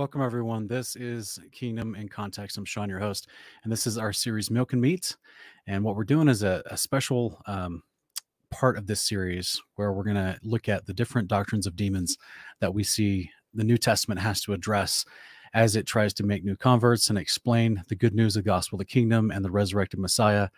Welcome, 0.00 0.22
everyone. 0.22 0.66
This 0.66 0.96
is 0.96 1.38
Kingdom 1.52 1.94
in 1.94 2.08
Context. 2.08 2.56
I'm 2.56 2.64
Sean, 2.64 2.88
your 2.88 3.00
host, 3.00 3.28
and 3.62 3.70
this 3.70 3.86
is 3.86 3.98
our 3.98 4.14
series 4.14 4.50
Milk 4.50 4.72
and 4.72 4.80
Meat. 4.80 5.14
And 5.66 5.84
what 5.84 5.94
we're 5.94 6.04
doing 6.04 6.26
is 6.26 6.42
a, 6.42 6.62
a 6.70 6.76
special 6.78 7.38
um, 7.44 7.82
part 8.50 8.78
of 8.78 8.86
this 8.86 9.02
series 9.02 9.60
where 9.76 9.92
we're 9.92 10.04
going 10.04 10.16
to 10.16 10.38
look 10.42 10.70
at 10.70 10.86
the 10.86 10.94
different 10.94 11.28
doctrines 11.28 11.66
of 11.66 11.76
demons 11.76 12.16
that 12.60 12.72
we 12.72 12.82
see 12.82 13.30
the 13.52 13.62
New 13.62 13.76
Testament 13.76 14.18
has 14.22 14.40
to 14.40 14.54
address 14.54 15.04
as 15.52 15.76
it 15.76 15.84
tries 15.84 16.14
to 16.14 16.24
make 16.24 16.44
new 16.44 16.56
converts 16.56 17.10
and 17.10 17.18
explain 17.18 17.82
the 17.88 17.94
good 17.94 18.14
news 18.14 18.36
of 18.36 18.42
the 18.42 18.48
gospel, 18.48 18.78
the 18.78 18.86
kingdom, 18.86 19.30
and 19.30 19.44
the 19.44 19.50
resurrected 19.50 20.00
Messiah 20.00 20.48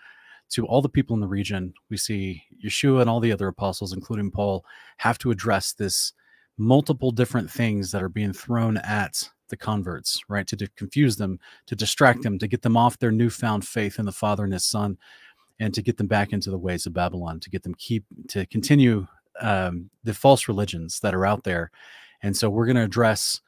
to 0.50 0.66
all 0.66 0.80
the 0.80 0.88
people 0.88 1.14
in 1.14 1.20
the 1.20 1.26
region. 1.26 1.74
We 1.90 1.96
see 1.96 2.44
Yeshua 2.64 3.00
and 3.00 3.10
all 3.10 3.18
the 3.18 3.32
other 3.32 3.48
apostles, 3.48 3.92
including 3.92 4.30
Paul, 4.30 4.64
have 4.98 5.18
to 5.18 5.32
address 5.32 5.72
this 5.72 6.12
multiple 6.58 7.10
different 7.10 7.50
things 7.50 7.90
that 7.90 8.02
are 8.02 8.08
being 8.08 8.32
thrown 8.32 8.76
at 8.78 9.28
the 9.48 9.56
converts, 9.56 10.20
right? 10.28 10.46
To, 10.46 10.56
to 10.56 10.68
confuse 10.76 11.16
them, 11.16 11.38
to 11.66 11.76
distract 11.76 12.22
them, 12.22 12.38
to 12.38 12.46
get 12.46 12.62
them 12.62 12.76
off 12.76 12.98
their 12.98 13.12
newfound 13.12 13.66
faith 13.66 13.98
in 13.98 14.06
the 14.06 14.12
Father 14.12 14.44
and 14.44 14.52
His 14.52 14.64
Son, 14.64 14.98
and 15.60 15.74
to 15.74 15.82
get 15.82 15.96
them 15.96 16.06
back 16.06 16.32
into 16.32 16.50
the 16.50 16.58
ways 16.58 16.86
of 16.86 16.94
Babylon, 16.94 17.38
to 17.40 17.50
get 17.50 17.62
them 17.62 17.74
keep 17.74 18.04
to 18.28 18.46
continue 18.46 19.06
um, 19.40 19.90
the 20.04 20.14
false 20.14 20.48
religions 20.48 21.00
that 21.00 21.14
are 21.14 21.26
out 21.26 21.44
there. 21.44 21.70
And 22.22 22.36
so 22.36 22.48
we're 22.48 22.66
going 22.66 22.76
to 22.76 22.82
address 22.82 23.40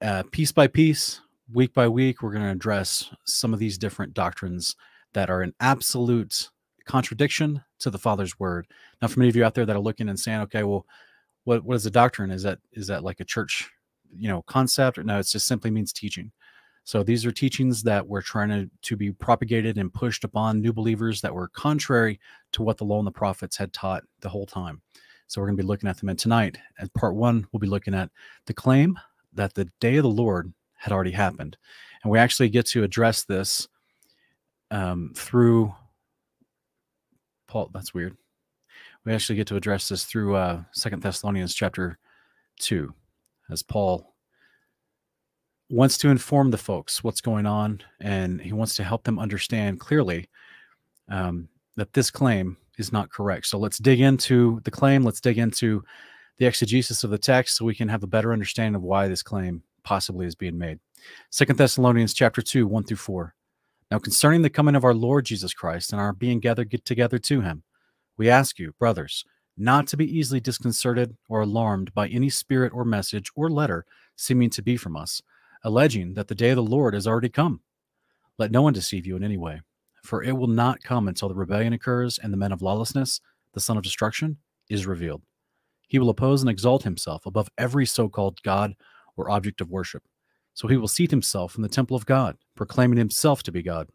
uh, 0.00 0.22
piece 0.30 0.52
by 0.52 0.66
piece, 0.66 1.20
week 1.52 1.72
by 1.72 1.88
week. 1.88 2.22
We're 2.22 2.32
going 2.32 2.44
to 2.44 2.50
address 2.50 3.10
some 3.24 3.52
of 3.52 3.58
these 3.58 3.78
different 3.78 4.14
doctrines 4.14 4.76
that 5.12 5.30
are 5.30 5.42
an 5.42 5.54
absolute 5.60 6.50
contradiction 6.84 7.62
to 7.80 7.90
the 7.90 7.98
Father's 7.98 8.38
word. 8.38 8.66
Now, 9.02 9.08
for 9.08 9.18
many 9.18 9.28
of 9.28 9.36
you 9.36 9.44
out 9.44 9.54
there 9.54 9.66
that 9.66 9.76
are 9.76 9.80
looking 9.80 10.08
and 10.08 10.18
saying, 10.18 10.40
okay, 10.42 10.62
well, 10.62 10.86
what 11.46 11.64
what 11.64 11.76
is 11.76 11.86
a 11.86 11.90
doctrine? 11.90 12.30
Is 12.30 12.42
that 12.42 12.58
is 12.72 12.88
that 12.88 13.04
like 13.04 13.20
a 13.20 13.24
church, 13.24 13.70
you 14.14 14.28
know, 14.28 14.42
concept? 14.42 14.98
Or 14.98 15.04
no, 15.04 15.20
it 15.20 15.28
just 15.28 15.46
simply 15.46 15.70
means 15.70 15.92
teaching. 15.92 16.32
So 16.82 17.02
these 17.02 17.24
are 17.24 17.32
teachings 17.32 17.82
that 17.84 18.06
were 18.06 18.22
trying 18.22 18.48
to, 18.48 18.70
to 18.82 18.96
be 18.96 19.10
propagated 19.10 19.78
and 19.78 19.92
pushed 19.92 20.22
upon 20.22 20.60
new 20.60 20.72
believers 20.72 21.20
that 21.20 21.34
were 21.34 21.48
contrary 21.48 22.20
to 22.52 22.62
what 22.62 22.76
the 22.76 22.84
law 22.84 22.98
and 22.98 23.06
the 23.06 23.12
prophets 23.12 23.56
had 23.56 23.72
taught 23.72 24.04
the 24.20 24.28
whole 24.28 24.46
time. 24.46 24.82
So 25.26 25.40
we're 25.40 25.48
going 25.48 25.56
to 25.56 25.62
be 25.64 25.66
looking 25.66 25.88
at 25.88 25.98
them. 25.98 26.08
And 26.08 26.18
tonight, 26.18 26.58
at 26.78 26.94
part 26.94 27.16
one, 27.16 27.46
we'll 27.50 27.58
be 27.58 27.66
looking 27.66 27.94
at 27.94 28.10
the 28.46 28.54
claim 28.54 28.96
that 29.34 29.54
the 29.54 29.68
day 29.80 29.96
of 29.96 30.04
the 30.04 30.08
Lord 30.08 30.52
had 30.74 30.92
already 30.92 31.10
happened. 31.10 31.56
And 32.04 32.10
we 32.12 32.20
actually 32.20 32.50
get 32.50 32.66
to 32.66 32.84
address 32.84 33.24
this 33.24 33.66
um, 34.70 35.12
through 35.16 35.74
Paul. 37.48 37.70
That's 37.72 37.92
weird 37.92 38.16
we 39.06 39.14
actually 39.14 39.36
get 39.36 39.46
to 39.46 39.56
address 39.56 39.88
this 39.88 40.04
through 40.04 40.34
uh 40.34 40.62
second 40.72 41.02
thessalonians 41.02 41.54
chapter 41.54 41.98
2 42.60 42.92
as 43.50 43.62
paul 43.62 44.12
wants 45.70 45.98
to 45.98 46.10
inform 46.10 46.50
the 46.50 46.58
folks 46.58 47.02
what's 47.02 47.20
going 47.20 47.46
on 47.46 47.80
and 48.00 48.40
he 48.40 48.52
wants 48.52 48.76
to 48.76 48.84
help 48.84 49.04
them 49.04 49.18
understand 49.18 49.80
clearly 49.80 50.28
um, 51.08 51.48
that 51.76 51.92
this 51.92 52.10
claim 52.10 52.56
is 52.78 52.92
not 52.92 53.10
correct. 53.10 53.46
So 53.46 53.58
let's 53.58 53.78
dig 53.78 54.00
into 54.00 54.60
the 54.64 54.70
claim. 54.70 55.02
Let's 55.02 55.20
dig 55.20 55.38
into 55.38 55.82
the 56.38 56.46
exegesis 56.46 57.04
of 57.04 57.10
the 57.10 57.18
text 57.18 57.56
so 57.56 57.64
we 57.64 57.74
can 57.74 57.88
have 57.88 58.02
a 58.02 58.08
better 58.08 58.32
understanding 58.32 58.76
of 58.76 58.82
why 58.82 59.08
this 59.08 59.22
claim 59.22 59.62
possibly 59.82 60.26
is 60.26 60.34
being 60.34 60.58
made. 60.58 60.78
Second 61.30 61.56
thessalonians 61.58 62.14
chapter 62.14 62.42
2 62.42 62.66
1 62.66 62.84
through 62.84 62.96
4 62.96 63.34
now 63.90 63.98
concerning 63.98 64.42
the 64.42 64.50
coming 64.50 64.74
of 64.74 64.82
our 64.82 64.94
lord 64.94 65.24
jesus 65.24 65.54
christ 65.54 65.92
and 65.92 66.00
our 66.00 66.12
being 66.12 66.40
gathered 66.40 66.84
together 66.84 67.18
to 67.18 67.40
him 67.40 67.62
we 68.16 68.30
ask 68.30 68.58
you, 68.58 68.74
brothers, 68.78 69.24
not 69.56 69.86
to 69.88 69.96
be 69.96 70.18
easily 70.18 70.40
disconcerted 70.40 71.16
or 71.28 71.40
alarmed 71.40 71.92
by 71.94 72.08
any 72.08 72.28
spirit 72.28 72.72
or 72.74 72.84
message 72.84 73.30
or 73.34 73.50
letter 73.50 73.84
seeming 74.16 74.50
to 74.50 74.62
be 74.62 74.76
from 74.76 74.96
us, 74.96 75.22
alleging 75.64 76.14
that 76.14 76.28
the 76.28 76.34
day 76.34 76.50
of 76.50 76.56
the 76.56 76.62
Lord 76.62 76.94
has 76.94 77.06
already 77.06 77.28
come. 77.28 77.60
Let 78.38 78.50
no 78.50 78.62
one 78.62 78.72
deceive 78.72 79.06
you 79.06 79.16
in 79.16 79.24
any 79.24 79.38
way, 79.38 79.62
for 80.02 80.22
it 80.22 80.36
will 80.36 80.46
not 80.46 80.82
come 80.82 81.08
until 81.08 81.28
the 81.28 81.34
rebellion 81.34 81.72
occurs 81.72 82.18
and 82.18 82.32
the 82.32 82.36
man 82.36 82.52
of 82.52 82.62
lawlessness, 82.62 83.20
the 83.54 83.60
son 83.60 83.76
of 83.76 83.82
destruction, 83.82 84.36
is 84.68 84.86
revealed. 84.86 85.22
He 85.88 85.98
will 85.98 86.10
oppose 86.10 86.42
and 86.42 86.50
exalt 86.50 86.82
himself 86.82 87.26
above 87.26 87.48
every 87.56 87.86
so 87.86 88.08
called 88.08 88.42
God 88.42 88.74
or 89.16 89.30
object 89.30 89.60
of 89.60 89.70
worship. 89.70 90.02
So 90.52 90.68
he 90.68 90.76
will 90.76 90.88
seat 90.88 91.10
himself 91.10 91.56
in 91.56 91.62
the 91.62 91.68
temple 91.68 91.96
of 91.96 92.06
God, 92.06 92.36
proclaiming 92.54 92.98
himself 92.98 93.42
to 93.44 93.52
be 93.52 93.62
God. 93.62 93.88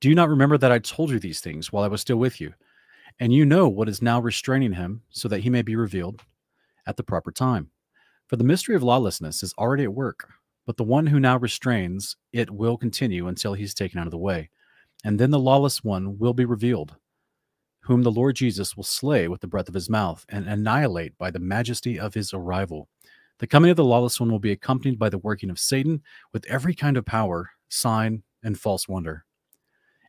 Do 0.00 0.08
you 0.08 0.14
not 0.14 0.30
remember 0.30 0.56
that 0.56 0.72
I 0.72 0.78
told 0.78 1.10
you 1.10 1.18
these 1.18 1.40
things 1.40 1.70
while 1.70 1.84
I 1.84 1.88
was 1.88 2.00
still 2.00 2.16
with 2.16 2.40
you? 2.40 2.54
And 3.18 3.34
you 3.34 3.44
know 3.44 3.68
what 3.68 3.88
is 3.88 4.00
now 4.00 4.18
restraining 4.18 4.72
him, 4.72 5.02
so 5.10 5.28
that 5.28 5.40
he 5.40 5.50
may 5.50 5.60
be 5.60 5.76
revealed 5.76 6.22
at 6.86 6.96
the 6.96 7.02
proper 7.02 7.30
time. 7.30 7.70
For 8.26 8.36
the 8.36 8.44
mystery 8.44 8.74
of 8.74 8.82
lawlessness 8.82 9.42
is 9.42 9.52
already 9.58 9.84
at 9.84 9.92
work, 9.92 10.26
but 10.64 10.78
the 10.78 10.84
one 10.84 11.06
who 11.06 11.20
now 11.20 11.36
restrains 11.36 12.16
it 12.32 12.50
will 12.50 12.78
continue 12.78 13.28
until 13.28 13.52
he 13.52 13.64
is 13.64 13.74
taken 13.74 13.98
out 13.98 14.06
of 14.06 14.10
the 14.10 14.16
way. 14.16 14.48
And 15.04 15.18
then 15.18 15.30
the 15.30 15.38
lawless 15.38 15.84
one 15.84 16.18
will 16.18 16.32
be 16.32 16.46
revealed, 16.46 16.96
whom 17.80 18.02
the 18.02 18.10
Lord 18.10 18.36
Jesus 18.36 18.78
will 18.78 18.84
slay 18.84 19.28
with 19.28 19.42
the 19.42 19.48
breath 19.48 19.68
of 19.68 19.74
his 19.74 19.90
mouth 19.90 20.24
and 20.30 20.46
annihilate 20.48 21.18
by 21.18 21.30
the 21.30 21.38
majesty 21.38 22.00
of 22.00 22.14
his 22.14 22.32
arrival. 22.32 22.88
The 23.38 23.46
coming 23.46 23.70
of 23.70 23.76
the 23.76 23.84
lawless 23.84 24.18
one 24.18 24.30
will 24.30 24.38
be 24.38 24.52
accompanied 24.52 24.98
by 24.98 25.10
the 25.10 25.18
working 25.18 25.50
of 25.50 25.58
Satan 25.58 26.00
with 26.32 26.46
every 26.46 26.74
kind 26.74 26.96
of 26.96 27.04
power, 27.04 27.50
sign, 27.68 28.22
and 28.42 28.58
false 28.58 28.88
wonder 28.88 29.26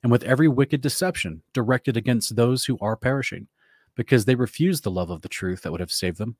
and 0.03 0.11
with 0.11 0.23
every 0.23 0.47
wicked 0.47 0.81
deception 0.81 1.43
directed 1.53 1.95
against 1.95 2.35
those 2.35 2.65
who 2.65 2.77
are 2.81 2.95
perishing, 2.95 3.47
because 3.95 4.25
they 4.25 4.35
refuse 4.35 4.81
the 4.81 4.91
love 4.91 5.09
of 5.09 5.21
the 5.21 5.29
truth 5.29 5.61
that 5.61 5.71
would 5.71 5.81
have 5.81 5.91
saved 5.91 6.17
them. 6.17 6.37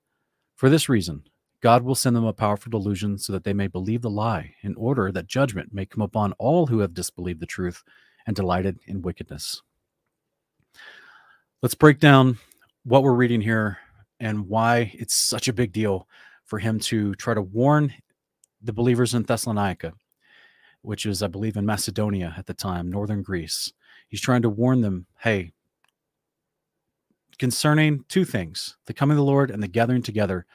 For 0.56 0.70
this 0.70 0.90
reason, 0.90 1.24
God 1.62 1.84
will 1.84 1.96
send 1.96 2.16
them 2.16 2.26
a 2.26 2.34
powerful 2.34 2.72
delusion 2.72 3.18
so 3.18 3.34
that 3.34 3.44
they 3.44 3.54
may 3.54 3.68
believe 3.68 4.02
the 4.02 4.10
lie, 4.10 4.56
in 4.62 4.74
order 4.76 5.12
that 5.12 5.28
judgment 5.28 5.74
may 5.74 5.86
come 5.86 6.02
upon 6.02 6.34
all 6.34 6.66
who 6.66 6.80
have 6.80 6.94
disbelieved 6.94 7.40
the 7.40 7.46
truth 7.46 7.84
and 8.26 8.36
delighted 8.36 8.80
in 8.88 9.02
wickedness. 9.02 9.62
Let's 11.62 11.76
break 11.76 12.00
down 12.00 12.40
what 12.84 13.04
we're 13.04 13.14
reading 13.14 13.42
here 13.42 13.78
and 14.20 14.48
why 14.48 14.92
it's 14.96 15.16
such 15.16 15.48
a 15.48 15.54
big 15.54 15.72
deal 15.72 16.08
for 16.46 16.58
him 16.58 16.80
to 16.80 17.14
try 17.16 17.34
to 17.34 17.42
warn 17.42 17.94
the 18.64 18.74
believers 18.74 19.14
in 19.14 19.24
Thessalonica 19.24 19.94
which 20.82 21.06
is, 21.06 21.22
I 21.22 21.28
believe, 21.28 21.58
in 21.58 21.66
Macedonia 21.66 22.34
at 22.38 22.46
the 22.46 22.54
time, 22.54 22.90
northern 22.90 23.22
Greece. 23.22 23.72
He's 24.08 24.22
trying 24.22 24.42
to 24.42 24.50
warn 24.50 24.82
them 24.82 25.06
hey, 25.20 25.54
concerning 27.40 28.04
two 28.08 28.26
things 28.26 28.78
the 28.86 28.94
coming 28.94 29.16
of 29.16 29.18
the 29.18 29.32
Lord 29.32 29.52
and 29.52 29.62
the 29.62 29.68
gathering 29.68 30.02
together 30.02 30.46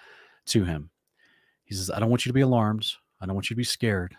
to 0.47 0.65
him. 0.65 0.91
He 1.65 1.75
says, 1.75 1.91
I 1.91 1.99
don't 1.99 2.11
want 2.11 2.25
you 2.25 2.31
to 2.31 2.35
be 2.35 2.43
alarmed. 2.43 2.87
I 3.21 3.27
don't 3.27 3.35
want 3.35 3.51
you 3.51 3.55
to 3.55 3.59
be 3.59 3.65
scared. 3.65 4.15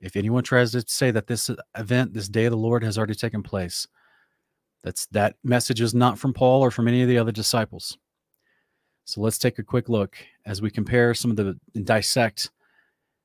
If 0.00 0.16
anyone 0.16 0.44
tries 0.44 0.72
to 0.72 0.84
say 0.86 1.10
that 1.10 1.26
this 1.26 1.50
event, 1.76 2.12
this 2.12 2.28
day 2.28 2.44
of 2.44 2.50
the 2.52 2.56
Lord 2.56 2.84
has 2.84 2.98
already 2.98 3.14
taken 3.14 3.42
place, 3.42 3.88
that's 4.82 5.06
that 5.06 5.36
message 5.42 5.80
is 5.80 5.94
not 5.94 6.18
from 6.18 6.34
Paul 6.34 6.60
or 6.60 6.70
from 6.70 6.86
any 6.86 7.02
of 7.02 7.08
the 7.08 7.18
other 7.18 7.32
disciples. 7.32 7.96
So 9.06 9.20
let's 9.20 9.38
take 9.38 9.58
a 9.58 9.64
quick 9.64 9.88
look 9.88 10.16
as 10.46 10.62
we 10.62 10.70
compare 10.70 11.14
some 11.14 11.30
of 11.30 11.36
the 11.36 11.58
dissect 11.82 12.50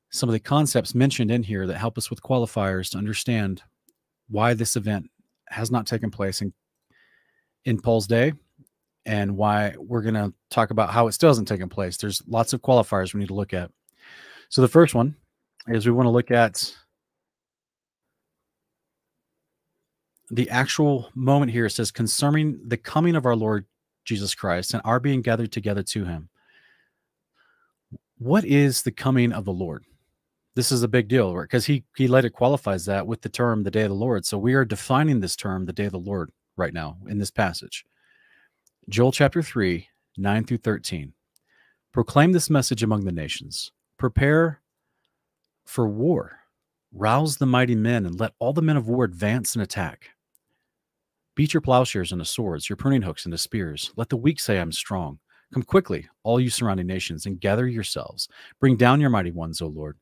some 0.10 0.30
of 0.30 0.34
the 0.34 0.40
concepts 0.40 0.96
mentioned 0.96 1.32
in 1.32 1.44
here 1.44 1.68
that 1.68 1.78
help 1.78 1.98
us 1.98 2.10
with 2.10 2.22
qualifiers 2.22 2.90
to 2.92 2.98
understand 2.98 3.64
why 4.30 4.54
this 4.54 4.76
event 4.76 5.10
has 5.50 5.72
not 5.72 5.88
taken 5.88 6.12
place 6.12 6.42
in 6.42 6.54
in 7.66 7.80
Paul's 7.80 8.08
day 8.08 8.34
and 9.06 9.36
why 9.36 9.74
we're 9.78 10.02
going 10.02 10.14
to 10.14 10.34
talk 10.50 10.72
about 10.72 10.92
how 10.92 11.08
it 11.08 11.14
still 11.14 11.30
hasn't 11.30 11.48
taken 11.48 11.70
place. 11.70 11.98
There's 11.98 12.22
lots 12.28 12.54
of 12.54 12.62
qualifiers 12.62 13.14
we 13.14 13.20
need 13.20 13.28
to 13.28 13.34
look 13.34 13.54
at. 13.54 13.72
So 14.50 14.62
the 14.62 14.68
first 14.68 14.96
one 14.96 15.16
is 15.68 15.86
we 15.86 15.92
want 15.92 16.08
to 16.08 16.12
look 16.12 16.32
at 16.32 16.76
the 20.32 20.50
actual 20.50 21.10
moment 21.16 21.52
here. 21.52 21.66
It 21.66 21.72
says 21.72 21.92
concerning 21.92 22.60
the 22.66 22.78
coming 22.78 23.16
of 23.16 23.26
our 23.26 23.36
Lord 23.36 23.66
Jesus 24.06 24.36
Christ 24.36 24.74
and 24.74 24.82
our 24.86 25.00
being 25.00 25.22
gathered 25.22 25.52
together 25.52 25.84
to 25.84 26.06
him. 26.06 26.30
What 28.18 28.46
is 28.46 28.82
the 28.82 28.92
coming 28.92 29.32
of 29.32 29.46
the 29.46 29.54
Lord? 29.54 29.86
This 30.60 30.74
is 30.74 30.84
a 30.84 30.90
big 30.90 31.08
deal 31.08 31.34
because 31.34 31.66
he 31.66 31.86
he 31.96 32.10
later 32.10 32.30
qualifies 32.30 32.84
that 32.84 33.08
with 33.08 33.22
the 33.22 33.30
term 33.30 33.64
the 33.64 33.72
day 33.72 33.84
of 33.84 33.90
the 33.92 33.96
lord. 33.96 34.26
So 34.26 34.38
we 34.38 34.56
are 34.56 34.66
defining 34.66 35.22
this 35.22 35.38
term 35.38 35.66
the 35.66 35.72
day 35.72 35.86
of 35.86 35.94
the 35.94 36.00
lord 36.00 36.32
right 36.58 36.74
now 36.74 36.98
in 37.08 37.18
this 37.18 37.32
passage. 37.32 37.86
Joel 38.90 39.14
chapter 39.14 39.42
3 39.42 39.88
9 40.18 40.44
through 40.44 40.58
13 40.58 41.14
proclaim 41.94 42.34
this 42.34 42.50
message 42.50 42.84
among 42.84 43.06
the 43.06 43.14
nations. 43.14 43.72
Prepare 43.98 44.60
for 45.66 45.88
war. 45.88 46.40
Rouse 46.92 47.38
the 47.38 47.46
mighty 47.46 47.76
men 47.76 48.06
and 48.06 48.20
let 48.20 48.34
all 48.40 48.52
the 48.52 48.62
men 48.62 48.76
of 48.76 48.90
war 48.90 49.06
advance 49.06 49.56
and 49.56 49.64
attack. 49.64 50.10
Beat 51.36 51.54
your 51.54 51.62
plowshares 51.62 52.12
into 52.12 52.26
swords 52.26 52.68
your 52.68 52.76
pruning 52.76 53.04
hooks 53.04 53.26
into 53.26 53.38
spears. 53.38 53.94
Let 53.96 54.10
the 54.10 54.18
weak 54.18 54.42
say 54.42 54.60
i'm 54.60 54.74
strong 54.74 55.20
come 55.54 55.64
quickly 55.64 56.10
all 56.24 56.38
you 56.38 56.50
surrounding 56.50 56.86
nations 56.86 57.26
and 57.26 57.40
gather 57.40 57.66
yourselves. 57.66 58.28
Bring 58.60 58.76
down 58.76 59.00
your 59.00 59.10
mighty 59.10 59.32
ones 59.32 59.62
o 59.62 59.68
lord 59.68 59.98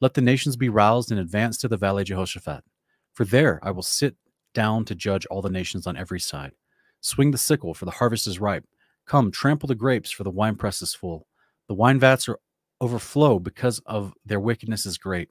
let 0.00 0.14
the 0.14 0.20
nations 0.20 0.56
be 0.56 0.68
roused 0.68 1.10
and 1.10 1.20
advance 1.20 1.56
to 1.58 1.68
the 1.68 1.76
valley 1.76 2.04
Jehoshaphat. 2.04 2.64
For 3.12 3.24
there 3.24 3.58
I 3.62 3.70
will 3.70 3.82
sit 3.82 4.16
down 4.52 4.84
to 4.86 4.94
judge 4.94 5.26
all 5.26 5.42
the 5.42 5.50
nations 5.50 5.86
on 5.86 5.96
every 5.96 6.20
side. 6.20 6.52
Swing 7.00 7.30
the 7.30 7.38
sickle, 7.38 7.74
for 7.74 7.84
the 7.84 7.90
harvest 7.92 8.26
is 8.26 8.40
ripe. 8.40 8.64
Come, 9.06 9.30
trample 9.30 9.68
the 9.68 9.74
grapes, 9.74 10.10
for 10.10 10.24
the 10.24 10.30
winepress 10.30 10.82
is 10.82 10.94
full. 10.94 11.26
The 11.68 11.74
wine 11.74 11.98
vats 11.98 12.28
are 12.28 12.38
overflow 12.80 13.38
because 13.38 13.80
of 13.86 14.12
their 14.24 14.40
wickedness 14.40 14.86
is 14.86 14.98
great. 14.98 15.30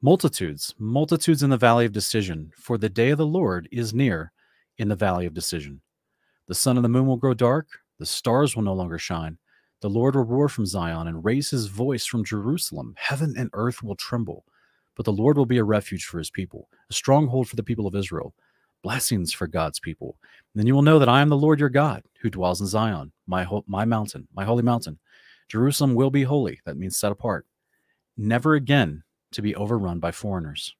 Multitudes, 0.00 0.74
multitudes 0.78 1.42
in 1.42 1.50
the 1.50 1.56
valley 1.56 1.86
of 1.86 1.92
decision, 1.92 2.52
for 2.56 2.76
the 2.76 2.88
day 2.88 3.10
of 3.10 3.18
the 3.18 3.26
Lord 3.26 3.68
is 3.72 3.94
near 3.94 4.32
in 4.78 4.88
the 4.88 4.96
valley 4.96 5.26
of 5.26 5.34
decision. 5.34 5.80
The 6.46 6.54
sun 6.54 6.76
and 6.76 6.84
the 6.84 6.90
moon 6.90 7.06
will 7.06 7.16
grow 7.16 7.34
dark, 7.34 7.68
the 7.98 8.06
stars 8.06 8.54
will 8.54 8.62
no 8.62 8.74
longer 8.74 8.98
shine. 8.98 9.38
The 9.80 9.90
Lord 9.90 10.14
will 10.14 10.24
roar 10.24 10.48
from 10.48 10.66
Zion 10.66 11.08
and 11.08 11.24
raise 11.24 11.50
his 11.50 11.66
voice 11.66 12.06
from 12.06 12.24
Jerusalem. 12.24 12.94
Heaven 12.96 13.34
and 13.36 13.50
earth 13.52 13.82
will 13.82 13.96
tremble. 13.96 14.44
But 14.96 15.04
the 15.04 15.12
Lord 15.12 15.36
will 15.36 15.46
be 15.46 15.58
a 15.58 15.64
refuge 15.64 16.04
for 16.04 16.18
his 16.18 16.30
people, 16.30 16.68
a 16.88 16.92
stronghold 16.92 17.48
for 17.48 17.56
the 17.56 17.62
people 17.62 17.86
of 17.86 17.94
Israel, 17.96 18.34
blessings 18.82 19.32
for 19.32 19.46
God's 19.46 19.80
people. 19.80 20.16
And 20.22 20.60
then 20.60 20.66
you 20.66 20.74
will 20.74 20.82
know 20.82 20.98
that 20.98 21.08
I 21.08 21.20
am 21.20 21.28
the 21.28 21.36
Lord 21.36 21.58
your 21.58 21.68
God, 21.68 22.02
who 22.20 22.30
dwells 22.30 22.60
in 22.60 22.66
Zion, 22.66 23.12
my, 23.26 23.42
ho- 23.42 23.64
my 23.66 23.84
mountain, 23.84 24.28
my 24.34 24.44
holy 24.44 24.62
mountain. 24.62 24.98
Jerusalem 25.48 25.94
will 25.94 26.10
be 26.10 26.22
holy. 26.22 26.60
That 26.64 26.76
means 26.76 26.96
set 26.96 27.12
apart. 27.12 27.46
Never 28.16 28.54
again 28.54 29.02
to 29.32 29.42
be 29.42 29.54
overrun 29.56 29.98
by 29.98 30.12
foreigners. 30.12 30.74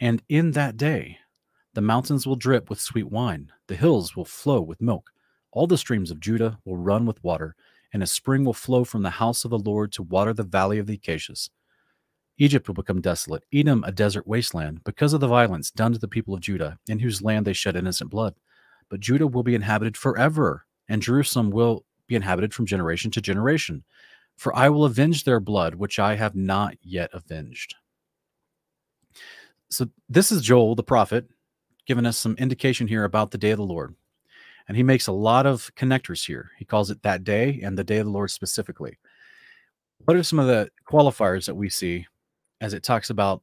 And 0.00 0.22
in 0.28 0.52
that 0.52 0.76
day, 0.76 1.18
the 1.74 1.80
mountains 1.82 2.26
will 2.26 2.36
drip 2.36 2.70
with 2.70 2.80
sweet 2.80 3.10
wine, 3.10 3.52
the 3.66 3.76
hills 3.76 4.16
will 4.16 4.24
flow 4.24 4.62
with 4.62 4.80
milk, 4.80 5.10
all 5.56 5.66
the 5.66 5.78
streams 5.78 6.10
of 6.10 6.20
Judah 6.20 6.58
will 6.66 6.76
run 6.76 7.06
with 7.06 7.24
water, 7.24 7.56
and 7.94 8.02
a 8.02 8.06
spring 8.06 8.44
will 8.44 8.52
flow 8.52 8.84
from 8.84 9.02
the 9.02 9.08
house 9.08 9.42
of 9.42 9.50
the 9.50 9.58
Lord 9.58 9.90
to 9.92 10.02
water 10.02 10.34
the 10.34 10.42
valley 10.42 10.78
of 10.78 10.86
the 10.86 10.94
acacias. 10.94 11.48
Egypt 12.36 12.68
will 12.68 12.74
become 12.74 13.00
desolate, 13.00 13.42
Edom 13.54 13.82
a 13.84 13.90
desert 13.90 14.26
wasteland, 14.26 14.84
because 14.84 15.14
of 15.14 15.20
the 15.20 15.26
violence 15.26 15.70
done 15.70 15.94
to 15.94 15.98
the 15.98 16.08
people 16.08 16.34
of 16.34 16.42
Judah, 16.42 16.78
in 16.88 16.98
whose 16.98 17.22
land 17.22 17.46
they 17.46 17.54
shed 17.54 17.74
innocent 17.74 18.10
blood. 18.10 18.34
But 18.90 19.00
Judah 19.00 19.26
will 19.26 19.42
be 19.42 19.54
inhabited 19.54 19.96
forever, 19.96 20.66
and 20.90 21.00
Jerusalem 21.00 21.48
will 21.48 21.86
be 22.06 22.16
inhabited 22.16 22.52
from 22.52 22.66
generation 22.66 23.10
to 23.12 23.22
generation. 23.22 23.82
For 24.36 24.54
I 24.54 24.68
will 24.68 24.84
avenge 24.84 25.24
their 25.24 25.40
blood, 25.40 25.76
which 25.76 25.98
I 25.98 26.16
have 26.16 26.36
not 26.36 26.76
yet 26.82 27.08
avenged. 27.14 27.76
So, 29.70 29.88
this 30.10 30.30
is 30.30 30.42
Joel 30.42 30.74
the 30.74 30.82
prophet 30.82 31.30
giving 31.86 32.04
us 32.04 32.18
some 32.18 32.34
indication 32.36 32.86
here 32.86 33.04
about 33.04 33.30
the 33.30 33.38
day 33.38 33.52
of 33.52 33.56
the 33.56 33.64
Lord. 33.64 33.94
And 34.68 34.76
he 34.76 34.82
makes 34.82 35.06
a 35.06 35.12
lot 35.12 35.46
of 35.46 35.72
connectors 35.76 36.26
here. 36.26 36.50
He 36.58 36.64
calls 36.64 36.90
it 36.90 37.02
that 37.02 37.24
day 37.24 37.60
and 37.62 37.78
the 37.78 37.84
day 37.84 37.98
of 37.98 38.06
the 38.06 38.12
Lord 38.12 38.30
specifically. 38.30 38.98
What 40.04 40.16
are 40.16 40.22
some 40.22 40.38
of 40.38 40.46
the 40.46 40.68
qualifiers 40.88 41.46
that 41.46 41.54
we 41.54 41.70
see 41.70 42.06
as 42.60 42.74
it 42.74 42.82
talks 42.82 43.10
about 43.10 43.42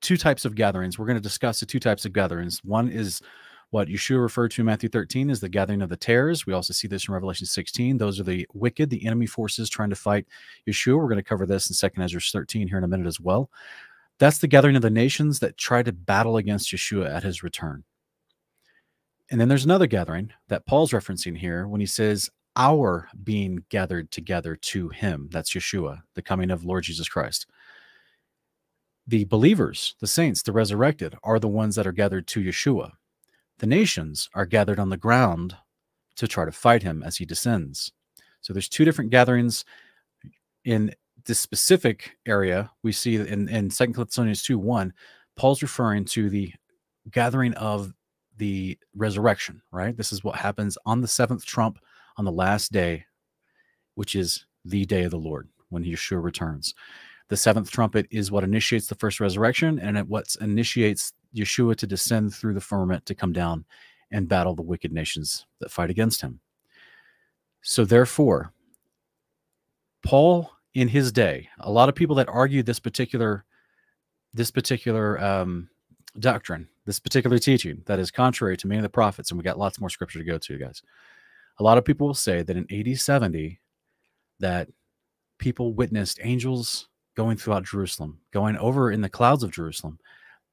two 0.00 0.16
types 0.16 0.44
of 0.44 0.54
gatherings? 0.54 0.98
We're 0.98 1.06
going 1.06 1.16
to 1.16 1.22
discuss 1.22 1.60
the 1.60 1.66
two 1.66 1.80
types 1.80 2.04
of 2.04 2.12
gatherings. 2.12 2.60
One 2.64 2.88
is 2.88 3.22
what 3.70 3.88
Yeshua 3.88 4.22
referred 4.22 4.52
to 4.52 4.62
in 4.62 4.66
Matthew 4.66 4.88
13 4.88 5.30
is 5.30 5.40
the 5.40 5.48
gathering 5.48 5.82
of 5.82 5.88
the 5.88 5.96
tares. 5.96 6.46
We 6.46 6.52
also 6.52 6.72
see 6.72 6.86
this 6.86 7.08
in 7.08 7.14
Revelation 7.14 7.46
16. 7.46 7.98
Those 7.98 8.20
are 8.20 8.24
the 8.24 8.46
wicked, 8.54 8.88
the 8.88 9.04
enemy 9.04 9.26
forces 9.26 9.68
trying 9.68 9.90
to 9.90 9.96
fight 9.96 10.26
Yeshua. 10.68 10.96
We're 10.96 11.08
going 11.08 11.16
to 11.16 11.24
cover 11.24 11.44
this 11.44 11.68
in 11.68 11.90
2nd 11.90 12.04
Ezra 12.04 12.20
13 12.20 12.68
here 12.68 12.78
in 12.78 12.84
a 12.84 12.88
minute 12.88 13.08
as 13.08 13.18
well. 13.18 13.50
That's 14.20 14.38
the 14.38 14.46
gathering 14.46 14.76
of 14.76 14.82
the 14.82 14.90
nations 14.90 15.40
that 15.40 15.58
try 15.58 15.82
to 15.82 15.92
battle 15.92 16.36
against 16.36 16.72
Yeshua 16.72 17.12
at 17.12 17.24
his 17.24 17.42
return. 17.42 17.82
And 19.34 19.40
then 19.40 19.48
there's 19.48 19.64
another 19.64 19.88
gathering 19.88 20.30
that 20.46 20.64
Paul's 20.64 20.92
referencing 20.92 21.36
here 21.36 21.66
when 21.66 21.80
he 21.80 21.88
says, 21.88 22.30
Our 22.54 23.08
being 23.24 23.64
gathered 23.68 24.12
together 24.12 24.54
to 24.54 24.90
him. 24.90 25.28
That's 25.32 25.52
Yeshua, 25.52 26.02
the 26.14 26.22
coming 26.22 26.52
of 26.52 26.64
Lord 26.64 26.84
Jesus 26.84 27.08
Christ. 27.08 27.44
The 29.08 29.24
believers, 29.24 29.96
the 29.98 30.06
saints, 30.06 30.40
the 30.40 30.52
resurrected, 30.52 31.16
are 31.24 31.40
the 31.40 31.48
ones 31.48 31.74
that 31.74 31.84
are 31.84 31.90
gathered 31.90 32.28
to 32.28 32.44
Yeshua. 32.44 32.92
The 33.58 33.66
nations 33.66 34.30
are 34.34 34.46
gathered 34.46 34.78
on 34.78 34.90
the 34.90 34.96
ground 34.96 35.56
to 36.14 36.28
try 36.28 36.44
to 36.44 36.52
fight 36.52 36.84
him 36.84 37.02
as 37.02 37.16
he 37.16 37.24
descends. 37.24 37.90
So 38.40 38.52
there's 38.52 38.68
two 38.68 38.84
different 38.84 39.10
gatherings 39.10 39.64
in 40.64 40.94
this 41.26 41.40
specific 41.40 42.18
area, 42.24 42.70
we 42.84 42.92
see 42.92 43.16
in, 43.16 43.48
in 43.48 43.70
2 43.70 43.86
Thessalonians 43.94 44.44
2 44.44 44.60
1, 44.60 44.92
Paul's 45.34 45.60
referring 45.60 46.04
to 46.04 46.30
the 46.30 46.52
gathering 47.10 47.54
of 47.54 47.92
the 48.36 48.78
resurrection, 48.94 49.62
right? 49.70 49.96
This 49.96 50.12
is 50.12 50.24
what 50.24 50.36
happens 50.36 50.76
on 50.86 51.00
the 51.00 51.08
seventh 51.08 51.44
trump 51.44 51.78
on 52.16 52.24
the 52.24 52.32
last 52.32 52.72
day, 52.72 53.04
which 53.94 54.14
is 54.14 54.46
the 54.64 54.84
day 54.84 55.04
of 55.04 55.10
the 55.10 55.18
Lord 55.18 55.48
when 55.68 55.84
Yeshua 55.84 56.22
returns. 56.22 56.74
The 57.28 57.36
seventh 57.36 57.70
trumpet 57.70 58.06
is 58.10 58.30
what 58.30 58.44
initiates 58.44 58.86
the 58.86 58.94
first 58.94 59.20
resurrection, 59.20 59.78
and 59.78 59.96
it 59.96 60.06
what 60.06 60.36
initiates 60.40 61.12
Yeshua 61.34 61.76
to 61.76 61.86
descend 61.86 62.34
through 62.34 62.54
the 62.54 62.60
firmament 62.60 63.06
to 63.06 63.14
come 63.14 63.32
down 63.32 63.64
and 64.10 64.28
battle 64.28 64.54
the 64.54 64.62
wicked 64.62 64.92
nations 64.92 65.46
that 65.60 65.70
fight 65.70 65.90
against 65.90 66.20
him. 66.20 66.40
So, 67.62 67.84
therefore, 67.84 68.52
Paul 70.04 70.50
in 70.74 70.88
his 70.88 71.12
day, 71.12 71.48
a 71.60 71.70
lot 71.70 71.88
of 71.88 71.94
people 71.94 72.16
that 72.16 72.28
argue 72.28 72.62
this 72.62 72.80
particular 72.80 73.44
this 74.34 74.50
particular 74.50 75.22
um, 75.22 75.70
doctrine, 76.18 76.68
this 76.86 77.00
particular 77.00 77.38
teaching 77.38 77.82
that 77.86 77.98
is 77.98 78.10
contrary 78.10 78.56
to 78.56 78.66
many 78.66 78.78
of 78.78 78.82
the 78.82 78.88
prophets, 78.88 79.30
and 79.30 79.38
we 79.38 79.44
got 79.44 79.58
lots 79.58 79.80
more 79.80 79.90
scripture 79.90 80.18
to 80.18 80.24
go 80.24 80.38
to, 80.38 80.52
you 80.52 80.58
guys. 80.58 80.82
A 81.58 81.62
lot 81.62 81.78
of 81.78 81.84
people 81.84 82.06
will 82.06 82.14
say 82.14 82.42
that 82.42 82.56
in 82.56 82.66
AD 82.70 82.98
70, 82.98 83.60
that 84.40 84.68
people 85.38 85.74
witnessed 85.74 86.18
angels 86.22 86.88
going 87.16 87.36
throughout 87.36 87.64
Jerusalem, 87.64 88.20
going 88.32 88.56
over 88.56 88.90
in 88.90 89.00
the 89.00 89.08
clouds 89.08 89.42
of 89.42 89.52
Jerusalem. 89.52 89.98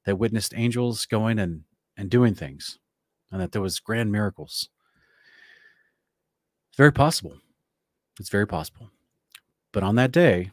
They 0.04 0.12
witnessed 0.12 0.54
angels 0.56 1.06
going 1.06 1.38
and 1.38 1.62
and 1.96 2.08
doing 2.08 2.34
things, 2.34 2.78
and 3.30 3.40
that 3.40 3.52
there 3.52 3.62
was 3.62 3.78
grand 3.78 4.10
miracles. 4.10 4.68
It's 6.70 6.78
very 6.78 6.92
possible. 6.92 7.36
It's 8.18 8.30
very 8.30 8.46
possible. 8.46 8.90
But 9.72 9.82
on 9.82 9.96
that 9.96 10.12
day, 10.12 10.50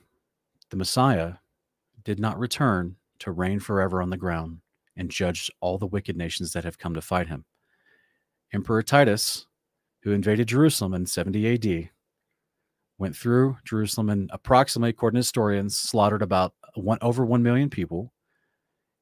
the 0.69 0.77
Messiah 0.77 1.35
did 2.03 2.19
not 2.19 2.39
return 2.39 2.97
to 3.19 3.31
reign 3.31 3.59
forever 3.59 4.01
on 4.01 4.09
the 4.09 4.17
ground 4.17 4.59
and 4.99 5.09
judged 5.09 5.49
all 5.61 5.77
the 5.77 5.87
wicked 5.87 6.17
nations 6.17 6.51
that 6.51 6.65
have 6.65 6.77
come 6.77 6.93
to 6.93 7.01
fight 7.01 7.29
him. 7.29 7.45
Emperor 8.53 8.83
Titus, 8.83 9.47
who 10.03 10.11
invaded 10.11 10.49
Jerusalem 10.49 10.93
in 10.93 11.05
70 11.05 11.53
AD, 11.53 11.89
went 12.97 13.15
through 13.15 13.57
Jerusalem 13.63 14.09
and 14.09 14.29
approximately, 14.33 14.89
according 14.89 15.15
to 15.15 15.19
historians, 15.19 15.77
slaughtered 15.77 16.21
about 16.21 16.53
one, 16.75 16.97
over 17.01 17.25
1 17.25 17.41
million 17.41 17.69
people 17.69 18.11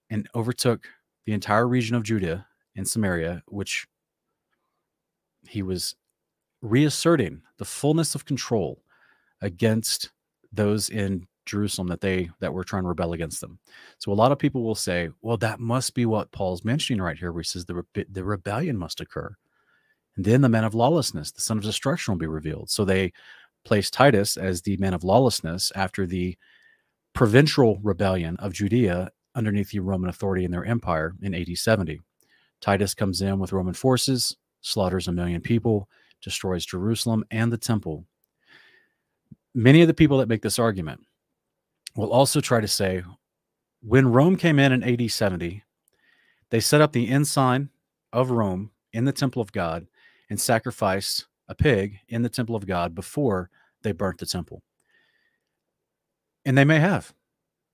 and 0.10 0.30
overtook 0.36 0.88
the 1.26 1.34
entire 1.34 1.68
region 1.68 1.96
of 1.96 2.04
Judah 2.04 2.46
and 2.76 2.88
Samaria, 2.88 3.42
which 3.48 3.88
he 5.50 5.64
was 5.64 5.96
reasserting 6.62 7.42
the 7.58 7.66
fullness 7.66 8.14
of 8.14 8.26
control 8.26 8.84
against 9.42 10.12
those 10.52 10.90
in 10.90 11.28
Jerusalem 11.48 11.88
that 11.88 12.02
they 12.02 12.30
that 12.40 12.54
were 12.54 12.64
trying 12.64 12.84
to 12.84 12.90
rebel 12.90 13.14
against 13.14 13.42
them. 13.42 13.60
So 13.98 14.12
a 14.12 14.14
lot 14.14 14.32
of 14.32 14.40
people 14.40 14.64
will 14.64 14.76
say, 14.76 15.10
well, 15.22 15.38
that 15.38 15.60
must 15.60 15.94
be 15.94 16.06
what 16.06 16.32
Paul's 16.32 16.64
mentioning 16.64 17.02
right 17.02 17.18
here, 17.18 17.32
where 17.32 17.42
he 17.42 17.48
says 17.48 17.66
the, 17.66 17.84
the 18.10 18.24
rebellion 18.24 18.78
must 18.78 19.02
occur. 19.02 19.36
And 20.16 20.26
then 20.26 20.42
the 20.42 20.50
man 20.50 20.64
of 20.64 20.76
lawlessness, 20.76 21.32
the 21.32 21.42
son 21.42 21.58
of 21.58 21.64
destruction, 21.64 22.14
will 22.14 22.20
be 22.20 22.28
revealed. 22.28 22.70
So 22.70 22.86
they 22.86 23.14
place 23.66 23.90
Titus 23.90 24.38
as 24.38 24.62
the 24.62 24.78
man 24.78 24.94
of 24.94 25.04
lawlessness 25.04 25.72
after 25.76 26.06
the 26.06 26.38
provincial 27.14 27.80
rebellion 27.84 28.38
of 28.38 28.54
Judea 28.54 29.12
underneath 29.36 29.72
the 29.72 29.80
Roman 29.80 30.10
authority 30.10 30.46
in 30.46 30.52
their 30.52 30.66
empire 30.66 31.14
in 31.22 31.36
AD 31.36 31.58
70. 31.58 32.00
Titus 32.62 32.94
comes 32.94 33.22
in 33.22 33.40
with 33.40 33.54
Roman 33.54 33.74
forces, 33.74 34.36
slaughters 34.62 35.08
a 35.08 35.12
million 35.12 35.42
people, 35.42 35.88
destroys 36.22 36.66
Jerusalem 36.66 37.24
and 37.30 37.52
the 37.52 37.58
temple, 37.58 38.06
many 39.58 39.82
of 39.82 39.88
the 39.88 39.94
people 39.94 40.20
that 40.20 40.30
make 40.30 40.42
this 40.42 40.60
argument 40.60 41.02
will 41.98 42.14
also 42.14 42.40
try 42.40 42.62
to 42.62 42.68
say 42.68 43.04
when 43.82 44.12
Rome 44.12 44.38
came 44.38 44.60
in 44.60 44.72
in 44.72 44.84
AD 44.84 45.12
70, 45.12 45.64
they 46.52 46.60
set 46.60 46.80
up 46.80 46.94
the 46.94 47.10
ensign 47.10 47.70
of 48.14 48.32
Rome 48.32 48.72
in 48.94 49.04
the 49.06 49.12
temple 49.12 49.42
of 49.42 49.52
God 49.52 49.88
and 50.30 50.40
sacrificed 50.40 51.26
a 51.50 51.56
pig 51.56 52.00
in 52.08 52.22
the 52.22 52.30
temple 52.30 52.56
of 52.56 52.68
God 52.68 52.96
before 52.96 53.50
they 53.82 53.92
burnt 53.92 54.20
the 54.20 54.26
temple. 54.26 54.62
And 56.46 56.58
they 56.58 56.66
may 56.66 56.80
have. 56.80 57.14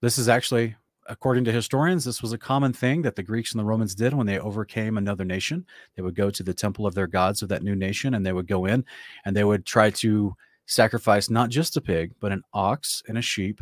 This 0.01 0.18
is 0.18 0.30
actually, 0.30 0.75
according 1.08 1.44
to 1.46 1.51
historians, 1.51 2.06
this 2.06 2.22
was 2.22 2.34
a 2.34 2.38
common 2.38 2.74
thing 2.74 3.01
that 3.03 3.15
the 3.15 3.24
Greeks 3.24 3.51
and 3.51 3.60
the 3.60 3.65
Romans 3.65 3.94
did 3.94 4.13
when 4.13 4.25
they 4.25 4.39
overcame 4.39 4.98
another 4.98 5.25
nation. 5.25 5.65
They 5.96 6.01
would 6.01 6.15
go 6.15 6.30
to 6.30 6.44
the 6.44 6.53
temple 6.53 6.88
of 6.88 6.96
their 6.96 7.08
gods 7.08 7.42
of 7.42 7.50
that 7.50 7.63
new 7.63 7.75
nation 7.75 8.13
and 8.13 8.25
they 8.25 8.34
would 8.34 8.48
go 8.48 8.65
in 8.65 8.86
and 9.25 9.36
they 9.36 9.44
would 9.44 9.65
try 9.65 9.89
to 9.92 10.36
sacrifice 10.65 11.30
not 11.30 11.50
just 11.50 11.77
a 11.77 11.82
pig, 11.82 12.13
but 12.20 12.32
an 12.32 12.42
ox 12.53 13.03
and 13.08 13.18
a 13.18 13.22
sheep 13.22 13.62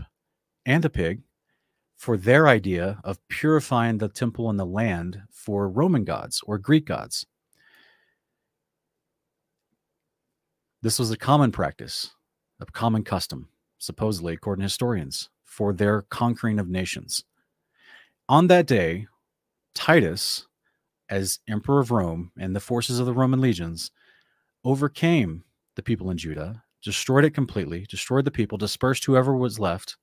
and 0.66 0.84
the 0.84 0.90
pig 0.90 1.22
for 1.96 2.18
their 2.18 2.48
idea 2.48 3.00
of 3.04 3.26
purifying 3.28 4.00
the 4.00 4.10
temple 4.10 4.50
and 4.50 4.60
the 4.60 4.66
land 4.66 5.22
for 5.30 5.70
Roman 5.70 6.04
gods 6.04 6.42
or 6.46 6.58
Greek 6.58 6.86
gods. 6.86 7.26
This 10.82 10.98
was 10.98 11.12
a 11.12 11.18
common 11.18 11.52
practice, 11.52 12.12
a 12.60 12.66
common 12.66 13.04
custom, 13.04 13.50
supposedly, 13.78 14.34
according 14.34 14.62
to 14.62 14.66
historians, 14.66 15.30
for 15.44 15.74
their 15.74 16.02
conquering 16.02 16.58
of 16.58 16.68
nations. 16.68 17.24
On 18.28 18.48
that 18.48 18.66
day, 18.66 19.08
Titus, 19.76 20.48
as 21.08 21.40
emperor 21.48 21.82
of 21.82 21.92
Rome 21.92 22.32
and 22.40 22.56
the 22.56 22.60
forces 22.60 22.98
of 23.00 23.06
the 23.06 23.14
Roman 23.14 23.42
legions, 23.42 23.92
overcame 24.64 25.44
the 25.76 25.84
people 25.84 26.10
in 26.10 26.18
Judah 26.18 26.64
destroyed 26.84 27.26
it 27.26 27.36
completely, 27.36 27.86
destroyed 27.88 28.26
the 28.26 28.32
people, 28.32 28.58
dispersed 28.58 29.06
whoever 29.06 29.36
was 29.36 29.60
left. 29.60 29.98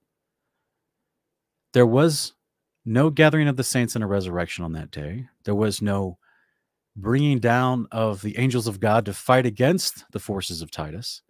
There 1.73 1.87
was 1.87 2.35
no 2.85 3.11
gathering 3.11 3.49
of 3.49 3.57
the 3.57 3.65
saints 3.65 3.95
in 3.95 4.03
a 4.03 4.07
resurrection 4.07 4.65
on 4.65 4.73
that 4.73 4.91
day. 4.91 5.29
There 5.45 5.55
was 5.55 5.83
no 5.83 6.19
bringing 6.97 7.39
down 7.39 7.87
of 7.93 8.23
the 8.23 8.39
angels 8.39 8.67
of 8.67 8.81
God 8.81 9.05
to 9.05 9.13
fight 9.13 9.47
against 9.47 10.05
the 10.13 10.19
forces 10.19 10.63
of 10.63 10.71
Titus. 10.71 11.23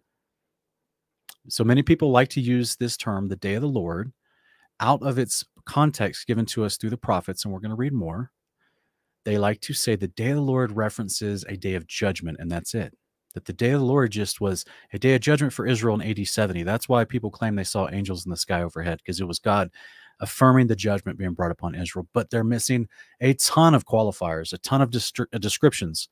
So 1.47 1.63
many 1.63 1.83
people 1.83 2.11
like 2.11 2.29
to 2.29 2.41
use 2.41 2.75
this 2.75 2.97
term, 2.97 3.27
the 3.27 3.35
day 3.35 3.55
of 3.55 3.61
the 3.61 3.67
Lord, 3.67 4.11
out 4.79 5.03
of 5.03 5.19
its 5.19 5.45
context 5.65 6.27
given 6.27 6.45
to 6.47 6.63
us 6.63 6.77
through 6.77 6.89
the 6.89 6.97
prophets, 6.97 7.43
and 7.43 7.53
we're 7.53 7.59
going 7.59 7.69
to 7.69 7.75
read 7.75 7.93
more. 7.93 8.31
They 9.25 9.37
like 9.37 9.59
to 9.61 9.73
say 9.73 9.95
the 9.95 10.07
day 10.07 10.29
of 10.29 10.37
the 10.37 10.41
Lord 10.41 10.71
references 10.71 11.45
a 11.47 11.57
day 11.57 11.75
of 11.75 11.87
judgment, 11.87 12.37
and 12.39 12.49
that's 12.49 12.73
it. 12.73 12.97
That 13.35 13.45
the 13.45 13.53
day 13.53 13.71
of 13.71 13.81
the 13.81 13.85
Lord 13.85 14.11
just 14.11 14.41
was 14.41 14.65
a 14.91 14.97
day 14.99 15.13
of 15.13 15.21
judgment 15.21 15.53
for 15.53 15.67
Israel 15.67 15.99
in 15.99 16.01
AD 16.01 16.25
70. 16.25 16.63
That's 16.63 16.89
why 16.89 17.03
people 17.03 17.29
claim 17.29 17.55
they 17.55 17.63
saw 17.63 17.89
angels 17.91 18.25
in 18.25 18.31
the 18.31 18.37
sky 18.37 18.63
overhead, 18.63 18.99
because 18.99 19.19
it 19.19 19.27
was 19.27 19.39
God 19.39 19.69
affirming 20.19 20.67
the 20.67 20.75
judgment 20.75 21.17
being 21.17 21.33
brought 21.33 21.51
upon 21.51 21.75
Israel. 21.75 22.07
But 22.13 22.29
they're 22.29 22.43
missing 22.43 22.87
a 23.21 23.33
ton 23.35 23.73
of 23.73 23.85
qualifiers, 23.85 24.53
a 24.53 24.57
ton 24.57 24.81
of 24.81 24.93
uh, 24.93 25.37
descriptions. 25.37 26.09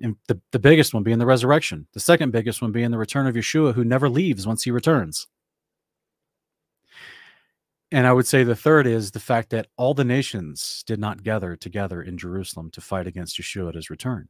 And 0.00 0.16
the, 0.26 0.40
the 0.50 0.58
biggest 0.58 0.94
one 0.94 1.02
being 1.02 1.18
the 1.18 1.26
resurrection, 1.26 1.86
the 1.92 2.00
second 2.00 2.32
biggest 2.32 2.60
one 2.60 2.72
being 2.72 2.90
the 2.90 2.98
return 2.98 3.26
of 3.26 3.34
Yeshua, 3.34 3.74
who 3.74 3.84
never 3.84 4.08
leaves 4.08 4.46
once 4.46 4.64
he 4.64 4.70
returns. 4.70 5.28
And 7.92 8.06
I 8.06 8.12
would 8.12 8.26
say 8.26 8.42
the 8.42 8.56
third 8.56 8.86
is 8.86 9.10
the 9.10 9.20
fact 9.20 9.50
that 9.50 9.66
all 9.76 9.92
the 9.92 10.02
nations 10.02 10.82
did 10.86 10.98
not 10.98 11.22
gather 11.22 11.56
together 11.56 12.00
in 12.00 12.16
Jerusalem 12.16 12.70
to 12.70 12.80
fight 12.80 13.06
against 13.06 13.38
Yeshua 13.38 13.68
at 13.68 13.74
his 13.74 13.90
return. 13.90 14.28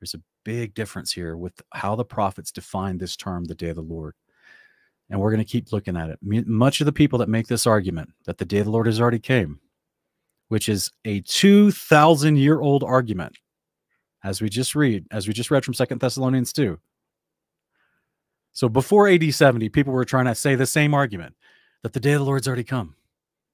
There's 0.00 0.14
a 0.14 0.22
big 0.44 0.74
difference 0.74 1.12
here 1.12 1.36
with 1.36 1.60
how 1.72 1.96
the 1.96 2.04
prophets 2.04 2.52
define 2.52 2.98
this 2.98 3.16
term, 3.16 3.46
the 3.46 3.56
day 3.56 3.70
of 3.70 3.76
the 3.76 3.82
Lord. 3.82 4.14
And 5.10 5.20
we're 5.20 5.30
going 5.30 5.44
to 5.44 5.50
keep 5.50 5.72
looking 5.72 5.96
at 5.96 6.10
it. 6.10 6.18
Much 6.22 6.80
of 6.80 6.84
the 6.84 6.92
people 6.92 7.18
that 7.20 7.28
make 7.28 7.46
this 7.46 7.66
argument 7.66 8.10
that 8.26 8.38
the 8.38 8.44
day 8.44 8.58
of 8.58 8.66
the 8.66 8.70
Lord 8.70 8.86
has 8.86 9.00
already 9.00 9.18
came, 9.18 9.60
which 10.48 10.68
is 10.68 10.90
a 11.04 11.20
2,000 11.22 12.36
year 12.36 12.60
old 12.60 12.82
argument, 12.82 13.36
as 14.22 14.42
we 14.42 14.48
just 14.48 14.74
read, 14.74 15.06
as 15.10 15.26
we 15.26 15.32
just 15.32 15.50
read 15.50 15.64
from 15.64 15.74
Second 15.74 16.00
Thessalonians 16.00 16.52
2. 16.52 16.78
So 18.52 18.68
before 18.68 19.08
AD 19.08 19.32
70, 19.32 19.68
people 19.68 19.92
were 19.92 20.04
trying 20.04 20.26
to 20.26 20.34
say 20.34 20.56
the 20.56 20.66
same 20.66 20.92
argument 20.92 21.34
that 21.82 21.92
the 21.92 22.00
day 22.00 22.12
of 22.12 22.20
the 22.20 22.24
Lord's 22.24 22.48
already 22.48 22.64
come. 22.64 22.96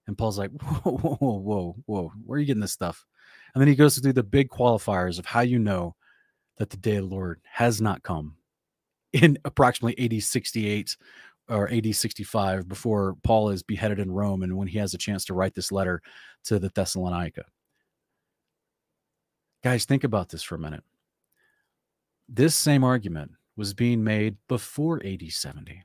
And 0.06 0.18
Paul's 0.18 0.38
like, 0.38 0.50
whoa, 0.50 0.96
whoa, 0.96 1.16
whoa, 1.16 1.38
whoa, 1.38 1.76
whoa, 1.86 2.12
where 2.24 2.36
are 2.36 2.40
you 2.40 2.46
getting 2.46 2.60
this 2.60 2.72
stuff? 2.72 3.04
And 3.54 3.60
then 3.60 3.68
he 3.68 3.74
goes 3.74 3.98
through 3.98 4.14
the 4.14 4.22
big 4.22 4.48
qualifiers 4.48 5.18
of 5.18 5.26
how 5.26 5.40
you 5.40 5.58
know 5.58 5.94
that 6.56 6.70
the 6.70 6.76
day 6.76 6.96
of 6.96 7.08
the 7.08 7.14
Lord 7.14 7.40
has 7.44 7.80
not 7.80 8.02
come 8.02 8.36
in 9.12 9.38
approximately 9.44 10.04
AD 10.04 10.22
68 10.22 10.96
or 11.48 11.70
AD 11.70 11.94
65 11.94 12.68
before 12.68 13.16
Paul 13.22 13.50
is 13.50 13.62
beheaded 13.62 13.98
in 13.98 14.10
Rome 14.10 14.42
and 14.42 14.56
when 14.56 14.68
he 14.68 14.78
has 14.78 14.94
a 14.94 14.98
chance 14.98 15.24
to 15.26 15.34
write 15.34 15.54
this 15.54 15.70
letter 15.70 16.00
to 16.44 16.58
the 16.58 16.70
Thessalonica. 16.70 17.44
Guys, 19.62 19.84
think 19.84 20.04
about 20.04 20.28
this 20.28 20.42
for 20.42 20.54
a 20.54 20.58
minute. 20.58 20.84
This 22.28 22.54
same 22.54 22.84
argument 22.84 23.32
was 23.56 23.74
being 23.74 24.02
made 24.02 24.36
before 24.48 25.00
AD 25.04 25.22
70. 25.30 25.82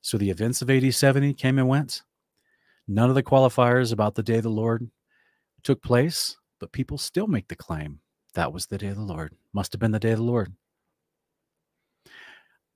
So 0.00 0.18
the 0.18 0.30
events 0.30 0.62
of 0.62 0.70
AD 0.70 0.94
70 0.94 1.34
came 1.34 1.58
and 1.58 1.68
went. 1.68 2.02
None 2.88 3.08
of 3.08 3.14
the 3.14 3.22
qualifiers 3.22 3.92
about 3.92 4.14
the 4.14 4.22
day 4.22 4.36
of 4.36 4.44
the 4.44 4.50
Lord 4.50 4.88
took 5.62 5.82
place, 5.82 6.36
but 6.60 6.72
people 6.72 6.98
still 6.98 7.26
make 7.26 7.48
the 7.48 7.56
claim 7.56 8.00
that 8.36 8.52
was 8.52 8.66
the 8.66 8.78
day 8.78 8.88
of 8.88 8.96
the 8.96 9.02
Lord. 9.02 9.34
Must 9.54 9.72
have 9.72 9.80
been 9.80 9.92
the 9.92 9.98
day 9.98 10.12
of 10.12 10.18
the 10.18 10.24
Lord. 10.24 10.52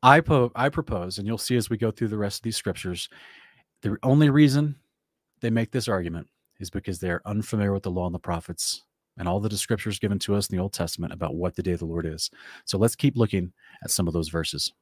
I, 0.03 0.21
po- 0.21 0.53
I 0.55 0.69
propose, 0.69 1.19
and 1.19 1.27
you'll 1.27 1.39
see 1.39 1.57
as 1.57 1.69
we 1.69 1.77
go 1.77 1.91
through 1.91 2.09
the 2.09 2.19
rest 2.19 2.39
of 2.39 2.43
these 2.43 2.57
scriptures, 2.57 3.09
the 3.83 3.97
only 4.03 4.31
reason 4.31 4.77
they 5.41 5.51
make 5.51 5.71
this 5.71 5.89
argument 5.89 6.29
is 6.59 6.71
because 6.71 6.99
they're 6.99 7.23
unfamiliar 7.27 7.73
with 7.73 7.83
the 7.83 7.91
law 7.91 8.07
and 8.07 8.15
the 8.15 8.19
prophets 8.19 8.85
and 9.19 9.29
all 9.29 9.41
the 9.41 9.57
scriptures 9.57 9.99
given 9.99 10.19
to 10.21 10.35
us 10.35 10.49
in 10.49 10.57
the 10.57 10.63
Old 10.63 10.73
Testament 10.73 11.13
about 11.13 11.35
what 11.35 11.57
the 11.57 11.63
day 11.63 11.73
of 11.73 11.81
the 11.81 11.87
Lord 11.87 12.07
is. 12.07 12.31
So 12.65 12.79
let's 12.79 12.97
keep 12.97 13.17
looking 13.17 13.53
at 13.83 13.91
some 13.91 14.07
of 14.07 14.15
those 14.15 14.29
verses. 14.29 14.73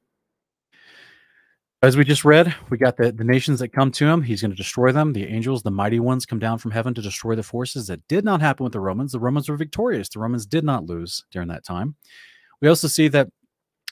As 1.80 1.96
we 1.96 2.04
just 2.04 2.25
read, 2.25 2.52
we 2.70 2.76
got 2.78 2.96
the, 2.96 3.12
the 3.12 3.22
nations 3.22 3.60
that 3.60 3.72
come 3.72 3.92
to 3.92 4.06
him. 4.06 4.22
He's 4.22 4.40
going 4.40 4.50
to 4.50 4.56
destroy 4.56 4.90
them. 4.90 5.12
The 5.12 5.26
angels, 5.26 5.62
the 5.62 5.70
mighty 5.70 6.00
ones, 6.00 6.26
come 6.26 6.40
down 6.40 6.58
from 6.58 6.72
heaven 6.72 6.92
to 6.94 7.02
destroy 7.02 7.37
the 7.37 7.42
forces. 7.44 7.87
That 7.87 8.06
did 8.08 8.25
not 8.25 8.40
happen 8.40 8.64
with 8.64 8.72
the 8.72 8.80
Romans. 8.80 9.12
The 9.12 9.20
Romans 9.20 9.48
were 9.48 9.56
victorious. 9.56 10.08
The 10.08 10.18
Romans 10.18 10.44
did 10.44 10.64
not 10.64 10.87
lose 10.87 11.25
during 11.30 11.46
that 11.48 11.64
time. 11.64 11.94
We 12.60 12.68
also 12.68 12.88
see 12.88 13.06
that 13.08 13.28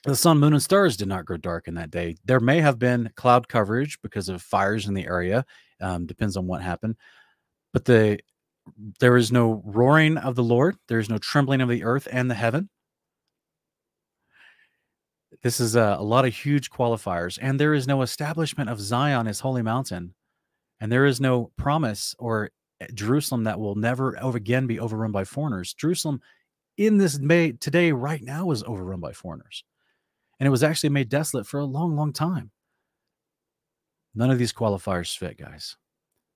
the 0.06 0.16
sun, 0.16 0.38
moon, 0.38 0.52
and 0.52 0.62
stars 0.62 0.96
did 0.96 1.08
not 1.08 1.24
grow 1.24 1.36
dark 1.36 1.68
in 1.68 1.74
that 1.74 1.90
day. 1.90 2.16
There 2.24 2.40
may 2.40 2.60
have 2.60 2.78
been 2.78 3.10
cloud 3.16 3.48
coverage 3.48 3.98
because 4.02 4.28
of 4.28 4.40
fires 4.40 4.86
in 4.86 4.94
the 4.94 5.06
area. 5.06 5.44
Um, 5.80 6.06
depends 6.06 6.36
on 6.36 6.46
what 6.46 6.62
happened. 6.62 6.96
But 7.72 7.84
the 7.84 8.20
there 8.98 9.16
is 9.16 9.30
no 9.30 9.62
roaring 9.64 10.16
of 10.16 10.34
the 10.34 10.42
Lord. 10.42 10.76
There 10.88 10.98
is 10.98 11.08
no 11.08 11.18
trembling 11.18 11.60
of 11.60 11.68
the 11.68 11.84
earth 11.84 12.08
and 12.10 12.30
the 12.30 12.34
heaven. 12.34 12.68
This 15.42 15.60
is 15.60 15.76
a, 15.76 15.96
a, 15.98 16.02
lot 16.02 16.24
of 16.24 16.34
huge 16.34 16.70
qualifiers, 16.70 17.38
and 17.40 17.60
there 17.60 17.74
is 17.74 17.86
no 17.86 18.02
establishment 18.02 18.70
of 18.70 18.80
Zion 18.80 19.26
as 19.26 19.40
holy 19.40 19.62
mountain, 19.62 20.14
and 20.80 20.90
there 20.90 21.04
is 21.04 21.20
no 21.20 21.52
promise 21.56 22.14
or 22.18 22.50
eh, 22.80 22.86
Jerusalem 22.94 23.44
that 23.44 23.60
will 23.60 23.74
never 23.74 24.14
again 24.14 24.66
be 24.66 24.80
overrun 24.80 25.12
by 25.12 25.24
foreigners. 25.24 25.74
Jerusalem, 25.74 26.20
in 26.76 26.98
this 26.98 27.18
May 27.18 27.52
today, 27.52 27.92
right 27.92 28.22
now, 28.22 28.50
is 28.50 28.64
overrun 28.64 29.00
by 29.00 29.12
foreigners, 29.12 29.62
and 30.38 30.46
it 30.46 30.50
was 30.50 30.62
actually 30.62 30.90
made 30.90 31.08
desolate 31.08 31.46
for 31.46 31.60
a 31.60 31.64
long, 31.64 31.96
long 31.96 32.12
time. 32.12 32.50
None 34.14 34.30
of 34.30 34.38
these 34.38 34.52
qualifiers 34.52 35.16
fit, 35.16 35.38
guys. 35.38 35.76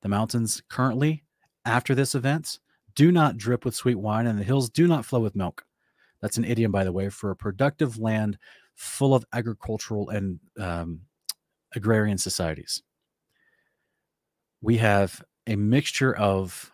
The 0.03 0.09
mountains 0.09 0.63
currently, 0.69 1.25
after 1.65 1.95
this 1.95 2.15
event, 2.15 2.59
do 2.95 3.13
not 3.13 3.37
drip 3.37 3.65
with 3.65 3.75
sweet 3.75 3.97
wine, 3.97 4.27
and 4.27 4.39
the 4.39 4.45
hills 4.45 4.71
do 4.71 4.87
not 4.87 5.05
flow 5.05 5.21
with 5.21 5.37
milk. 5.37 5.65
That's 6.21 6.37
an 6.37 6.45
idiom, 6.45 6.73
by 6.73 6.85
the 6.85 6.93
way, 6.93 7.09
for 7.09 7.31
a 7.31 7.37
productive 7.37 7.99
land 7.99 8.39
full 8.75 9.15
of 9.15 9.25
agricultural 9.33 10.11
and 10.11 10.41
um, 10.59 11.01
agrarian 11.75 12.19
societies. 12.19 12.83
We 14.61 14.77
have 14.79 15.23
a 15.47 15.57
mixture 15.57 16.15
of, 16.15 16.71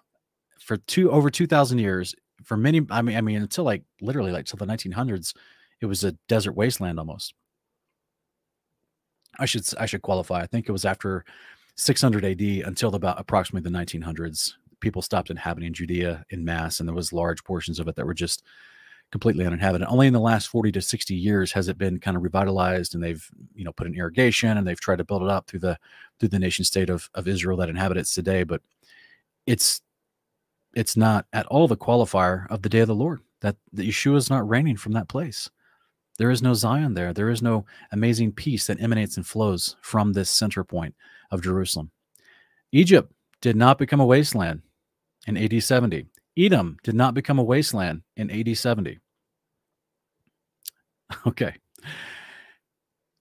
for 0.60 0.76
two 0.76 1.10
over 1.10 1.30
two 1.30 1.46
thousand 1.46 1.78
years, 1.78 2.14
for 2.42 2.56
many. 2.56 2.84
I 2.90 3.02
mean, 3.02 3.16
I 3.16 3.20
mean, 3.20 3.42
until 3.42 3.64
like 3.64 3.84
literally 4.00 4.32
like 4.32 4.46
till 4.46 4.56
the 4.56 4.66
1900s, 4.66 5.34
it 5.80 5.86
was 5.86 6.04
a 6.04 6.12
desert 6.28 6.52
wasteland 6.52 6.98
almost. 6.98 7.34
I 9.38 9.46
should 9.46 9.66
I 9.78 9.86
should 9.86 10.02
qualify. 10.02 10.40
I 10.40 10.46
think 10.46 10.68
it 10.68 10.72
was 10.72 10.84
after 10.84 11.24
600 11.76 12.24
AD 12.24 12.40
until 12.40 12.94
about 12.94 13.20
approximately 13.20 13.70
the 13.70 13.76
1900s. 13.76 14.54
People 14.80 15.02
stopped 15.02 15.30
inhabiting 15.30 15.72
Judea 15.72 16.24
in 16.30 16.44
mass, 16.44 16.80
and 16.80 16.88
there 16.88 16.94
was 16.94 17.12
large 17.12 17.44
portions 17.44 17.78
of 17.78 17.88
it 17.88 17.96
that 17.96 18.06
were 18.06 18.14
just 18.14 18.42
completely 19.12 19.46
uninhabited. 19.46 19.86
Only 19.88 20.06
in 20.06 20.12
the 20.12 20.20
last 20.20 20.48
40 20.48 20.72
to 20.72 20.82
60 20.82 21.14
years 21.14 21.52
has 21.52 21.68
it 21.68 21.78
been 21.78 21.98
kind 21.98 22.16
of 22.16 22.22
revitalized 22.22 22.94
and 22.94 23.02
they've, 23.02 23.24
you 23.54 23.64
know, 23.64 23.72
put 23.72 23.86
in 23.86 23.94
irrigation 23.94 24.56
and 24.56 24.66
they've 24.66 24.80
tried 24.80 24.98
to 24.98 25.04
build 25.04 25.22
it 25.22 25.28
up 25.28 25.46
through 25.46 25.60
the 25.60 25.78
through 26.18 26.30
the 26.30 26.38
nation 26.38 26.64
state 26.64 26.90
of, 26.90 27.08
of 27.14 27.28
Israel 27.28 27.56
that 27.58 27.68
inhabits 27.68 28.14
today. 28.14 28.42
But 28.42 28.62
it's 29.46 29.80
it's 30.74 30.96
not 30.96 31.26
at 31.32 31.46
all 31.46 31.68
the 31.68 31.76
qualifier 31.76 32.46
of 32.50 32.62
the 32.62 32.68
day 32.68 32.80
of 32.80 32.88
the 32.88 32.94
Lord. 32.94 33.20
That 33.42 33.56
the 33.72 33.88
Yeshua 33.88 34.16
is 34.16 34.30
not 34.30 34.48
reigning 34.48 34.76
from 34.76 34.92
that 34.92 35.08
place. 35.08 35.50
There 36.18 36.30
is 36.30 36.42
no 36.42 36.54
Zion 36.54 36.94
there. 36.94 37.12
There 37.12 37.30
is 37.30 37.42
no 37.42 37.64
amazing 37.92 38.32
peace 38.32 38.66
that 38.66 38.80
emanates 38.80 39.16
and 39.16 39.26
flows 39.26 39.76
from 39.82 40.12
this 40.12 40.30
center 40.30 40.64
point 40.64 40.94
of 41.30 41.42
Jerusalem. 41.42 41.90
Egypt 42.72 43.12
did 43.40 43.56
not 43.56 43.78
become 43.78 44.00
a 44.00 44.06
wasteland 44.06 44.62
in 45.26 45.36
AD 45.36 45.62
70. 45.62 46.06
Edom 46.38 46.76
did 46.82 46.94
not 46.94 47.14
become 47.14 47.38
a 47.38 47.44
wasteland 47.44 48.02
in 48.16 48.30
AD 48.30 48.56
70. 48.56 48.98
Okay. 51.24 51.54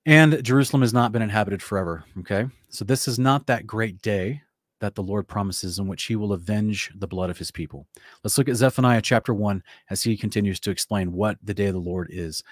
And 0.08 0.44
Jerusalem 0.44 0.82
has 0.82 0.92
not 0.92 1.12
been 1.12 1.22
inhabited 1.22 1.62
forever. 1.62 2.04
Okay. 2.20 2.48
So 2.70 2.84
this 2.84 3.08
is 3.08 3.20
not 3.20 3.46
that 3.46 3.68
great 3.68 4.02
day 4.02 4.42
that 4.80 4.96
the 4.96 5.04
Lord 5.04 5.28
promises 5.28 5.80
in 5.80 5.88
which 5.88 6.04
he 6.04 6.16
will 6.16 6.34
avenge 6.34 6.92
the 6.96 7.08
blood 7.08 7.30
of 7.30 7.38
his 7.38 7.52
people. 7.52 7.88
Let's 8.24 8.38
look 8.38 8.50
at 8.50 8.56
Zephaniah 8.56 9.02
chapter 9.02 9.34
1 9.34 9.64
as 9.90 10.04
he 10.04 10.18
continues 10.18 10.60
to 10.62 10.72
explain 10.72 11.12
what 11.12 11.38
the 11.44 11.54
day 11.54 11.68
of 11.68 11.74
the 11.74 11.80
Lord 11.80 12.10
is. 12.12 12.44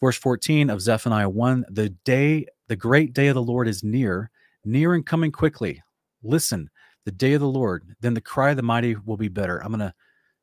Verse 0.00 0.16
14 0.16 0.70
of 0.70 0.80
Zephaniah 0.80 1.28
1 1.28 1.66
The 1.70 1.90
day, 2.04 2.46
the 2.68 2.76
great 2.76 3.12
day 3.12 3.28
of 3.28 3.34
the 3.34 3.42
Lord 3.42 3.68
is 3.68 3.82
near, 3.82 4.30
near 4.64 4.94
and 4.94 5.04
coming 5.04 5.32
quickly. 5.32 5.82
Listen, 6.22 6.70
the 7.04 7.12
day 7.12 7.34
of 7.34 7.40
the 7.40 7.48
Lord, 7.48 7.94
then 8.00 8.14
the 8.14 8.20
cry 8.20 8.50
of 8.50 8.56
the 8.56 8.62
mighty 8.62 8.96
will 9.04 9.16
be 9.16 9.28
better. 9.28 9.58
I'm 9.58 9.68
going 9.68 9.80
to 9.80 9.94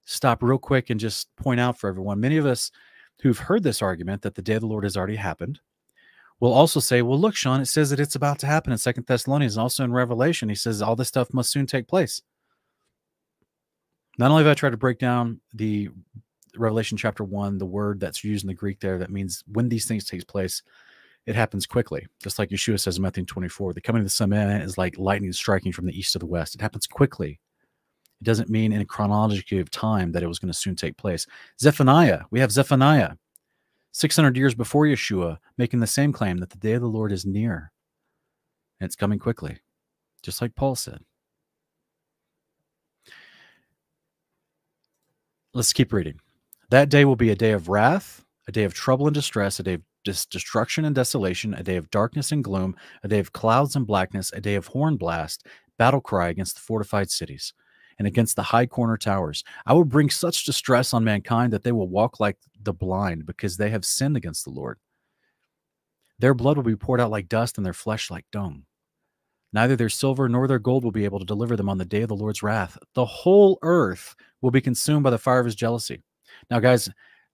stop 0.05 0.43
real 0.43 0.57
quick 0.57 0.89
and 0.89 0.99
just 0.99 1.35
point 1.35 1.59
out 1.59 1.77
for 1.77 1.89
everyone 1.89 2.19
many 2.19 2.37
of 2.37 2.45
us 2.45 2.71
who've 3.21 3.37
heard 3.37 3.63
this 3.63 3.81
argument 3.81 4.21
that 4.21 4.35
the 4.35 4.41
day 4.41 4.55
of 4.55 4.61
the 4.61 4.67
Lord 4.67 4.83
has 4.83 4.97
already 4.97 5.15
happened 5.15 5.59
will 6.39 6.53
also 6.53 6.79
say, 6.79 7.01
well, 7.01 7.19
look, 7.19 7.35
Sean, 7.35 7.61
it 7.61 7.67
says 7.67 7.91
that 7.91 7.99
it's 7.99 8.15
about 8.15 8.39
to 8.39 8.47
happen 8.47 8.71
in 8.71 8.77
Second 8.79 9.05
Thessalonians 9.05 9.57
also 9.57 9.83
in 9.83 9.93
Revelation. 9.93 10.49
He 10.49 10.55
says 10.55 10.81
all 10.81 10.95
this 10.95 11.07
stuff 11.07 11.33
must 11.33 11.51
soon 11.51 11.67
take 11.67 11.87
place. 11.87 12.21
Not 14.17 14.31
only 14.31 14.43
have 14.43 14.51
I 14.51 14.55
tried 14.55 14.71
to 14.71 14.77
break 14.77 14.99
down 14.99 15.39
the 15.53 15.89
Revelation 16.57 16.97
chapter 16.97 17.23
one, 17.23 17.57
the 17.57 17.65
word 17.65 17.99
that's 17.99 18.23
used 18.23 18.43
in 18.43 18.47
the 18.47 18.53
Greek 18.53 18.79
there 18.79 18.97
that 18.97 19.11
means 19.11 19.43
when 19.51 19.69
these 19.69 19.85
things 19.85 20.05
take 20.05 20.27
place, 20.27 20.61
it 21.25 21.35
happens 21.35 21.65
quickly. 21.65 22.07
Just 22.21 22.39
like 22.39 22.49
Yeshua 22.49 22.79
says 22.79 22.97
in 22.97 23.03
Matthew 23.03 23.25
24, 23.25 23.73
the 23.73 23.81
coming 23.81 24.01
of 24.01 24.05
the 24.05 24.09
Son 24.09 24.25
of 24.25 24.29
Man 24.31 24.61
is 24.61 24.77
like 24.77 24.97
lightning 24.97 25.31
striking 25.31 25.71
from 25.71 25.85
the 25.85 25.97
east 25.97 26.13
to 26.13 26.19
the 26.19 26.25
west. 26.25 26.55
It 26.55 26.61
happens 26.61 26.87
quickly. 26.87 27.39
It 28.21 28.25
doesn't 28.25 28.49
mean 28.49 28.71
in 28.71 28.81
a 28.81 28.85
chronology 28.85 29.59
of 29.59 29.69
time 29.69 30.11
that 30.11 30.23
it 30.23 30.27
was 30.27 30.39
going 30.39 30.51
to 30.51 30.57
soon 30.57 30.75
take 30.75 30.97
place. 30.97 31.25
Zephaniah, 31.59 32.21
we 32.31 32.39
have 32.39 32.51
Zephaniah, 32.51 33.13
600 33.93 34.37
years 34.37 34.55
before 34.55 34.85
Yeshua, 34.85 35.37
making 35.57 35.79
the 35.79 35.87
same 35.87 36.13
claim 36.13 36.37
that 36.37 36.49
the 36.49 36.57
day 36.57 36.73
of 36.73 36.81
the 36.81 36.87
Lord 36.87 37.11
is 37.11 37.25
near. 37.25 37.71
And 38.79 38.85
it's 38.85 38.95
coming 38.95 39.19
quickly, 39.19 39.57
just 40.23 40.41
like 40.41 40.55
Paul 40.55 40.75
said. 40.75 40.99
Let's 45.53 45.73
keep 45.73 45.91
reading. 45.91 46.19
That 46.71 46.87
day 46.87 47.03
will 47.03 47.17
be 47.17 47.29
a 47.29 47.35
day 47.35 47.51
of 47.51 47.67
wrath, 47.67 48.23
a 48.47 48.51
day 48.53 48.63
of 48.63 48.73
trouble 48.73 49.05
and 49.05 49.13
distress, 49.13 49.59
a 49.59 49.63
day 49.63 49.73
of 49.73 49.81
dis- 50.05 50.25
destruction 50.25 50.85
and 50.85 50.95
desolation, 50.95 51.53
a 51.53 51.63
day 51.63 51.75
of 51.75 51.91
darkness 51.91 52.31
and 52.31 52.41
gloom, 52.41 52.77
a 53.03 53.09
day 53.09 53.19
of 53.19 53.33
clouds 53.33 53.75
and 53.75 53.85
blackness, 53.85 54.31
a 54.31 54.39
day 54.39 54.55
of 54.55 54.67
horn 54.67 54.95
blast, 54.95 55.45
battle 55.77 55.99
cry 55.99 56.29
against 56.29 56.55
the 56.55 56.61
fortified 56.61 57.11
cities 57.11 57.53
and 57.99 58.07
against 58.07 58.37
the 58.37 58.43
high 58.43 58.65
corner 58.65 58.95
towers. 58.95 59.43
I 59.65 59.73
will 59.73 59.83
bring 59.83 60.09
such 60.09 60.45
distress 60.45 60.93
on 60.93 61.03
mankind 61.03 61.51
that 61.51 61.63
they 61.63 61.73
will 61.73 61.89
walk 61.89 62.21
like 62.21 62.37
the 62.57 62.71
blind 62.71 63.25
because 63.25 63.57
they 63.57 63.69
have 63.71 63.83
sinned 63.83 64.15
against 64.15 64.45
the 64.45 64.51
Lord. 64.51 64.79
Their 66.19 66.33
blood 66.33 66.55
will 66.55 66.63
be 66.63 66.77
poured 66.77 67.01
out 67.01 67.11
like 67.11 67.27
dust 67.27 67.57
and 67.57 67.65
their 67.65 67.73
flesh 67.73 68.09
like 68.09 68.27
dung. 68.31 68.63
Neither 69.51 69.75
their 69.75 69.89
silver 69.89 70.29
nor 70.29 70.47
their 70.47 70.57
gold 70.57 70.85
will 70.85 70.91
be 70.91 71.03
able 71.03 71.19
to 71.19 71.25
deliver 71.25 71.57
them 71.57 71.67
on 71.67 71.79
the 71.79 71.83
day 71.83 72.03
of 72.03 72.07
the 72.07 72.15
Lord's 72.15 72.41
wrath. 72.41 72.77
The 72.95 73.05
whole 73.05 73.59
earth 73.61 74.15
will 74.41 74.51
be 74.51 74.61
consumed 74.61 75.03
by 75.03 75.09
the 75.09 75.17
fire 75.17 75.41
of 75.41 75.45
his 75.45 75.55
jealousy. 75.55 76.01
Now, 76.49 76.59
guys, 76.59 76.89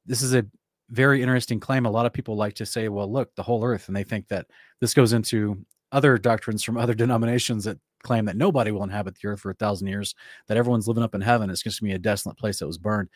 this 0.05 0.21
is 0.21 0.33
a 0.33 0.45
very 0.89 1.21
interesting 1.21 1.59
claim. 1.59 1.85
A 1.85 1.91
lot 1.91 2.05
of 2.05 2.13
people 2.13 2.35
like 2.35 2.53
to 2.55 2.65
say, 2.65 2.87
well, 2.89 3.11
look, 3.11 3.33
the 3.35 3.43
whole 3.43 3.63
earth. 3.63 3.87
And 3.87 3.95
they 3.95 4.03
think 4.03 4.27
that 4.29 4.47
this 4.79 4.93
goes 4.93 5.13
into 5.13 5.57
other 5.91 6.17
doctrines 6.17 6.63
from 6.63 6.77
other 6.77 6.93
denominations 6.93 7.63
that 7.65 7.77
claim 8.03 8.25
that 8.25 8.37
nobody 8.37 8.71
will 8.71 8.83
inhabit 8.83 9.15
the 9.15 9.27
earth 9.27 9.41
for 9.41 9.49
a 9.49 9.55
thousand 9.55 9.87
years, 9.87 10.15
that 10.47 10.57
everyone's 10.57 10.87
living 10.87 11.03
up 11.03 11.15
in 11.15 11.21
heaven. 11.21 11.49
It's 11.49 11.61
just 11.61 11.81
going 11.81 11.89
to 11.89 11.93
be 11.93 11.95
a 11.95 11.99
desolate 11.99 12.37
place 12.37 12.59
that 12.59 12.67
was 12.67 12.77
burned. 12.77 13.09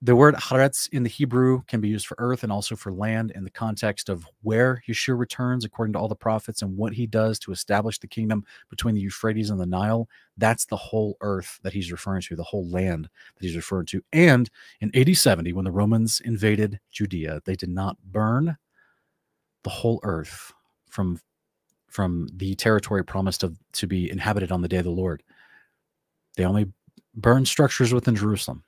The 0.00 0.14
word 0.14 0.36
haaretz 0.36 0.88
in 0.92 1.02
the 1.02 1.08
Hebrew 1.08 1.62
can 1.66 1.80
be 1.80 1.88
used 1.88 2.06
for 2.06 2.14
earth 2.18 2.44
and 2.44 2.52
also 2.52 2.76
for 2.76 2.92
land 2.92 3.32
in 3.32 3.42
the 3.42 3.50
context 3.50 4.08
of 4.08 4.28
where 4.42 4.80
Yeshua 4.88 5.18
returns, 5.18 5.64
according 5.64 5.94
to 5.94 5.98
all 5.98 6.06
the 6.06 6.14
prophets, 6.14 6.62
and 6.62 6.76
what 6.76 6.92
he 6.92 7.04
does 7.04 7.36
to 7.40 7.50
establish 7.50 7.98
the 7.98 8.06
kingdom 8.06 8.44
between 8.70 8.94
the 8.94 9.00
Euphrates 9.00 9.50
and 9.50 9.58
the 9.58 9.66
Nile. 9.66 10.08
That's 10.36 10.66
the 10.66 10.76
whole 10.76 11.16
earth 11.20 11.58
that 11.64 11.72
he's 11.72 11.90
referring 11.90 12.22
to, 12.22 12.36
the 12.36 12.44
whole 12.44 12.68
land 12.68 13.08
that 13.34 13.44
he's 13.44 13.56
referring 13.56 13.86
to. 13.86 14.00
And 14.12 14.48
in 14.80 14.94
AD 14.94 15.16
70, 15.16 15.52
when 15.52 15.64
the 15.64 15.72
Romans 15.72 16.20
invaded 16.24 16.78
Judea, 16.92 17.40
they 17.44 17.56
did 17.56 17.70
not 17.70 17.96
burn 18.04 18.56
the 19.64 19.70
whole 19.70 19.98
earth 20.04 20.52
from 20.88 21.20
from 21.88 22.28
the 22.34 22.54
territory 22.54 23.02
promised 23.02 23.40
to, 23.40 23.54
to 23.72 23.86
be 23.86 24.10
inhabited 24.10 24.52
on 24.52 24.60
the 24.60 24.68
day 24.68 24.76
of 24.76 24.84
the 24.84 24.90
Lord. 24.90 25.22
They 26.36 26.44
only 26.44 26.70
burned 27.14 27.48
structures 27.48 27.92
within 27.94 28.14
Jerusalem. 28.14 28.62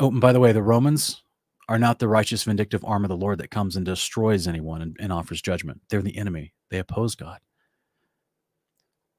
Oh, 0.00 0.10
and 0.10 0.20
by 0.20 0.32
the 0.32 0.40
way, 0.40 0.52
the 0.52 0.62
Romans 0.62 1.22
are 1.68 1.78
not 1.78 1.98
the 1.98 2.08
righteous, 2.08 2.44
vindictive 2.44 2.84
arm 2.84 3.04
of 3.04 3.08
the 3.08 3.16
Lord 3.16 3.38
that 3.38 3.50
comes 3.50 3.76
and 3.76 3.86
destroys 3.86 4.46
anyone 4.46 4.82
and, 4.82 4.96
and 5.00 5.12
offers 5.12 5.40
judgment. 5.40 5.80
They're 5.88 6.02
the 6.02 6.16
enemy. 6.16 6.52
They 6.70 6.78
oppose 6.78 7.14
God. 7.14 7.40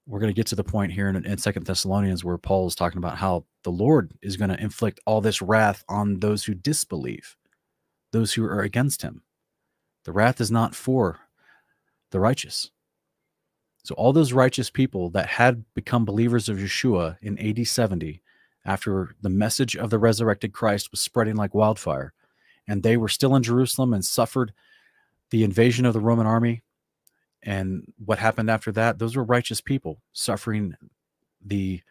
We're 0.06 0.20
going 0.20 0.32
to 0.32 0.36
get 0.36 0.48
to 0.48 0.56
the 0.56 0.64
point 0.64 0.92
here 0.92 1.10
in, 1.10 1.26
in 1.26 1.38
Second 1.40 1.66
Thessalonians 1.66 2.24
where 2.24 2.38
Paul 2.38 2.68
is 2.68 2.76
talking 2.76 3.00
about 3.00 3.18
how 3.18 3.46
the 3.64 3.72
Lord 3.72 4.14
is 4.22 4.38
going 4.38 4.50
to 4.50 4.62
inflict 4.62 5.00
all 5.06 5.22
this 5.22 5.42
wrath 5.42 5.84
on 5.90 6.20
those 6.20 6.44
who 6.44 6.54
disbelieve, 6.54 7.36
those 8.12 8.34
who 8.34 8.44
are 8.44 8.62
against 8.62 9.02
him. 9.02 9.24
The 10.04 10.12
wrath 10.12 10.40
is 10.40 10.52
not 10.52 10.76
for 10.76 11.20
the 12.12 12.20
righteous. 12.20 12.70
So 13.84 13.96
all 13.96 14.14
those 14.14 14.34
righteous 14.34 14.70
people 14.70 15.10
that 15.12 15.28
had 15.28 15.64
become 15.74 16.06
believers 16.06 16.50
of 16.50 16.58
Yeshua 16.58 17.18
in 17.22 17.40
AD 17.40 17.66
70 17.66 18.22
after 18.65 19.15
the 19.21 19.30
message 19.30 19.75
of 19.75 19.89
the 19.89 19.99
resurrected 19.99 20.51
Christ 20.51 20.91
was 20.91 20.99
spreading 20.99 21.36
like 21.36 21.54
wildfire, 21.54 22.13
and 22.67 22.82
they 22.82 22.97
were 22.97 23.10
still 23.10 23.36
in 23.36 23.43
Jerusalem 23.43 23.93
and 23.93 24.04
suffered 24.04 24.54
the 25.30 25.43
invasion 25.43 25.86
of 25.86 25.93
the 25.93 25.99
Roman 25.99 26.25
army. 26.25 26.63
And 27.43 27.93
what 28.04 28.17
happened 28.17 28.49
after 28.49 28.71
that? 28.71 28.97
Those 28.97 29.15
were 29.15 29.23
righteous 29.23 29.62
people 29.62 30.01
suffering 30.13 30.75
the 31.45 31.82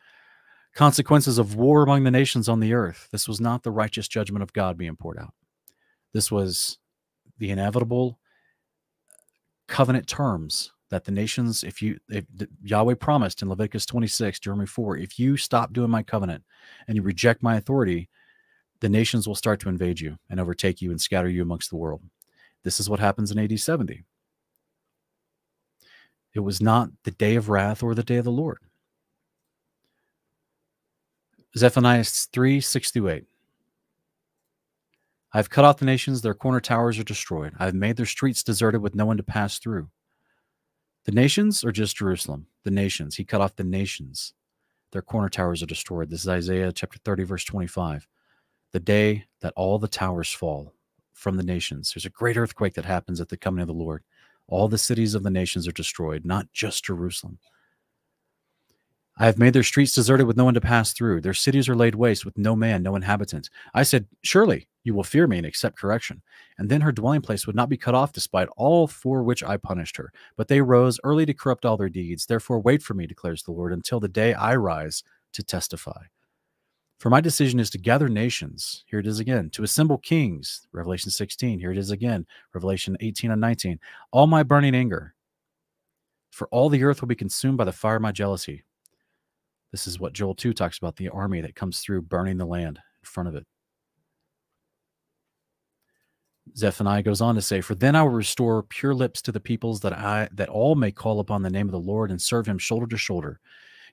consequences 0.75 1.39
of 1.39 1.55
war 1.55 1.85
among 1.85 2.03
the 2.03 2.11
nations 2.11 2.49
on 2.49 2.59
the 2.59 2.75
earth. 2.75 3.09
This 3.13 3.29
was 3.29 3.41
not 3.41 3.63
the 3.63 3.71
righteous 3.71 4.09
judgment 4.09 4.43
of 4.43 4.53
God 4.53 4.77
being 4.77 4.97
poured 4.97 5.19
out. 5.19 5.33
This 6.13 6.33
was 6.33 6.79
the 7.39 7.51
inevitable 7.51 8.19
covenant 9.69 10.09
terms 10.09 10.73
that 10.95 11.03
the 11.03 11.11
nations, 11.11 11.65
if 11.65 11.83
you, 11.83 11.99
if 12.09 12.25
Yahweh 12.63 12.95
promised 12.95 13.43
in 13.43 13.49
Leviticus 13.49 13.85
26, 13.85 14.39
Deuteronomy 14.39 14.67
4, 14.67 14.97
if 14.99 15.19
you 15.19 15.37
stop 15.37 15.73
doing 15.73 15.91
my 15.91 16.05
covenant 16.05 16.45
and 16.87 16.95
you 16.95 17.03
reject 17.03 17.43
my 17.43 17.57
authority, 17.57 18.09
the 18.79 18.89
nations 18.89 19.27
will 19.27 19.35
start 19.35 19.59
to 19.59 19.69
invade 19.69 19.99
you 19.99 20.19
and 20.31 20.39
overtake 20.39 20.81
you 20.81 20.93
and 20.93 21.01
scatter 21.01 21.29
you 21.29 21.43
amongst 21.43 21.71
the 21.71 21.77
world. 21.77 22.01
This 22.63 22.79
is 22.79 22.89
what 22.89 23.01
happens 23.01 23.33
in 23.33 23.41
AD 23.41 23.59
70. 23.59 24.05
It 26.33 26.41
was 26.41 26.63
not 26.63 26.91
the 27.03 27.11
day 27.11 27.35
of 27.35 27.49
wrath 27.49 27.83
or 27.83 27.97
the 27.97 28.05
day 28.05 28.19
of 28.19 28.25
the 28.25 28.31
Lord. 28.31 28.59
Zephaniah 31.59 32.05
3 32.05 32.61
6 32.61 32.91
through 32.93 33.09
8. 33.09 33.25
I 35.33 35.39
have 35.39 35.51
cut 35.51 35.65
off 35.65 35.79
the 35.79 35.87
nations, 35.87 36.23
their 36.23 36.35
corner 36.35 36.61
towers 36.61 37.01
are 37.01 37.05
destroyed. 37.05 37.55
I 37.59 37.65
have 37.65 37.75
made 37.75 37.97
their 37.97 38.07
streets 38.07 38.45
deserted 38.45 38.81
with 38.81 38.95
no 38.95 39.07
one 39.07 39.17
to 39.17 39.25
pass 39.25 39.59
through. 39.59 39.89
The 41.05 41.13
nations 41.13 41.63
or 41.63 41.71
just 41.71 41.97
Jerusalem? 41.97 42.47
The 42.65 42.71
nations. 42.71 43.17
He 43.17 43.25
cut 43.25 43.43
off 43.43 43.57
the 43.57 43.65
nations. 43.65 44.33
Their 44.93 45.03
corner 45.03 45.29
towers 45.29 45.63
are 45.63 45.67
destroyed. 45.67 46.09
This 46.09 46.21
is 46.21 46.29
Isaiah 46.29 46.73
chapter 46.73 46.99
30, 47.05 47.25
verse 47.25 47.45
25. 47.45 48.09
The 48.73 48.81
day 48.81 49.27
that 49.43 49.53
all 49.55 49.79
the 49.79 49.87
towers 49.87 50.33
fall 50.33 50.73
from 51.13 51.37
the 51.37 51.43
nations. 51.43 51.93
There's 51.93 52.07
a 52.07 52.11
great 52.11 52.39
earthquake 52.39 52.73
that 52.75 52.87
happens 52.87 53.21
at 53.21 53.29
the 53.29 53.37
coming 53.37 53.61
of 53.61 53.69
the 53.69 53.75
Lord. 53.75 54.03
All 54.49 54.67
the 54.67 54.79
cities 54.79 55.15
of 55.15 55.23
the 55.23 55.31
nations 55.31 55.69
are 55.69 55.73
destroyed, 55.73 56.25
not 56.25 56.51
just 56.55 56.85
Jerusalem. 56.85 57.39
I 59.17 59.27
have 59.27 59.39
made 59.39 59.53
their 59.53 59.63
streets 59.63 59.93
deserted 59.93 60.27
with 60.27 60.37
no 60.37 60.45
one 60.45 60.55
to 60.55 60.61
pass 60.61 60.93
through. 60.93 61.21
Their 61.21 61.35
cities 61.35 61.69
are 61.69 61.77
laid 61.77 61.95
waste 61.95 62.25
with 62.25 62.37
no 62.37 62.57
man, 62.57 62.83
no 62.83 62.97
inhabitant. 62.97 63.49
I 63.73 63.85
said, 63.85 64.07
Surely 64.23 64.67
you 64.83 64.93
will 64.93 65.05
fear 65.05 65.29
me 65.29 65.39
and 65.39 65.47
accept 65.47 65.79
correction. 65.79 66.21
And 66.59 66.69
then 66.69 66.81
her 66.81 66.91
dwelling 66.91 67.21
place 67.21 67.47
would 67.47 67.55
not 67.55 67.69
be 67.69 67.77
cut 67.77 67.95
off 67.95 68.13
despite 68.13 68.49
all 68.57 68.89
for 68.89 69.23
which 69.23 69.45
I 69.45 69.57
punished 69.57 69.97
her. 69.99 70.13
But 70.37 70.49
they 70.49 70.61
rose 70.61 70.99
early 71.05 71.27
to 71.27 71.35
corrupt 71.35 71.65
all 71.65 71.77
their 71.77 71.89
deeds. 71.89 72.27
Therefore, 72.27 72.59
wait 72.59 72.83
for 72.83 72.95
me, 72.95 73.07
declares 73.07 73.45
the 73.45 73.53
Lord, 73.53 73.73
until 73.73 74.01
the 74.01 74.09
day 74.09 74.35
I 74.35 74.57
rise 74.57 75.05
to 75.33 75.45
testify. 75.45 76.05
For 76.99 77.09
my 77.09 77.21
decision 77.21 77.61
is 77.61 77.71
to 77.71 77.79
gather 77.79 78.09
nations. 78.09 78.85
Here 78.87 78.99
it 78.99 79.07
is 79.07 79.21
again. 79.21 79.51
To 79.51 79.63
assemble 79.63 79.99
kings. 79.99 80.67
Revelation 80.73 81.11
16. 81.11 81.61
Here 81.61 81.71
it 81.71 81.79
is 81.79 81.91
again. 81.91 82.27
Revelation 82.53 82.97
18 83.01 83.31
and 83.31 83.41
19. 83.41 83.79
All 84.11 84.27
my 84.27 84.43
burning 84.43 84.75
anger. 84.75 85.15
For 86.31 86.49
all 86.49 86.69
the 86.69 86.83
earth 86.83 87.01
will 87.01 87.09
be 87.09 87.15
consumed 87.15 87.59
by 87.59 87.65
the 87.65 87.73
fire 87.73 87.97
of 87.97 88.03
my 88.03 88.11
jealousy. 88.11 88.65
This 89.75 89.89
is 89.89 89.99
what 89.99 90.13
Joel 90.13 90.37
2 90.37 90.53
talks 90.53 90.79
about 90.79 90.95
the 90.95 91.09
army 91.09 91.41
that 91.41 91.57
comes 91.57 91.81
through 91.81 92.03
burning 92.03 92.37
the 92.37 92.47
land 92.47 92.77
in 92.77 93.05
front 93.05 93.29
of 93.29 93.35
it. 93.35 93.45
Zephaniah 96.57 97.03
goes 97.03 97.21
on 97.21 97.35
to 97.35 97.43
say, 97.43 97.61
For 97.61 97.75
then 97.75 97.97
I 97.97 98.05
will 98.05 98.11
restore 98.11 98.63
pure 98.63 98.95
lips 98.95 99.21
to 99.23 99.33
the 99.33 99.41
peoples 99.41 99.81
that 99.81 99.93
I 99.93 100.29
that 100.31 100.49
all 100.49 100.77
may 100.77 100.93
call 100.93 101.19
upon 101.19 101.43
the 101.43 101.51
name 101.51 101.67
of 101.67 101.73
the 101.73 101.81
Lord 101.81 102.13
and 102.13 102.23
serve 102.23 102.47
him 102.47 102.57
shoulder 102.57 102.87
to 102.87 102.97
shoulder. 102.97 103.41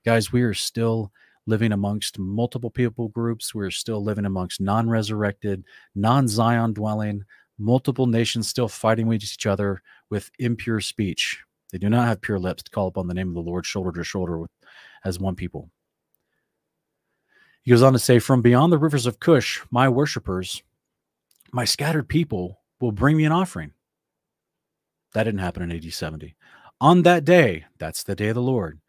Guys, 0.05 0.31
we 0.31 0.43
are 0.43 0.53
still 0.53 1.11
living 1.47 1.71
amongst 1.71 2.19
multiple 2.19 2.69
people 2.69 3.07
groups. 3.07 3.55
We're 3.55 3.71
still 3.71 4.03
living 4.03 4.25
amongst 4.25 4.61
non-resurrected, 4.61 5.63
non-Zion 5.95 6.73
dwelling, 6.73 7.23
multiple 7.57 8.05
nations 8.05 8.47
still 8.47 8.67
fighting 8.67 9.07
with 9.07 9.23
each 9.23 9.47
other 9.47 9.81
with 10.11 10.29
impure 10.37 10.79
speech. 10.79 11.43
They 11.71 11.79
do 11.79 11.89
not 11.89 12.07
have 12.07 12.21
pure 12.21 12.37
lips 12.37 12.61
to 12.61 12.69
call 12.69 12.85
upon 12.85 13.07
the 13.07 13.15
name 13.15 13.29
of 13.29 13.33
the 13.33 13.41
Lord 13.41 13.65
shoulder 13.65 13.91
to 13.93 14.03
shoulder 14.03 14.37
with 14.37 14.51
as 15.03 15.19
one 15.19 15.35
people. 15.35 15.69
He 17.63 17.71
goes 17.71 17.83
on 17.83 17.93
to 17.93 17.99
say, 17.99 18.19
From 18.19 18.41
beyond 18.41 18.73
the 18.73 18.77
rivers 18.77 19.05
of 19.05 19.19
Cush, 19.19 19.61
my 19.69 19.87
worshippers, 19.87 20.63
my 21.51 21.65
scattered 21.65 22.07
people 22.07 22.59
will 22.79 22.91
bring 22.91 23.17
me 23.17 23.25
an 23.25 23.31
offering. 23.31 23.73
That 25.13 25.25
didn't 25.25 25.41
happen 25.41 25.63
in 25.63 25.71
AD 25.71 25.93
70. 25.93 26.35
On 26.79 27.03
that 27.03 27.25
day, 27.25 27.65
that's 27.77 28.03
the 28.03 28.15
day 28.15 28.29
of 28.29 28.35
the 28.35 28.41
Lord, 28.41 28.79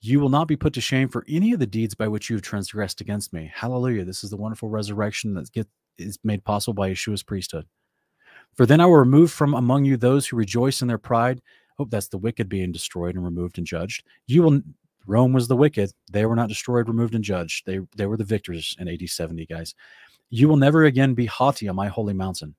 you 0.00 0.20
will 0.20 0.28
not 0.28 0.48
be 0.48 0.56
put 0.56 0.72
to 0.74 0.80
shame 0.80 1.08
for 1.08 1.24
any 1.28 1.52
of 1.52 1.58
the 1.58 1.66
deeds 1.66 1.94
by 1.94 2.08
which 2.08 2.30
you 2.30 2.36
have 2.36 2.42
transgressed 2.42 3.00
against 3.00 3.32
me. 3.32 3.50
Hallelujah. 3.54 4.04
This 4.04 4.24
is 4.24 4.30
the 4.30 4.36
wonderful 4.36 4.68
resurrection 4.68 5.34
that 5.34 5.52
get, 5.52 5.66
is 5.98 6.18
made 6.22 6.44
possible 6.44 6.74
by 6.74 6.90
Yeshua's 6.90 7.22
priesthood. 7.22 7.66
For 8.54 8.64
then 8.64 8.80
I 8.80 8.86
will 8.86 8.96
remove 8.96 9.30
from 9.32 9.52
among 9.54 9.84
you 9.84 9.96
those 9.96 10.26
who 10.26 10.36
rejoice 10.36 10.80
in 10.80 10.88
their 10.88 10.98
pride. 10.98 11.42
Hope 11.76 11.90
that's 11.90 12.08
the 12.08 12.18
wicked 12.18 12.48
being 12.48 12.72
destroyed 12.72 13.16
and 13.16 13.24
removed 13.24 13.58
and 13.58 13.66
judged. 13.66 14.04
You 14.26 14.42
will 14.42 14.62
Rome 15.06 15.32
was 15.32 15.48
the 15.48 15.56
wicked. 15.56 15.92
They 16.10 16.26
were 16.26 16.36
not 16.36 16.48
destroyed, 16.48 16.88
removed, 16.88 17.14
and 17.14 17.24
judged. 17.24 17.64
They, 17.66 17.80
they 17.96 18.06
were 18.06 18.16
the 18.16 18.24
victors 18.24 18.76
in 18.78 18.88
AD 18.88 19.08
70, 19.08 19.46
guys. 19.46 19.74
You 20.30 20.48
will 20.48 20.56
never 20.56 20.84
again 20.84 21.14
be 21.14 21.26
haughty 21.26 21.68
on 21.68 21.76
my 21.76 21.88
holy 21.88 22.14
mountain. 22.14 22.56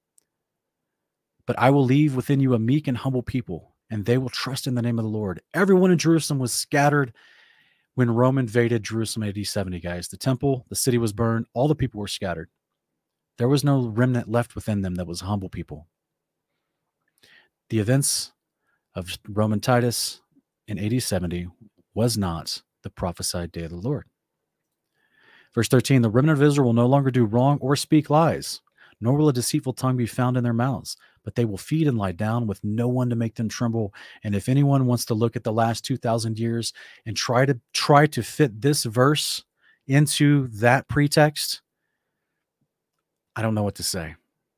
But 1.46 1.60
I 1.60 1.70
will 1.70 1.84
leave 1.84 2.16
within 2.16 2.40
you 2.40 2.54
a 2.54 2.60
meek 2.60 2.88
and 2.88 2.98
humble 2.98 3.24
people, 3.24 3.76
and 3.90 4.06
they 4.06 4.18
will 4.18 4.30
trust 4.30 4.68
in 4.68 4.76
the 4.76 4.82
name 4.82 5.00
of 5.00 5.04
the 5.04 5.10
Lord. 5.10 5.42
Everyone 5.54 5.92
in 5.92 5.98
Jerusalem 5.98 6.40
was 6.40 6.54
scattered 6.54 7.14
when 7.96 8.12
Rome 8.12 8.38
invaded 8.38 8.84
Jerusalem 8.84 9.24
in 9.24 9.38
AD 9.38 9.48
70, 9.48 9.80
guys. 9.80 10.08
The 10.08 10.18
temple, 10.18 10.66
the 10.70 10.76
city 10.76 10.98
was 10.98 11.14
burned, 11.14 11.48
all 11.54 11.68
the 11.68 11.76
people 11.76 12.00
were 12.00 12.08
scattered. 12.08 12.50
There 13.38 13.48
was 13.48 13.64
no 13.64 13.88
remnant 13.88 14.30
left 14.30 14.56
within 14.56 14.82
them 14.82 14.96
that 14.96 15.08
was 15.08 15.22
humble 15.22 15.50
people. 15.50 15.88
The 17.70 17.80
events 17.80 18.32
of 18.96 19.18
Roman 19.28 19.60
Titus 19.60 20.22
in 20.68 20.80
AD 20.80 21.02
70 21.02 21.48
was 21.98 22.16
not 22.16 22.62
the 22.84 22.92
prophesied 22.92 23.52
day 23.52 23.64
of 23.64 23.72
the 23.72 23.76
Lord. 23.76 24.06
Verse 25.56 25.68
13 25.68 26.04
The 26.04 26.12
remnant 26.12 26.38
of 26.38 26.44
Israel 26.44 26.68
will 26.68 26.74
no 26.74 26.86
longer 26.86 27.10
do 27.10 27.26
wrong 27.26 27.58
or 27.60 27.76
speak 27.76 28.12
lies, 28.12 28.62
nor 29.02 29.18
will 29.18 29.30
a 29.30 29.34
deceitful 29.34 29.74
tongue 29.74 29.98
be 29.98 30.06
found 30.06 30.38
in 30.38 30.44
their 30.44 30.54
mouths, 30.54 30.96
but 31.24 31.34
they 31.34 31.44
will 31.44 31.58
feed 31.58 31.88
and 31.88 31.98
lie 31.98 32.12
down 32.12 32.46
with 32.46 32.64
no 32.64 32.88
one 32.88 33.10
to 33.10 33.16
make 33.16 33.34
them 33.34 33.50
tremble. 33.50 33.96
And 34.24 34.36
if 34.36 34.48
anyone 34.48 34.86
wants 34.86 35.06
to 35.06 35.16
look 35.16 35.36
at 35.36 35.44
the 35.44 35.52
last 35.52 35.86
2,000 35.86 36.38
years 36.38 36.72
and 37.08 37.18
try 37.18 37.48
to 37.48 37.60
try 37.74 38.06
to 38.06 38.22
fit 38.22 38.62
this 38.62 38.84
verse 38.84 39.44
into 39.88 40.50
that 40.50 40.88
pretext, 40.88 41.64
I 43.36 43.42
don't 43.42 43.56
know 43.56 43.64
what 43.64 43.76
to 43.76 43.84
say. 43.84 44.16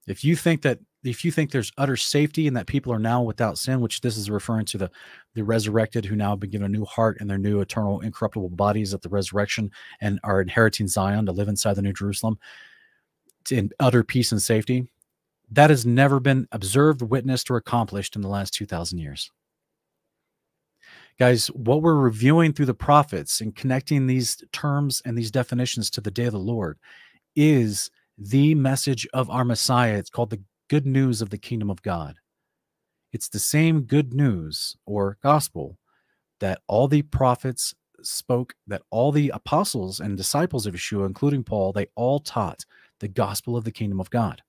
If 0.08 0.26
you 0.26 0.36
think 0.36 0.64
that 0.64 0.80
if 1.04 1.24
you 1.24 1.32
think 1.32 1.52
there's 1.52 1.72
utter 1.78 1.96
safety 1.96 2.48
and 2.48 2.58
that 2.58 2.68
people 2.68 2.92
are 2.92 3.00
now 3.00 3.22
without 3.22 3.58
sin, 3.58 3.80
which 3.80 4.02
this 4.02 4.18
is 4.18 4.30
referring 4.30 4.66
to 4.66 4.78
the 4.78 4.92
the 5.34 5.44
resurrected 5.44 6.06
who 6.06 6.16
now 6.16 6.32
have 6.32 6.40
been 6.40 6.50
given 6.50 6.66
a 6.66 6.78
new 6.78 6.86
heart 6.86 7.18
and 7.20 7.30
their 7.30 7.38
new 7.38 7.62
eternal 7.62 8.02
incorruptible 8.02 8.50
bodies 8.50 8.94
at 8.94 9.02
the 9.02 9.10
resurrection 9.10 9.72
and 10.02 10.20
are 10.24 10.42
inheriting 10.42 10.88
Zion 10.88 11.26
to 11.26 11.32
live 11.32 11.48
inside 11.48 11.76
the 11.76 11.82
New 11.82 11.94
Jerusalem 11.94 12.38
in 13.52 13.70
utter 13.80 14.04
peace 14.04 14.32
and 14.32 14.42
safety, 14.42 14.88
that 15.52 15.70
has 15.70 15.86
never 15.86 16.20
been 16.20 16.48
observed, 16.52 17.02
witnessed, 17.02 17.50
or 17.50 17.58
accomplished 17.58 18.16
in 18.16 18.22
the 18.22 18.28
last 18.28 18.54
2,000 18.54 19.00
years. 19.00 19.32
Guys, 21.18 21.48
what 21.48 21.82
we're 21.82 21.96
reviewing 21.96 22.54
through 22.54 22.68
the 22.68 22.74
prophets 22.74 23.42
and 23.42 23.56
connecting 23.56 24.08
these 24.08 24.42
terms 24.54 25.02
and 25.06 25.18
these 25.18 25.32
definitions 25.32 25.90
to 25.90 26.02
the 26.02 26.12
day 26.12 26.26
of 26.26 26.32
the 26.34 26.40
Lord 26.40 26.78
is 27.36 27.90
the 28.18 28.56
message 28.56 29.08
of 29.14 29.30
our 29.30 29.44
Messiah. 29.44 29.98
It's 29.98 30.10
called 30.10 30.30
the 30.30 30.42
good 30.70 30.86
news 30.86 31.22
of 31.22 31.30
the 31.30 31.38
kingdom 31.38 31.70
of 31.70 31.82
God. 31.82 32.16
It's 33.12 33.30
the 33.30 33.40
same 33.40 33.82
good 33.82 34.14
news 34.14 34.78
or 34.86 35.18
gospel 35.22 35.78
that 36.40 36.62
all 36.68 36.88
the 36.88 37.02
prophets 37.02 37.74
spoke, 38.02 38.54
that 38.68 38.84
all 38.92 39.12
the 39.12 39.30
apostles 39.30 40.00
and 40.00 40.16
disciples 40.16 40.66
of 40.66 40.76
Yeshua, 40.76 41.06
including 41.06 41.44
Paul, 41.44 41.74
they 41.74 41.88
all 41.96 42.20
taught 42.20 42.66
the 43.00 43.08
gospel 43.08 43.58
of 43.58 43.64
the 43.64 43.72
kingdom 43.72 44.00
of 44.00 44.10
God 44.10 44.42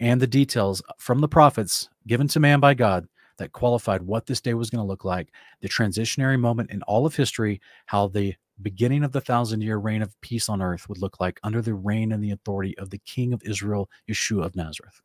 and 0.00 0.20
the 0.20 0.26
details 0.26 0.82
from 0.98 1.20
the 1.20 1.28
prophets 1.28 1.88
given 2.06 2.28
to 2.28 2.40
man 2.40 2.60
by 2.60 2.74
God 2.74 3.06
that 3.38 3.52
qualified 3.52 4.02
what 4.02 4.26
this 4.26 4.40
day 4.40 4.54
was 4.54 4.70
going 4.70 4.82
to 4.82 4.88
look 4.88 5.04
like, 5.04 5.28
the 5.60 5.68
transitionary 5.68 6.38
moment 6.38 6.70
in 6.70 6.82
all 6.82 7.04
of 7.04 7.14
history, 7.14 7.60
how 7.86 8.08
the 8.08 8.34
beginning 8.62 9.04
of 9.04 9.12
the 9.12 9.20
thousand 9.20 9.60
year 9.60 9.76
reign 9.76 10.00
of 10.00 10.18
peace 10.22 10.48
on 10.48 10.62
earth 10.62 10.88
would 10.88 10.98
look 10.98 11.20
like 11.20 11.38
under 11.42 11.60
the 11.60 11.74
reign 11.74 12.12
and 12.12 12.22
the 12.22 12.30
authority 12.30 12.76
of 12.78 12.88
the 12.88 12.98
King 12.98 13.34
of 13.34 13.42
Israel, 13.44 13.90
Yeshua 14.08 14.46
of 14.46 14.56
Nazareth. 14.56 15.02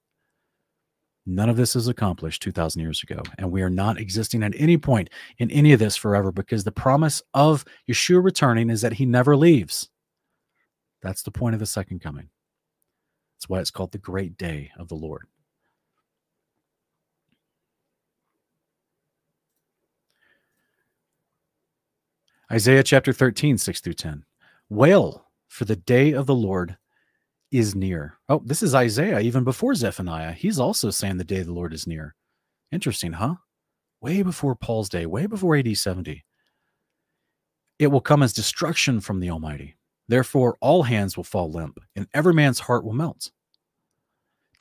None 1.26 1.50
of 1.50 1.58
this 1.58 1.76
is 1.76 1.88
accomplished 1.88 2.42
2,000 2.42 2.82
years 2.82 3.04
ago, 3.04 3.22
and 3.38 3.52
we 3.52 3.62
are 3.62 3.70
not 3.70 4.00
existing 4.00 4.42
at 4.42 4.56
any 4.58 4.78
point 4.78 5.10
in 5.38 5.52
any 5.52 5.72
of 5.72 5.80
this 5.80 5.96
forever 5.96 6.32
because 6.32 6.64
the 6.64 6.72
promise 6.72 7.22
of 7.34 7.64
Yeshua 7.90 8.24
returning 8.24 8.70
is 8.70 8.82
that 8.82 8.94
he 8.94 9.06
never 9.06 9.38
leaves. 9.38 9.90
That's 11.02 11.22
the 11.22 11.32
point 11.32 11.54
of 11.54 11.60
the 11.60 11.68
second 11.68 12.00
coming. 12.00 12.30
That's 13.36 13.48
why 13.48 13.60
it's 13.60 13.72
called 13.72 13.92
the 13.92 13.98
great 14.00 14.38
day 14.38 14.72
of 14.78 14.88
the 14.88 14.96
Lord. 14.96 15.28
Isaiah 22.52 22.84
chapter 22.84 23.14
13, 23.14 23.58
6 23.58 23.80
through 23.80 23.94
10. 23.94 24.26
Wail, 24.70 25.26
for 25.48 25.66
the 25.66 25.76
day 25.76 26.12
of 26.12 26.26
the 26.26 26.36
Lord 26.36 26.78
is 27.52 27.76
near. 27.76 28.18
Oh, 28.30 28.42
this 28.46 28.64
is 28.64 28.74
Isaiah, 28.74 29.20
even 29.20 29.44
before 29.44 29.76
Zephaniah. 29.76 30.32
He's 30.32 30.60
also 30.60 30.90
saying 30.90 31.18
the 31.18 31.24
day 31.24 31.40
of 31.40 31.48
the 31.48 31.54
Lord 31.54 31.74
is 31.74 31.86
near. 31.86 32.16
Interesting, 32.72 33.14
huh? 33.14 33.36
Way 34.02 34.24
before 34.24 34.56
Paul's 34.56 34.90
day, 34.90 35.06
way 35.06 35.26
before 35.26 35.56
AD 35.56 35.78
70. 35.78 36.24
It 37.78 37.88
will 37.88 38.02
come 38.02 38.24
as 38.24 38.34
destruction 38.34 39.02
from 39.02 39.20
the 39.20 39.30
Almighty. 39.30 39.76
Therefore, 40.08 40.58
all 40.62 40.84
hands 40.84 41.18
will 41.18 41.24
fall 41.24 41.52
limp, 41.52 41.80
and 41.96 42.08
every 42.14 42.34
man's 42.34 42.60
heart 42.60 42.84
will 42.84 42.94
melt. 42.94 43.32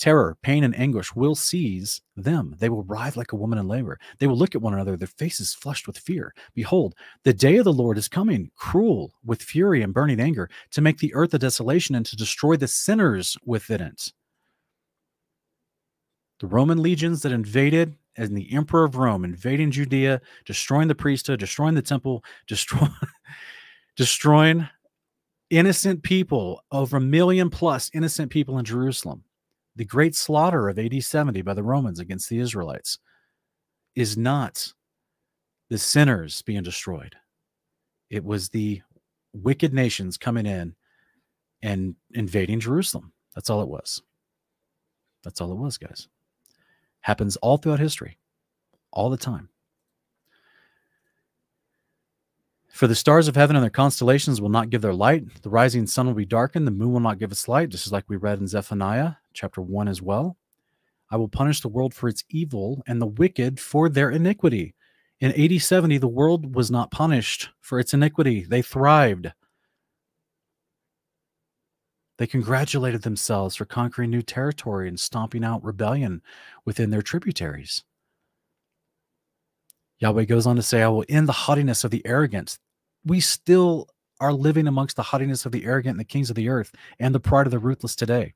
Terror, 0.01 0.39
pain, 0.43 0.65
and 0.65 0.75
anguish 0.79 1.15
will 1.15 1.35
seize 1.35 2.01
them. 2.17 2.57
They 2.59 2.71
will 2.71 2.85
writhe 2.85 3.19
like 3.19 3.33
a 3.33 3.37
woman 3.37 3.59
in 3.59 3.69
labor. 3.69 4.01
They 4.19 4.27
will 4.27 4.39
look 4.39 4.55
at 4.55 4.63
one 4.63 4.73
another, 4.73 4.97
their 4.97 5.07
faces 5.07 5.53
flushed 5.53 5.87
with 5.87 5.99
fear. 5.99 6.33
Behold, 6.55 6.95
the 7.23 7.35
day 7.35 7.59
of 7.59 7.65
the 7.65 7.73
Lord 7.73 7.99
is 7.99 8.09
coming, 8.09 8.51
cruel 8.57 9.13
with 9.27 9.43
fury 9.43 9.83
and 9.83 9.93
burning 9.93 10.19
anger, 10.19 10.49
to 10.71 10.81
make 10.81 10.99
the 10.99 11.13
earth 11.15 11.35
a 11.35 11.39
desolation 11.39 11.95
and 11.95 12.07
to 12.07 12.17
destroy 12.17 12.57
the 12.57 12.67
sinners 12.67 13.37
within 13.45 13.83
it. 13.83 14.11
The 16.39 16.47
Roman 16.47 16.81
legions 16.81 17.21
that 17.21 17.33
invaded, 17.33 17.95
and 18.17 18.35
the 18.35 18.51
emperor 18.55 18.85
of 18.85 18.97
Rome 18.97 19.27
invading 19.27 19.71
Judea, 19.71 20.23
destroying 20.47 20.89
the 20.89 20.95
priesthood, 20.95 21.41
destroying 21.41 21.75
the 21.75 21.83
temple, 21.83 22.25
destroy, 22.47 22.87
destroying 23.97 24.67
innocent 25.51 26.03
people, 26.03 26.63
over 26.73 26.97
a 26.97 27.01
million 27.01 27.51
plus 27.51 27.91
innocent 27.93 28.31
people 28.31 28.59
in 28.59 28.65
Jerusalem 28.65 29.25
the 29.77 29.85
great 29.85 30.15
slaughter 30.15 30.69
of 30.69 30.79
AD 30.79 31.03
70 31.03 31.43
by 31.43 31.55
the 31.55 31.63
Romans 31.63 32.01
against 32.01 32.29
the 32.29 32.39
Israelites 32.39 32.99
is 33.95 34.17
not 34.17 34.73
the 35.69 35.79
sinners 35.79 36.43
being 36.43 36.63
destroyed. 36.63 37.17
It 38.11 38.25
was 38.25 38.49
the 38.49 38.83
wicked 39.33 39.73
nations 39.73 40.19
coming 40.19 40.47
in 40.47 40.75
and 41.63 41.95
invading 42.13 42.61
Jerusalem. 42.61 43.13
That's 43.35 43.51
all 43.51 43.63
it 43.63 43.69
was. 43.69 44.03
That's 45.23 45.41
all 45.41 45.53
it 45.53 45.59
was, 45.59 45.79
guys. 45.79 46.09
Happens 47.03 47.37
all 47.37 47.57
throughout 47.57 47.79
history, 47.79 48.19
all 48.91 49.11
the 49.11 49.17
time. 49.17 49.49
For 52.73 52.87
the 52.87 52.95
stars 52.95 53.29
of 53.29 53.37
heaven 53.37 53.57
and 53.57 53.63
their 53.63 53.71
constellations 53.71 54.41
will 54.41 54.49
not 54.49 54.71
give 54.71 54.81
their 54.81 54.95
light. 54.95 55.43
The 55.43 55.51
rising 55.51 55.87
sun 55.87 56.07
will 56.07 56.15
be 56.15 56.25
darkened. 56.25 56.67
The 56.67 56.73
moon 56.73 56.93
will 56.93 57.01
not 57.01 57.19
give 57.19 57.31
its 57.31 57.49
light, 57.49 57.69
just 57.69 57.93
like 57.93 58.05
we 58.09 58.17
read 58.17 58.39
in 58.39 58.47
Zephaniah 58.47 59.15
chapter 59.33 59.61
1 59.61 59.89
as 59.89 60.03
well. 60.03 60.37
I 61.11 61.17
will 61.17 61.29
punish 61.29 61.61
the 61.61 61.69
world 61.69 61.93
for 61.93 62.09
its 62.09 62.25
evil 62.31 62.83
and 62.87 63.01
the 63.01 63.07
wicked 63.07 63.59
for 63.59 63.89
their 63.89 64.11
iniquity. 64.11 64.75
In 65.21 65.33
AD 65.33 65.61
70, 65.61 65.99
the 65.99 66.09
world 66.09 66.55
was 66.55 66.71
not 66.71 66.91
punished 66.91 67.51
for 67.61 67.79
its 67.79 67.93
iniquity, 67.93 68.45
they 68.45 68.63
thrived. 68.63 69.33
They 72.19 72.27
congratulated 72.27 73.03
themselves 73.03 73.57
for 73.57 73.65
conquering 73.65 74.11
new 74.11 74.23
territory 74.23 74.89
and 74.89 75.01
stomping 75.01 75.43
out 75.43 75.65
rebellion 75.65 76.21
within 76.67 76.91
their 76.91 77.03
tributaries. 77.03 77.83
Yahweh 80.01 80.25
goes 80.25 80.47
on 80.47 80.57
to 80.57 80.63
say, 80.63 80.83
I 80.83 80.89
will 80.89 81.05
end 81.09 81.29
the 81.29 81.33
haughtiness 81.33 81.83
of 81.83 81.91
the 81.91 82.07
arrogant. 82.07 82.59
We 83.05 83.21
still 83.21 83.89
are 84.21 84.33
living 84.33 84.67
amongst 84.67 84.97
the 84.97 85.03
haughtiness 85.03 85.47
of 85.47 85.53
the 85.53 85.65
arrogant 85.65 85.93
and 85.93 86.01
the 86.01 86.05
kings 86.05 86.31
of 86.31 86.37
the 86.37 86.49
earth 86.49 86.75
and 86.99 87.15
the 87.15 87.21
pride 87.21 87.47
of 87.47 87.53
the 87.53 87.59
ruthless 87.59 87.97
today. 87.97 88.35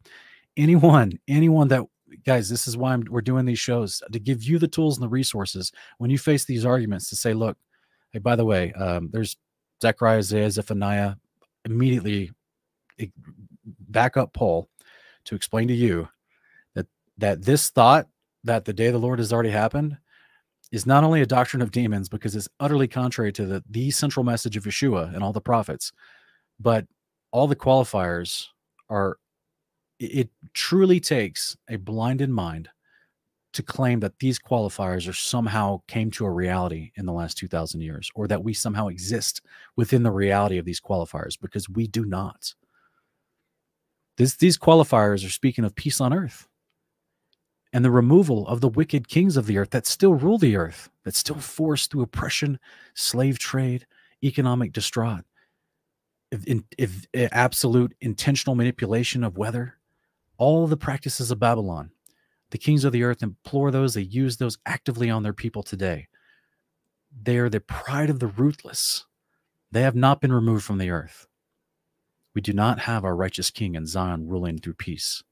Anyone, 0.56 1.18
anyone 1.26 1.68
that, 1.68 1.82
guys, 2.24 2.48
this 2.48 2.68
is 2.68 2.76
why 2.76 2.92
I'm, 2.92 3.04
we're 3.10 3.20
doing 3.20 3.44
these 3.44 3.58
shows 3.58 4.02
to 4.12 4.18
give 4.18 4.44
you 4.44 4.58
the 4.58 4.68
tools 4.68 4.96
and 4.96 5.04
the 5.04 5.08
resources 5.08 5.72
when 5.98 6.10
you 6.10 6.18
face 6.18 6.44
these 6.44 6.64
arguments 6.64 7.08
to 7.08 7.16
say, 7.16 7.34
look, 7.34 7.56
hey, 8.12 8.20
by 8.20 8.36
the 8.36 8.44
way, 8.44 8.72
um, 8.74 9.10
there's 9.12 9.36
Zechariah, 9.82 10.18
Isaiah, 10.18 10.50
Zephaniah, 10.50 11.14
immediately 11.64 12.30
back 13.88 14.16
up 14.16 14.32
Paul 14.32 14.68
to 15.24 15.34
explain 15.34 15.68
to 15.68 15.74
you 15.74 16.08
that 16.74 16.86
that 17.18 17.42
this 17.42 17.70
thought 17.70 18.06
that 18.44 18.64
the 18.64 18.72
day 18.72 18.86
of 18.86 18.92
the 18.92 18.98
Lord 18.98 19.18
has 19.18 19.32
already 19.32 19.50
happened 19.50 19.96
is 20.70 20.86
not 20.86 21.04
only 21.04 21.22
a 21.22 21.26
doctrine 21.26 21.62
of 21.62 21.70
demons 21.70 22.08
because 22.08 22.34
it's 22.36 22.48
utterly 22.60 22.88
contrary 22.88 23.32
to 23.32 23.46
the, 23.46 23.64
the 23.70 23.90
central 23.90 24.24
message 24.24 24.56
of 24.56 24.64
Yeshua 24.64 25.14
and 25.14 25.22
all 25.22 25.32
the 25.32 25.40
prophets, 25.40 25.92
but 26.60 26.86
all 27.30 27.46
the 27.46 27.56
qualifiers 27.56 28.46
are, 28.90 29.16
it 29.98 30.30
truly 30.52 31.00
takes 31.00 31.57
a 31.68 31.76
blinded 31.76 32.30
mind 32.30 32.68
to 33.52 33.62
claim 33.62 34.00
that 34.00 34.18
these 34.18 34.38
qualifiers 34.38 35.09
are 35.09 35.14
somehow 35.14 35.80
came 35.87 36.11
to 36.11 36.24
a 36.24 36.30
reality 36.30 36.90
in 36.96 37.07
the 37.07 37.12
last 37.12 37.38
2000 37.38 37.80
years 37.80 38.11
or 38.14 38.26
that 38.26 38.42
we 38.42 38.52
somehow 38.52 38.88
exist 38.88 39.40
within 39.76 40.02
the 40.02 40.11
reality 40.11 40.59
of 40.59 40.64
these 40.64 40.80
qualifiers 40.80 41.38
because 41.40 41.68
we 41.68 41.87
do 41.87 42.04
not. 42.04 42.52
This, 44.16 44.37
these 44.37 44.59
qualifiers 44.59 45.24
are 45.24 45.30
speaking 45.30 45.64
of 45.64 45.76
peace 45.76 46.00
on 46.00 46.12
earth 46.12 46.48
and 47.72 47.85
the 47.85 47.90
removal 47.90 48.46
of 48.48 48.61
the 48.61 48.68
wicked 48.68 49.09
kings 49.09 49.37
of 49.37 49.46
the 49.46 49.59
earth 49.59 49.70
that 49.70 49.87
still 49.87 50.14
rule 50.14 50.38
the 50.38 50.57
earth, 50.57 50.90
that 51.04 51.14
still 51.14 51.37
force 51.37 51.87
through 51.87 52.02
oppression, 52.02 52.59
slave 52.94 53.38
trade, 53.38 53.87
economic 54.22 54.72
distraught, 54.72 55.24
if, 56.30 56.44
if, 56.46 56.62
if 56.78 57.07
eh, 57.14 57.28
absolute 57.30 57.94
intentional 58.00 58.57
manipulation 58.57 59.22
of 59.22 59.37
weather, 59.37 59.76
all 60.37 60.66
the 60.66 60.77
practices 60.77 61.31
of 61.31 61.38
Babylon 61.38 61.90
The 62.51 62.59
kings 62.59 62.85
of 62.85 62.92
the 62.92 63.03
earth 63.03 63.23
implore 63.23 63.70
those, 63.70 63.94
they 63.94 64.03
use 64.03 64.37
those 64.37 64.59
actively 64.66 65.11
on 65.11 65.23
their 65.23 65.33
people 65.33 65.62
today. 65.62 66.09
They 67.23 67.38
are 67.38 67.49
the 67.49 67.61
pride 67.61 68.11
of 68.11 68.20
the 68.20 68.27
ruthless. 68.27 69.07
They 69.70 69.83
have 69.83 69.97
not 69.97 70.20
been 70.20 70.33
removed 70.33 70.64
from 70.64 70.79
the 70.79 70.90
earth. 70.90 71.27
We 72.35 72.40
do 72.40 72.53
not 72.53 72.81
have 72.81 73.05
our 73.05 73.16
righteous 73.16 73.51
king 73.51 73.75
in 73.75 73.87
Zion 73.87 74.29
ruling 74.29 74.59
through 74.59 74.75
peace. 74.75 75.23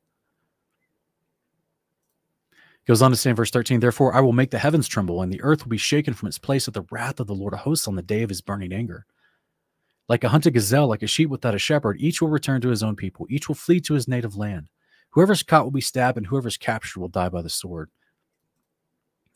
Goes 2.87 3.03
on 3.03 3.13
to 3.13 3.17
say 3.17 3.31
in 3.31 3.37
verse 3.37 3.51
13, 3.51 3.79
Therefore 3.79 4.15
I 4.15 4.21
will 4.21 4.33
make 4.33 4.51
the 4.51 4.59
heavens 4.59 4.89
tremble, 4.89 5.23
and 5.23 5.33
the 5.33 5.43
earth 5.43 5.65
will 5.65 5.71
be 5.71 5.79
shaken 5.79 6.15
from 6.15 6.27
its 6.29 6.39
place 6.39 6.67
at 6.67 6.75
the 6.75 6.87
wrath 6.91 7.21
of 7.21 7.29
the 7.29 7.35
Lord 7.35 7.55
of 7.55 7.61
hosts 7.61 7.87
on 7.87 7.95
the 7.95 8.03
day 8.03 8.23
of 8.23 8.29
his 8.29 8.41
burning 8.41 8.73
anger. 8.73 9.07
Like 10.09 10.25
a 10.25 10.29
hunted 10.29 10.55
gazelle, 10.55 10.89
like 10.89 11.03
a 11.03 11.07
sheep 11.07 11.29
without 11.29 11.55
a 11.55 11.61
shepherd, 11.61 12.01
each 12.01 12.21
will 12.21 12.29
return 12.29 12.61
to 12.61 12.69
his 12.71 12.83
own 12.83 12.97
people. 12.97 13.27
Each 13.31 13.47
will 13.47 13.55
flee 13.55 13.81
to 13.83 13.95
his 13.95 14.09
native 14.09 14.37
land. 14.37 14.69
Whoever's 15.13 15.43
caught 15.43 15.65
will 15.65 15.71
be 15.71 15.81
stabbed, 15.81 16.19
and 16.19 16.27
whoever's 16.27 16.57
captured 16.57 17.01
will 17.01 17.09
die 17.09 17.29
by 17.29 17.43
the 17.43 17.49
sword. 17.49 17.91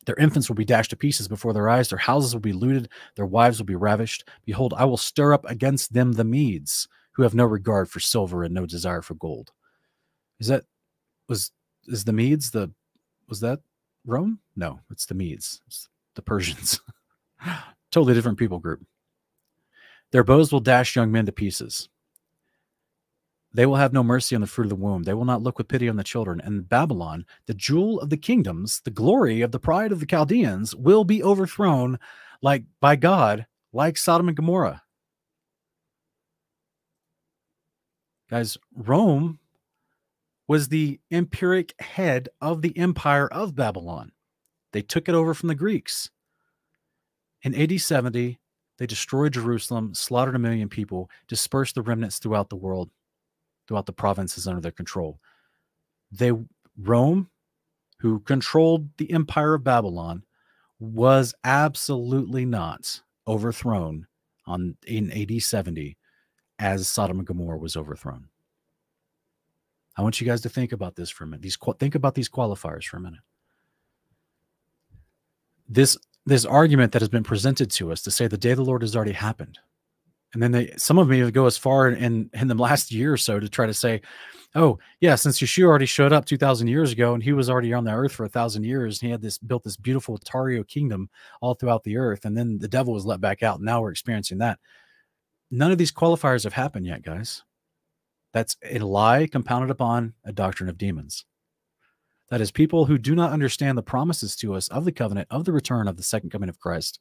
Their 0.06 0.16
infants 0.16 0.48
will 0.48 0.56
be 0.56 0.64
dashed 0.64 0.90
to 0.90 0.96
pieces 0.96 1.28
before 1.28 1.52
their 1.52 1.68
eyes. 1.68 1.88
Their 1.88 1.98
houses 1.98 2.32
will 2.32 2.40
be 2.40 2.52
looted. 2.52 2.88
Their 3.16 3.26
wives 3.26 3.58
will 3.58 3.66
be 3.66 3.74
ravished. 3.74 4.24
Behold, 4.44 4.72
I 4.76 4.84
will 4.84 4.96
stir 4.96 5.34
up 5.34 5.44
against 5.46 5.92
them 5.92 6.12
the 6.12 6.24
Medes, 6.24 6.88
who 7.12 7.22
have 7.22 7.34
no 7.34 7.44
regard 7.44 7.90
for 7.90 8.00
silver 8.00 8.44
and 8.44 8.54
no 8.54 8.66
desire 8.66 9.02
for 9.02 9.14
gold. 9.14 9.52
Is 10.38 10.46
that 10.46 10.64
was 11.28 11.50
is 11.88 12.04
the 12.04 12.12
Medes 12.12 12.50
the 12.50 12.70
was 13.28 13.40
that 13.40 13.60
Rome? 14.06 14.38
No, 14.54 14.80
it's 14.90 15.06
the 15.06 15.14
Medes. 15.14 15.60
It's 15.66 15.88
the 16.14 16.22
Persians. 16.22 16.80
totally 17.90 18.14
different 18.14 18.38
people 18.38 18.60
group. 18.60 18.86
Their 20.12 20.24
bows 20.24 20.52
will 20.52 20.60
dash 20.60 20.94
young 20.94 21.10
men 21.10 21.26
to 21.26 21.32
pieces. 21.32 21.88
They 23.56 23.64
will 23.64 23.76
have 23.76 23.94
no 23.94 24.02
mercy 24.02 24.34
on 24.34 24.42
the 24.42 24.46
fruit 24.46 24.64
of 24.64 24.68
the 24.68 24.76
womb. 24.76 25.04
They 25.04 25.14
will 25.14 25.24
not 25.24 25.42
look 25.42 25.56
with 25.56 25.68
pity 25.68 25.88
on 25.88 25.96
the 25.96 26.04
children. 26.04 26.42
And 26.44 26.68
Babylon, 26.68 27.24
the 27.46 27.54
jewel 27.54 27.98
of 28.00 28.10
the 28.10 28.18
kingdoms, 28.18 28.82
the 28.84 28.90
glory 28.90 29.40
of 29.40 29.50
the 29.50 29.58
pride 29.58 29.92
of 29.92 30.00
the 30.00 30.04
Chaldeans, 30.04 30.76
will 30.76 31.04
be 31.04 31.22
overthrown 31.22 31.98
like 32.42 32.64
by 32.82 32.96
God, 32.96 33.46
like 33.72 33.96
Sodom 33.96 34.28
and 34.28 34.36
Gomorrah. 34.36 34.82
Guys, 38.28 38.58
Rome 38.74 39.38
was 40.46 40.68
the 40.68 41.00
empiric 41.10 41.74
head 41.80 42.28
of 42.42 42.60
the 42.60 42.76
empire 42.76 43.26
of 43.28 43.56
Babylon. 43.56 44.12
They 44.74 44.82
took 44.82 45.08
it 45.08 45.14
over 45.14 45.32
from 45.32 45.48
the 45.48 45.54
Greeks. 45.54 46.10
In 47.42 47.54
AD 47.54 47.80
70, 47.80 48.38
they 48.76 48.86
destroyed 48.86 49.32
Jerusalem, 49.32 49.94
slaughtered 49.94 50.36
a 50.36 50.38
million 50.38 50.68
people, 50.68 51.08
dispersed 51.26 51.74
the 51.74 51.80
remnants 51.80 52.18
throughout 52.18 52.50
the 52.50 52.56
world, 52.56 52.90
throughout 53.66 53.86
the 53.86 53.92
provinces 53.92 54.46
under 54.46 54.60
their 54.60 54.72
control. 54.72 55.20
They 56.12 56.32
Rome, 56.78 57.30
who 58.00 58.20
controlled 58.20 58.88
the 58.98 59.10
empire 59.12 59.54
of 59.54 59.64
Babylon, 59.64 60.22
was 60.78 61.34
absolutely 61.44 62.44
not 62.44 63.00
overthrown 63.26 64.06
on 64.46 64.76
in 64.86 65.10
AD 65.10 65.42
70 65.42 65.96
as 66.58 66.88
Sodom 66.88 67.18
and 67.18 67.26
Gomorrah 67.26 67.58
was 67.58 67.76
overthrown. 67.76 68.28
I 69.96 70.02
want 70.02 70.20
you 70.20 70.26
guys 70.26 70.42
to 70.42 70.48
think 70.48 70.72
about 70.72 70.96
this 70.96 71.10
for 71.10 71.24
a 71.24 71.26
minute. 71.26 71.42
These 71.42 71.58
think 71.78 71.94
about 71.94 72.14
these 72.14 72.28
qualifiers 72.28 72.84
for 72.84 72.98
a 72.98 73.00
minute. 73.00 73.20
This 75.68 75.96
this 76.26 76.44
argument 76.44 76.92
that 76.92 77.02
has 77.02 77.08
been 77.08 77.22
presented 77.22 77.70
to 77.72 77.92
us 77.92 78.02
to 78.02 78.10
say 78.10 78.26
the 78.26 78.36
day 78.36 78.50
of 78.50 78.56
the 78.56 78.64
Lord 78.64 78.82
has 78.82 78.96
already 78.96 79.12
happened. 79.12 79.58
And 80.34 80.42
then 80.42 80.52
they 80.52 80.74
some 80.76 80.98
of 80.98 81.08
me 81.08 81.30
go 81.30 81.46
as 81.46 81.56
far 81.56 81.88
in 81.88 82.28
in 82.34 82.48
the 82.48 82.54
last 82.54 82.92
year 82.92 83.12
or 83.12 83.16
so 83.16 83.40
to 83.40 83.48
try 83.48 83.66
to 83.66 83.74
say, 83.74 84.02
oh 84.54 84.78
yeah, 85.00 85.14
since 85.14 85.38
Yeshua 85.38 85.66
already 85.66 85.86
showed 85.86 86.12
up 86.12 86.24
two 86.24 86.36
thousand 86.36 86.68
years 86.68 86.92
ago 86.92 87.14
and 87.14 87.22
he 87.22 87.32
was 87.32 87.48
already 87.48 87.72
on 87.72 87.84
the 87.84 87.92
earth 87.92 88.12
for 88.12 88.24
a 88.24 88.28
thousand 88.28 88.64
years, 88.64 89.00
and 89.00 89.06
he 89.06 89.12
had 89.12 89.22
this 89.22 89.38
built 89.38 89.64
this 89.64 89.76
beautiful 89.76 90.18
Tario 90.18 90.62
kingdom 90.64 91.08
all 91.40 91.54
throughout 91.54 91.84
the 91.84 91.96
earth, 91.96 92.24
and 92.24 92.36
then 92.36 92.58
the 92.58 92.68
devil 92.68 92.92
was 92.92 93.06
let 93.06 93.20
back 93.20 93.42
out, 93.42 93.56
and 93.56 93.64
now 93.64 93.80
we're 93.80 93.90
experiencing 93.90 94.38
that. 94.38 94.58
None 95.50 95.70
of 95.70 95.78
these 95.78 95.92
qualifiers 95.92 96.44
have 96.44 96.52
happened 96.52 96.86
yet, 96.86 97.02
guys. 97.02 97.42
That's 98.32 98.56
a 98.64 98.80
lie 98.80 99.28
compounded 99.28 99.70
upon 99.70 100.12
a 100.24 100.32
doctrine 100.32 100.68
of 100.68 100.76
demons. 100.76 101.24
That 102.28 102.40
is, 102.40 102.50
people 102.50 102.84
who 102.84 102.98
do 102.98 103.14
not 103.14 103.32
understand 103.32 103.78
the 103.78 103.82
promises 103.82 104.34
to 104.36 104.54
us 104.54 104.68
of 104.68 104.84
the 104.84 104.92
covenant, 104.92 105.28
of 105.30 105.44
the 105.44 105.52
return 105.52 105.86
of 105.86 105.96
the 105.96 106.02
second 106.02 106.30
coming 106.30 106.48
of 106.48 106.58
Christ, 106.58 106.98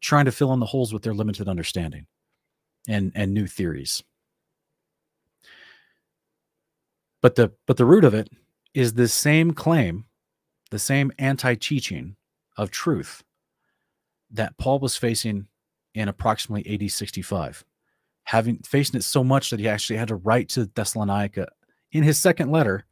trying 0.00 0.24
to 0.24 0.32
fill 0.32 0.52
in 0.52 0.60
the 0.60 0.66
holes 0.66 0.92
with 0.92 1.02
their 1.02 1.14
limited 1.14 1.48
understanding 1.48 2.06
and, 2.88 3.12
and 3.14 3.32
new 3.32 3.46
theories. 3.46 4.02
But 7.22 7.36
the 7.36 7.52
but 7.66 7.78
the 7.78 7.86
root 7.86 8.04
of 8.04 8.12
it 8.12 8.28
is 8.74 8.92
the 8.92 9.08
same 9.08 9.52
claim, 9.52 10.04
the 10.70 10.78
same 10.78 11.10
anti-teaching 11.18 12.16
of 12.58 12.70
truth 12.70 13.22
that 14.30 14.58
Paul 14.58 14.78
was 14.78 14.96
facing 14.96 15.46
in 15.94 16.08
approximately 16.08 16.74
AD 16.74 16.90
65 16.90 17.64
having 18.24 18.58
facing 18.58 18.98
it 18.98 19.04
so 19.04 19.22
much 19.22 19.50
that 19.50 19.60
he 19.60 19.68
actually 19.68 19.96
had 19.96 20.08
to 20.08 20.16
write 20.16 20.48
to 20.50 20.66
Thessalonica 20.66 21.48
in 21.92 22.02
his 22.02 22.18
second 22.18 22.50
letter 22.50 22.84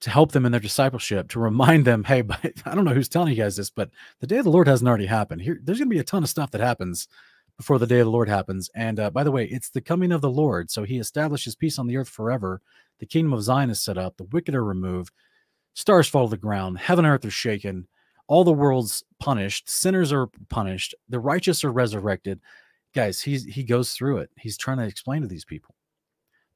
to 0.00 0.10
help 0.10 0.32
them 0.32 0.44
in 0.44 0.52
their 0.52 0.60
discipleship, 0.60 1.28
to 1.30 1.40
remind 1.40 1.84
them, 1.84 2.04
hey, 2.04 2.22
I 2.66 2.74
don't 2.74 2.84
know 2.84 2.92
who's 2.92 3.08
telling 3.08 3.30
you 3.30 3.42
guys 3.42 3.56
this, 3.56 3.70
but 3.70 3.90
the 4.20 4.26
day 4.26 4.38
of 4.38 4.44
the 4.44 4.50
Lord 4.50 4.68
hasn't 4.68 4.88
already 4.88 5.06
happened. 5.06 5.40
Here, 5.40 5.58
there's 5.62 5.78
going 5.78 5.88
to 5.88 5.94
be 5.94 6.00
a 6.00 6.04
ton 6.04 6.22
of 6.22 6.28
stuff 6.28 6.50
that 6.50 6.60
happens 6.60 7.08
before 7.56 7.78
the 7.78 7.86
day 7.86 8.00
of 8.00 8.06
the 8.06 8.10
Lord 8.10 8.28
happens. 8.28 8.70
And 8.74 8.98
uh, 8.98 9.10
by 9.10 9.24
the 9.24 9.30
way, 9.30 9.44
it's 9.46 9.70
the 9.70 9.80
coming 9.80 10.12
of 10.12 10.20
the 10.20 10.30
Lord. 10.30 10.70
So 10.70 10.84
he 10.84 10.98
establishes 10.98 11.54
peace 11.54 11.78
on 11.78 11.86
the 11.86 11.96
earth 11.96 12.08
forever. 12.08 12.60
The 12.98 13.06
kingdom 13.06 13.32
of 13.32 13.42
Zion 13.42 13.70
is 13.70 13.80
set 13.80 13.98
up. 13.98 14.16
The 14.16 14.24
wicked 14.24 14.54
are 14.54 14.64
removed. 14.64 15.12
Stars 15.74 16.08
fall 16.08 16.26
to 16.26 16.30
the 16.30 16.36
ground. 16.36 16.78
Heaven 16.78 17.04
and 17.04 17.12
earth 17.12 17.24
are 17.24 17.30
shaken. 17.30 17.88
All 18.26 18.44
the 18.44 18.52
world's 18.52 19.04
punished. 19.20 19.68
Sinners 19.68 20.12
are 20.12 20.28
punished. 20.48 20.94
The 21.08 21.20
righteous 21.20 21.64
are 21.64 21.72
resurrected 21.72 22.40
guys, 22.94 23.20
he's 23.20 23.44
he 23.44 23.62
goes 23.64 23.92
through 23.92 24.18
it. 24.18 24.30
He's 24.38 24.56
trying 24.56 24.78
to 24.78 24.84
explain 24.84 25.22
to 25.22 25.28
these 25.28 25.44
people 25.44 25.74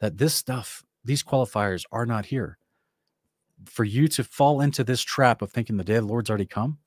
that 0.01 0.17
this 0.17 0.35
stuff, 0.35 0.85
these 1.05 1.23
qualifiers 1.23 1.85
are 1.93 2.07
not 2.07 2.27
here. 2.27 2.59
For 3.67 3.85
you 3.85 4.07
to 4.09 4.25
fall 4.25 4.61
into 4.61 4.85
this 4.85 5.03
trap 5.03 5.43
of 5.43 5.51
thinking 5.51 5.77
the 5.77 5.85
day 5.85 5.97
of 5.97 6.05
the 6.05 6.09
Lord's 6.09 6.31
already 6.31 6.47
come, 6.47 6.79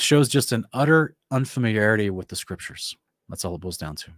shows 0.00 0.28
just 0.28 0.52
an 0.52 0.64
utter 0.72 1.14
unfamiliarity 1.30 2.10
with 2.10 2.28
the 2.28 2.36
scriptures. 2.36 2.96
That's 3.28 3.44
all 3.44 3.54
it 3.54 3.60
boils 3.60 3.78
down 3.78 3.96
to. 3.96 4.10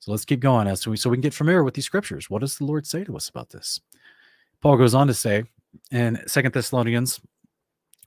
So 0.00 0.10
let's 0.10 0.24
keep 0.24 0.40
going 0.40 0.66
as 0.66 0.86
we 0.86 0.96
so 0.96 1.10
we 1.10 1.16
can 1.16 1.22
get 1.22 1.34
familiar 1.34 1.62
with 1.62 1.74
these 1.74 1.84
scriptures. 1.84 2.28
What 2.28 2.40
does 2.40 2.58
the 2.58 2.64
Lord 2.64 2.86
say 2.86 3.04
to 3.04 3.16
us 3.16 3.28
about 3.28 3.50
this? 3.50 3.80
Paul 4.60 4.76
goes 4.76 4.94
on 4.94 5.06
to 5.06 5.14
say 5.14 5.44
in 5.90 6.20
Second 6.26 6.52
Thessalonians 6.52 7.20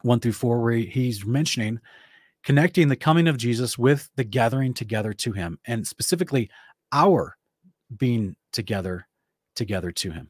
1 0.02 0.20
through 0.20 0.34
4, 0.34 0.62
where 0.62 0.74
he's 0.78 1.26
mentioning 1.26 1.80
connecting 2.44 2.88
the 2.88 2.96
coming 2.96 3.28
of 3.28 3.38
Jesus 3.38 3.78
with 3.78 4.10
the 4.16 4.24
gathering 4.24 4.74
together 4.74 5.14
to 5.14 5.32
him, 5.32 5.58
and 5.66 5.88
specifically 5.88 6.50
our 6.92 7.38
being 7.98 8.36
together 8.52 9.08
together 9.56 9.92
to 9.92 10.12
him. 10.12 10.30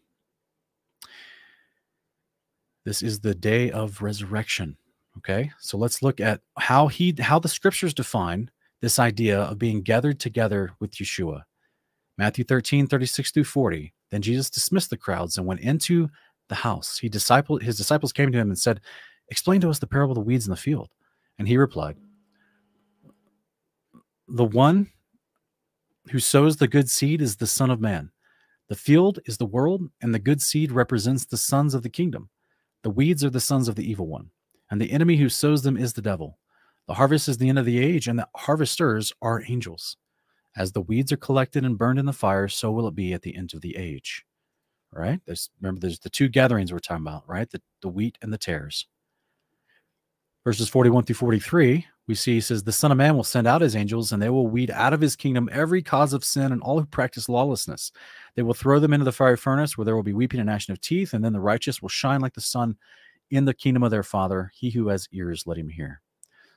This 2.86 3.02
is 3.02 3.20
the 3.20 3.36
day 3.36 3.72
of 3.72 4.02
resurrection. 4.02 4.78
Okay, 5.18 5.52
so 5.60 5.78
let's 5.78 6.02
look 6.02 6.20
at 6.20 6.42
how 6.58 6.88
he 6.88 7.16
how 7.20 7.40
the 7.40 7.48
scriptures 7.48 7.94
define 7.94 8.50
this 8.82 9.00
idea 9.00 9.40
of 9.42 9.58
being 9.58 9.82
gathered 9.82 10.20
together 10.20 10.72
with 10.80 10.92
Yeshua. 10.92 11.44
Matthew 12.18 12.44
13, 12.44 12.88
36 12.88 13.32
through 13.32 13.44
40. 13.44 13.94
Then 14.12 14.22
Jesus 14.22 14.50
dismissed 14.50 14.90
the 14.90 14.98
crowds 14.98 15.38
and 15.38 15.48
went 15.48 15.62
into 15.62 16.10
the 16.50 16.56
house. 16.56 16.98
He 17.00 17.10
disciple 17.10 17.58
his 17.58 17.78
disciples 17.78 18.14
came 18.14 18.32
to 18.32 18.38
him 18.38 18.50
and 18.50 18.60
said, 18.60 18.82
Explain 19.30 19.62
to 19.62 19.70
us 19.70 19.80
the 19.80 19.88
parable 19.88 20.12
of 20.12 20.16
the 20.16 20.22
weeds 20.22 20.46
in 20.46 20.52
the 20.52 20.58
field. 20.58 20.90
And 21.40 21.48
he 21.48 21.58
replied, 21.58 21.98
the 24.28 24.46
one 24.46 24.88
who 26.12 26.20
sows 26.20 26.58
the 26.58 26.68
good 26.68 26.90
seed 26.90 27.22
is 27.22 27.36
the 27.36 27.48
Son 27.48 27.70
of 27.70 27.80
Man. 27.80 28.12
The 28.70 28.76
field 28.76 29.20
is 29.26 29.38
the 29.38 29.46
world, 29.46 29.84
and 30.02 30.14
the 30.14 30.20
good 30.20 30.42
seed 30.42 30.72
represents 30.72 31.26
the 31.26 31.38
sons 31.38 31.76
of 31.76 31.84
the 31.84 31.90
kingdom. 31.90 32.30
The 32.82 32.90
weeds 32.90 33.24
are 33.24 33.30
the 33.30 33.40
sons 33.40 33.68
of 33.68 33.76
the 33.76 33.88
evil 33.88 34.08
one, 34.08 34.32
and 34.76 34.82
the 34.82 34.92
enemy 34.92 35.16
who 35.16 35.30
sows 35.30 35.64
them 35.64 35.78
is 35.78 35.94
the 35.94 36.02
devil. 36.02 36.38
The 36.90 36.96
harvest 36.96 37.30
is 37.30 37.38
the 37.38 37.48
end 37.48 37.58
of 37.58 37.64
the 37.64 37.80
age, 37.80 38.10
and 38.10 38.20
the 38.20 38.28
harvesters 38.36 39.14
are 39.22 39.42
angels. 39.48 39.96
As 40.58 40.74
the 40.74 40.82
weeds 40.82 41.14
are 41.14 41.18
collected 41.18 41.64
and 41.64 41.78
burned 41.78 41.98
in 41.98 42.06
the 42.06 42.12
fire, 42.12 42.50
so 42.50 42.74
will 42.74 42.86
it 42.90 42.94
be 42.94 43.14
at 43.14 43.22
the 43.22 43.38
end 43.38 43.54
of 43.54 43.62
the 43.62 43.78
age. 43.78 44.26
All 44.94 45.02
right? 45.02 45.22
There's 45.26 45.50
remember 45.62 45.80
there's 45.80 46.00
the 46.00 46.10
two 46.10 46.28
gatherings 46.28 46.74
we're 46.74 46.80
talking 46.80 47.08
about, 47.08 47.24
right? 47.26 47.50
The 47.50 47.62
the 47.82 47.88
wheat 47.88 48.18
and 48.22 48.34
the 48.34 48.38
tares. 48.38 48.86
Verses 50.44 50.68
41 50.68 51.06
through 51.06 51.16
43 51.16 51.86
we 52.08 52.16
see 52.16 52.36
he 52.36 52.42
says, 52.42 52.64
The 52.64 52.72
Son 52.72 52.92
of 52.92 52.98
Man 52.98 53.16
will 53.16 53.24
send 53.24 53.48
out 53.48 53.62
his 53.62 53.76
angels, 53.76 54.12
and 54.12 54.22
they 54.22 54.30
will 54.30 54.48
weed 54.48 54.70
out 54.70 54.94
of 54.94 55.02
his 55.02 55.16
kingdom 55.16 55.50
every 55.52 55.82
cause 55.82 56.14
of 56.14 56.24
sin 56.24 56.52
and 56.52 56.62
all 56.62 56.80
who 56.80 56.86
practice 56.86 57.28
lawlessness. 57.28 57.92
They 58.36 58.44
will 58.44 58.54
throw 58.54 58.80
them 58.80 58.94
into 58.94 59.06
the 59.06 59.12
fiery 59.12 59.38
furnace, 59.38 59.78
where 59.78 59.86
there 59.86 59.96
will 59.96 60.04
be 60.04 60.14
weeping 60.14 60.40
and 60.40 60.48
gnashing 60.48 60.74
of 60.74 60.82
teeth, 60.82 61.14
and 61.14 61.24
then 61.24 61.34
the 61.34 61.40
righteous 61.40 61.82
will 61.82 61.90
shine 61.90 62.22
like 62.22 62.34
the 62.34 62.42
sun 62.42 62.78
in 63.32 63.46
the 63.46 63.54
kingdom 63.54 63.84
of 63.84 63.92
their 63.92 64.04
Father. 64.04 64.52
He 64.54 64.70
who 64.72 64.88
has 64.90 65.08
ears, 65.12 65.46
let 65.46 65.58
him 65.58 65.70
hear. 65.70 66.02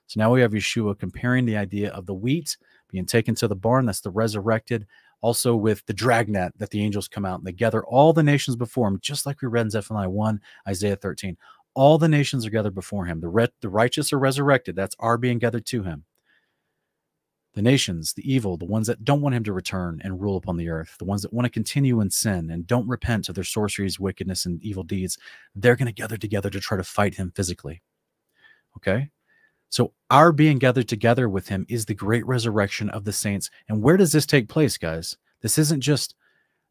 So 0.07 0.19
now 0.19 0.33
we 0.33 0.41
have 0.41 0.53
Yeshua 0.53 0.99
comparing 0.99 1.45
the 1.45 1.57
idea 1.57 1.91
of 1.91 2.07
the 2.07 2.15
wheat 2.15 2.57
being 2.91 3.05
taken 3.07 3.35
to 3.37 3.49
the 3.49 3.57
barn, 3.57 3.85
that's 3.87 4.01
the 4.01 4.11
resurrected, 4.11 4.87
Also, 5.21 5.55
with 5.55 5.85
the 5.87 5.93
dragnet 5.93 6.53
that 6.59 6.71
the 6.71 6.83
angels 6.83 7.09
come 7.09 7.25
out 7.25 7.39
and 7.39 7.47
they 7.47 7.53
gather 7.53 7.85
all 7.85 8.13
the 8.13 8.23
nations 8.23 8.57
before 8.57 8.89
him, 8.89 8.99
just 9.03 9.27
like 9.27 9.43
we 9.43 9.49
read 9.49 9.67
in 9.67 9.71
Zephaniah 9.71 10.09
1, 10.09 10.41
Isaiah 10.69 10.97
13. 10.97 11.37
All 11.75 11.99
the 11.99 12.09
nations 12.09 12.47
are 12.47 12.51
gathered 12.51 12.75
before 12.75 13.05
him. 13.05 13.21
The, 13.21 13.29
re- 13.29 13.49
the 13.61 13.69
righteous 13.69 14.13
are 14.13 14.19
resurrected. 14.19 14.75
That's 14.77 14.97
our 14.99 15.19
being 15.19 15.39
gathered 15.39 15.67
to 15.67 15.83
him. 15.83 16.05
The 17.59 17.63
nations, 17.63 18.13
the 18.13 18.33
evil, 18.33 18.57
the 18.57 18.67
ones 18.67 18.87
that 18.87 19.05
don't 19.05 19.21
want 19.21 19.35
him 19.35 19.43
to 19.43 19.53
return 19.53 20.01
and 20.05 20.21
rule 20.21 20.37
upon 20.37 20.59
the 20.59 20.69
earth, 20.69 20.95
the 21.01 21.05
ones 21.05 21.23
that 21.23 21.33
want 21.33 21.45
to 21.45 21.51
continue 21.51 22.01
in 22.01 22.09
sin 22.09 22.51
and 22.51 22.65
don't 22.65 22.87
repent 22.87 23.29
of 23.29 23.35
their 23.35 23.43
sorceries, 23.43 23.99
wickedness, 23.99 24.47
and 24.47 24.63
evil 24.63 24.85
deeds, 24.85 25.19
they're 25.57 25.75
going 25.75 25.89
to 25.89 25.93
gather 25.93 26.17
together 26.17 26.51
to 26.51 26.61
try 26.61 26.77
to 26.77 26.85
fight 26.85 27.17
him 27.17 27.33
physically. 27.35 27.83
Okay? 28.77 29.11
So, 29.71 29.93
our 30.09 30.31
being 30.31 30.59
gathered 30.59 30.87
together 30.87 31.29
with 31.29 31.49
him 31.49 31.67
is 31.69 31.87
the 31.87 31.95
great 31.95 32.25
resurrection 32.29 32.91
of 32.91 33.03
the 33.03 33.13
saints. 33.13 33.51
And 33.69 33.83
where 33.83 33.97
does 33.97 34.13
this 34.13 34.25
take 34.25 34.49
place, 34.49 34.79
guys? 34.79 35.17
This 35.41 35.59
isn't 35.59 35.81
just 35.81 36.15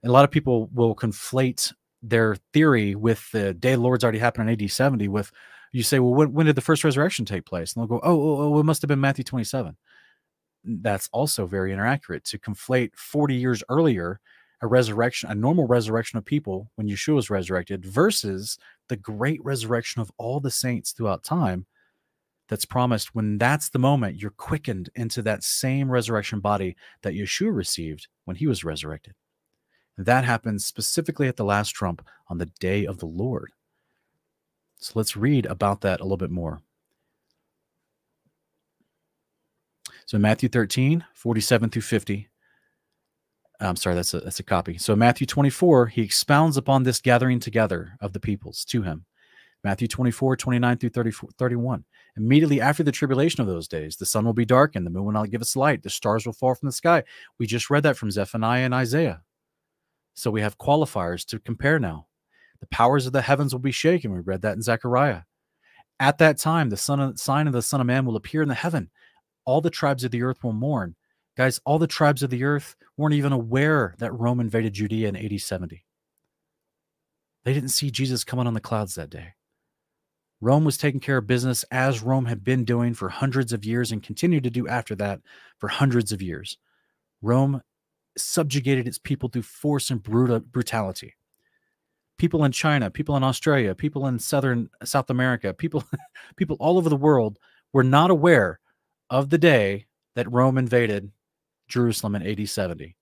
a 0.05 0.09
lot 0.09 0.23
of 0.23 0.31
people 0.31 0.69
will 0.73 0.95
conflate 0.95 1.73
their 2.01 2.37
theory 2.53 2.95
with 2.95 3.29
the 3.33 3.53
day 3.53 3.75
the 3.75 3.81
Lord's 3.81 4.05
already 4.05 4.19
happened 4.19 4.49
in 4.49 4.63
AD 4.63 4.71
70 4.71 5.09
with 5.09 5.33
you 5.73 5.83
say, 5.83 5.99
well, 5.99 6.13
when, 6.13 6.31
when 6.31 6.45
did 6.45 6.55
the 6.55 6.61
first 6.61 6.85
resurrection 6.85 7.25
take 7.25 7.45
place? 7.45 7.75
And 7.75 7.81
they'll 7.81 7.87
go, 7.87 7.99
oh, 8.03 8.21
oh, 8.21 8.53
oh, 8.55 8.59
it 8.59 8.63
must 8.63 8.81
have 8.81 8.87
been 8.87 9.01
Matthew 9.01 9.25
27. 9.25 9.75
That's 10.67 11.09
also 11.11 11.45
very 11.45 11.71
inaccurate 11.71 12.23
to 12.25 12.37
conflate 12.37 12.95
40 12.95 13.35
years 13.35 13.63
earlier 13.69 14.19
a 14.61 14.67
resurrection, 14.67 15.29
a 15.29 15.35
normal 15.35 15.67
resurrection 15.67 16.17
of 16.17 16.25
people 16.25 16.71
when 16.75 16.87
Yeshua 16.87 17.15
was 17.15 17.29
resurrected 17.29 17.85
versus 17.85 18.57
the 18.87 18.95
great 18.95 19.43
resurrection 19.43 20.01
of 20.01 20.11
all 20.17 20.39
the 20.39 20.51
saints 20.51 20.91
throughout 20.91 21.23
time 21.23 21.67
that's 22.49 22.65
promised 22.65 23.13
when 23.13 23.37
that's 23.37 23.69
the 23.69 23.79
moment 23.79 24.19
you're 24.19 24.31
quickened 24.31 24.89
into 24.95 25.21
that 25.21 25.43
same 25.43 25.91
resurrection 25.91 26.39
body 26.39 26.75
that 27.03 27.13
Yeshua 27.13 27.53
received 27.53 28.07
when 28.25 28.37
he 28.37 28.47
was 28.47 28.63
resurrected. 28.63 29.13
That 29.97 30.23
happens 30.23 30.65
specifically 30.65 31.27
at 31.27 31.35
the 31.35 31.45
last 31.45 31.69
trump 31.69 32.07
on 32.27 32.37
the 32.37 32.51
day 32.59 32.85
of 32.85 32.99
the 32.99 33.05
Lord. 33.05 33.51
So 34.79 34.93
let's 34.95 35.17
read 35.17 35.45
about 35.45 35.81
that 35.81 35.99
a 35.99 36.03
little 36.03 36.17
bit 36.17 36.31
more. 36.31 36.61
So 40.07 40.17
Matthew 40.17 40.47
13, 40.47 41.03
47 41.13 41.69
through 41.69 41.81
50. 41.81 42.29
I'm 43.59 43.75
sorry, 43.75 43.93
that's 43.93 44.13
a 44.13 44.21
that's 44.21 44.39
a 44.39 44.43
copy. 44.43 44.77
So 44.77 44.95
Matthew 44.95 45.27
24, 45.27 45.87
he 45.87 46.01
expounds 46.01 46.55
upon 46.55 46.83
this 46.83 47.01
gathering 47.01 47.41
together 47.41 47.97
of 47.99 48.13
the 48.13 48.19
peoples 48.19 48.63
to 48.69 48.83
him. 48.83 49.05
Matthew 49.65 49.89
24, 49.89 50.37
29 50.37 50.77
through 50.77 50.89
30, 50.91 51.11
31. 51.37 51.83
Immediately 52.15 52.61
after 52.61 52.83
the 52.83 52.91
tribulation 52.91 53.41
of 53.41 53.47
those 53.47 53.67
days, 53.67 53.97
the 53.97 54.05
sun 54.05 54.23
will 54.23 54.31
be 54.31 54.45
darkened, 54.45 54.85
the 54.85 54.91
moon 54.91 55.03
will 55.03 55.11
not 55.11 55.29
give 55.29 55.41
us 55.41 55.57
light, 55.57 55.83
the 55.83 55.89
stars 55.89 56.25
will 56.25 56.31
fall 56.31 56.55
from 56.55 56.67
the 56.67 56.71
sky. 56.73 57.03
We 57.37 57.45
just 57.45 57.69
read 57.69 57.83
that 57.83 57.97
from 57.97 58.11
Zephaniah 58.11 58.63
and 58.63 58.73
Isaiah. 58.73 59.23
So 60.13 60.31
we 60.31 60.39
have 60.39 60.57
qualifiers 60.57 61.25
to 61.25 61.39
compare 61.39 61.79
now. 61.79 62.07
The 62.61 62.67
powers 62.67 63.07
of 63.07 63.13
the 63.13 63.23
heavens 63.23 63.53
will 63.53 63.59
be 63.59 63.71
shaken. 63.71 64.13
We 64.13 64.19
read 64.21 64.41
that 64.43 64.55
in 64.55 64.61
Zechariah. 64.61 65.23
At 65.99 66.17
that 66.19 66.37
time, 66.37 66.69
the 66.69 66.77
son 66.77 67.01
of, 67.01 67.19
sign 67.19 67.47
of 67.47 67.53
the 67.53 67.61
Son 67.61 67.81
of 67.81 67.87
Man 67.87 68.05
will 68.05 68.15
appear 68.15 68.41
in 68.41 68.47
the 68.47 68.55
heaven. 68.55 68.89
All 69.47 69.61
the 69.61 69.69
tribes 69.69 70.03
of 70.03 70.11
the 70.11 70.23
earth 70.23 70.43
will 70.43 70.51
mourn. 70.51 70.95
Guys, 71.37 71.61
all 71.63 71.79
the 71.79 71.87
tribes 71.87 72.21
of 72.21 72.29
the 72.29 72.43
earth 72.43 72.75
weren't 72.97 73.15
even 73.15 73.31
aware 73.31 73.95
that 73.99 74.11
Rome 74.11 74.41
invaded 74.41 74.73
Judea 74.73 75.07
in 75.07 75.15
AD 75.15 75.39
70. 75.39 75.85
They 77.45 77.53
didn't 77.53 77.69
see 77.69 77.89
Jesus 77.89 78.25
coming 78.25 78.45
on 78.45 78.53
the 78.53 78.59
clouds 78.59 78.95
that 78.95 79.09
day. 79.09 79.35
Rome 80.41 80.65
was 80.65 80.77
taking 80.77 80.99
care 80.99 81.15
of 81.15 81.27
business 81.27 81.63
as 81.71 82.03
Rome 82.03 82.25
had 82.25 82.43
been 82.43 82.65
doing 82.65 82.93
for 82.93 83.07
hundreds 83.07 83.53
of 83.53 83.63
years 83.63 83.93
and 83.93 84.03
continued 84.03 84.43
to 84.43 84.49
do 84.49 84.67
after 84.67 84.95
that 84.95 85.21
for 85.59 85.69
hundreds 85.69 86.11
of 86.11 86.21
years. 86.21 86.57
Rome 87.21 87.61
subjugated 88.17 88.85
its 88.85 88.99
people 88.99 89.29
through 89.29 89.43
force 89.43 89.89
and 89.89 90.03
brutal, 90.03 90.41
brutality. 90.41 91.15
People 92.17 92.43
in 92.43 92.51
China, 92.51 92.91
people 92.91 93.15
in 93.15 93.23
Australia, 93.23 93.73
people 93.73 94.07
in 94.07 94.19
southern 94.19 94.69
South 94.83 95.09
America, 95.09 95.53
people 95.53 95.85
people 96.35 96.57
all 96.59 96.77
over 96.77 96.89
the 96.89 96.97
world 96.97 97.39
were 97.71 97.83
not 97.83 98.11
aware 98.11 98.59
of 99.09 99.29
the 99.29 99.37
day 99.37 99.85
that 100.15 100.31
Rome 100.31 100.57
invaded 100.57 101.11
Jerusalem 101.67 102.15
in 102.15 102.25
AD 102.25 102.49
70. 102.49 102.95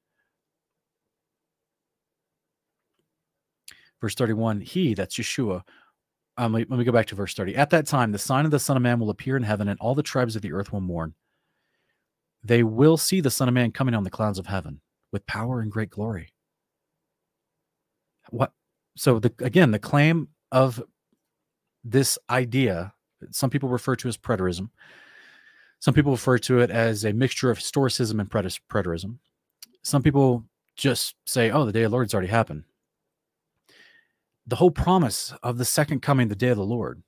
Verse 4.01 4.15
31, 4.15 4.61
he, 4.61 4.93
that's 4.93 5.17
Yeshua, 5.17 5.63
um, 6.37 6.53
let, 6.53 6.69
me, 6.69 6.83
go 6.83 6.91
back 6.91 7.07
to 7.07 7.15
verse 7.15 7.33
30. 7.33 7.55
At 7.55 7.69
that 7.69 7.87
time, 7.87 8.11
the 8.11 8.19
sign 8.19 8.45
of 8.45 8.51
the 8.51 8.59
Son 8.59 8.75
of 8.75 8.83
Man 8.83 8.99
will 8.99 9.09
appear 9.09 9.37
in 9.37 9.43
heaven, 9.43 9.69
and 9.69 9.79
all 9.79 9.95
the 9.95 10.03
tribes 10.03 10.35
of 10.35 10.41
the 10.41 10.51
earth 10.51 10.73
will 10.73 10.81
mourn. 10.81 11.13
They 12.43 12.61
will 12.61 12.97
see 12.97 13.21
the 13.21 13.31
Son 13.31 13.47
of 13.47 13.53
Man 13.53 13.71
coming 13.71 13.95
on 13.95 14.03
the 14.03 14.09
clouds 14.09 14.37
of 14.37 14.45
heaven 14.45 14.81
with 15.13 15.25
power 15.25 15.61
and 15.61 15.71
great 15.71 15.89
glory. 15.89 16.33
What? 18.29 18.51
So, 18.97 19.19
the, 19.19 19.33
again, 19.39 19.71
the 19.71 19.79
claim 19.79 20.27
of 20.51 20.83
this 21.83 22.17
idea, 22.29 22.93
some 23.31 23.49
people 23.49 23.69
refer 23.69 23.95
to 23.95 24.07
as 24.09 24.17
preterism. 24.17 24.69
Some 25.85 25.93
people 25.93 26.13
refer 26.13 26.39
to 26.39 26.59
it 26.59 26.71
as 26.71 27.05
a 27.05 27.13
mixture 27.13 27.51
of 27.51 27.59
historicism 27.59 28.19
and 28.19 28.29
preterism. 28.29 29.19
Some 29.83 30.01
people 30.01 30.43
just 30.75 31.15
say, 31.25 31.51
oh, 31.51 31.65
the 31.65 31.71
day 31.71 31.83
of 31.83 31.91
the 31.91 31.95
Lord's 31.95 32.13
already 32.13 32.29
happened 32.29 32.63
the 34.47 34.57
whole 34.57 34.71
promise 34.71 35.33
of 35.41 35.57
the 35.57 35.65
second 35.65 36.01
coming, 36.01 36.27
the 36.27 36.35
day 36.35 36.49
of 36.49 36.57
the 36.57 36.63
Lord, 36.63 37.01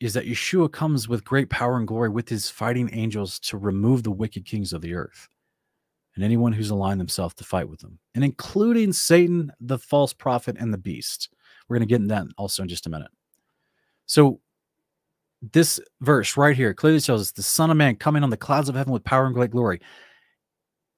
is 0.00 0.14
that 0.14 0.26
Yeshua 0.26 0.70
comes 0.70 1.08
with 1.08 1.24
great 1.24 1.48
power 1.48 1.76
and 1.76 1.88
glory 1.88 2.08
with 2.08 2.28
his 2.28 2.50
fighting 2.50 2.90
angels 2.92 3.38
to 3.40 3.56
remove 3.56 4.02
the 4.02 4.10
wicked 4.10 4.44
kings 4.44 4.72
of 4.72 4.82
the 4.82 4.94
earth 4.94 5.28
and 6.14 6.24
anyone 6.24 6.52
who's 6.52 6.70
aligned 6.70 7.00
themselves 7.00 7.34
to 7.34 7.44
fight 7.44 7.68
with 7.68 7.80
them, 7.80 7.98
and 8.14 8.22
including 8.22 8.92
Satan, 8.92 9.52
the 9.60 9.78
false 9.78 10.12
prophet, 10.12 10.56
and 10.58 10.72
the 10.72 10.78
beast. 10.78 11.28
We're 11.68 11.78
going 11.78 11.88
to 11.88 11.92
get 11.92 12.02
into 12.02 12.14
that 12.14 12.26
also 12.36 12.62
in 12.62 12.68
just 12.68 12.86
a 12.86 12.90
minute. 12.90 13.10
So, 14.06 14.40
this 15.52 15.80
verse 16.00 16.36
right 16.36 16.56
here 16.56 16.74
clearly 16.74 17.00
shows 17.00 17.20
us 17.20 17.32
the 17.32 17.42
Son 17.42 17.70
of 17.70 17.76
Man 17.76 17.96
coming 17.96 18.22
on 18.22 18.30
the 18.30 18.36
clouds 18.36 18.68
of 18.68 18.74
heaven 18.74 18.92
with 18.92 19.04
power 19.04 19.26
and 19.26 19.34
great 19.34 19.50
glory. 19.50 19.80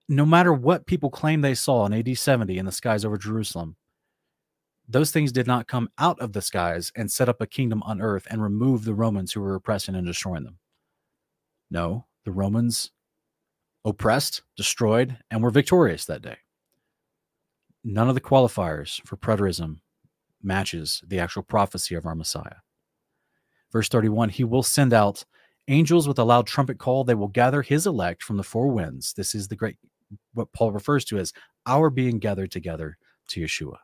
No 0.08 0.24
matter 0.24 0.52
what 0.52 0.86
people 0.86 1.10
claim 1.10 1.40
they 1.40 1.54
saw 1.54 1.86
in 1.86 1.92
AD 1.92 2.16
70 2.16 2.58
in 2.58 2.66
the 2.66 2.72
skies 2.72 3.04
over 3.04 3.18
Jerusalem, 3.18 3.76
those 4.88 5.10
things 5.10 5.32
did 5.32 5.48
not 5.48 5.66
come 5.66 5.88
out 5.98 6.20
of 6.20 6.32
the 6.32 6.42
skies 6.42 6.92
and 6.94 7.10
set 7.10 7.28
up 7.28 7.40
a 7.40 7.46
kingdom 7.46 7.82
on 7.82 8.00
earth 8.00 8.26
and 8.30 8.40
remove 8.40 8.84
the 8.84 8.94
Romans 8.94 9.32
who 9.32 9.40
were 9.40 9.56
oppressing 9.56 9.96
and 9.96 10.06
destroying 10.06 10.44
them. 10.44 10.58
No, 11.70 12.06
the 12.24 12.30
Romans 12.30 12.92
oppressed, 13.84 14.42
destroyed, 14.56 15.16
and 15.30 15.42
were 15.42 15.50
victorious 15.50 16.04
that 16.04 16.22
day. 16.22 16.36
None 17.82 18.08
of 18.08 18.14
the 18.14 18.20
qualifiers 18.20 19.00
for 19.06 19.16
preterism 19.16 19.78
matches 20.42 21.02
the 21.06 21.18
actual 21.18 21.42
prophecy 21.42 21.96
of 21.96 22.06
our 22.06 22.14
Messiah. 22.14 22.56
Verse 23.76 23.90
31 23.90 24.30
He 24.30 24.42
will 24.42 24.62
send 24.62 24.94
out 24.94 25.22
angels 25.68 26.08
with 26.08 26.18
a 26.18 26.24
loud 26.24 26.46
trumpet 26.46 26.78
call. 26.78 27.04
They 27.04 27.14
will 27.14 27.28
gather 27.28 27.60
his 27.60 27.86
elect 27.86 28.22
from 28.22 28.38
the 28.38 28.42
four 28.42 28.68
winds. 28.68 29.12
This 29.12 29.34
is 29.34 29.48
the 29.48 29.56
great, 29.56 29.76
what 30.32 30.50
Paul 30.52 30.72
refers 30.72 31.04
to 31.04 31.18
as 31.18 31.34
our 31.66 31.90
being 31.90 32.18
gathered 32.18 32.50
together 32.50 32.96
to 33.28 33.42
Yeshua 33.42 33.76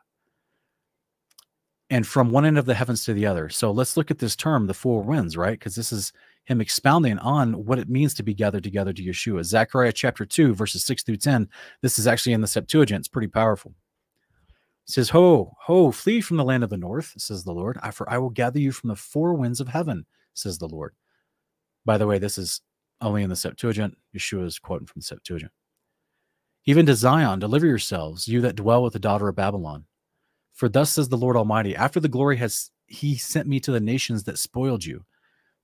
and 1.91 2.07
from 2.07 2.31
one 2.31 2.43
end 2.43 2.57
of 2.57 2.65
the 2.65 2.73
heavens 2.73 3.05
to 3.05 3.13
the 3.13 3.27
other. 3.27 3.49
So 3.49 3.69
let's 3.69 3.95
look 3.95 4.09
at 4.09 4.17
this 4.17 4.35
term, 4.35 4.65
the 4.65 4.73
four 4.73 5.03
winds, 5.03 5.37
right? 5.37 5.59
Because 5.59 5.75
this 5.75 5.91
is 5.91 6.11
him 6.45 6.59
expounding 6.59 7.19
on 7.19 7.53
what 7.63 7.77
it 7.77 7.87
means 7.87 8.15
to 8.15 8.23
be 8.23 8.33
gathered 8.33 8.63
together 8.63 8.93
to 8.93 9.03
Yeshua. 9.03 9.43
Zechariah 9.43 9.91
chapter 9.91 10.25
2, 10.25 10.55
verses 10.55 10.83
6 10.85 11.03
through 11.03 11.17
10. 11.17 11.47
This 11.83 11.99
is 11.99 12.07
actually 12.07 12.33
in 12.33 12.41
the 12.41 12.47
Septuagint. 12.47 13.01
It's 13.01 13.07
pretty 13.07 13.27
powerful. 13.27 13.75
Says, 14.85 15.09
Ho, 15.09 15.55
ho, 15.61 15.91
flee 15.91 16.19
from 16.21 16.37
the 16.37 16.43
land 16.43 16.63
of 16.63 16.69
the 16.69 16.77
north, 16.77 17.13
says 17.17 17.43
the 17.43 17.53
Lord, 17.53 17.79
for 17.93 18.09
I 18.09 18.17
will 18.17 18.29
gather 18.29 18.59
you 18.59 18.71
from 18.71 18.89
the 18.89 18.95
four 18.95 19.33
winds 19.33 19.61
of 19.61 19.69
heaven, 19.69 20.05
says 20.33 20.57
the 20.57 20.67
Lord. 20.67 20.93
By 21.85 21.97
the 21.97 22.07
way, 22.07 22.19
this 22.19 22.37
is 22.37 22.61
only 23.01 23.23
in 23.23 23.29
the 23.29 23.35
Septuagint. 23.35 23.97
Yeshua 24.15 24.45
is 24.45 24.59
quoting 24.59 24.87
from 24.87 24.99
the 24.99 25.05
Septuagint. 25.05 25.51
Even 26.65 26.85
to 26.85 26.95
Zion, 26.95 27.39
deliver 27.39 27.65
yourselves, 27.65 28.27
you 28.27 28.41
that 28.41 28.55
dwell 28.55 28.83
with 28.83 28.93
the 28.93 28.99
daughter 28.99 29.27
of 29.27 29.35
Babylon. 29.35 29.85
For 30.53 30.69
thus 30.69 30.91
says 30.91 31.09
the 31.09 31.17
Lord 31.17 31.35
Almighty, 31.35 31.75
after 31.75 31.99
the 31.99 32.07
glory 32.07 32.37
has 32.37 32.71
he 32.87 33.15
sent 33.15 33.47
me 33.47 33.59
to 33.61 33.71
the 33.71 33.79
nations 33.79 34.23
that 34.23 34.37
spoiled 34.37 34.85
you. 34.85 35.03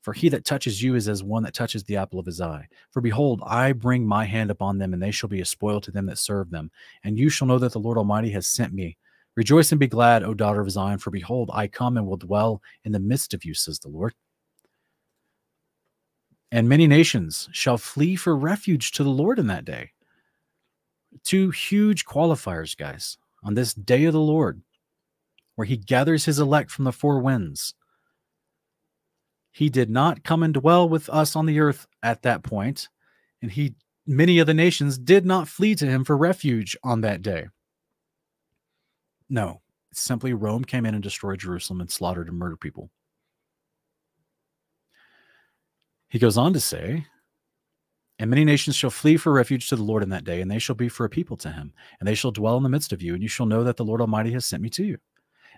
For 0.01 0.13
he 0.13 0.29
that 0.29 0.45
touches 0.45 0.81
you 0.81 0.95
is 0.95 1.09
as 1.09 1.23
one 1.23 1.43
that 1.43 1.53
touches 1.53 1.83
the 1.83 1.97
apple 1.97 2.19
of 2.19 2.25
his 2.25 2.39
eye. 2.39 2.67
For 2.89 3.01
behold, 3.01 3.41
I 3.45 3.73
bring 3.73 4.05
my 4.05 4.25
hand 4.25 4.49
upon 4.49 4.77
them, 4.77 4.93
and 4.93 5.03
they 5.03 5.11
shall 5.11 5.29
be 5.29 5.41
a 5.41 5.45
spoil 5.45 5.81
to 5.81 5.91
them 5.91 6.05
that 6.05 6.17
serve 6.17 6.49
them. 6.49 6.71
And 7.03 7.19
you 7.19 7.29
shall 7.29 7.47
know 7.47 7.59
that 7.59 7.73
the 7.73 7.79
Lord 7.79 7.97
Almighty 7.97 8.31
has 8.31 8.47
sent 8.47 8.73
me. 8.73 8.97
Rejoice 9.39 9.71
and 9.71 9.79
be 9.79 9.87
glad, 9.87 10.21
O 10.21 10.33
daughter 10.33 10.59
of 10.59 10.69
Zion, 10.69 10.97
for 10.97 11.11
behold, 11.11 11.49
I 11.53 11.67
come 11.67 11.95
and 11.95 12.05
will 12.05 12.17
dwell 12.17 12.61
in 12.83 12.91
the 12.91 12.99
midst 12.99 13.33
of 13.33 13.45
you, 13.45 13.53
says 13.53 13.79
the 13.79 13.87
Lord. 13.87 14.13
And 16.51 16.67
many 16.67 16.87
nations 16.87 17.47
shall 17.53 17.77
flee 17.77 18.17
for 18.17 18.35
refuge 18.35 18.91
to 18.91 19.03
the 19.05 19.09
Lord 19.09 19.39
in 19.39 19.47
that 19.47 19.63
day. 19.63 19.91
Two 21.23 21.51
huge 21.51 22.03
qualifiers, 22.03 22.75
guys, 22.75 23.17
on 23.41 23.53
this 23.53 23.73
day 23.73 24.03
of 24.03 24.11
the 24.11 24.19
Lord 24.19 24.61
where 25.55 25.65
he 25.65 25.77
gathers 25.77 26.25
his 26.25 26.37
elect 26.37 26.69
from 26.69 26.83
the 26.83 26.91
four 26.91 27.21
winds. 27.21 27.73
He 29.53 29.69
did 29.69 29.89
not 29.89 30.25
come 30.25 30.43
and 30.43 30.53
dwell 30.53 30.89
with 30.89 31.07
us 31.07 31.37
on 31.37 31.45
the 31.45 31.61
earth 31.61 31.87
at 32.03 32.23
that 32.23 32.43
point, 32.43 32.89
and 33.41 33.49
he 33.49 33.75
many 34.05 34.39
of 34.39 34.47
the 34.47 34.53
nations 34.53 34.97
did 34.97 35.25
not 35.25 35.47
flee 35.47 35.75
to 35.75 35.85
him 35.85 36.03
for 36.03 36.17
refuge 36.17 36.75
on 36.83 36.99
that 37.01 37.21
day. 37.21 37.47
No, 39.29 39.61
simply 39.93 40.33
Rome 40.33 40.63
came 40.63 40.85
in 40.85 40.95
and 40.95 41.03
destroyed 41.03 41.39
Jerusalem 41.39 41.81
and 41.81 41.91
slaughtered 41.91 42.27
and 42.27 42.37
murdered 42.37 42.59
people. 42.59 42.89
He 46.07 46.17
goes 46.17 46.37
on 46.37 46.53
to 46.53 46.59
say, 46.59 47.05
and 48.17 48.29
many 48.29 48.43
nations 48.43 48.75
shall 48.75 48.89
flee 48.89 49.15
for 49.15 49.31
refuge 49.31 49.69
to 49.69 49.77
the 49.77 49.83
Lord 49.83 50.03
in 50.03 50.09
that 50.09 50.25
day, 50.25 50.41
and 50.41 50.51
they 50.51 50.59
shall 50.59 50.75
be 50.75 50.89
for 50.89 51.05
a 51.05 51.09
people 51.09 51.37
to 51.37 51.51
him, 51.51 51.71
and 51.99 52.07
they 52.07 52.15
shall 52.15 52.31
dwell 52.31 52.57
in 52.57 52.63
the 52.63 52.69
midst 52.69 52.91
of 52.91 53.01
you, 53.01 53.13
and 53.13 53.23
you 53.23 53.29
shall 53.29 53.45
know 53.45 53.63
that 53.63 53.77
the 53.77 53.85
Lord 53.85 54.01
Almighty 54.01 54.33
has 54.33 54.45
sent 54.45 54.61
me 54.61 54.69
to 54.71 54.83
you. 54.83 54.97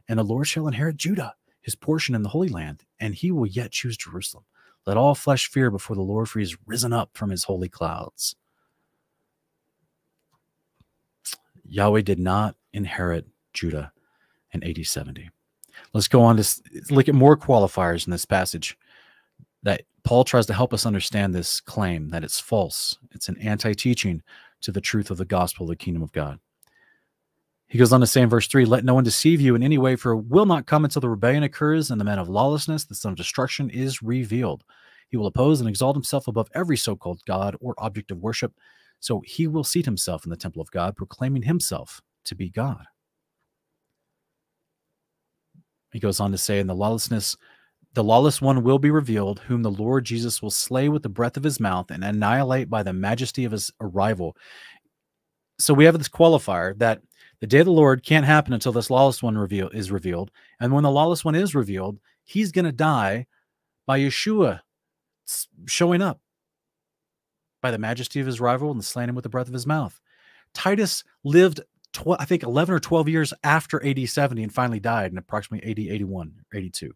And 0.08 0.20
the 0.20 0.24
Lord 0.24 0.48
shall 0.48 0.68
inherit 0.68 0.98
Judah, 0.98 1.34
his 1.62 1.76
portion 1.76 2.14
in 2.14 2.22
the 2.22 2.30
Holy 2.30 2.50
Land, 2.50 2.84
and 3.00 3.16
he 3.16 3.32
will 3.32 3.48
yet 3.48 3.72
choose 3.72 3.98
Jerusalem. 3.98 4.44
Let 4.86 4.98
all 4.98 5.16
flesh 5.16 5.50
fear 5.50 5.72
before 5.72 5.96
the 5.96 6.04
Lord, 6.04 6.30
for 6.30 6.38
he 6.38 6.44
is 6.44 6.58
risen 6.68 6.94
up 6.94 7.12
from 7.14 7.32
his 7.32 7.46
holy 7.46 7.70
clouds. 7.70 8.36
Yahweh 11.66 12.02
did 12.02 12.20
not 12.20 12.56
inherit 12.74 13.26
Judah 13.54 13.92
in 14.54 14.64
AD 14.64 14.86
70. 14.86 15.30
Let's 15.94 16.08
go 16.08 16.22
on 16.22 16.38
to 16.38 16.62
look 16.90 17.10
at 17.10 17.16
more 17.16 17.38
qualifiers 17.38 18.06
in 18.06 18.12
this 18.12 18.26
passage 18.26 18.78
that 19.64 19.84
Paul 20.04 20.24
tries 20.24 20.46
to 20.48 20.54
help 20.54 20.74
us 20.74 20.86
understand 20.86 21.34
this 21.34 21.62
claim 21.62 22.10
that 22.10 22.24
it's 22.24 22.40
false. 22.40 22.98
It's 23.12 23.30
an 23.30 23.38
anti 23.38 23.74
teaching 23.74 24.22
to 24.62 24.72
the 24.72 24.82
truth 24.82 25.12
of 25.12 25.18
the 25.18 25.26
gospel 25.26 25.66
of 25.66 25.70
the 25.70 25.76
kingdom 25.76 26.04
of 26.04 26.12
God. 26.12 26.40
He 27.68 27.78
goes 27.78 27.94
on 27.94 28.02
to 28.02 28.08
say 28.08 28.22
in 28.22 28.30
verse 28.30 28.48
3 28.48 28.66
Let 28.66 28.84
no 28.84 28.94
one 28.94 29.04
deceive 29.04 29.40
you 29.40 29.56
in 29.56 29.64
any 29.64 29.78
way, 29.78 29.96
for 29.96 30.12
it 30.12 30.26
will 30.26 30.46
not 30.46 30.66
come 30.66 30.84
until 30.84 31.00
the 31.00 31.10
rebellion 31.10 31.44
occurs 31.44 31.92
and 31.92 32.02
the 32.02 32.06
man 32.06 32.20
of 32.20 32.30
lawlessness, 32.30 32.86
the 32.86 32.96
son 32.96 33.14
of 33.14 33.18
destruction, 33.18 33.70
is 33.70 34.02
revealed. 34.02 34.64
He 35.08 35.18
will 35.18 35.28
oppose 35.28 35.60
and 35.60 35.70
exalt 35.70 35.96
himself 35.96 36.28
above 36.28 36.50
every 36.54 36.78
so 36.78 36.96
called 36.96 37.22
God 37.26 37.56
or 37.60 37.76
object 37.78 38.12
of 38.12 38.18
worship. 38.20 38.54
So 39.00 39.22
he 39.26 39.48
will 39.48 39.64
seat 39.64 39.86
himself 39.86 40.26
in 40.26 40.30
the 40.30 40.38
temple 40.38 40.62
of 40.62 40.72
God, 40.72 40.96
proclaiming 40.96 41.44
himself 41.44 42.02
to 42.26 42.36
be 42.36 42.50
God. 42.50 42.86
He 45.92 46.00
goes 46.00 46.20
on 46.20 46.32
to 46.32 46.38
say, 46.38 46.60
In 46.60 46.68
the 46.68 46.76
lawlessness 46.76 47.36
the 47.94 48.04
lawless 48.04 48.42
one 48.42 48.64
will 48.64 48.80
be 48.80 48.92
revealed, 48.92 49.40
whom 49.40 49.64
the 49.64 49.72
Lord 49.72 50.06
Jesus 50.06 50.42
will 50.42 50.52
slay 50.52 50.88
with 50.88 51.04
the 51.04 51.10
breath 51.10 51.36
of 51.36 51.44
his 51.44 51.60
mouth 51.60 51.92
and 51.92 52.04
annihilate 52.04 52.70
by 52.70 52.84
the 52.84 52.94
majesty 52.94 53.44
of 53.44 53.52
his 53.52 53.72
arrival. 53.82 54.38
So 55.60 55.74
we 55.74 55.86
have 55.86 55.98
this 55.98 56.08
qualifier 56.08 56.78
that 56.80 57.02
the 57.42 57.48
day 57.48 57.60
of 57.60 57.66
the 57.66 57.72
Lord 57.72 58.04
can't 58.04 58.26
happen 58.26 58.54
until 58.54 58.72
this 58.72 58.90
lawless 58.90 59.22
one 59.22 59.38
reveal, 59.38 59.68
is 59.70 59.92
revealed. 59.92 60.32
And 60.60 60.72
when 60.72 60.84
the 60.84 60.92
lawless 60.92 61.26
one 61.26 61.36
is 61.36 61.54
revealed, 61.54 62.00
he's 62.24 62.52
going 62.52 62.66
to 62.66 62.72
die 62.72 63.28
by 63.86 64.00
Yeshua 64.00 64.62
showing 65.68 66.02
up 66.02 66.22
by 67.62 67.72
the 67.72 67.78
majesty 67.78 68.20
of 68.20 68.28
his 68.28 68.40
rival 68.40 68.72
and 68.72 68.84
slaying 68.84 69.10
him 69.10 69.16
with 69.16 69.24
the 69.24 69.30
breath 69.30 69.48
of 69.48 69.54
his 69.54 69.68
mouth. 69.68 70.00
Titus 70.54 71.04
lived, 71.24 71.62
I 72.20 72.26
think, 72.26 72.44
11 72.44 72.74
or 72.74 72.80
12 72.80 73.10
years 73.10 73.34
after 73.44 73.86
AD 73.86 74.08
70 74.08 74.44
and 74.44 74.54
finally 74.54 74.80
died 74.80 75.12
in 75.12 75.18
approximately 75.18 75.70
AD 75.70 75.80
81 75.80 76.34
82. 76.54 76.94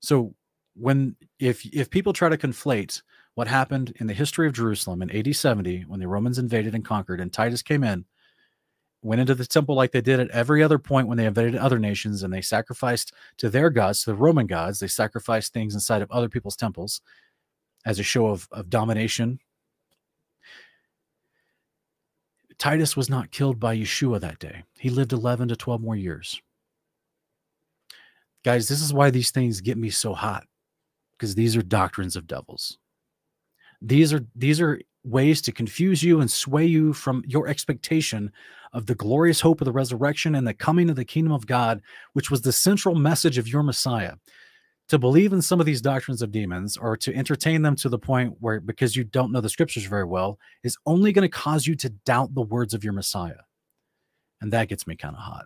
So 0.00 0.34
when 0.74 1.16
if 1.40 1.66
if 1.66 1.90
people 1.90 2.12
try 2.12 2.28
to 2.28 2.36
conflate 2.36 3.02
what 3.34 3.48
happened 3.48 3.94
in 4.00 4.06
the 4.06 4.14
history 4.14 4.46
of 4.46 4.52
Jerusalem 4.52 5.02
in 5.02 5.10
AD 5.10 5.34
70 5.34 5.82
when 5.86 6.00
the 6.00 6.08
Romans 6.08 6.38
invaded 6.38 6.74
and 6.74 6.84
conquered 6.84 7.20
and 7.20 7.32
Titus 7.32 7.62
came 7.62 7.84
in, 7.84 8.04
went 9.02 9.20
into 9.20 9.34
the 9.34 9.46
temple 9.46 9.74
like 9.74 9.92
they 9.92 10.00
did 10.00 10.20
at 10.20 10.30
every 10.30 10.62
other 10.62 10.78
point 10.78 11.08
when 11.08 11.18
they 11.18 11.26
invaded 11.26 11.56
other 11.56 11.78
nations 11.78 12.22
and 12.22 12.32
they 12.32 12.40
sacrificed 12.40 13.12
to 13.36 13.48
their 13.48 13.70
gods, 13.70 14.02
to 14.02 14.10
the 14.10 14.16
Roman 14.16 14.46
gods, 14.46 14.80
they 14.80 14.88
sacrificed 14.88 15.52
things 15.52 15.74
inside 15.74 16.02
of 16.02 16.10
other 16.10 16.28
people's 16.28 16.56
temples 16.56 17.00
as 17.84 17.98
a 17.98 18.02
show 18.02 18.26
of, 18.26 18.48
of 18.50 18.68
domination. 18.70 19.38
Titus 22.58 22.96
was 22.96 23.08
not 23.08 23.30
killed 23.30 23.60
by 23.60 23.76
Yeshua 23.76 24.20
that 24.20 24.38
day. 24.38 24.64
He 24.78 24.90
lived 24.90 25.12
11 25.12 25.48
to 25.48 25.56
12 25.56 25.80
more 25.80 25.96
years. 25.96 26.40
Guys, 28.44 28.68
this 28.68 28.80
is 28.80 28.92
why 28.92 29.10
these 29.10 29.30
things 29.30 29.60
get 29.60 29.78
me 29.78 29.90
so 29.90 30.14
hot 30.14 30.44
because 31.16 31.34
these 31.34 31.56
are 31.56 31.62
doctrines 31.62 32.16
of 32.16 32.26
devils. 32.26 32.78
These 33.80 34.12
are 34.12 34.24
these 34.34 34.60
are 34.60 34.80
ways 35.04 35.40
to 35.42 35.52
confuse 35.52 36.02
you 36.02 36.20
and 36.20 36.30
sway 36.30 36.66
you 36.66 36.92
from 36.92 37.22
your 37.26 37.48
expectation 37.48 38.32
of 38.72 38.86
the 38.86 38.94
glorious 38.94 39.40
hope 39.40 39.60
of 39.60 39.64
the 39.64 39.72
resurrection 39.72 40.34
and 40.34 40.46
the 40.46 40.54
coming 40.54 40.90
of 40.90 40.96
the 40.96 41.04
kingdom 41.04 41.32
of 41.32 41.46
God, 41.46 41.80
which 42.12 42.30
was 42.30 42.42
the 42.42 42.52
central 42.52 42.94
message 42.94 43.38
of 43.38 43.48
your 43.48 43.62
Messiah. 43.62 44.14
To 44.88 44.98
believe 44.98 45.34
in 45.34 45.42
some 45.42 45.60
of 45.60 45.66
these 45.66 45.82
doctrines 45.82 46.22
of 46.22 46.32
demons 46.32 46.78
or 46.78 46.96
to 46.96 47.14
entertain 47.14 47.60
them 47.60 47.76
to 47.76 47.90
the 47.90 47.98
point 47.98 48.34
where, 48.40 48.58
because 48.58 48.96
you 48.96 49.04
don't 49.04 49.32
know 49.32 49.42
the 49.42 49.48
scriptures 49.50 49.84
very 49.84 50.04
well, 50.04 50.38
is 50.62 50.78
only 50.86 51.12
going 51.12 51.28
to 51.28 51.28
cause 51.28 51.66
you 51.66 51.74
to 51.76 51.90
doubt 51.90 52.34
the 52.34 52.42
words 52.42 52.72
of 52.72 52.82
your 52.82 52.94
Messiah. 52.94 53.42
And 54.40 54.52
that 54.52 54.68
gets 54.68 54.86
me 54.86 54.96
kind 54.96 55.14
of 55.14 55.20
hot. 55.20 55.44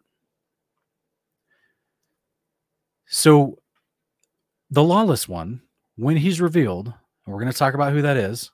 So 3.07 3.59
the 4.71 4.85
lawless 4.85 5.29
one, 5.29 5.63
when 5.97 6.17
he's 6.17 6.41
revealed, 6.41 6.87
and 6.87 7.35
we're 7.35 7.41
going 7.41 7.53
to 7.53 7.59
talk 7.59 7.75
about 7.75 7.93
who 7.93 8.03
that 8.03 8.17
is, 8.17 8.53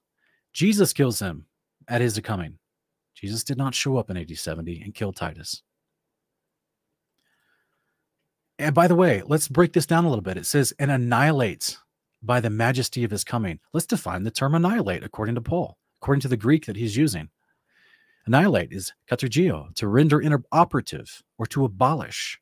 Jesus 0.52 0.92
kills 0.92 1.20
him 1.20 1.46
at 1.86 2.00
his 2.00 2.18
coming. 2.20 2.58
Jesus 3.14 3.44
did 3.44 3.58
not 3.58 3.74
show 3.74 3.98
up 3.98 4.10
in 4.10 4.16
AD 4.16 4.36
70 4.36 4.80
and 4.82 4.94
kill 4.94 5.12
Titus. 5.12 5.62
And 8.58 8.74
by 8.74 8.88
the 8.88 8.94
way, 8.94 9.22
let's 9.24 9.48
break 9.48 9.72
this 9.72 9.86
down 9.86 10.04
a 10.04 10.08
little 10.08 10.22
bit. 10.22 10.36
It 10.36 10.46
says, 10.46 10.72
and 10.78 10.90
annihilates 10.90 11.78
by 12.22 12.40
the 12.40 12.50
majesty 12.50 13.04
of 13.04 13.10
his 13.10 13.24
coming. 13.24 13.60
Let's 13.72 13.86
define 13.86 14.24
the 14.24 14.30
term 14.30 14.54
annihilate 14.54 15.04
according 15.04 15.36
to 15.36 15.40
Paul, 15.40 15.78
according 16.02 16.22
to 16.22 16.28
the 16.28 16.36
Greek 16.36 16.66
that 16.66 16.76
he's 16.76 16.96
using. 16.96 17.28
Annihilate 18.26 18.72
is 18.72 18.92
katergeo, 19.08 19.74
to 19.76 19.88
render 19.88 20.20
inoperative 20.20 21.22
or 21.38 21.46
to 21.46 21.64
abolish 21.64 22.40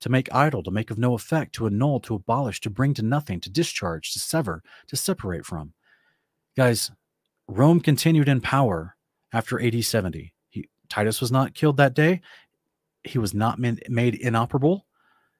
to 0.00 0.08
make 0.08 0.32
idle, 0.34 0.62
to 0.62 0.70
make 0.70 0.90
of 0.90 0.98
no 0.98 1.14
effect, 1.14 1.54
to 1.54 1.66
annul, 1.66 2.00
to 2.00 2.14
abolish, 2.14 2.60
to 2.60 2.70
bring 2.70 2.94
to 2.94 3.02
nothing, 3.02 3.40
to 3.40 3.50
discharge, 3.50 4.12
to 4.12 4.18
sever, 4.18 4.62
to 4.86 4.96
separate 4.96 5.44
from. 5.46 5.72
Guys, 6.56 6.90
Rome 7.48 7.80
continued 7.80 8.28
in 8.28 8.40
power 8.40 8.96
after 9.32 9.60
AD 9.60 9.84
70. 9.84 10.32
He, 10.48 10.68
Titus 10.88 11.20
was 11.20 11.32
not 11.32 11.54
killed 11.54 11.76
that 11.78 11.94
day. 11.94 12.20
He 13.04 13.18
was 13.18 13.34
not 13.34 13.58
made 13.58 14.14
inoperable. 14.14 14.85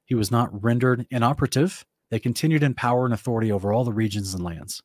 He 0.06 0.14
was 0.14 0.30
not 0.30 0.62
rendered 0.64 1.06
inoperative. 1.10 1.84
They 2.10 2.18
continued 2.18 2.62
in 2.62 2.74
power 2.74 3.04
and 3.04 3.12
authority 3.12 3.52
over 3.52 3.72
all 3.72 3.84
the 3.84 3.92
regions 3.92 4.32
and 4.32 4.42
lands. 4.42 4.82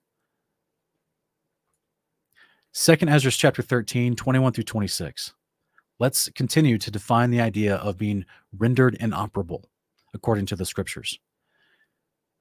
Second 2.74 3.10
Ezra 3.10 3.32
chapter 3.32 3.62
13, 3.62 4.16
21 4.16 4.54
through 4.54 4.64
26. 4.64 5.34
Let's 6.00 6.30
continue 6.30 6.78
to 6.80 6.90
define 6.90 7.30
the 7.30 7.42
idea 7.42 7.76
of 7.76 7.98
being 7.98 8.26
rendered 8.58 8.96
inoperable 9.00 9.70
according 10.14 10.48
to 10.48 10.56
the 10.56 10.66
scriptures. 10.66 11.20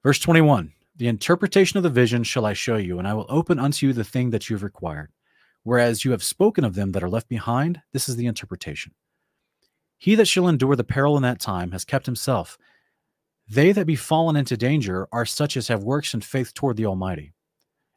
Verse 0.03 0.17
21 0.17 0.73
The 0.95 1.07
interpretation 1.07 1.77
of 1.77 1.83
the 1.83 1.89
vision 1.89 2.23
shall 2.23 2.45
I 2.45 2.53
show 2.53 2.77
you, 2.77 2.97
and 2.97 3.07
I 3.07 3.13
will 3.13 3.27
open 3.29 3.59
unto 3.59 3.85
you 3.85 3.93
the 3.93 4.03
thing 4.03 4.31
that 4.31 4.49
you 4.49 4.55
have 4.55 4.63
required. 4.63 5.11
Whereas 5.63 6.03
you 6.03 6.11
have 6.11 6.23
spoken 6.23 6.63
of 6.63 6.73
them 6.73 6.91
that 6.93 7.03
are 7.03 7.09
left 7.09 7.29
behind, 7.29 7.81
this 7.93 8.09
is 8.09 8.15
the 8.15 8.25
interpretation. 8.25 8.93
He 9.97 10.15
that 10.15 10.27
shall 10.27 10.47
endure 10.47 10.75
the 10.75 10.83
peril 10.83 11.15
in 11.15 11.21
that 11.21 11.39
time 11.39 11.71
has 11.71 11.85
kept 11.85 12.07
himself. 12.07 12.57
They 13.49 13.71
that 13.71 13.85
be 13.85 13.95
fallen 13.95 14.35
into 14.35 14.55
danger 14.55 15.07
are 15.11 15.25
such 15.25 15.57
as 15.57 15.67
have 15.67 15.83
works 15.83 16.13
and 16.13 16.23
faith 16.23 16.53
toward 16.53 16.77
the 16.77 16.85
Almighty. 16.85 17.33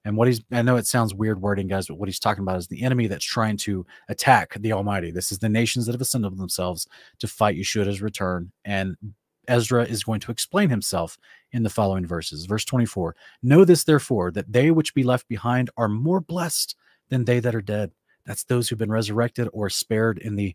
And 0.05 0.17
what 0.17 0.29
he's, 0.29 0.43
I 0.53 0.63
know 0.63 0.77
it 0.77 0.87
sounds 0.87 1.15
weird 1.15 1.41
wording, 1.41 1.67
guys, 1.67 1.87
but 1.87 1.95
what 1.95 2.09
he's 2.09 2.19
talking 2.19 2.43
about 2.43 2.59
is 2.59 2.67
the 2.67 2.83
enemy 2.83 3.07
that's 3.07 3.25
trying 3.25 3.57
to 3.59 3.87
attack 4.09 4.55
the 4.61 4.73
Almighty. 4.73 5.11
This 5.11 5.33
is 5.33 5.39
the 5.39 5.49
nations 5.49 5.87
that 5.87 5.93
have 5.93 6.01
assembled 6.01 6.37
themselves 6.37 6.87
to 7.21 7.27
fight 7.27 7.57
Yeshua's 7.57 8.03
return. 8.03 8.53
And 8.65 8.97
Ezra 9.49 9.85
is 9.85 10.05
going 10.05 10.21
to 10.21 10.31
explain 10.31 10.69
himself 10.69 11.19
in 11.53 11.63
the 11.63 11.71
following 11.71 12.07
verses. 12.07 12.45
Verse 12.45 12.65
24 12.65 13.17
Know 13.43 13.65
this, 13.65 13.85
therefore, 13.85 14.31
that 14.33 14.53
they 14.53 14.71
which 14.71 14.95
be 14.95 15.03
left 15.03 15.27
behind 15.29 15.71
are 15.77 15.89
more 15.89 16.21
blessed 16.21 16.77
than 17.09 17.25
they 17.25 17.41
that 17.41 17.55
are 17.55 17.63
dead. 17.63 17.93
That's 18.27 18.45
those 18.45 18.69
who've 18.69 18.79
been 18.79 18.93
resurrected 18.93 19.49
or 19.53 19.71
spared 19.71 20.19
in 20.19 20.37
the, 20.37 20.55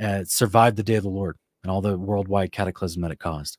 uh, 0.00 0.24
survived 0.24 0.76
the 0.76 0.82
day 0.82 0.96
of 0.96 1.04
the 1.04 1.08
Lord 1.08 1.36
and 1.62 1.70
all 1.70 1.80
the 1.80 1.96
worldwide 1.96 2.52
cataclysm 2.52 3.02
that 3.02 3.12
it 3.12 3.18
caused. 3.18 3.58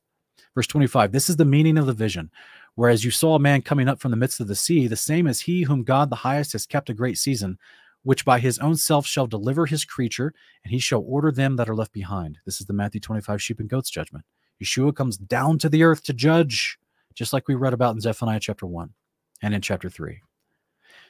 Verse 0.54 0.68
25 0.68 1.12
This 1.12 1.30
is 1.30 1.36
the 1.36 1.46
meaning 1.46 1.78
of 1.78 1.86
the 1.86 1.94
vision. 1.94 2.32
Whereas 2.76 3.06
you 3.06 3.12
saw 3.12 3.36
a 3.36 3.40
man 3.40 3.62
coming 3.62 3.88
up 3.88 4.00
from 4.00 4.12
the 4.12 4.18
midst 4.18 4.42
of 4.42 4.48
the 4.48 4.56
sea, 4.56 4.88
the 4.88 4.98
same 4.98 5.28
as 5.28 5.42
he 5.42 5.64
whom 5.64 5.84
God 5.84 6.10
the 6.10 6.18
highest 6.18 6.52
has 6.52 6.66
kept 6.66 6.90
a 6.90 6.94
great 6.94 7.18
season, 7.18 7.58
which 8.04 8.26
by 8.26 8.40
his 8.40 8.60
own 8.60 8.76
self 8.76 9.06
shall 9.06 9.28
deliver 9.28 9.66
his 9.66 9.86
creature, 9.86 10.34
and 10.64 10.72
he 10.72 10.80
shall 10.80 11.04
order 11.08 11.32
them 11.32 11.56
that 11.56 11.70
are 11.70 11.76
left 11.76 11.94
behind. 11.94 12.38
This 12.46 12.60
is 12.60 12.68
the 12.68 12.74
Matthew 12.74 13.00
25 13.00 13.42
sheep 13.42 13.60
and 13.60 13.70
goats 13.70 13.90
judgment. 13.90 14.26
Yeshua 14.62 14.96
comes 14.96 15.18
down 15.18 15.58
to 15.60 15.70
the 15.70 15.84
earth 15.84 16.04
to 16.04 16.14
judge, 16.14 16.78
just 17.14 17.34
like 17.34 17.48
we 17.48 17.56
read 17.56 17.74
about 17.74 17.96
in 17.96 18.02
Zephaniah 18.02 18.40
chapter 18.40 18.66
1 18.66 18.94
and 19.42 19.54
in 19.54 19.62
chapter 19.62 19.90
3. 19.90 20.22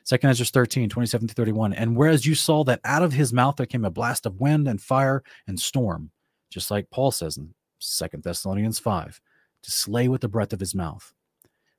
Second 0.03 0.29
Ezra 0.29 0.45
13, 0.45 0.87
27 0.87 1.27
to 1.27 1.33
31. 1.33 1.73
And 1.73 1.95
whereas 1.95 2.25
you 2.25 2.35
saw 2.35 2.63
that 2.65 2.79
out 2.83 3.01
of 3.01 3.13
his 3.13 3.33
mouth 3.33 3.55
there 3.55 3.65
came 3.65 3.85
a 3.85 3.89
blast 3.89 4.25
of 4.27 4.39
wind 4.39 4.67
and 4.67 4.79
fire 4.79 5.23
and 5.47 5.59
storm, 5.59 6.11
just 6.51 6.69
like 6.69 6.91
Paul 6.91 7.11
says 7.11 7.37
in 7.37 7.53
Second 7.85 8.23
Thessalonians 8.23 8.79
5, 8.79 9.21
to 9.63 9.71
slay 9.71 10.07
with 10.07 10.21
the 10.21 10.27
breath 10.27 10.53
of 10.53 10.59
his 10.59 10.75
mouth. 10.75 11.13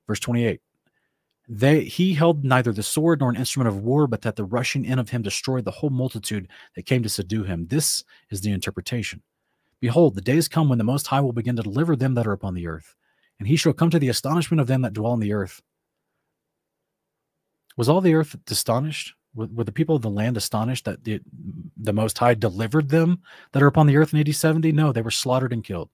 Verse 0.07 0.19
28 0.19 0.61
They 1.47 1.83
he 1.83 2.13
held 2.13 2.43
neither 2.43 2.71
the 2.71 2.83
sword 2.83 3.19
nor 3.19 3.29
an 3.29 3.35
instrument 3.35 3.67
of 3.67 3.83
war, 3.83 4.07
but 4.07 4.21
that 4.21 4.35
the 4.35 4.45
rushing 4.45 4.85
in 4.85 4.99
of 4.99 5.09
him 5.09 5.21
destroyed 5.21 5.65
the 5.65 5.71
whole 5.71 5.89
multitude 5.89 6.47
that 6.75 6.85
came 6.85 7.03
to 7.03 7.09
subdue 7.09 7.43
him. 7.43 7.67
This 7.67 8.03
is 8.29 8.41
the 8.41 8.51
interpretation. 8.51 9.21
Behold, 9.79 10.15
the 10.15 10.21
days 10.21 10.47
come 10.47 10.69
when 10.69 10.77
the 10.77 10.83
Most 10.83 11.07
High 11.07 11.21
will 11.21 11.33
begin 11.33 11.55
to 11.57 11.63
deliver 11.63 11.95
them 11.95 12.15
that 12.15 12.25
are 12.25 12.31
upon 12.31 12.55
the 12.55 12.67
earth, 12.67 12.95
and 13.37 13.47
he 13.47 13.55
shall 13.55 13.73
come 13.73 13.89
to 13.91 13.99
the 13.99 14.09
astonishment 14.09 14.59
of 14.59 14.67
them 14.67 14.81
that 14.81 14.93
dwell 14.93 15.11
on 15.11 15.19
the 15.19 15.33
earth. 15.33 15.61
Was 17.75 17.87
all 17.87 18.01
the 18.01 18.15
earth 18.15 18.35
astonished? 18.49 19.13
Were, 19.35 19.45
were 19.53 19.63
the 19.63 19.71
people 19.71 19.95
of 19.95 20.01
the 20.01 20.09
land 20.09 20.35
astonished 20.35 20.85
that 20.85 21.03
the, 21.03 21.21
the 21.77 21.93
Most 21.93 22.17
High 22.17 22.33
delivered 22.33 22.89
them 22.89 23.21
that 23.51 23.61
are 23.61 23.67
upon 23.67 23.85
the 23.85 23.97
earth 23.97 24.13
in 24.13 24.19
AD 24.19 24.33
70? 24.33 24.71
No, 24.71 24.91
they 24.91 25.03
were 25.03 25.11
slaughtered 25.11 25.53
and 25.53 25.63
killed. 25.63 25.89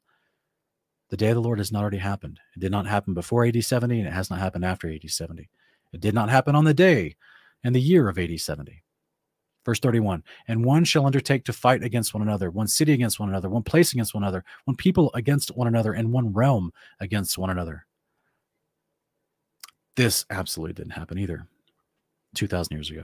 The 1.13 1.17
day 1.17 1.29
of 1.29 1.35
the 1.35 1.43
Lord 1.43 1.59
has 1.59 1.71
not 1.71 1.83
already 1.83 1.99
happened. 1.99 2.39
It 2.55 2.59
did 2.59 2.71
not 2.71 2.87
happen 2.87 3.13
before 3.13 3.45
AD 3.45 3.63
70, 3.63 3.99
and 3.99 4.07
it 4.07 4.13
has 4.13 4.31
not 4.31 4.39
happened 4.39 4.65
after 4.65 4.91
AD 4.91 5.07
70. 5.07 5.47
It 5.93 6.01
did 6.01 6.15
not 6.15 6.31
happen 6.31 6.55
on 6.55 6.65
the 6.65 6.73
day 6.73 7.17
and 7.63 7.75
the 7.75 7.79
year 7.79 8.09
of 8.09 8.17
AD 8.17 8.39
70. 8.39 8.81
Verse 9.63 9.79
31 9.79 10.23
And 10.47 10.65
one 10.65 10.83
shall 10.85 11.05
undertake 11.05 11.45
to 11.45 11.53
fight 11.53 11.83
against 11.83 12.15
one 12.15 12.23
another, 12.23 12.49
one 12.49 12.67
city 12.67 12.93
against 12.93 13.19
one 13.19 13.29
another, 13.29 13.47
one 13.47 13.61
place 13.61 13.93
against 13.93 14.15
one 14.15 14.23
another, 14.23 14.43
one 14.65 14.75
people 14.75 15.11
against 15.13 15.55
one 15.55 15.67
another, 15.67 15.93
and 15.93 16.11
one 16.11 16.33
realm 16.33 16.73
against 16.99 17.37
one 17.37 17.51
another. 17.51 17.85
This 19.95 20.25
absolutely 20.31 20.73
didn't 20.73 20.93
happen 20.93 21.19
either 21.19 21.45
2,000 22.33 22.75
years 22.75 22.89
ago. 22.89 23.03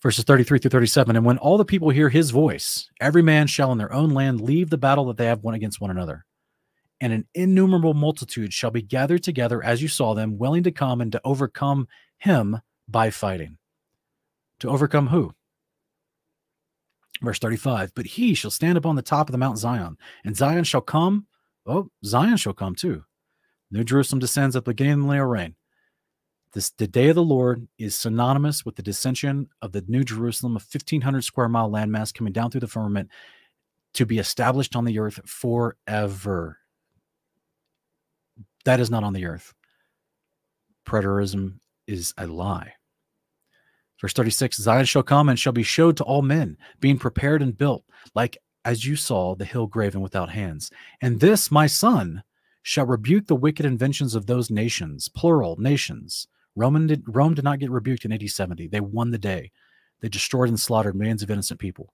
Verses 0.00 0.24
33 0.24 0.58
through 0.58 0.70
37 0.70 1.16
And 1.16 1.26
when 1.26 1.36
all 1.36 1.58
the 1.58 1.66
people 1.66 1.90
hear 1.90 2.08
his 2.08 2.30
voice, 2.30 2.88
every 2.98 3.20
man 3.20 3.46
shall 3.46 3.72
in 3.72 3.76
their 3.76 3.92
own 3.92 4.08
land 4.08 4.40
leave 4.40 4.70
the 4.70 4.78
battle 4.78 5.04
that 5.08 5.18
they 5.18 5.26
have 5.26 5.44
one 5.44 5.52
against 5.52 5.82
one 5.82 5.90
another 5.90 6.24
and 7.00 7.12
an 7.12 7.26
innumerable 7.34 7.94
multitude 7.94 8.52
shall 8.52 8.70
be 8.70 8.82
gathered 8.82 9.22
together 9.22 9.62
as 9.64 9.82
you 9.82 9.88
saw 9.88 10.14
them, 10.14 10.38
willing 10.38 10.62
to 10.64 10.72
come 10.72 11.00
and 11.00 11.12
to 11.12 11.20
overcome 11.24 11.88
him 12.18 12.60
by 12.88 13.10
fighting. 13.10 13.58
To 14.60 14.68
overcome 14.68 15.08
who? 15.08 15.32
Verse 17.22 17.38
35 17.38 17.92
But 17.94 18.06
he 18.06 18.34
shall 18.34 18.50
stand 18.50 18.78
upon 18.78 18.96
the 18.96 19.02
top 19.02 19.28
of 19.28 19.32
the 19.32 19.38
Mount 19.38 19.58
Zion, 19.58 19.96
and 20.24 20.36
Zion 20.36 20.64
shall 20.64 20.80
come. 20.80 21.26
Oh, 21.66 21.90
Zion 22.04 22.36
shall 22.36 22.52
come 22.52 22.74
too. 22.74 23.04
New 23.70 23.84
Jerusalem 23.84 24.18
descends 24.18 24.56
at 24.56 24.64
the 24.64 24.72
beginning 24.72 25.04
of 25.04 25.08
the 25.08 25.24
reign. 25.24 25.54
This, 26.52 26.70
the 26.70 26.88
day 26.88 27.08
of 27.10 27.14
the 27.14 27.22
Lord 27.22 27.68
is 27.78 27.94
synonymous 27.94 28.64
with 28.64 28.74
the 28.74 28.82
descension 28.82 29.46
of 29.62 29.70
the 29.70 29.84
New 29.86 30.02
Jerusalem, 30.02 30.52
a 30.52 30.58
1,500 30.58 31.22
square 31.22 31.48
mile 31.48 31.70
landmass 31.70 32.12
coming 32.12 32.32
down 32.32 32.50
through 32.50 32.62
the 32.62 32.66
firmament 32.66 33.08
to 33.94 34.04
be 34.04 34.18
established 34.18 34.74
on 34.74 34.84
the 34.84 34.98
earth 34.98 35.20
forever. 35.24 36.58
That 38.64 38.80
is 38.80 38.90
not 38.90 39.04
on 39.04 39.12
the 39.12 39.26
earth. 39.26 39.54
Preterism 40.86 41.60
is 41.86 42.12
a 42.18 42.26
lie. 42.26 42.74
Verse 44.00 44.12
36 44.12 44.56
Zion 44.56 44.84
shall 44.86 45.02
come 45.02 45.28
and 45.28 45.38
shall 45.38 45.52
be 45.52 45.62
showed 45.62 45.96
to 45.98 46.04
all 46.04 46.22
men, 46.22 46.56
being 46.80 46.98
prepared 46.98 47.42
and 47.42 47.56
built, 47.56 47.84
like 48.14 48.38
as 48.64 48.84
you 48.84 48.96
saw 48.96 49.34
the 49.34 49.44
hill 49.44 49.66
graven 49.66 50.00
without 50.00 50.30
hands. 50.30 50.70
And 51.00 51.20
this, 51.20 51.50
my 51.50 51.66
son, 51.66 52.22
shall 52.62 52.86
rebuke 52.86 53.26
the 53.26 53.36
wicked 53.36 53.66
inventions 53.66 54.14
of 54.14 54.26
those 54.26 54.50
nations, 54.50 55.08
plural 55.08 55.56
nations. 55.58 56.26
Roman 56.56 56.86
did, 56.86 57.02
Rome 57.06 57.34
did 57.34 57.44
not 57.44 57.58
get 57.58 57.70
rebuked 57.70 58.04
in 58.04 58.12
AD 58.12 58.28
70. 58.28 58.68
They 58.68 58.80
won 58.80 59.10
the 59.10 59.18
day. 59.18 59.50
They 60.00 60.08
destroyed 60.08 60.48
and 60.48 60.60
slaughtered 60.60 60.96
millions 60.96 61.22
of 61.22 61.30
innocent 61.30 61.60
people. 61.60 61.92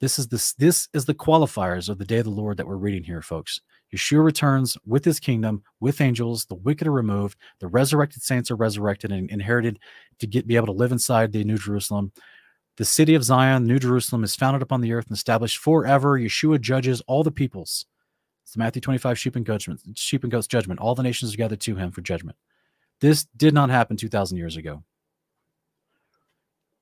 This 0.00 0.18
is 0.18 0.28
this 0.28 0.54
this 0.54 0.88
is 0.94 1.04
the 1.04 1.14
qualifiers 1.14 1.88
of 1.88 1.98
the 1.98 2.06
day 2.06 2.18
of 2.18 2.24
the 2.24 2.30
Lord 2.30 2.56
that 2.56 2.66
we're 2.66 2.76
reading 2.76 3.04
here, 3.04 3.20
folks. 3.20 3.60
Yeshua 3.94 4.24
returns 4.24 4.78
with 4.86 5.04
his 5.04 5.20
kingdom, 5.20 5.62
with 5.80 6.00
angels, 6.00 6.46
the 6.46 6.54
wicked 6.54 6.86
are 6.86 6.92
removed, 6.92 7.36
the 7.58 7.66
resurrected 7.66 8.22
saints 8.22 8.50
are 8.50 8.56
resurrected 8.56 9.12
and 9.12 9.30
inherited 9.30 9.78
to 10.20 10.26
get 10.26 10.46
be 10.46 10.56
able 10.56 10.66
to 10.66 10.72
live 10.72 10.92
inside 10.92 11.32
the 11.32 11.44
New 11.44 11.58
Jerusalem. 11.58 12.12
The 12.78 12.84
city 12.86 13.14
of 13.14 13.24
Zion, 13.24 13.66
New 13.66 13.78
Jerusalem, 13.78 14.24
is 14.24 14.34
founded 14.34 14.62
upon 14.62 14.80
the 14.80 14.92
earth 14.94 15.08
and 15.08 15.16
established 15.16 15.58
forever. 15.58 16.18
Yeshua 16.18 16.58
judges 16.60 17.02
all 17.02 17.22
the 17.22 17.30
peoples. 17.30 17.84
It's 18.44 18.56
Matthew 18.56 18.80
25, 18.80 19.18
sheep 19.18 19.36
and 19.36 19.44
goats, 19.44 19.68
sheep 19.96 20.24
and 20.24 20.30
goats 20.30 20.46
judgment. 20.46 20.80
All 20.80 20.94
the 20.94 21.02
nations 21.02 21.34
are 21.34 21.36
gathered 21.36 21.60
to 21.60 21.76
him 21.76 21.90
for 21.90 22.00
judgment. 22.00 22.38
This 23.02 23.26
did 23.36 23.52
not 23.52 23.68
happen 23.68 23.98
2,000 23.98 24.38
years 24.38 24.56
ago. 24.56 24.82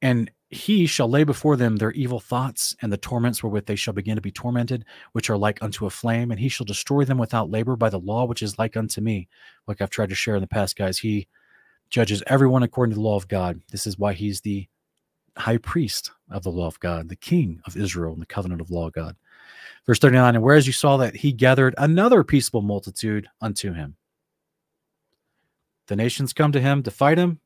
And 0.01 0.31
he 0.51 0.87
shall 0.87 1.09
lay 1.09 1.25
before 1.25 1.57
them 1.57 1.77
their 1.77 1.93
evil 1.93 2.21
thoughts 2.21 2.75
and 2.81 2.93
the 2.93 2.97
torments 2.97 3.43
wherewith 3.43 3.67
they 3.67 3.77
shall 3.77 3.93
begin 3.93 4.17
to 4.17 4.23
be 4.23 4.31
tormented, 4.31 4.85
which 5.13 5.29
are 5.29 5.37
like 5.37 5.63
unto 5.63 5.87
a 5.87 5.91
flame, 5.91 6.31
and 6.31 6.41
he 6.41 6.49
shall 6.49 6.65
destroy 6.65 7.05
them 7.05 7.19
without 7.19 7.51
labor 7.51 7.77
by 7.77 7.91
the 7.91 7.99
law 7.99 8.25
which 8.25 8.43
is 8.43 8.59
like 8.59 8.77
unto 8.77 9.01
me. 9.01 9.29
Like 9.67 9.81
I've 9.81 9.91
tried 9.91 10.09
to 10.09 10.15
share 10.15 10.37
in 10.37 10.41
the 10.41 10.47
past, 10.47 10.77
guys, 10.77 10.99
he 10.99 11.29
judges 11.91 12.23
everyone 12.27 12.63
according 12.63 12.93
to 12.93 12.97
the 12.97 13.03
law 13.03 13.17
of 13.17 13.29
God. 13.29 13.61
This 13.71 13.87
is 13.87 13.99
why 13.99 14.15
he's 14.15 14.41
the 14.41 14.69
high 15.37 15.59
priest 15.59 16.11
of 16.31 16.43
the 16.43 16.51
law 16.51 16.67
of 16.67 16.81
God, 16.81 17.09
the 17.09 17.17
king 17.17 17.61
of 17.67 17.77
Israel 17.77 18.13
and 18.13 18.23
the 18.23 18.27
covenant 18.27 18.61
of 18.61 18.71
law 18.71 18.87
of 18.87 18.93
God. 18.93 19.17
Verse 19.87 19.99
39 19.99 20.37
And 20.37 20.45
whereas 20.45 20.67
you 20.67 20.73
saw 20.73 20.97
that 20.99 21.17
he 21.17 21.33
gathered 21.33 21.75
another 21.79 22.25
peaceable 22.25 22.63
multitude 22.63 23.29
unto 23.41 23.73
him. 23.73 23.97
The 25.87 25.97
nations 25.97 26.33
come 26.33 26.53
to 26.53 26.61
him 26.61 26.83
to 26.83 26.91
fight 26.91 27.19
him, 27.19 27.41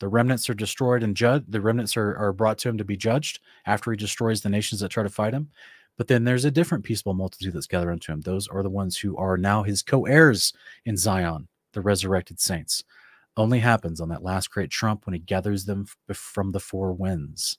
the 0.00 0.08
remnants 0.08 0.48
are 0.48 0.54
destroyed 0.54 1.02
and 1.02 1.16
judged. 1.16 1.50
The 1.50 1.60
remnants 1.60 1.96
are, 1.96 2.16
are 2.16 2.32
brought 2.32 2.58
to 2.58 2.68
him 2.68 2.78
to 2.78 2.84
be 2.84 2.96
judged 2.96 3.40
after 3.66 3.90
he 3.90 3.96
destroys 3.96 4.40
the 4.40 4.48
nations 4.48 4.80
that 4.80 4.90
try 4.90 5.02
to 5.02 5.08
fight 5.08 5.34
him. 5.34 5.50
But 5.96 6.06
then 6.06 6.24
there's 6.24 6.44
a 6.44 6.50
different 6.50 6.84
peaceable 6.84 7.14
multitude 7.14 7.54
that's 7.54 7.66
gathered 7.66 7.90
unto 7.90 8.12
him. 8.12 8.20
Those 8.20 8.46
are 8.46 8.62
the 8.62 8.70
ones 8.70 8.96
who 8.96 9.16
are 9.16 9.36
now 9.36 9.64
his 9.64 9.82
co 9.82 10.06
heirs 10.06 10.52
in 10.84 10.96
Zion, 10.96 11.48
the 11.72 11.80
resurrected 11.80 12.40
saints. 12.40 12.84
Only 13.36 13.58
happens 13.58 14.00
on 14.00 14.08
that 14.10 14.22
last 14.22 14.50
great 14.50 14.70
trump 14.70 15.06
when 15.06 15.14
he 15.14 15.20
gathers 15.20 15.64
them 15.64 15.86
from 16.12 16.52
the 16.52 16.60
four 16.60 16.92
winds. 16.92 17.58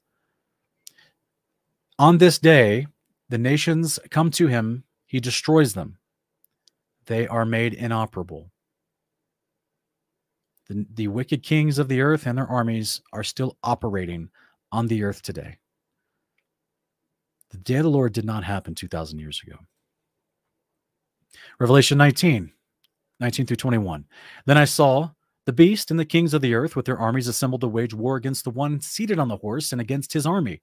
On 1.98 2.18
this 2.18 2.40
day, 2.40 2.88
the 3.28 3.38
nations 3.38 4.00
come 4.10 4.32
to 4.32 4.48
him, 4.48 4.86
he 5.06 5.20
destroys 5.20 5.74
them. 5.74 5.98
They 7.08 7.28
are 7.28 7.46
made 7.46 7.74
inoperable. 7.74 8.52
The, 10.70 10.86
the 10.94 11.08
wicked 11.08 11.44
kings 11.44 11.80
of 11.80 11.88
the 11.88 12.02
earth 12.02 12.28
and 12.28 12.38
their 12.38 12.48
armies 12.48 13.02
are 13.12 13.24
still 13.24 13.58
operating 13.64 14.30
on 14.72 14.88
the 14.88 15.04
earth 15.04 15.22
today. 15.22 15.58
The 17.50 17.58
day 17.58 17.78
of 17.78 17.84
the 17.84 17.90
Lord 17.90 18.14
did 18.14 18.26
not 18.26 18.44
happen 18.44 18.76
2,000 18.76 19.18
years 19.18 19.42
ago. 19.46 19.58
Revelation 21.60 21.98
19, 21.98 22.52
19 23.20 23.46
through 23.48 23.58
21. 23.58 24.06
Then 24.46 24.58
I 24.58 24.66
saw 24.66 25.10
the 25.46 25.54
beast 25.54 25.90
and 25.90 26.00
the 26.00 26.06
kings 26.06 26.36
of 26.36 26.42
the 26.42 26.54
earth 26.54 26.76
with 26.76 26.86
their 26.86 27.00
armies 27.00 27.28
assembled 27.28 27.62
to 27.62 27.68
wage 27.68 27.94
war 27.94 28.16
against 28.16 28.44
the 28.44 28.52
one 28.52 28.80
seated 28.82 29.18
on 29.18 29.28
the 29.28 29.38
horse 29.38 29.72
and 29.72 29.82
against 29.82 30.14
his 30.14 30.28
army. 30.28 30.62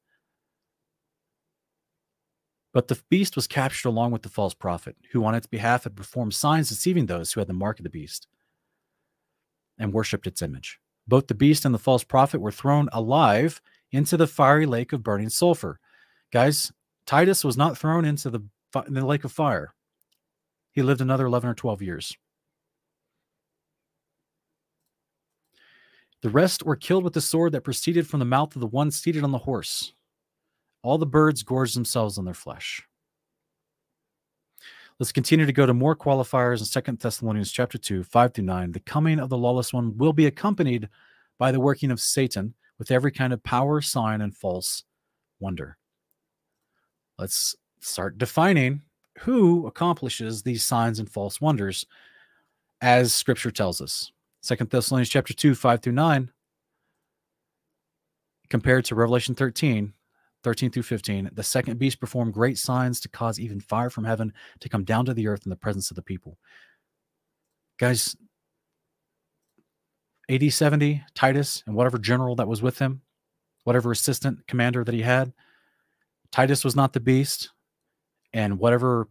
But 2.72 2.86
the 2.86 3.00
beast 3.08 3.34
was 3.34 3.48
captured 3.48 3.88
along 3.88 4.12
with 4.12 4.22
the 4.22 4.28
false 4.28 4.54
prophet, 4.54 4.96
who 5.10 5.24
on 5.24 5.34
its 5.34 5.46
behalf 5.46 5.84
had 5.84 5.96
performed 5.96 6.34
signs 6.34 6.68
deceiving 6.68 7.06
those 7.06 7.32
who 7.32 7.40
had 7.40 7.48
the 7.48 7.54
mark 7.54 7.80
of 7.80 7.84
the 7.84 7.90
beast 7.90 8.28
and 9.78 9.92
worshipped 9.92 10.26
its 10.26 10.42
image. 10.42 10.78
Both 11.06 11.28
the 11.28 11.34
beast 11.34 11.64
and 11.64 11.74
the 11.74 11.78
false 11.78 12.04
prophet 12.04 12.40
were 12.40 12.52
thrown 12.52 12.88
alive 12.92 13.60
into 13.92 14.16
the 14.16 14.26
fiery 14.26 14.66
lake 14.66 14.92
of 14.92 15.02
burning 15.02 15.28
sulfur. 15.28 15.78
Guys, 16.32 16.72
Titus 17.06 17.44
was 17.44 17.56
not 17.56 17.78
thrown 17.78 18.04
into 18.04 18.30
the, 18.30 18.40
the 18.88 19.06
lake 19.06 19.24
of 19.24 19.32
fire. 19.32 19.74
He 20.72 20.82
lived 20.82 21.00
another 21.00 21.26
11 21.26 21.48
or 21.48 21.54
12 21.54 21.82
years. 21.82 22.16
The 26.22 26.30
rest 26.30 26.64
were 26.64 26.76
killed 26.76 27.04
with 27.04 27.12
the 27.12 27.20
sword 27.20 27.52
that 27.52 27.62
proceeded 27.62 28.08
from 28.08 28.18
the 28.18 28.26
mouth 28.26 28.56
of 28.56 28.60
the 28.60 28.66
one 28.66 28.90
seated 28.90 29.22
on 29.22 29.30
the 29.30 29.38
horse. 29.38 29.92
All 30.82 30.98
the 30.98 31.06
birds 31.06 31.42
gorged 31.42 31.76
themselves 31.76 32.18
on 32.18 32.24
their 32.24 32.34
flesh. 32.34 32.82
Let's 34.98 35.12
continue 35.12 35.44
to 35.44 35.52
go 35.52 35.66
to 35.66 35.74
more 35.74 35.94
qualifiers 35.94 36.60
in 36.60 36.64
Second 36.64 37.00
Thessalonians 37.00 37.52
chapter 37.52 37.76
2, 37.76 38.02
5 38.02 38.32
through 38.32 38.44
9. 38.44 38.72
The 38.72 38.80
coming 38.80 39.20
of 39.20 39.28
the 39.28 39.36
lawless 39.36 39.70
one 39.70 39.94
will 39.98 40.14
be 40.14 40.24
accompanied 40.24 40.88
by 41.38 41.52
the 41.52 41.60
working 41.60 41.90
of 41.90 42.00
Satan 42.00 42.54
with 42.78 42.90
every 42.90 43.12
kind 43.12 43.34
of 43.34 43.42
power, 43.42 43.82
sign, 43.82 44.22
and 44.22 44.34
false 44.34 44.84
wonder. 45.38 45.76
Let's 47.18 47.54
start 47.80 48.16
defining 48.16 48.82
who 49.18 49.66
accomplishes 49.66 50.42
these 50.42 50.64
signs 50.64 50.98
and 50.98 51.10
false 51.10 51.42
wonders 51.42 51.84
as 52.80 53.12
scripture 53.12 53.50
tells 53.50 53.82
us. 53.82 54.12
Second 54.40 54.70
Thessalonians 54.70 55.10
chapter 55.10 55.34
2, 55.34 55.54
5 55.54 55.82
through 55.82 55.92
9, 55.92 56.30
compared 58.48 58.86
to 58.86 58.94
Revelation 58.94 59.34
13, 59.34 59.92
13 60.46 60.70
through 60.70 60.84
15, 60.84 61.30
the 61.32 61.42
second 61.42 61.76
beast 61.76 61.98
performed 61.98 62.32
great 62.32 62.56
signs 62.56 63.00
to 63.00 63.08
cause 63.08 63.40
even 63.40 63.58
fire 63.58 63.90
from 63.90 64.04
heaven 64.04 64.32
to 64.60 64.68
come 64.68 64.84
down 64.84 65.04
to 65.04 65.12
the 65.12 65.26
earth 65.26 65.44
in 65.44 65.50
the 65.50 65.56
presence 65.56 65.90
of 65.90 65.96
the 65.96 66.02
people. 66.02 66.38
Guys, 67.80 68.14
AD 70.30 70.52
70, 70.52 71.02
Titus, 71.16 71.64
and 71.66 71.74
whatever 71.74 71.98
general 71.98 72.36
that 72.36 72.46
was 72.46 72.62
with 72.62 72.78
him, 72.78 73.02
whatever 73.64 73.90
assistant 73.90 74.46
commander 74.46 74.84
that 74.84 74.94
he 74.94 75.02
had, 75.02 75.32
Titus 76.30 76.62
was 76.62 76.76
not 76.76 76.92
the 76.92 77.00
beast, 77.00 77.50
and 78.32 78.60
whatever 78.60 79.08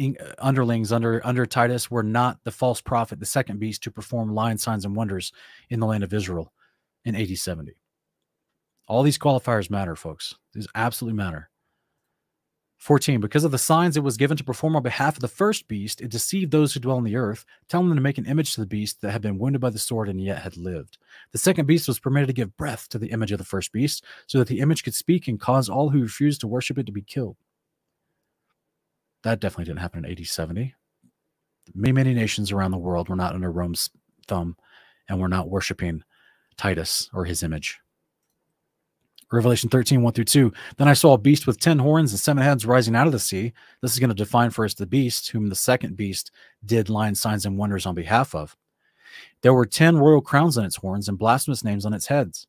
uh, 0.00 0.12
underlings 0.38 0.92
under 0.92 1.20
under 1.26 1.46
Titus 1.46 1.90
were 1.90 2.04
not 2.04 2.38
the 2.44 2.52
false 2.52 2.80
prophet, 2.80 3.18
the 3.18 3.26
second 3.26 3.58
beast, 3.58 3.82
to 3.82 3.90
perform 3.90 4.36
lying 4.36 4.56
signs 4.56 4.84
and 4.84 4.94
wonders 4.94 5.32
in 5.68 5.80
the 5.80 5.86
land 5.86 6.04
of 6.04 6.14
Israel 6.14 6.52
in 7.04 7.16
AD 7.16 7.36
70. 7.36 7.74
All 8.90 9.04
these 9.04 9.18
qualifiers 9.18 9.70
matter, 9.70 9.94
folks. 9.94 10.34
These 10.52 10.66
absolutely 10.74 11.16
matter. 11.16 11.48
14. 12.78 13.20
Because 13.20 13.44
of 13.44 13.52
the 13.52 13.56
signs 13.56 13.96
it 13.96 14.02
was 14.02 14.16
given 14.16 14.36
to 14.36 14.42
perform 14.42 14.74
on 14.74 14.82
behalf 14.82 15.14
of 15.14 15.20
the 15.20 15.28
first 15.28 15.68
beast, 15.68 16.00
it 16.00 16.10
deceived 16.10 16.50
those 16.50 16.74
who 16.74 16.80
dwell 16.80 16.96
on 16.96 17.04
the 17.04 17.14
earth, 17.14 17.44
telling 17.68 17.86
them 17.86 17.96
to 17.96 18.02
make 18.02 18.18
an 18.18 18.26
image 18.26 18.52
to 18.52 18.60
the 18.60 18.66
beast 18.66 19.00
that 19.00 19.12
had 19.12 19.22
been 19.22 19.38
wounded 19.38 19.60
by 19.60 19.70
the 19.70 19.78
sword 19.78 20.08
and 20.08 20.20
yet 20.20 20.42
had 20.42 20.56
lived. 20.56 20.98
The 21.30 21.38
second 21.38 21.66
beast 21.66 21.86
was 21.86 22.00
permitted 22.00 22.26
to 22.26 22.32
give 22.32 22.56
breath 22.56 22.88
to 22.88 22.98
the 22.98 23.12
image 23.12 23.30
of 23.30 23.38
the 23.38 23.44
first 23.44 23.70
beast, 23.72 24.02
so 24.26 24.38
that 24.38 24.48
the 24.48 24.58
image 24.58 24.82
could 24.82 24.96
speak 24.96 25.28
and 25.28 25.38
cause 25.38 25.68
all 25.68 25.90
who 25.90 26.02
refused 26.02 26.40
to 26.40 26.48
worship 26.48 26.76
it 26.76 26.86
to 26.86 26.92
be 26.92 27.02
killed. 27.02 27.36
That 29.22 29.38
definitely 29.38 29.66
didn't 29.66 29.82
happen 29.82 30.04
in 30.04 30.10
AD 30.10 30.26
70. 30.26 30.74
Many, 31.76 31.92
many 31.92 32.12
nations 32.12 32.50
around 32.50 32.72
the 32.72 32.78
world 32.78 33.08
were 33.08 33.14
not 33.14 33.34
under 33.34 33.52
Rome's 33.52 33.88
thumb 34.26 34.56
and 35.08 35.20
were 35.20 35.28
not 35.28 35.48
worshiping 35.48 36.02
Titus 36.56 37.08
or 37.12 37.24
his 37.24 37.44
image. 37.44 37.78
Revelation 39.32 39.70
13, 39.70 40.02
1 40.02 40.12
through 40.12 40.24
2. 40.24 40.52
Then 40.76 40.88
I 40.88 40.92
saw 40.92 41.12
a 41.12 41.18
beast 41.18 41.46
with 41.46 41.60
10 41.60 41.78
horns 41.78 42.10
and 42.10 42.18
seven 42.18 42.42
heads 42.42 42.66
rising 42.66 42.96
out 42.96 43.06
of 43.06 43.12
the 43.12 43.18
sea. 43.18 43.52
This 43.80 43.92
is 43.92 44.00
going 44.00 44.08
to 44.08 44.14
define 44.14 44.50
us 44.50 44.74
the 44.74 44.86
beast, 44.86 45.30
whom 45.30 45.48
the 45.48 45.54
second 45.54 45.96
beast 45.96 46.32
did 46.64 46.90
lying 46.90 47.14
signs 47.14 47.46
and 47.46 47.56
wonders 47.56 47.86
on 47.86 47.94
behalf 47.94 48.34
of. 48.34 48.56
There 49.42 49.54
were 49.54 49.66
10 49.66 49.98
royal 49.98 50.20
crowns 50.20 50.58
on 50.58 50.64
its 50.64 50.76
horns 50.76 51.08
and 51.08 51.18
blasphemous 51.18 51.62
names 51.62 51.86
on 51.86 51.94
its 51.94 52.06
heads. 52.06 52.46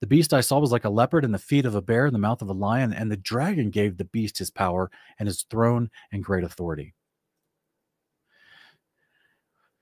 The 0.00 0.06
beast 0.06 0.32
I 0.32 0.40
saw 0.40 0.58
was 0.58 0.72
like 0.72 0.84
a 0.84 0.90
leopard 0.90 1.24
in 1.24 1.32
the 1.32 1.38
feet 1.38 1.66
of 1.66 1.74
a 1.74 1.82
bear 1.82 2.06
in 2.06 2.12
the 2.12 2.18
mouth 2.18 2.42
of 2.42 2.48
a 2.48 2.54
lion, 2.54 2.92
and 2.92 3.10
the 3.10 3.16
dragon 3.16 3.70
gave 3.70 3.96
the 3.96 4.04
beast 4.06 4.38
his 4.38 4.50
power 4.50 4.90
and 5.18 5.28
his 5.28 5.42
throne 5.42 5.90
and 6.10 6.24
great 6.24 6.44
authority. 6.44 6.94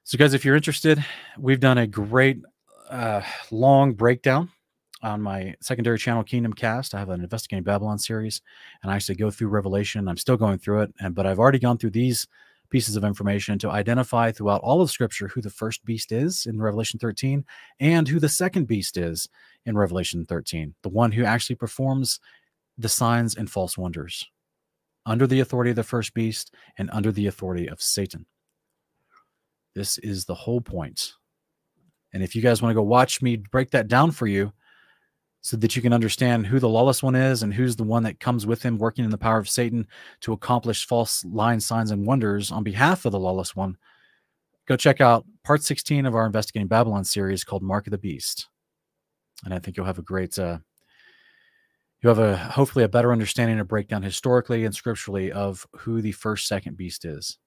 So, 0.04 0.18
guys, 0.18 0.34
if 0.34 0.44
you're 0.44 0.56
interested, 0.56 1.02
we've 1.38 1.60
done 1.60 1.78
a 1.78 1.86
great 1.86 2.42
uh, 2.90 3.22
long 3.50 3.94
breakdown 3.94 4.50
on 5.02 5.20
my 5.20 5.54
secondary 5.60 5.98
channel 5.98 6.22
kingdom 6.22 6.52
cast. 6.52 6.94
I 6.94 6.98
have 6.98 7.08
an 7.08 7.20
investigating 7.20 7.64
babylon 7.64 7.98
series 7.98 8.42
and 8.82 8.90
i 8.90 8.96
actually 8.96 9.16
go 9.16 9.30
through 9.30 9.48
revelation. 9.48 10.08
I'm 10.08 10.16
still 10.16 10.36
going 10.36 10.58
through 10.58 10.82
it 10.82 10.94
and 11.00 11.14
but 11.14 11.26
i've 11.26 11.38
already 11.38 11.58
gone 11.58 11.78
through 11.78 11.90
these 11.90 12.26
pieces 12.70 12.94
of 12.94 13.04
information 13.04 13.58
to 13.58 13.70
identify 13.70 14.30
throughout 14.30 14.60
all 14.62 14.80
of 14.80 14.90
scripture 14.90 15.28
who 15.28 15.40
the 15.40 15.50
first 15.50 15.84
beast 15.84 16.12
is 16.12 16.46
in 16.46 16.62
revelation 16.62 17.00
13 17.00 17.44
and 17.80 18.06
who 18.06 18.20
the 18.20 18.28
second 18.28 18.66
beast 18.66 18.96
is 18.96 19.28
in 19.66 19.76
revelation 19.76 20.24
13 20.24 20.74
the 20.82 20.88
one 20.88 21.10
who 21.10 21.24
actually 21.24 21.56
performs 21.56 22.20
the 22.78 22.88
signs 22.88 23.34
and 23.34 23.50
false 23.50 23.76
wonders 23.76 24.26
under 25.06 25.26
the 25.26 25.40
authority 25.40 25.70
of 25.70 25.76
the 25.76 25.82
first 25.82 26.14
beast 26.14 26.54
and 26.78 26.88
under 26.92 27.10
the 27.10 27.26
authority 27.26 27.68
of 27.68 27.82
satan. 27.82 28.26
This 29.74 29.98
is 29.98 30.24
the 30.24 30.34
whole 30.34 30.60
point. 30.60 31.12
And 32.12 32.22
if 32.22 32.34
you 32.34 32.42
guys 32.42 32.60
want 32.60 32.70
to 32.70 32.74
go 32.74 32.82
watch 32.82 33.22
me 33.22 33.36
break 33.36 33.70
that 33.70 33.88
down 33.88 34.10
for 34.10 34.26
you 34.26 34.52
so 35.42 35.56
that 35.56 35.74
you 35.74 35.82
can 35.82 35.92
understand 35.92 36.46
who 36.46 36.58
the 36.58 36.68
lawless 36.68 37.02
one 37.02 37.14
is 37.14 37.42
and 37.42 37.54
who's 37.54 37.76
the 37.76 37.84
one 37.84 38.02
that 38.02 38.20
comes 38.20 38.46
with 38.46 38.62
him 38.62 38.76
working 38.76 39.04
in 39.04 39.10
the 39.10 39.18
power 39.18 39.38
of 39.38 39.48
Satan 39.48 39.86
to 40.20 40.32
accomplish 40.32 40.86
false 40.86 41.24
lying 41.24 41.60
signs 41.60 41.90
and 41.90 42.06
wonders 42.06 42.52
on 42.52 42.62
behalf 42.62 43.04
of 43.04 43.12
the 43.12 43.18
lawless 43.18 43.56
one, 43.56 43.76
go 44.66 44.76
check 44.76 45.00
out 45.00 45.24
part 45.42 45.62
16 45.62 46.04
of 46.04 46.14
our 46.14 46.26
Investigating 46.26 46.68
Babylon 46.68 47.04
series 47.04 47.42
called 47.42 47.62
Mark 47.62 47.86
of 47.86 47.90
the 47.90 47.98
Beast. 47.98 48.48
And 49.44 49.54
I 49.54 49.58
think 49.58 49.76
you'll 49.76 49.86
have 49.86 49.98
a 49.98 50.02
great, 50.02 50.38
uh, 50.38 50.58
you'll 52.02 52.14
have 52.14 52.24
a 52.24 52.36
hopefully 52.36 52.84
a 52.84 52.88
better 52.88 53.10
understanding 53.10 53.58
and 53.58 53.68
breakdown 53.68 54.02
historically 54.02 54.66
and 54.66 54.74
scripturally 54.74 55.32
of 55.32 55.66
who 55.78 56.02
the 56.02 56.12
first 56.12 56.46
second 56.46 56.76
beast 56.76 57.06
is. 57.06 57.38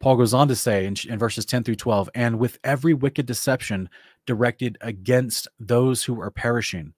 Paul 0.00 0.16
goes 0.16 0.32
on 0.32 0.48
to 0.48 0.56
say 0.56 0.86
in, 0.86 0.96
in, 1.08 1.18
verses 1.18 1.44
10 1.44 1.62
through 1.62 1.76
12, 1.76 2.08
and 2.14 2.38
with 2.38 2.58
every 2.64 2.94
wicked 2.94 3.26
deception 3.26 3.90
directed 4.26 4.78
against 4.80 5.46
those 5.58 6.04
who 6.04 6.20
are 6.20 6.30
perishing, 6.30 6.94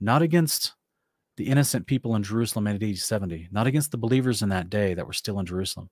not 0.00 0.22
against 0.22 0.72
the 1.36 1.48
innocent 1.48 1.86
people 1.86 2.14
in 2.16 2.22
Jerusalem 2.22 2.66
in 2.66 2.82
AD 2.82 2.98
70, 2.98 3.48
not 3.52 3.66
against 3.66 3.90
the 3.90 3.98
believers 3.98 4.40
in 4.40 4.48
that 4.48 4.70
day 4.70 4.94
that 4.94 5.06
were 5.06 5.12
still 5.12 5.38
in 5.38 5.46
Jerusalem. 5.46 5.90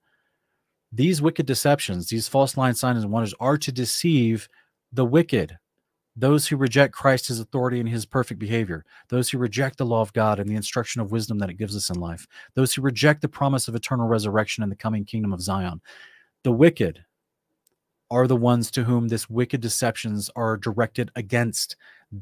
These 0.92 1.20
wicked 1.20 1.46
deceptions, 1.46 2.08
these 2.08 2.28
false 2.28 2.56
line 2.56 2.74
signs 2.74 3.02
and 3.02 3.12
wonders 3.12 3.34
are 3.38 3.58
to 3.58 3.72
deceive 3.72 4.48
the 4.92 5.04
wicked, 5.04 5.58
those 6.14 6.46
who 6.46 6.56
reject 6.56 6.92
Christ, 6.92 7.28
his 7.28 7.40
authority, 7.40 7.80
and 7.80 7.88
his 7.88 8.04
perfect 8.04 8.38
behavior, 8.38 8.84
those 9.08 9.30
who 9.30 9.38
reject 9.38 9.78
the 9.78 9.86
law 9.86 10.02
of 10.02 10.12
God 10.12 10.38
and 10.38 10.48
the 10.48 10.56
instruction 10.56 11.00
of 11.00 11.10
wisdom 11.10 11.38
that 11.38 11.50
it 11.50 11.56
gives 11.56 11.74
us 11.74 11.88
in 11.88 11.98
life, 11.98 12.26
those 12.54 12.74
who 12.74 12.82
reject 12.82 13.22
the 13.22 13.28
promise 13.28 13.66
of 13.68 13.74
eternal 13.74 14.06
resurrection 14.06 14.62
and 14.62 14.70
the 14.70 14.76
coming 14.76 15.04
kingdom 15.04 15.32
of 15.32 15.40
Zion. 15.40 15.80
The 16.44 16.52
wicked 16.52 17.04
are 18.10 18.26
the 18.26 18.36
ones 18.36 18.70
to 18.72 18.84
whom 18.84 19.08
this 19.08 19.30
wicked 19.30 19.62
deceptions 19.62 20.28
are 20.36 20.58
directed 20.58 21.10
against. 21.16 21.76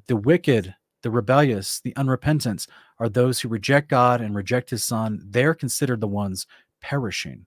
The 0.06 0.16
wicked, 0.16 0.76
the 1.02 1.10
rebellious, 1.10 1.80
the 1.80 1.96
unrepentant 1.96 2.68
are 3.00 3.08
those 3.08 3.40
who 3.40 3.48
reject 3.48 3.88
God 3.88 4.20
and 4.20 4.36
reject 4.36 4.70
his 4.70 4.84
son. 4.84 5.20
They're 5.24 5.54
considered 5.54 6.00
the 6.00 6.06
ones 6.06 6.46
perishing. 6.80 7.46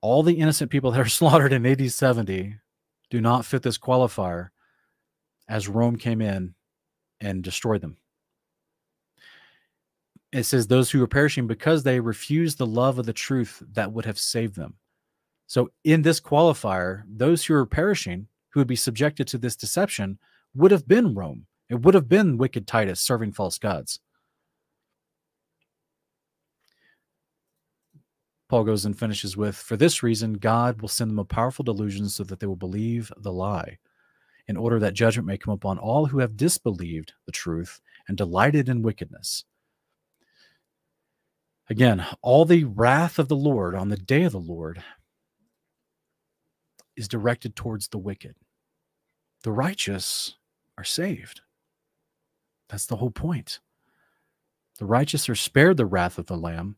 All 0.00 0.22
the 0.22 0.38
innocent 0.38 0.70
people 0.70 0.92
that 0.92 1.00
are 1.00 1.08
slaughtered 1.08 1.52
in 1.52 1.66
AD 1.66 1.92
70 1.92 2.56
do 3.12 3.20
not 3.20 3.44
fit 3.44 3.60
this 3.60 3.76
qualifier 3.76 4.48
as 5.46 5.68
Rome 5.68 5.96
came 5.96 6.22
in 6.22 6.54
and 7.20 7.44
destroyed 7.44 7.82
them. 7.82 7.98
It 10.32 10.44
says 10.44 10.66
those 10.66 10.90
who 10.90 11.02
are 11.02 11.06
perishing 11.06 11.46
because 11.46 11.82
they 11.82 12.00
refuse 12.00 12.54
the 12.54 12.66
love 12.66 12.98
of 12.98 13.04
the 13.04 13.12
truth 13.12 13.62
that 13.74 13.92
would 13.92 14.06
have 14.06 14.18
saved 14.18 14.56
them. 14.56 14.76
So, 15.46 15.70
in 15.84 16.00
this 16.00 16.22
qualifier, 16.22 17.02
those 17.06 17.44
who 17.44 17.52
are 17.52 17.66
perishing, 17.66 18.28
who 18.48 18.60
would 18.60 18.66
be 18.66 18.76
subjected 18.76 19.26
to 19.26 19.36
this 19.36 19.56
deception, 19.56 20.18
would 20.54 20.70
have 20.70 20.88
been 20.88 21.14
Rome. 21.14 21.44
It 21.68 21.82
would 21.82 21.92
have 21.92 22.08
been 22.08 22.38
wicked 22.38 22.66
Titus 22.66 23.00
serving 23.00 23.32
false 23.32 23.58
gods. 23.58 24.00
Paul 28.52 28.64
goes 28.64 28.84
and 28.84 28.98
finishes 28.98 29.34
with 29.34 29.56
For 29.56 29.78
this 29.78 30.02
reason, 30.02 30.34
God 30.34 30.82
will 30.82 30.88
send 30.90 31.10
them 31.10 31.18
a 31.18 31.24
powerful 31.24 31.62
delusion 31.62 32.10
so 32.10 32.22
that 32.24 32.38
they 32.38 32.46
will 32.46 32.54
believe 32.54 33.10
the 33.16 33.32
lie, 33.32 33.78
in 34.46 34.58
order 34.58 34.78
that 34.78 34.92
judgment 34.92 35.26
may 35.26 35.38
come 35.38 35.54
upon 35.54 35.78
all 35.78 36.04
who 36.04 36.18
have 36.18 36.36
disbelieved 36.36 37.14
the 37.24 37.32
truth 37.32 37.80
and 38.06 38.14
delighted 38.14 38.68
in 38.68 38.82
wickedness. 38.82 39.44
Again, 41.70 42.04
all 42.20 42.44
the 42.44 42.64
wrath 42.64 43.18
of 43.18 43.28
the 43.28 43.36
Lord 43.36 43.74
on 43.74 43.88
the 43.88 43.96
day 43.96 44.24
of 44.24 44.32
the 44.32 44.38
Lord 44.38 44.82
is 46.94 47.08
directed 47.08 47.56
towards 47.56 47.88
the 47.88 47.96
wicked. 47.96 48.34
The 49.44 49.52
righteous 49.52 50.34
are 50.76 50.84
saved. 50.84 51.40
That's 52.68 52.84
the 52.84 52.96
whole 52.96 53.10
point. 53.10 53.60
The 54.78 54.84
righteous 54.84 55.30
are 55.30 55.34
spared 55.34 55.78
the 55.78 55.86
wrath 55.86 56.18
of 56.18 56.26
the 56.26 56.36
Lamb. 56.36 56.76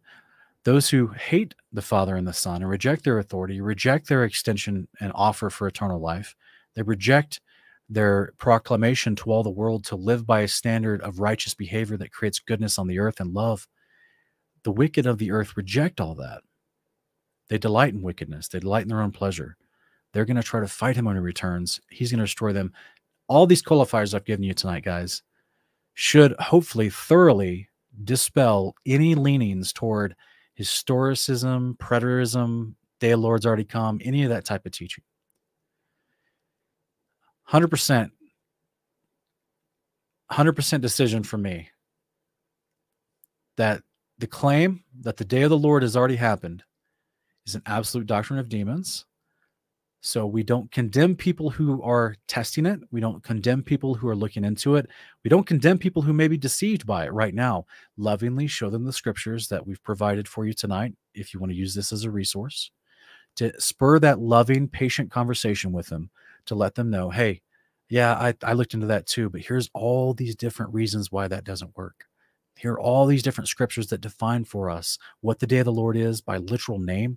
Those 0.65 0.89
who 0.89 1.09
hate 1.09 1.55
the 1.73 1.83
Father 1.83 2.17
and 2.17 2.27
the 2.27 2.33
Son 2.33 2.63
and 2.63 2.71
reject 2.71 3.05
their 3.05 3.19
authority, 3.19 3.61
reject 3.61 4.09
their 4.09 4.25
extension 4.25 4.89
and 5.01 5.13
offer 5.15 5.51
for 5.51 5.67
eternal 5.67 6.01
life, 6.01 6.35
they 6.75 6.83
reject 6.83 7.41
their 7.89 8.33
proclamation 8.39 9.15
to 9.15 9.31
all 9.31 9.43
the 9.43 9.51
world 9.51 9.85
to 9.85 9.97
live 9.97 10.27
by 10.27 10.41
a 10.41 10.49
standard 10.49 11.03
of 11.03 11.21
righteous 11.21 11.55
behavior 11.55 11.99
that 11.99 12.13
creates 12.13 12.39
goodness 12.39 12.79
on 12.79 12.87
the 12.87 12.99
earth 12.99 13.21
and 13.21 13.35
love. 13.35 13.69
The 14.63 14.73
wicked 14.73 15.07
of 15.07 15.19
the 15.19 15.31
earth 15.31 15.57
reject 15.57 16.01
all 16.01 16.15
that. 16.15 16.41
They 17.51 17.59
delight 17.59 17.93
in 17.93 18.01
wickedness, 18.01 18.49
they 18.49 18.61
delight 18.61 18.83
in 18.83 18.89
their 18.89 19.03
own 19.03 19.13
pleasure. 19.13 19.57
They're 20.13 20.25
going 20.25 20.37
to 20.37 20.43
try 20.43 20.61
to 20.61 20.69
fight 20.69 20.97
him 20.97 21.07
when 21.07 21.17
he 21.17 21.21
returns. 21.21 21.81
He's 21.91 22.11
going 22.11 22.21
to 22.21 22.25
destroy 22.25 22.53
them. 22.53 22.73
All 23.27 23.47
these 23.47 23.63
qualifiers 23.63 24.15
I've 24.15 24.25
given 24.25 24.45
you 24.45 24.55
tonight, 24.55 24.85
guys, 24.85 25.23
should 25.95 26.33
hopefully 26.39 26.89
thoroughly 26.89 27.69
dispel 28.05 28.77
any 28.87 29.15
leanings 29.15 29.73
toward 29.73 30.15
historicism, 30.59 31.77
preterism, 31.79 32.75
day 33.01 33.11
of 33.11 33.21
Lord's 33.21 33.47
already 33.47 33.65
come, 33.65 34.01
any 34.05 34.23
of 34.23 34.31
that 34.31 34.45
type 34.45 34.67
of 34.67 34.73
teaching. 34.73 35.05
100%, 37.51 38.11
100% 40.33 40.81
decision 40.81 41.23
for 41.23 41.37
me 41.37 41.71
that 43.57 43.83
the 44.19 44.27
claim 44.27 44.85
that 45.01 45.17
the 45.17 45.25
day 45.25 45.43
of 45.43 45.51
the 45.51 45.59
Lord 45.59 45.83
has 45.83 45.97
already 45.97 46.17
happened 46.17 46.63
is 47.47 47.55
an 47.55 47.63
absolute 47.67 48.07
doctrine 48.07 48.39
of 48.39 48.49
demons. 48.49 49.05
So 50.07 50.27
we 50.27 50.43
don't 50.43 50.71
condemn 50.71 51.17
people 51.17 51.49
who 51.49 51.83
are 51.83 52.15
testing 52.29 52.67
it. 52.67 52.79
We 52.91 53.01
don't 53.01 53.23
condemn 53.23 53.63
people 53.63 53.95
who 53.95 54.07
are 54.07 54.15
looking 54.15 54.45
into 54.45 54.77
it. 54.77 54.91
We 55.23 55.31
don't 55.31 55.47
condemn 55.47 55.79
people 55.79 56.03
who 56.03 56.13
may 56.13 56.29
be 56.29 56.37
deceived 56.37 56.87
by 56.87 57.07
it 57.07 57.13
right 57.15 57.35
now. 57.35 57.65
Lovingly 57.97 58.47
show 58.47 58.69
them 58.69 58.85
the 58.85 58.93
scriptures 58.93 59.49
that 59.49 59.67
we've 59.67 59.83
provided 59.83 60.29
for 60.29 60.45
you 60.45 60.53
tonight 60.53 60.93
if 61.15 61.33
you 61.33 61.41
want 61.41 61.53
to 61.53 61.57
use 61.57 61.75
this 61.75 61.91
as 61.91 62.05
a 62.05 62.11
resource 62.11 62.71
to 63.37 63.59
spur 63.59 63.99
that 63.99 64.21
loving, 64.21 64.69
patient 64.69 65.11
conversation 65.11 65.73
with 65.73 65.87
them 65.87 66.11
to 66.45 66.55
let 66.55 66.75
them 66.75 66.91
know, 66.91 67.09
hey, 67.09 67.41
yeah, 67.89 68.13
I, 68.13 68.35
I 68.43 68.53
looked 68.53 68.75
into 68.75 68.89
that 68.89 69.07
too, 69.07 69.31
but 69.31 69.41
here's 69.41 69.71
all 69.73 70.13
these 70.13 70.37
different 70.37 70.75
reasons 70.75 71.11
why 71.11 71.29
that 71.29 71.45
doesn't 71.45 71.79
work. 71.79 72.05
Here 72.57 72.75
are 72.75 72.81
all 72.81 73.07
these 73.07 73.23
different 73.23 73.49
scriptures 73.49 73.87
that 73.87 74.03
define 74.03 74.45
for 74.45 74.69
us 74.69 74.99
what 75.23 75.39
the 75.39 75.47
day 75.47 75.61
of 75.61 75.65
the 75.65 75.73
Lord 75.73 75.97
is 75.97 76.21
by 76.21 76.37
literal 76.37 76.79
name, 76.79 77.17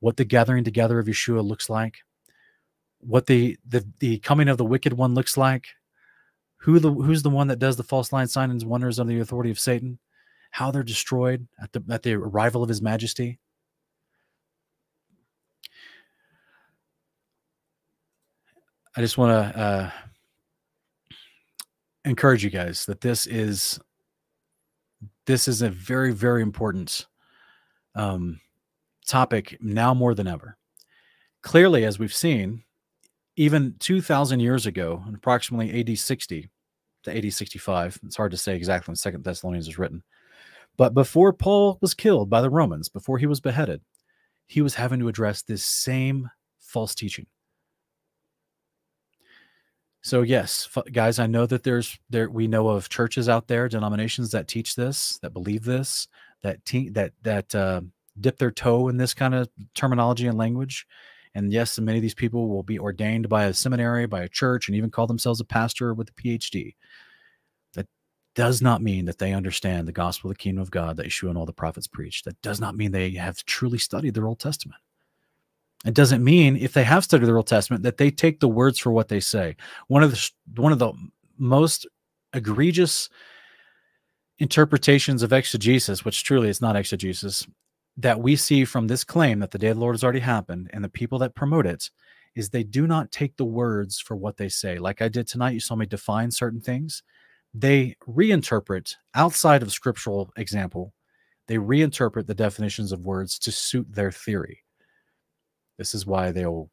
what 0.00 0.16
the 0.16 0.24
gathering 0.24 0.64
together 0.64 0.98
of 0.98 1.06
Yeshua 1.06 1.46
looks 1.46 1.70
like, 1.70 1.98
what 3.06 3.26
the 3.26 3.58
the, 3.68 3.86
the 4.00 4.18
coming 4.18 4.48
of 4.48 4.58
the 4.58 4.64
wicked 4.64 4.92
one 4.92 5.14
looks 5.14 5.36
like, 5.36 5.68
who 6.58 6.78
the 6.78 6.90
who's 6.90 7.22
the 7.22 7.30
one 7.30 7.48
that 7.48 7.58
does 7.58 7.76
the 7.76 7.82
false 7.82 8.12
line 8.12 8.26
signs 8.26 8.62
and 8.62 8.70
wonders 8.70 8.98
under 8.98 9.12
the 9.12 9.20
authority 9.20 9.50
of 9.50 9.60
Satan, 9.60 9.98
how 10.50 10.70
they're 10.70 10.82
destroyed 10.82 11.46
at 11.62 11.72
the 11.72 11.82
at 11.90 12.02
the 12.02 12.14
arrival 12.14 12.62
of 12.62 12.68
his 12.68 12.82
majesty. 12.82 13.38
I 18.96 19.00
just 19.00 19.18
want 19.18 19.54
to 19.54 19.60
uh, 19.60 19.90
encourage 22.04 22.44
you 22.44 22.50
guys 22.50 22.86
that 22.86 23.00
this 23.00 23.26
is 23.26 23.80
this 25.26 25.48
is 25.48 25.62
a 25.62 25.70
very 25.70 26.12
very 26.12 26.42
important 26.42 27.06
um, 27.94 28.40
topic 29.06 29.58
now 29.60 29.94
more 29.94 30.14
than 30.14 30.28
ever. 30.28 30.56
Clearly, 31.42 31.84
as 31.84 31.98
we've 31.98 32.14
seen, 32.14 32.62
even 33.36 33.74
2,000 33.78 34.40
years 34.40 34.66
ago, 34.66 35.02
approximately 35.12 35.80
AD 35.80 35.98
60 35.98 36.50
to 37.04 37.16
AD 37.16 37.32
65, 37.32 38.00
it's 38.04 38.16
hard 38.16 38.30
to 38.30 38.36
say 38.36 38.56
exactly 38.56 38.92
when 38.92 38.96
Second 38.96 39.24
Thessalonians 39.24 39.66
was 39.66 39.78
written, 39.78 40.02
but 40.76 40.94
before 40.94 41.32
Paul 41.32 41.78
was 41.80 41.94
killed 41.94 42.30
by 42.30 42.40
the 42.40 42.50
Romans, 42.50 42.88
before 42.88 43.18
he 43.18 43.26
was 43.26 43.40
beheaded, 43.40 43.80
he 44.46 44.60
was 44.60 44.74
having 44.74 45.00
to 45.00 45.08
address 45.08 45.42
this 45.42 45.64
same 45.64 46.30
false 46.60 46.94
teaching. 46.94 47.26
So 50.02 50.20
yes, 50.20 50.68
guys, 50.92 51.18
I 51.18 51.26
know 51.26 51.46
that 51.46 51.62
there's 51.62 51.98
there 52.10 52.28
we 52.28 52.46
know 52.46 52.68
of 52.68 52.90
churches 52.90 53.26
out 53.28 53.48
there, 53.48 53.68
denominations 53.70 54.32
that 54.32 54.48
teach 54.48 54.74
this, 54.74 55.18
that 55.22 55.32
believe 55.32 55.64
this, 55.64 56.08
that 56.42 56.62
te- 56.66 56.90
that 56.90 57.12
that 57.22 57.54
uh, 57.54 57.80
dip 58.20 58.36
their 58.36 58.50
toe 58.50 58.88
in 58.88 58.98
this 58.98 59.14
kind 59.14 59.34
of 59.34 59.48
terminology 59.74 60.26
and 60.26 60.36
language. 60.36 60.86
And 61.34 61.52
yes, 61.52 61.78
many 61.78 61.98
of 61.98 62.02
these 62.02 62.14
people 62.14 62.48
will 62.48 62.62
be 62.62 62.78
ordained 62.78 63.28
by 63.28 63.44
a 63.44 63.54
seminary, 63.54 64.06
by 64.06 64.22
a 64.22 64.28
church, 64.28 64.68
and 64.68 64.76
even 64.76 64.90
call 64.90 65.06
themselves 65.06 65.40
a 65.40 65.44
pastor 65.44 65.92
with 65.92 66.10
a 66.10 66.12
PhD. 66.12 66.76
That 67.74 67.86
does 68.34 68.62
not 68.62 68.82
mean 68.82 69.06
that 69.06 69.18
they 69.18 69.32
understand 69.32 69.88
the 69.88 69.92
gospel 69.92 70.30
of 70.30 70.36
the 70.36 70.42
kingdom 70.42 70.62
of 70.62 70.70
God 70.70 70.96
that 70.96 71.06
Yeshua 71.06 71.30
and 71.30 71.38
all 71.38 71.46
the 71.46 71.52
prophets 71.52 71.88
preached. 71.88 72.24
That 72.24 72.40
does 72.42 72.60
not 72.60 72.76
mean 72.76 72.92
they 72.92 73.10
have 73.12 73.44
truly 73.46 73.78
studied 73.78 74.14
their 74.14 74.28
Old 74.28 74.38
Testament. 74.38 74.80
It 75.84 75.94
doesn't 75.94 76.24
mean 76.24 76.56
if 76.56 76.72
they 76.72 76.84
have 76.84 77.04
studied 77.04 77.26
the 77.26 77.34
Old 77.34 77.46
Testament 77.46 77.82
that 77.82 77.98
they 77.98 78.10
take 78.10 78.40
the 78.40 78.48
words 78.48 78.78
for 78.78 78.92
what 78.92 79.08
they 79.08 79.20
say. 79.20 79.56
One 79.88 80.02
of 80.02 80.12
the 80.12 80.30
one 80.60 80.72
of 80.72 80.78
the 80.78 80.92
most 81.36 81.86
egregious 82.32 83.10
interpretations 84.38 85.22
of 85.22 85.32
exegesis, 85.32 86.04
which 86.04 86.24
truly 86.24 86.48
is 86.48 86.60
not 86.60 86.76
exegesis, 86.76 87.46
that 87.96 88.20
we 88.20 88.36
see 88.36 88.64
from 88.64 88.86
this 88.86 89.04
claim 89.04 89.38
that 89.38 89.50
the 89.50 89.58
day 89.58 89.68
of 89.68 89.76
the 89.76 89.80
Lord 89.80 89.94
has 89.94 90.02
already 90.02 90.20
happened 90.20 90.70
and 90.72 90.82
the 90.82 90.88
people 90.88 91.18
that 91.20 91.34
promote 91.34 91.66
it 91.66 91.90
is 92.34 92.50
they 92.50 92.64
do 92.64 92.86
not 92.86 93.12
take 93.12 93.36
the 93.36 93.44
words 93.44 94.00
for 94.00 94.16
what 94.16 94.36
they 94.36 94.48
say. 94.48 94.78
Like 94.78 95.00
I 95.00 95.08
did 95.08 95.28
tonight, 95.28 95.52
you 95.52 95.60
saw 95.60 95.76
me 95.76 95.86
define 95.86 96.30
certain 96.30 96.60
things. 96.60 97.02
They 97.54 97.96
reinterpret 98.08 98.96
outside 99.14 99.62
of 99.62 99.72
scriptural 99.72 100.32
example, 100.36 100.92
they 101.46 101.56
reinterpret 101.56 102.26
the 102.26 102.34
definitions 102.34 102.90
of 102.90 103.04
words 103.04 103.38
to 103.40 103.52
suit 103.52 103.86
their 103.90 104.10
theory. 104.10 104.64
This 105.78 105.94
is 105.94 106.06
why 106.06 106.32
they'll, 106.32 106.70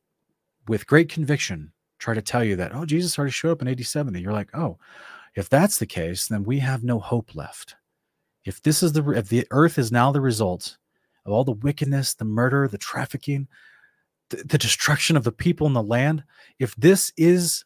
with 0.67 0.87
great 0.87 1.09
conviction, 1.09 1.73
try 1.99 2.13
to 2.13 2.21
tell 2.21 2.43
you 2.43 2.55
that, 2.55 2.73
oh, 2.73 2.85
Jesus 2.85 3.17
already 3.17 3.31
showed 3.31 3.51
up 3.51 3.61
in 3.61 3.67
AD 3.67 3.85
70. 3.85 4.19
You're 4.19 4.33
like, 4.33 4.49
oh, 4.55 4.77
if 5.35 5.49
that's 5.49 5.77
the 5.77 5.85
case, 5.85 6.27
then 6.27 6.43
we 6.43 6.59
have 6.59 6.83
no 6.83 6.99
hope 6.99 7.35
left. 7.35 7.75
If 8.45 8.61
this 8.63 8.81
is 8.81 8.93
the, 8.93 9.07
if 9.11 9.29
the 9.29 9.45
earth 9.51 9.77
is 9.77 9.91
now 9.91 10.11
the 10.11 10.21
result 10.21 10.77
of 11.25 11.31
all 11.31 11.43
the 11.43 11.51
wickedness, 11.51 12.13
the 12.13 12.25
murder, 12.25 12.67
the 12.67 12.77
trafficking, 12.77 13.47
the, 14.29 14.37
the 14.37 14.57
destruction 14.57 15.15
of 15.15 15.23
the 15.23 15.31
people 15.31 15.67
in 15.67 15.73
the 15.73 15.83
land, 15.83 16.23
if 16.59 16.75
this 16.75 17.11
is 17.17 17.65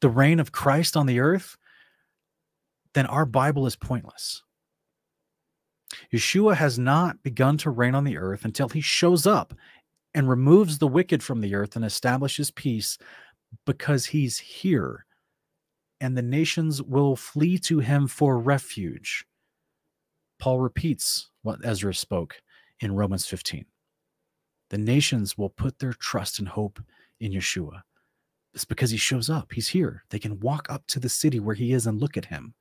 the 0.00 0.08
reign 0.08 0.40
of 0.40 0.52
Christ 0.52 0.96
on 0.96 1.06
the 1.06 1.20
earth, 1.20 1.56
then 2.94 3.06
our 3.06 3.26
Bible 3.26 3.66
is 3.66 3.76
pointless. 3.76 4.42
Yeshua 6.12 6.56
has 6.56 6.78
not 6.78 7.22
begun 7.22 7.56
to 7.58 7.70
reign 7.70 7.94
on 7.94 8.04
the 8.04 8.16
earth 8.16 8.44
until 8.44 8.68
he 8.68 8.80
shows 8.80 9.26
up 9.26 9.54
and 10.14 10.28
removes 10.28 10.78
the 10.78 10.88
wicked 10.88 11.22
from 11.22 11.40
the 11.40 11.54
earth 11.54 11.76
and 11.76 11.84
establishes 11.84 12.50
peace 12.50 12.98
because 13.64 14.06
he's 14.06 14.38
here. 14.38 15.04
And 16.00 16.16
the 16.16 16.22
nations 16.22 16.82
will 16.82 17.16
flee 17.16 17.58
to 17.60 17.78
him 17.78 18.06
for 18.06 18.38
refuge. 18.38 19.24
Paul 20.38 20.60
repeats 20.60 21.30
what 21.42 21.64
Ezra 21.64 21.94
spoke 21.94 22.36
in 22.80 22.94
Romans 22.94 23.26
15. 23.26 23.64
The 24.70 24.78
nations 24.78 25.38
will 25.38 25.50
put 25.50 25.78
their 25.78 25.92
trust 25.92 26.38
and 26.38 26.48
hope 26.48 26.80
in 27.20 27.32
Yeshua. 27.32 27.82
It's 28.54 28.64
because 28.64 28.90
he 28.90 28.96
shows 28.96 29.30
up. 29.30 29.52
He's 29.52 29.68
here. 29.68 30.04
They 30.10 30.18
can 30.18 30.40
walk 30.40 30.66
up 30.70 30.86
to 30.88 31.00
the 31.00 31.08
city 31.08 31.40
where 31.40 31.54
he 31.54 31.72
is 31.72 31.86
and 31.86 32.00
look 32.00 32.16
at 32.16 32.24
him. 32.24 32.54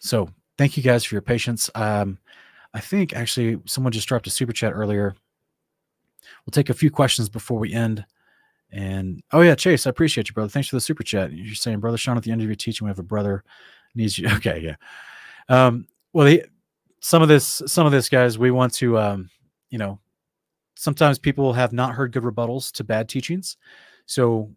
So, 0.00 0.28
thank 0.58 0.76
you 0.76 0.82
guys 0.82 1.04
for 1.04 1.14
your 1.14 1.22
patience. 1.22 1.70
Um, 1.74 2.18
I 2.72 2.80
think 2.80 3.14
actually 3.14 3.60
someone 3.66 3.92
just 3.92 4.08
dropped 4.08 4.26
a 4.26 4.30
super 4.30 4.52
chat 4.52 4.72
earlier. 4.72 5.14
We'll 6.44 6.52
take 6.52 6.70
a 6.70 6.74
few 6.74 6.90
questions 6.90 7.28
before 7.28 7.58
we 7.58 7.72
end. 7.72 8.04
And 8.72 9.22
oh 9.32 9.42
yeah, 9.42 9.54
Chase, 9.54 9.86
I 9.86 9.90
appreciate 9.90 10.28
you, 10.28 10.34
brother. 10.34 10.48
Thanks 10.48 10.68
for 10.68 10.76
the 10.76 10.80
super 10.80 11.04
chat. 11.04 11.32
You're 11.32 11.54
saying, 11.54 11.78
brother 11.78 11.96
Sean, 11.96 12.16
at 12.16 12.24
the 12.24 12.32
end 12.32 12.40
of 12.40 12.48
your 12.48 12.56
teaching, 12.56 12.84
we 12.84 12.90
have 12.90 12.98
a 12.98 13.04
brother 13.04 13.44
needs 13.94 14.18
you. 14.18 14.28
Okay, 14.36 14.60
yeah. 14.60 14.76
Um, 15.48 15.86
well, 16.12 16.26
he, 16.26 16.42
some 17.04 17.20
of 17.20 17.28
this, 17.28 17.60
some 17.66 17.84
of 17.84 17.92
this, 17.92 18.08
guys, 18.08 18.38
we 18.38 18.50
want 18.50 18.72
to, 18.72 18.98
um, 18.98 19.28
you 19.68 19.76
know, 19.76 20.00
sometimes 20.74 21.18
people 21.18 21.52
have 21.52 21.70
not 21.70 21.94
heard 21.94 22.12
good 22.12 22.22
rebuttals 22.22 22.72
to 22.72 22.82
bad 22.82 23.10
teachings, 23.10 23.58
so 24.06 24.50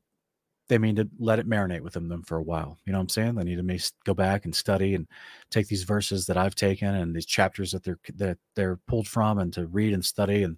they 0.70 0.78
mean 0.78 0.96
to 0.96 1.10
let 1.20 1.40
it 1.40 1.50
marinate 1.50 1.82
with 1.82 1.92
them, 1.92 2.24
for 2.24 2.38
a 2.38 2.42
while. 2.42 2.78
You 2.86 2.94
know 2.94 3.00
what 3.00 3.04
I'm 3.04 3.10
saying? 3.10 3.36
They 3.36 3.44
need 3.44 3.58
to 3.58 3.92
go 4.06 4.14
back 4.14 4.46
and 4.46 4.56
study 4.56 4.96
and 4.96 5.10
take 5.50 5.68
these 5.68 5.84
verses 5.84 6.26
that 6.28 6.38
I've 6.38 6.56
taken 6.56 6.96
and 6.96 7.14
these 7.14 7.26
chapters 7.26 7.74
that 7.74 7.84
they're 7.84 8.00
that 8.16 8.38
they're 8.56 8.80
pulled 8.88 9.10
from 9.10 9.40
and 9.40 9.52
to 9.52 9.68
read 9.68 9.92
and 9.92 10.06
study 10.06 10.44
and 10.44 10.58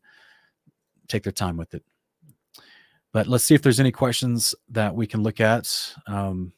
take 1.08 1.24
their 1.24 1.32
time 1.32 1.58
with 1.58 1.74
it. 1.74 1.84
But 3.14 3.26
let's 3.26 3.46
see 3.46 3.56
if 3.56 3.64
there's 3.64 3.80
any 3.80 3.92
questions 3.92 4.54
that 4.70 4.94
we 4.94 5.08
can 5.08 5.24
look 5.24 5.42
at. 5.42 5.96
Um, 6.06 6.54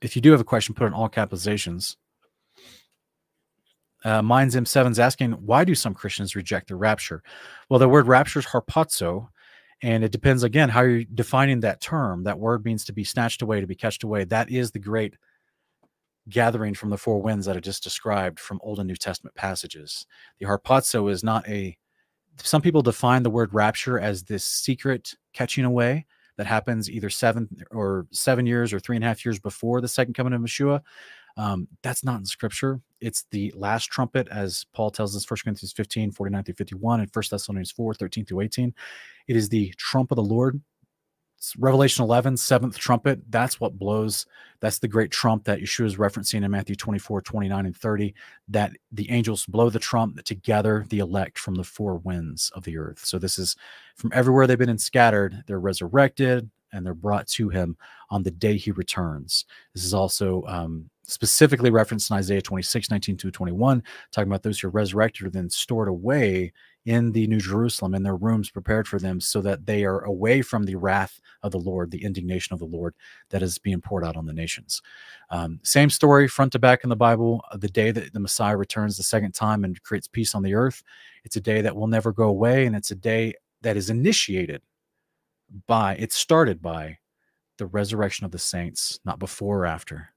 if 0.00 0.14
you 0.14 0.22
do 0.22 0.30
have 0.30 0.40
a 0.40 0.44
question, 0.44 0.72
put 0.76 0.86
in 0.86 0.92
all 0.92 1.08
capitalizations. 1.08 1.96
Uh, 4.04 4.20
Minds 4.22 4.54
M7 4.54 4.90
is 4.90 4.98
asking, 4.98 5.32
why 5.32 5.64
do 5.64 5.74
some 5.74 5.94
Christians 5.94 6.36
reject 6.36 6.68
the 6.68 6.76
rapture? 6.76 7.22
Well, 7.68 7.78
the 7.78 7.88
word 7.88 8.06
rapture 8.06 8.38
is 8.38 8.46
harpazo, 8.46 9.28
and 9.82 10.04
it 10.04 10.12
depends 10.12 10.42
again 10.42 10.68
how 10.68 10.82
you're 10.82 11.04
defining 11.04 11.60
that 11.60 11.80
term. 11.80 12.24
That 12.24 12.38
word 12.38 12.64
means 12.64 12.84
to 12.84 12.92
be 12.92 13.04
snatched 13.04 13.42
away, 13.42 13.60
to 13.60 13.66
be 13.66 13.74
catched 13.74 14.04
away. 14.04 14.24
That 14.24 14.50
is 14.50 14.70
the 14.70 14.78
great 14.78 15.14
gathering 16.28 16.74
from 16.74 16.90
the 16.90 16.98
four 16.98 17.20
winds 17.20 17.46
that 17.46 17.56
I 17.56 17.60
just 17.60 17.82
described 17.82 18.38
from 18.38 18.60
Old 18.62 18.78
and 18.78 18.88
New 18.88 18.96
Testament 18.96 19.34
passages. 19.34 20.06
The 20.38 20.46
harpazo 20.46 21.10
is 21.10 21.24
not 21.24 21.48
a 21.48 21.76
some 22.42 22.62
people 22.62 22.82
define 22.82 23.22
the 23.22 23.30
word 23.30 23.54
rapture 23.54 24.00
as 24.00 24.24
this 24.24 24.44
secret 24.44 25.14
catching 25.32 25.64
away 25.64 26.04
that 26.36 26.46
happens 26.46 26.90
either 26.90 27.10
seven 27.10 27.48
or 27.70 28.06
seven 28.10 28.44
years 28.44 28.72
or 28.72 28.80
three 28.80 28.96
and 28.96 29.04
a 29.04 29.08
half 29.08 29.24
years 29.24 29.38
before 29.38 29.80
the 29.80 29.88
second 29.88 30.14
coming 30.14 30.32
of 30.32 30.40
Yeshua. 30.40 30.80
Um, 31.36 31.68
that's 31.82 32.04
not 32.04 32.18
in 32.18 32.26
scripture. 32.26 32.80
It's 33.04 33.24
the 33.30 33.52
last 33.56 33.86
trumpet, 33.86 34.28
as 34.30 34.66
Paul 34.72 34.90
tells 34.90 35.14
us, 35.14 35.28
1 35.28 35.38
Corinthians 35.44 35.72
15, 35.72 36.10
49 36.12 36.44
through 36.44 36.54
51, 36.54 37.00
and 37.00 37.10
1 37.12 37.24
Thessalonians 37.30 37.70
4, 37.70 37.94
13 37.94 38.24
through 38.24 38.40
18. 38.40 38.74
It 39.28 39.36
is 39.36 39.48
the 39.48 39.72
trump 39.76 40.10
of 40.10 40.16
the 40.16 40.22
Lord 40.22 40.60
Revelation 41.58 42.04
11, 42.04 42.36
seventh 42.36 42.78
trumpet. 42.78 43.20
That's 43.28 43.60
what 43.60 43.78
blows. 43.78 44.26
That's 44.60 44.78
the 44.78 44.88
great 44.88 45.10
trump 45.10 45.44
that 45.44 45.60
Yeshua 45.60 45.86
is 45.86 45.96
referencing 45.96 46.44
in 46.44 46.50
Matthew 46.50 46.74
24, 46.74 47.20
29, 47.20 47.66
and 47.66 47.76
30. 47.76 48.14
That 48.48 48.72
the 48.92 49.10
angels 49.10 49.46
blow 49.46 49.70
the 49.70 49.78
trump 49.78 50.22
to 50.22 50.34
gather 50.34 50.86
the 50.88 51.00
elect 51.00 51.38
from 51.38 51.54
the 51.54 51.64
four 51.64 51.96
winds 51.98 52.50
of 52.54 52.64
the 52.64 52.78
earth. 52.78 53.04
So 53.04 53.18
this 53.18 53.38
is 53.38 53.56
from 53.96 54.10
everywhere 54.14 54.46
they've 54.46 54.58
been 54.58 54.68
and 54.68 54.80
scattered, 54.80 55.42
they're 55.46 55.60
resurrected 55.60 56.50
and 56.72 56.84
they're 56.84 56.94
brought 56.94 57.28
to 57.28 57.48
him 57.50 57.76
on 58.10 58.22
the 58.22 58.30
day 58.30 58.56
he 58.56 58.72
returns. 58.72 59.44
This 59.74 59.84
is 59.84 59.94
also 59.94 60.42
um, 60.46 60.90
specifically 61.06 61.70
referenced 61.70 62.10
in 62.10 62.16
Isaiah 62.16 62.42
26, 62.42 62.90
19 62.90 63.16
to 63.18 63.30
21, 63.30 63.82
talking 64.10 64.30
about 64.30 64.42
those 64.42 64.60
who 64.60 64.68
are 64.68 64.72
resurrected 64.72 65.26
are 65.26 65.30
then 65.30 65.50
stored 65.50 65.88
away 65.88 66.52
in 66.86 67.12
the 67.12 67.26
New 67.26 67.40
Jerusalem 67.40 67.94
in 67.94 68.02
their 68.02 68.16
rooms 68.16 68.50
prepared 68.50 68.86
for 68.86 68.98
them 68.98 69.18
so 69.20 69.40
that 69.40 69.64
they 69.64 69.84
are 69.84 70.00
away 70.00 70.42
from 70.42 70.64
the 70.64 70.74
wrath 70.74 71.18
of 71.42 71.52
the 71.52 71.58
Lord, 71.58 71.90
the 71.90 72.04
indignation 72.04 72.52
of 72.52 72.58
the 72.58 72.66
Lord 72.66 72.94
that 73.30 73.42
is 73.42 73.58
being 73.58 73.80
poured 73.80 74.04
out 74.04 74.16
on 74.16 74.26
the 74.26 74.34
nations. 74.34 74.82
Um, 75.30 75.60
same 75.62 75.88
story, 75.88 76.28
front 76.28 76.52
to 76.52 76.58
back 76.58 76.84
in 76.84 76.90
the 76.90 76.96
Bible. 76.96 77.42
Uh, 77.50 77.56
the 77.56 77.68
day 77.68 77.90
that 77.90 78.12
the 78.12 78.20
Messiah 78.20 78.56
returns 78.56 78.96
the 78.96 79.02
second 79.02 79.32
time 79.32 79.64
and 79.64 79.82
creates 79.82 80.08
peace 80.08 80.34
on 80.34 80.42
the 80.42 80.54
earth, 80.54 80.82
it's 81.24 81.36
a 81.36 81.40
day 81.40 81.62
that 81.62 81.74
will 81.74 81.86
never 81.86 82.12
go 82.12 82.24
away. 82.24 82.66
And 82.66 82.76
it's 82.76 82.90
a 82.90 82.96
day 82.96 83.34
that 83.62 83.76
is 83.76 83.88
initiated 83.88 84.60
by, 85.66 85.94
it's 85.94 86.16
started 86.16 86.60
by 86.60 86.98
the 87.56 87.66
resurrection 87.66 88.24
of 88.26 88.30
the 88.30 88.38
saints, 88.38 89.00
not 89.04 89.18
before 89.18 89.60
or 89.60 89.66
after. 89.66 90.13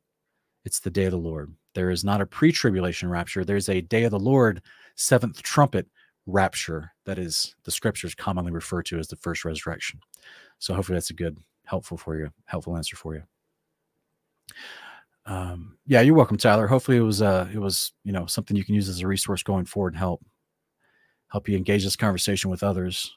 It's 0.67 0.81
the 0.81 0.89
day 0.89 1.05
of 1.05 1.11
the 1.11 1.17
Lord. 1.17 1.53
There 1.75 1.89
is 1.89 2.03
not 2.03 2.19
a 2.19 2.25
pre 2.25 2.51
tribulation 2.51 3.09
rapture. 3.09 3.45
There's 3.45 3.69
a 3.69 3.79
day 3.79 4.03
of 4.03 4.11
the 4.11 4.19
Lord, 4.19 4.61
seventh 4.95 5.41
trumpet 5.41 5.87
rapture 6.25 6.91
that 7.05 7.17
is 7.17 7.55
the 7.63 7.71
scriptures 7.71 8.13
commonly 8.13 8.51
refer 8.51 8.83
to 8.83 8.99
as 8.99 9.07
the 9.07 9.15
first 9.15 9.45
resurrection. 9.45 10.01
So 10.59 10.73
hopefully 10.73 10.97
that's 10.97 11.09
a 11.09 11.13
good, 11.13 11.37
helpful 11.63 11.95
for 11.95 12.17
you, 12.17 12.31
helpful 12.43 12.75
answer 12.75 12.97
for 12.97 13.15
you. 13.15 13.23
Um, 15.25 15.77
yeah, 15.87 16.01
you're 16.01 16.15
welcome, 16.15 16.35
Tyler. 16.35 16.67
Hopefully 16.67 16.97
it 16.97 17.01
was, 17.01 17.21
uh, 17.21 17.47
it 17.53 17.59
was, 17.59 17.93
you 18.03 18.11
know, 18.11 18.25
something 18.25 18.57
you 18.57 18.65
can 18.65 18.75
use 18.75 18.89
as 18.89 18.99
a 18.99 19.07
resource 19.07 19.43
going 19.43 19.63
forward 19.63 19.93
and 19.93 19.99
help, 19.99 20.21
help 21.29 21.47
you 21.47 21.55
engage 21.55 21.85
this 21.85 21.95
conversation 21.95 22.51
with 22.51 22.61
others. 22.61 23.15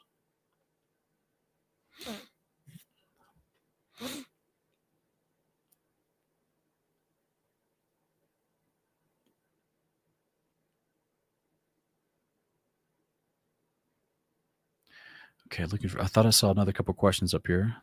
Okay, 15.51 15.65
looking 15.65 15.89
for. 15.89 16.01
I 16.01 16.05
thought 16.05 16.25
I 16.25 16.29
saw 16.29 16.49
another 16.51 16.71
couple 16.71 16.93
questions 16.93 17.33
up 17.33 17.45
here. 17.45 17.75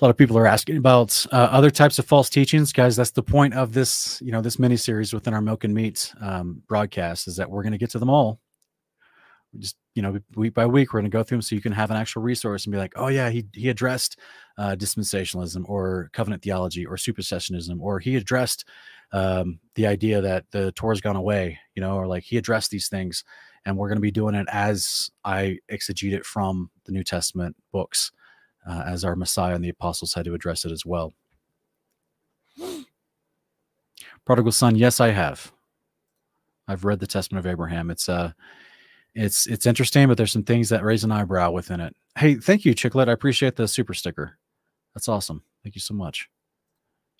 A 0.00 0.04
lot 0.04 0.10
of 0.10 0.18
people 0.18 0.36
are 0.36 0.46
asking 0.46 0.76
about 0.76 1.24
uh, 1.32 1.48
other 1.50 1.70
types 1.70 1.98
of 1.98 2.04
false 2.04 2.28
teachings, 2.28 2.72
guys. 2.72 2.96
That's 2.96 3.12
the 3.12 3.22
point 3.22 3.54
of 3.54 3.72
this, 3.72 4.20
you 4.20 4.32
know, 4.32 4.42
this 4.42 4.58
mini 4.58 4.76
series 4.76 5.14
within 5.14 5.32
our 5.32 5.40
Milk 5.40 5.64
and 5.64 5.72
Meat 5.72 6.12
um, 6.20 6.62
broadcast 6.66 7.28
is 7.28 7.36
that 7.36 7.48
we're 7.48 7.62
going 7.62 7.72
to 7.72 7.78
get 7.78 7.90
to 7.90 7.98
them 7.98 8.10
all. 8.10 8.40
We 9.52 9.60
just, 9.60 9.76
you 9.94 10.02
know, 10.02 10.18
week 10.34 10.52
by 10.52 10.66
week, 10.66 10.92
we're 10.92 11.00
going 11.00 11.10
to 11.10 11.16
go 11.16 11.22
through 11.22 11.36
them 11.36 11.42
so 11.42 11.54
you 11.54 11.62
can 11.62 11.72
have 11.72 11.92
an 11.92 11.96
actual 11.96 12.22
resource 12.22 12.66
and 12.66 12.72
be 12.72 12.78
like, 12.78 12.92
oh 12.96 13.06
yeah, 13.06 13.30
he 13.30 13.46
he 13.54 13.70
addressed 13.70 14.18
uh, 14.58 14.74
dispensationalism 14.76 15.62
or 15.68 16.10
covenant 16.12 16.42
theology 16.42 16.84
or 16.84 16.96
supersessionism, 16.96 17.80
or 17.80 17.98
he 18.00 18.16
addressed 18.16 18.66
um, 19.12 19.60
the 19.76 19.86
idea 19.86 20.20
that 20.20 20.44
the 20.50 20.72
Torah's 20.72 21.00
gone 21.00 21.16
away, 21.16 21.58
you 21.76 21.80
know, 21.80 21.96
or 21.96 22.08
like 22.08 22.24
he 22.24 22.36
addressed 22.36 22.72
these 22.72 22.88
things 22.88 23.24
and 23.64 23.76
we're 23.76 23.88
going 23.88 23.96
to 23.96 24.02
be 24.02 24.10
doing 24.10 24.34
it 24.34 24.46
as 24.50 25.10
I 25.24 25.58
exegete 25.70 26.12
it 26.12 26.26
from 26.26 26.70
the 26.84 26.92
New 26.92 27.04
Testament 27.04 27.56
books, 27.72 28.12
uh, 28.68 28.84
as 28.86 29.04
our 29.04 29.16
Messiah 29.16 29.54
and 29.54 29.64
the 29.64 29.70
apostles 29.70 30.14
had 30.14 30.24
to 30.26 30.34
address 30.34 30.64
it 30.64 30.72
as 30.72 30.84
well. 30.84 31.12
Prodigal 34.24 34.52
son, 34.52 34.76
yes, 34.76 35.00
I 35.00 35.10
have. 35.10 35.52
I've 36.66 36.84
read 36.84 37.00
the 37.00 37.06
Testament 37.06 37.44
of 37.44 37.50
Abraham. 37.50 37.90
It's 37.90 38.08
uh, 38.08 38.32
it's 39.14 39.46
it's 39.46 39.66
interesting, 39.66 40.08
but 40.08 40.16
there's 40.16 40.32
some 40.32 40.44
things 40.44 40.68
that 40.70 40.82
raise 40.82 41.04
an 41.04 41.12
eyebrow 41.12 41.50
within 41.50 41.80
it. 41.80 41.94
Hey, 42.16 42.36
thank 42.36 42.64
you, 42.64 42.74
Chicklet. 42.74 43.08
I 43.08 43.12
appreciate 43.12 43.56
the 43.56 43.68
super 43.68 43.94
sticker. 43.94 44.38
That's 44.94 45.08
awesome. 45.08 45.42
Thank 45.62 45.74
you 45.74 45.80
so 45.80 45.94
much. 45.94 46.28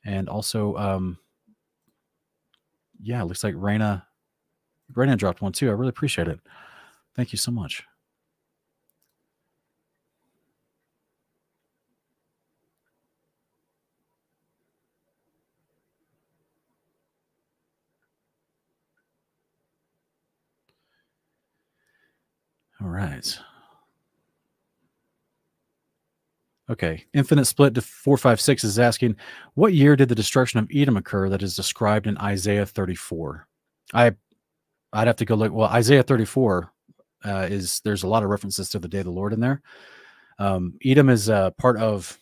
And 0.05 0.28
also, 0.28 0.76
um, 0.76 1.18
yeah, 3.03 3.22
looks 3.22 3.45
like 3.45 3.55
Raina 3.55 4.03
Brennan 4.91 5.18
dropped 5.18 5.43
one 5.43 5.53
too. 5.53 5.68
I 5.68 5.72
really 5.72 5.89
appreciate 5.89 6.28
it. 6.28 6.41
Thank 7.14 7.32
you 7.32 7.39
so 7.39 7.51
much. 7.51 7.85
All 22.80 22.89
right. 22.89 23.39
Okay. 26.70 27.05
Infinite 27.12 27.45
Split 27.45 27.74
to 27.74 27.82
456 27.82 28.64
is 28.64 28.78
asking, 28.78 29.16
what 29.55 29.74
year 29.74 29.97
did 29.97 30.09
the 30.09 30.14
destruction 30.14 30.59
of 30.59 30.68
Edom 30.74 30.97
occur 30.97 31.28
that 31.28 31.43
is 31.43 31.57
described 31.57 32.07
in 32.07 32.18
Isaiah 32.18 32.66
34? 32.66 33.47
I 33.93 34.12
I'd 34.95 35.09
have 35.09 35.16
to 35.16 35.24
go 35.24 35.34
look. 35.34 35.53
Well, 35.53 35.68
Isaiah 35.68 36.03
34 36.03 36.70
uh, 37.24 37.49
is 37.51 37.80
there's 37.84 38.05
a 38.05 38.09
lot 38.09 38.22
of 38.22 38.30
references 38.30 38.70
to 38.70 38.78
the 38.78 38.88
day 38.88 38.99
of 38.99 39.05
the 39.05 39.11
Lord 39.11 39.32
in 39.32 39.40
there. 39.40 39.61
Um, 40.38 40.74
Edom 40.84 41.09
is 41.09 41.28
uh, 41.28 41.51
part 41.53 41.76
of. 41.76 42.18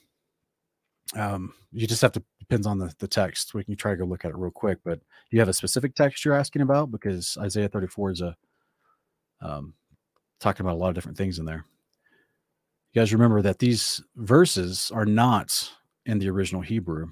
Um, 1.15 1.53
you 1.73 1.87
just 1.87 2.01
have 2.03 2.13
to 2.13 2.23
depends 2.39 2.67
on 2.67 2.79
the 2.79 2.93
the 2.99 3.09
text. 3.09 3.55
We 3.55 3.65
can 3.65 3.77
try 3.77 3.93
to 3.93 3.97
go 3.99 4.05
look 4.05 4.25
at 4.25 4.31
it 4.31 4.37
real 4.37 4.51
quick. 4.51 4.79
But 4.85 5.01
you 5.31 5.39
have 5.39 5.49
a 5.49 5.55
specific 5.55 5.95
text 5.95 6.25
you're 6.25 6.35
asking 6.35 6.63
about 6.63 6.91
because 6.91 7.37
Isaiah 7.41 7.69
34 7.69 8.11
is 8.11 8.21
a 8.23 8.37
um, 9.41 9.75
talking 10.41 10.65
about 10.65 10.75
a 10.75 10.79
lot 10.79 10.89
of 10.89 10.95
different 10.95 11.19
things 11.19 11.39
in 11.39 11.45
there. 11.45 11.65
You 12.93 13.01
guys 13.01 13.13
remember 13.13 13.43
that 13.43 13.59
these 13.59 14.03
verses 14.17 14.91
are 14.95 15.07
not 15.07 15.71
in 16.07 16.19
the 16.19 16.29
original 16.29 16.63
Hebrew. 16.63 17.09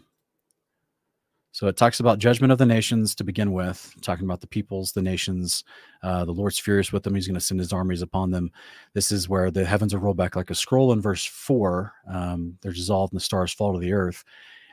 So 1.61 1.67
it 1.67 1.77
talks 1.77 2.01
about 2.01 2.19
judgment 2.19 2.53
of 2.53 2.57
the 2.57 2.65
nations 2.65 3.15
to 3.17 3.23
begin 3.23 3.53
with, 3.53 3.95
talking 4.01 4.25
about 4.25 4.41
the 4.41 4.47
peoples, 4.47 4.93
the 4.93 5.03
nations. 5.03 5.63
Uh, 6.03 6.25
the 6.25 6.33
Lord's 6.33 6.59
furious 6.59 6.91
with 6.91 7.03
them. 7.03 7.15
He's 7.15 7.27
going 7.27 7.35
to 7.35 7.41
send 7.41 7.61
his 7.61 7.71
armies 7.71 8.01
upon 8.01 8.31
them. 8.31 8.51
This 8.95 9.13
is 9.13 9.29
where 9.29 9.51
the 9.51 9.67
heavens 9.67 9.93
are 9.93 9.99
rolled 9.99 10.17
back 10.17 10.37
like 10.37 10.49
a 10.49 10.55
scroll 10.55 10.91
in 10.91 11.03
verse 11.03 11.23
four. 11.23 11.93
Um, 12.11 12.57
they're 12.63 12.73
dissolved 12.73 13.13
and 13.13 13.21
the 13.21 13.23
stars 13.23 13.53
fall 13.53 13.75
to 13.75 13.79
the 13.79 13.93
earth. 13.93 14.25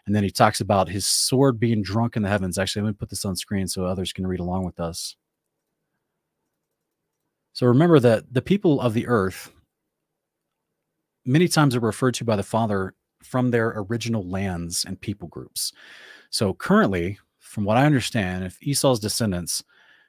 And 0.05 0.15
then 0.15 0.23
he 0.23 0.29
talks 0.29 0.61
about 0.61 0.87
his 0.87 1.05
sword 1.05 1.59
being 1.59 1.81
drunk 1.81 2.15
in 2.15 2.21
the 2.21 2.29
heavens. 2.29 2.57
Actually, 2.57 2.83
let 2.83 2.91
me 2.91 2.97
put 2.97 3.09
this 3.09 3.25
on 3.25 3.35
screen 3.35 3.67
so 3.67 3.83
others 3.83 4.13
can 4.13 4.25
read 4.25 4.39
along 4.39 4.63
with 4.63 4.79
us. 4.79 5.17
So 7.51 7.67
remember 7.67 7.99
that 7.99 8.33
the 8.33 8.41
people 8.41 8.79
of 8.79 8.93
the 8.93 9.07
earth, 9.07 9.51
many 11.25 11.49
times 11.49 11.75
are 11.75 11.81
referred 11.81 12.13
to 12.13 12.23
by 12.23 12.37
the 12.37 12.43
Father 12.43 12.93
from 13.21 13.51
their 13.51 13.73
original 13.75 14.23
lands 14.25 14.85
and 14.85 15.01
people 15.01 15.27
groups. 15.27 15.73
So 16.29 16.53
currently, 16.53 17.19
from 17.39 17.63
what 17.63 17.77
I 17.77 17.85
understand, 17.85 18.43
if 18.43 18.61
Esau's 18.61 18.99
descendants 18.99 19.63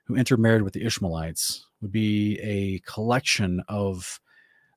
who 0.05 0.17
intermarried 0.17 0.63
with 0.63 0.73
the 0.73 0.85
Ishmaelites 0.85 1.67
would 1.81 1.93
be 1.93 2.39
a 2.41 2.81
collection 2.91 3.63
of 3.69 4.21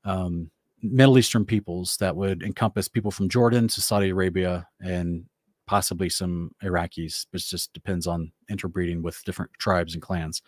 um, 0.03 0.51
Middle 0.81 1.17
Eastern 1.17 1.45
peoples 1.45 1.97
that 1.97 2.15
would 2.15 2.43
encompass 2.43 2.87
people 2.87 3.11
from 3.11 3.29
Jordan 3.29 3.67
to 3.69 3.81
Saudi 3.81 4.09
Arabia 4.09 4.67
and 4.79 5.25
possibly 5.65 6.09
some 6.09 6.51
Iraqis. 6.63 7.27
It 7.33 7.37
just 7.37 7.71
depends 7.73 8.07
on 8.07 8.31
interbreeding 8.49 9.01
with 9.01 9.23
different 9.23 9.51
tribes 9.57 9.93
and 9.93 10.01
clans. 10.01 10.41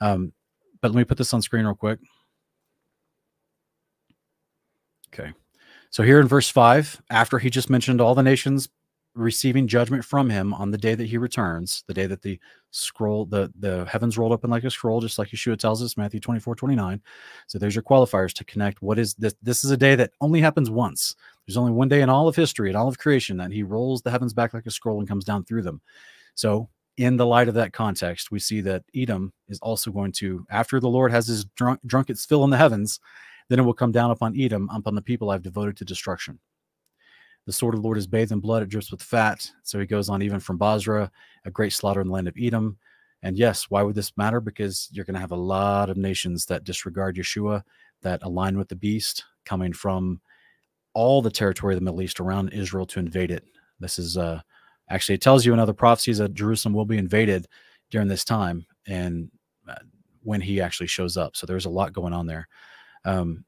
Um, 0.00 0.32
but 0.80 0.92
let 0.92 0.98
me 0.98 1.04
put 1.04 1.18
this 1.18 1.32
on 1.32 1.42
screen 1.42 1.64
real 1.64 1.74
quick. 1.74 1.98
Okay. 5.12 5.32
So 5.90 6.02
here 6.02 6.20
in 6.20 6.26
verse 6.26 6.48
5, 6.48 7.02
after 7.10 7.38
he 7.38 7.50
just 7.50 7.70
mentioned 7.70 8.00
all 8.00 8.14
the 8.14 8.22
nations 8.22 8.68
receiving 9.14 9.66
judgment 9.66 10.04
from 10.04 10.30
him 10.30 10.54
on 10.54 10.70
the 10.70 10.78
day 10.78 10.94
that 10.94 11.06
he 11.06 11.18
returns, 11.18 11.84
the 11.86 11.94
day 11.94 12.06
that 12.06 12.22
the 12.22 12.38
scroll, 12.70 13.26
the, 13.26 13.52
the 13.58 13.84
heavens 13.86 14.16
rolled 14.16 14.32
open 14.32 14.50
like 14.50 14.64
a 14.64 14.70
scroll, 14.70 15.00
just 15.00 15.18
like 15.18 15.28
Yeshua 15.28 15.58
tells 15.58 15.82
us, 15.82 15.96
Matthew 15.96 16.20
24, 16.20 16.54
29. 16.54 17.00
So 17.46 17.58
there's 17.58 17.74
your 17.74 17.82
qualifiers 17.82 18.32
to 18.34 18.44
connect. 18.44 18.82
What 18.82 18.98
is 18.98 19.14
this? 19.14 19.34
This 19.42 19.64
is 19.64 19.70
a 19.70 19.76
day 19.76 19.94
that 19.96 20.12
only 20.20 20.40
happens 20.40 20.70
once. 20.70 21.14
There's 21.46 21.56
only 21.56 21.72
one 21.72 21.88
day 21.88 22.00
in 22.00 22.08
all 22.08 22.28
of 22.28 22.36
history, 22.36 22.70
in 22.70 22.76
all 22.76 22.88
of 22.88 22.98
creation, 22.98 23.36
that 23.38 23.52
he 23.52 23.62
rolls 23.62 24.02
the 24.02 24.10
heavens 24.10 24.32
back 24.32 24.54
like 24.54 24.66
a 24.66 24.70
scroll 24.70 24.98
and 24.98 25.08
comes 25.08 25.24
down 25.24 25.44
through 25.44 25.62
them. 25.62 25.80
So 26.34 26.68
in 26.96 27.16
the 27.16 27.26
light 27.26 27.48
of 27.48 27.54
that 27.54 27.72
context, 27.72 28.30
we 28.30 28.38
see 28.38 28.60
that 28.62 28.84
Edom 28.94 29.32
is 29.48 29.58
also 29.60 29.90
going 29.90 30.12
to, 30.12 30.46
after 30.50 30.80
the 30.80 30.88
Lord 30.88 31.10
has 31.10 31.26
his 31.26 31.44
drunk, 31.44 31.80
drunk 31.86 32.10
its 32.10 32.24
fill 32.24 32.44
in 32.44 32.50
the 32.50 32.56
heavens, 32.56 33.00
then 33.48 33.58
it 33.58 33.62
will 33.62 33.74
come 33.74 33.92
down 33.92 34.10
upon 34.10 34.38
Edom, 34.38 34.70
upon 34.72 34.94
the 34.94 35.02
people 35.02 35.30
I've 35.30 35.42
devoted 35.42 35.76
to 35.78 35.84
destruction. 35.84 36.38
The 37.46 37.52
sword 37.52 37.74
of 37.74 37.80
the 37.80 37.84
Lord 37.84 37.98
is 37.98 38.06
bathed 38.06 38.32
in 38.32 38.40
blood, 38.40 38.62
it 38.62 38.68
drips 38.68 38.90
with 38.90 39.02
fat. 39.02 39.50
So 39.62 39.80
he 39.80 39.86
goes 39.86 40.08
on 40.08 40.22
even 40.22 40.40
from 40.40 40.58
Bozrah, 40.58 41.10
a 41.44 41.50
great 41.50 41.72
slaughter 41.72 42.00
in 42.00 42.06
the 42.06 42.12
land 42.12 42.28
of 42.28 42.36
Edom. 42.40 42.78
And 43.22 43.36
yes, 43.36 43.66
why 43.68 43.82
would 43.82 43.94
this 43.94 44.16
matter? 44.16 44.40
Because 44.40 44.88
you're 44.92 45.04
going 45.04 45.14
to 45.14 45.20
have 45.20 45.32
a 45.32 45.36
lot 45.36 45.90
of 45.90 45.96
nations 45.96 46.46
that 46.46 46.64
disregard 46.64 47.16
Yeshua, 47.16 47.62
that 48.02 48.22
align 48.22 48.58
with 48.58 48.68
the 48.68 48.76
beast, 48.76 49.24
coming 49.44 49.72
from 49.72 50.20
all 50.94 51.22
the 51.22 51.30
territory 51.30 51.74
of 51.74 51.80
the 51.80 51.84
Middle 51.84 52.02
East 52.02 52.20
around 52.20 52.50
Israel 52.50 52.86
to 52.86 52.98
invade 52.98 53.30
it. 53.30 53.44
This 53.80 53.98
is 53.98 54.16
uh, 54.16 54.40
actually, 54.88 55.14
it 55.16 55.20
tells 55.20 55.44
you 55.44 55.52
in 55.52 55.58
other 55.58 55.72
prophecies 55.72 56.18
that 56.18 56.34
Jerusalem 56.34 56.74
will 56.74 56.84
be 56.84 56.98
invaded 56.98 57.48
during 57.90 58.08
this 58.08 58.24
time 58.24 58.66
and 58.86 59.30
uh, 59.68 59.74
when 60.22 60.40
he 60.40 60.60
actually 60.60 60.86
shows 60.86 61.16
up. 61.16 61.36
So 61.36 61.46
there's 61.46 61.66
a 61.66 61.70
lot 61.70 61.92
going 61.92 62.12
on 62.12 62.26
there. 62.26 62.48
Um, 63.04 63.44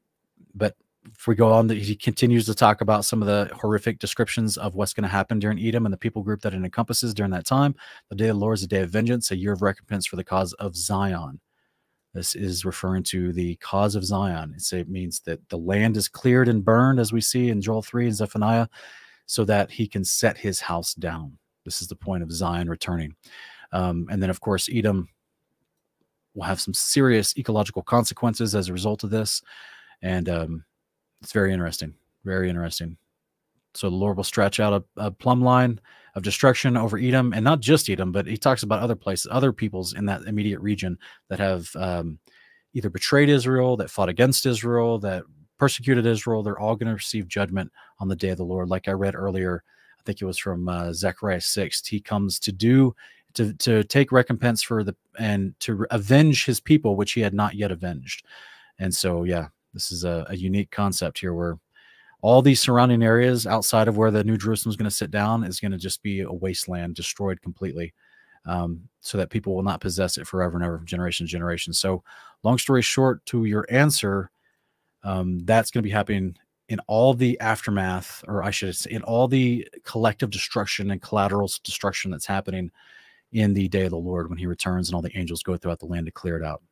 but 0.53 0.75
if 1.13 1.27
we 1.27 1.35
go 1.35 1.51
on, 1.51 1.69
he 1.69 1.95
continues 1.95 2.45
to 2.45 2.55
talk 2.55 2.81
about 2.81 3.05
some 3.05 3.21
of 3.21 3.27
the 3.27 3.53
horrific 3.55 3.99
descriptions 3.99 4.57
of 4.57 4.75
what's 4.75 4.93
going 4.93 5.03
to 5.03 5.09
happen 5.09 5.39
during 5.39 5.59
Edom 5.59 5.85
and 5.85 5.93
the 5.93 5.97
people 5.97 6.23
group 6.23 6.41
that 6.41 6.53
it 6.53 6.63
encompasses 6.63 7.13
during 7.13 7.31
that 7.31 7.45
time. 7.45 7.75
The 8.09 8.15
day 8.15 8.29
of 8.29 8.35
the 8.35 8.39
Lord 8.39 8.57
is 8.57 8.63
a 8.63 8.67
day 8.67 8.81
of 8.81 8.89
vengeance, 8.89 9.31
a 9.31 9.37
year 9.37 9.53
of 9.53 9.61
recompense 9.61 10.05
for 10.05 10.15
the 10.15 10.23
cause 10.23 10.53
of 10.53 10.75
Zion. 10.75 11.39
This 12.13 12.33
is 12.33 12.65
referring 12.65 13.03
to 13.03 13.33
the 13.33 13.55
cause 13.57 13.95
of 13.95 14.05
Zion. 14.05 14.53
It's, 14.55 14.71
it 14.71 14.89
means 14.89 15.19
that 15.21 15.47
the 15.49 15.57
land 15.57 15.97
is 15.97 16.07
cleared 16.07 16.47
and 16.47 16.63
burned, 16.63 16.99
as 16.99 17.11
we 17.11 17.21
see 17.21 17.49
in 17.49 17.61
Joel 17.61 17.81
3 17.81 18.05
and 18.07 18.15
Zephaniah, 18.15 18.67
so 19.25 19.43
that 19.45 19.69
he 19.69 19.87
can 19.87 20.05
set 20.05 20.37
his 20.37 20.61
house 20.61 20.93
down. 20.93 21.37
This 21.65 21.81
is 21.81 21.87
the 21.87 21.95
point 21.95 22.23
of 22.23 22.31
Zion 22.31 22.69
returning. 22.69 23.15
Um, 23.73 24.07
and 24.09 24.23
then, 24.23 24.29
of 24.29 24.39
course, 24.39 24.69
Edom 24.71 25.09
will 26.35 26.43
have 26.43 26.61
some 26.61 26.73
serious 26.73 27.37
ecological 27.37 27.81
consequences 27.81 28.55
as 28.55 28.69
a 28.69 28.73
result 28.73 29.03
of 29.03 29.09
this. 29.09 29.41
And 30.01 30.29
um, 30.29 30.65
it's 31.21 31.31
very 31.31 31.53
interesting. 31.53 31.93
Very 32.23 32.49
interesting. 32.49 32.97
So 33.73 33.89
the 33.89 33.95
Lord 33.95 34.17
will 34.17 34.23
stretch 34.23 34.59
out 34.59 34.85
a, 34.97 35.07
a 35.07 35.11
plumb 35.11 35.41
line 35.41 35.79
of 36.15 36.23
destruction 36.23 36.77
over 36.77 36.97
Edom, 36.97 37.33
and 37.33 37.43
not 37.43 37.59
just 37.59 37.89
Edom, 37.89 38.11
but 38.11 38.25
he 38.25 38.37
talks 38.37 38.63
about 38.63 38.81
other 38.81 38.95
places, 38.95 39.27
other 39.29 39.51
peoples 39.51 39.93
in 39.93 40.05
that 40.05 40.21
immediate 40.23 40.59
region 40.59 40.97
that 41.29 41.39
have 41.39 41.69
um, 41.75 42.17
either 42.73 42.89
betrayed 42.89 43.29
Israel, 43.29 43.75
that 43.77 43.89
fought 43.89 44.09
against 44.09 44.45
Israel, 44.45 44.97
that 44.99 45.23
persecuted 45.57 46.05
Israel. 46.05 46.41
They're 46.41 46.59
all 46.59 46.75
going 46.75 46.87
to 46.87 46.95
receive 46.95 47.27
judgment 47.27 47.71
on 47.99 48.07
the 48.07 48.15
day 48.15 48.29
of 48.29 48.37
the 48.37 48.45
Lord. 48.45 48.69
Like 48.69 48.87
I 48.87 48.91
read 48.91 49.15
earlier, 49.15 49.63
I 49.99 50.03
think 50.03 50.21
it 50.21 50.25
was 50.25 50.37
from 50.37 50.69
uh, 50.69 50.93
Zechariah 50.93 51.41
6. 51.41 51.87
He 51.87 51.99
comes 51.99 52.39
to 52.39 52.51
do 52.51 52.95
to 53.33 53.53
to 53.55 53.83
take 53.83 54.11
recompense 54.11 54.63
for 54.63 54.83
the 54.83 54.95
and 55.19 55.53
to 55.59 55.85
avenge 55.91 56.45
his 56.45 56.59
people 56.59 56.95
which 56.95 57.11
he 57.11 57.21
had 57.21 57.33
not 57.33 57.55
yet 57.55 57.71
avenged. 57.71 58.25
And 58.79 58.93
so 58.93 59.23
yeah, 59.23 59.47
this 59.75 59.91
is 59.91 60.05
a, 60.05 60.25
a 60.29 60.35
unique 60.35 60.71
concept 60.71 61.19
here 61.19 61.33
where 61.33 61.59
all 62.21 62.41
these 62.41 62.59
surrounding 62.59 63.03
areas 63.03 63.45
outside 63.45 63.87
of 63.87 63.97
where 63.97 64.09
the 64.09 64.23
New 64.23 64.37
Jerusalem 64.37 64.71
is 64.71 64.77
going 64.77 64.89
to 64.89 64.95
sit 64.95 65.11
down 65.11 65.43
is 65.43 65.59
going 65.59 65.73
to 65.73 65.77
just 65.77 66.01
be 66.01 66.21
a 66.21 66.31
wasteland, 66.31 66.95
destroyed 66.95 67.39
completely, 67.41 67.93
um, 68.47 68.81
so 69.01 69.17
that 69.17 69.29
people 69.29 69.53
will 69.53 69.63
not 69.63 69.81
possess 69.81 70.17
it 70.17 70.25
forever 70.25 70.57
and 70.57 70.65
ever, 70.65 70.79
generation 70.85 71.27
to 71.27 71.31
generation. 71.31 71.73
So, 71.73 72.03
long 72.41 72.57
story 72.57 72.81
short, 72.81 73.23
to 73.27 73.45
your 73.45 73.67
answer, 73.69 74.31
um, 75.03 75.39
that's 75.45 75.69
going 75.69 75.83
to 75.83 75.87
be 75.87 75.93
happening 75.93 76.35
in 76.69 76.79
all 76.87 77.13
the 77.13 77.39
aftermath, 77.41 78.23
or 78.27 78.43
I 78.43 78.49
should 78.49 78.75
say, 78.75 78.91
in 78.91 79.03
all 79.03 79.27
the 79.27 79.67
collective 79.83 80.31
destruction 80.31 80.89
and 80.89 81.01
collateral 81.01 81.51
destruction 81.63 82.09
that's 82.09 82.25
happening 82.25 82.71
in 83.33 83.53
the 83.53 83.67
day 83.67 83.83
of 83.83 83.91
the 83.91 83.97
Lord 83.97 84.29
when 84.29 84.39
He 84.39 84.47
returns 84.47 84.89
and 84.89 84.95
all 84.95 85.03
the 85.03 85.15
angels 85.15 85.43
go 85.43 85.57
throughout 85.57 85.79
the 85.79 85.85
land 85.85 86.07
to 86.07 86.11
clear 86.11 86.37
it 86.37 86.43
out. 86.43 86.63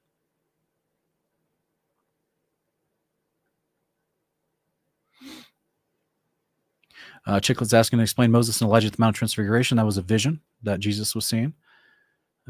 Uh, 7.26 7.40
Chicklet's 7.40 7.74
asking 7.74 8.00
to 8.00 8.04
explain 8.04 8.32
Moses 8.32 8.60
and 8.60 8.68
Elijah 8.68 8.88
at 8.88 8.94
the 8.94 9.02
Mount 9.02 9.16
of 9.16 9.20
Transfiguration. 9.20 9.78
That 9.78 9.86
was 9.86 9.98
a 9.98 10.02
vision 10.02 10.42
that 10.64 10.80
Jesus 10.80 11.16
was 11.16 11.26
seeing. 11.26 11.54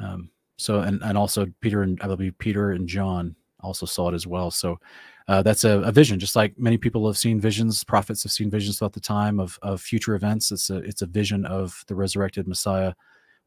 Um, 0.02 0.32
so, 0.58 0.80
and, 0.80 1.02
and 1.04 1.18
also 1.18 1.48
Peter 1.62 1.84
and 1.84 2.00
I 2.02 2.08
believe 2.08 2.38
Peter 2.38 2.72
and 2.72 2.88
John 2.88 3.36
also 3.60 3.86
saw 3.86 4.10
it 4.10 4.16
as 4.16 4.26
well. 4.26 4.50
So, 4.50 4.80
uh, 5.28 5.42
that's 5.42 5.64
a, 5.64 5.80
a, 5.82 5.92
vision, 5.92 6.20
just 6.20 6.36
like 6.36 6.58
many 6.60 6.78
people 6.78 7.06
have 7.08 7.18
seen 7.18 7.40
visions. 7.40 7.84
Prophets 7.84 8.24
have 8.24 8.32
seen 8.32 8.50
visions 8.50 8.78
throughout 8.78 8.94
the 8.94 9.00
time 9.00 9.40
of, 9.40 9.58
of 9.62 9.80
future 9.80 10.16
events. 10.16 10.52
It's 10.52 10.70
a 10.70 10.78
it's 10.78 11.02
a 11.02 11.06
vision 11.06 11.46
of 11.46 11.84
the 11.88 11.96
resurrected 11.96 12.48
Messiah 12.48 12.94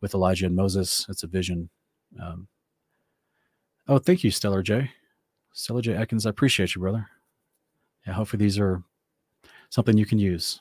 with 0.01 0.15
Elijah 0.15 0.47
and 0.47 0.57
Moses. 0.57 1.05
It's 1.09 1.23
a 1.23 1.27
vision. 1.27 1.69
Um, 2.23 2.49
oh, 3.89 3.99
thank 3.99 4.25
you, 4.25 4.31
Stellar 4.31 4.63
J. 4.63 4.91
Stellar 5.53 5.83
J. 5.83 5.93
Ekins, 5.93 6.27
I 6.27 6.31
appreciate 6.31 6.75
you, 6.75 6.81
brother. 6.81 7.09
Yeah, 8.07 8.15
hopefully 8.15 8.45
these 8.45 8.59
are 8.59 8.83
something 9.69 9.99
you 9.99 10.07
can 10.07 10.19
use. 10.19 10.61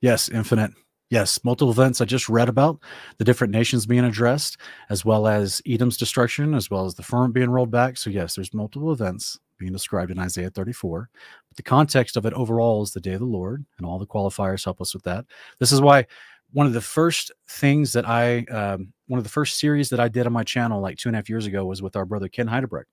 Yes, 0.00 0.28
infinite. 0.28 0.72
Yes, 1.10 1.44
multiple 1.44 1.72
events 1.72 2.00
I 2.00 2.04
just 2.04 2.28
read 2.28 2.48
about, 2.48 2.78
the 3.18 3.24
different 3.24 3.52
nations 3.52 3.84
being 3.84 4.04
addressed, 4.04 4.56
as 4.90 5.04
well 5.04 5.26
as 5.26 5.60
Edom's 5.66 5.96
destruction, 5.96 6.54
as 6.54 6.70
well 6.70 6.86
as 6.86 6.94
the 6.94 7.02
firmament 7.02 7.34
being 7.34 7.50
rolled 7.50 7.70
back. 7.70 7.96
So, 7.96 8.10
yes, 8.10 8.36
there's 8.36 8.54
multiple 8.54 8.92
events 8.92 9.38
being 9.58 9.72
described 9.72 10.12
in 10.12 10.20
Isaiah 10.20 10.50
34. 10.50 11.10
But 11.48 11.56
the 11.56 11.64
context 11.64 12.16
of 12.16 12.26
it 12.26 12.32
overall 12.34 12.82
is 12.82 12.92
the 12.92 13.00
day 13.00 13.14
of 13.14 13.20
the 13.20 13.26
Lord, 13.26 13.64
and 13.76 13.86
all 13.86 13.98
the 13.98 14.06
qualifiers 14.06 14.64
help 14.64 14.80
us 14.80 14.94
with 14.94 15.02
that. 15.02 15.24
This 15.58 15.72
is 15.72 15.80
why 15.80 16.06
one 16.52 16.66
of 16.66 16.72
the 16.72 16.80
first 16.80 17.32
things 17.48 17.92
that 17.92 18.08
I, 18.08 18.44
um, 18.44 18.92
one 19.08 19.18
of 19.18 19.24
the 19.24 19.30
first 19.30 19.58
series 19.58 19.88
that 19.90 20.00
I 20.00 20.08
did 20.08 20.26
on 20.26 20.32
my 20.32 20.44
channel 20.44 20.80
like 20.80 20.96
two 20.96 21.08
and 21.08 21.16
a 21.16 21.18
half 21.18 21.28
years 21.28 21.46
ago 21.46 21.64
was 21.64 21.82
with 21.82 21.96
our 21.96 22.04
brother 22.04 22.28
Ken 22.28 22.46
Heidebrecht. 22.46 22.86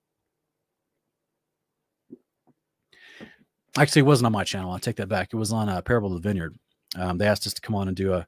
Actually, 3.76 4.00
it 4.00 4.06
wasn't 4.06 4.26
on 4.26 4.32
my 4.32 4.44
channel. 4.44 4.72
I 4.72 4.78
take 4.78 4.96
that 4.96 5.08
back. 5.08 5.28
It 5.32 5.36
was 5.36 5.52
on 5.52 5.68
a 5.68 5.76
uh, 5.76 5.82
Parable 5.82 6.14
of 6.14 6.20
the 6.20 6.28
Vineyard 6.28 6.56
um, 6.96 7.18
they 7.18 7.26
asked 7.26 7.46
us 7.46 7.54
to 7.54 7.60
come 7.60 7.74
on 7.74 7.88
and 7.88 7.96
do 7.96 8.14
a, 8.14 8.26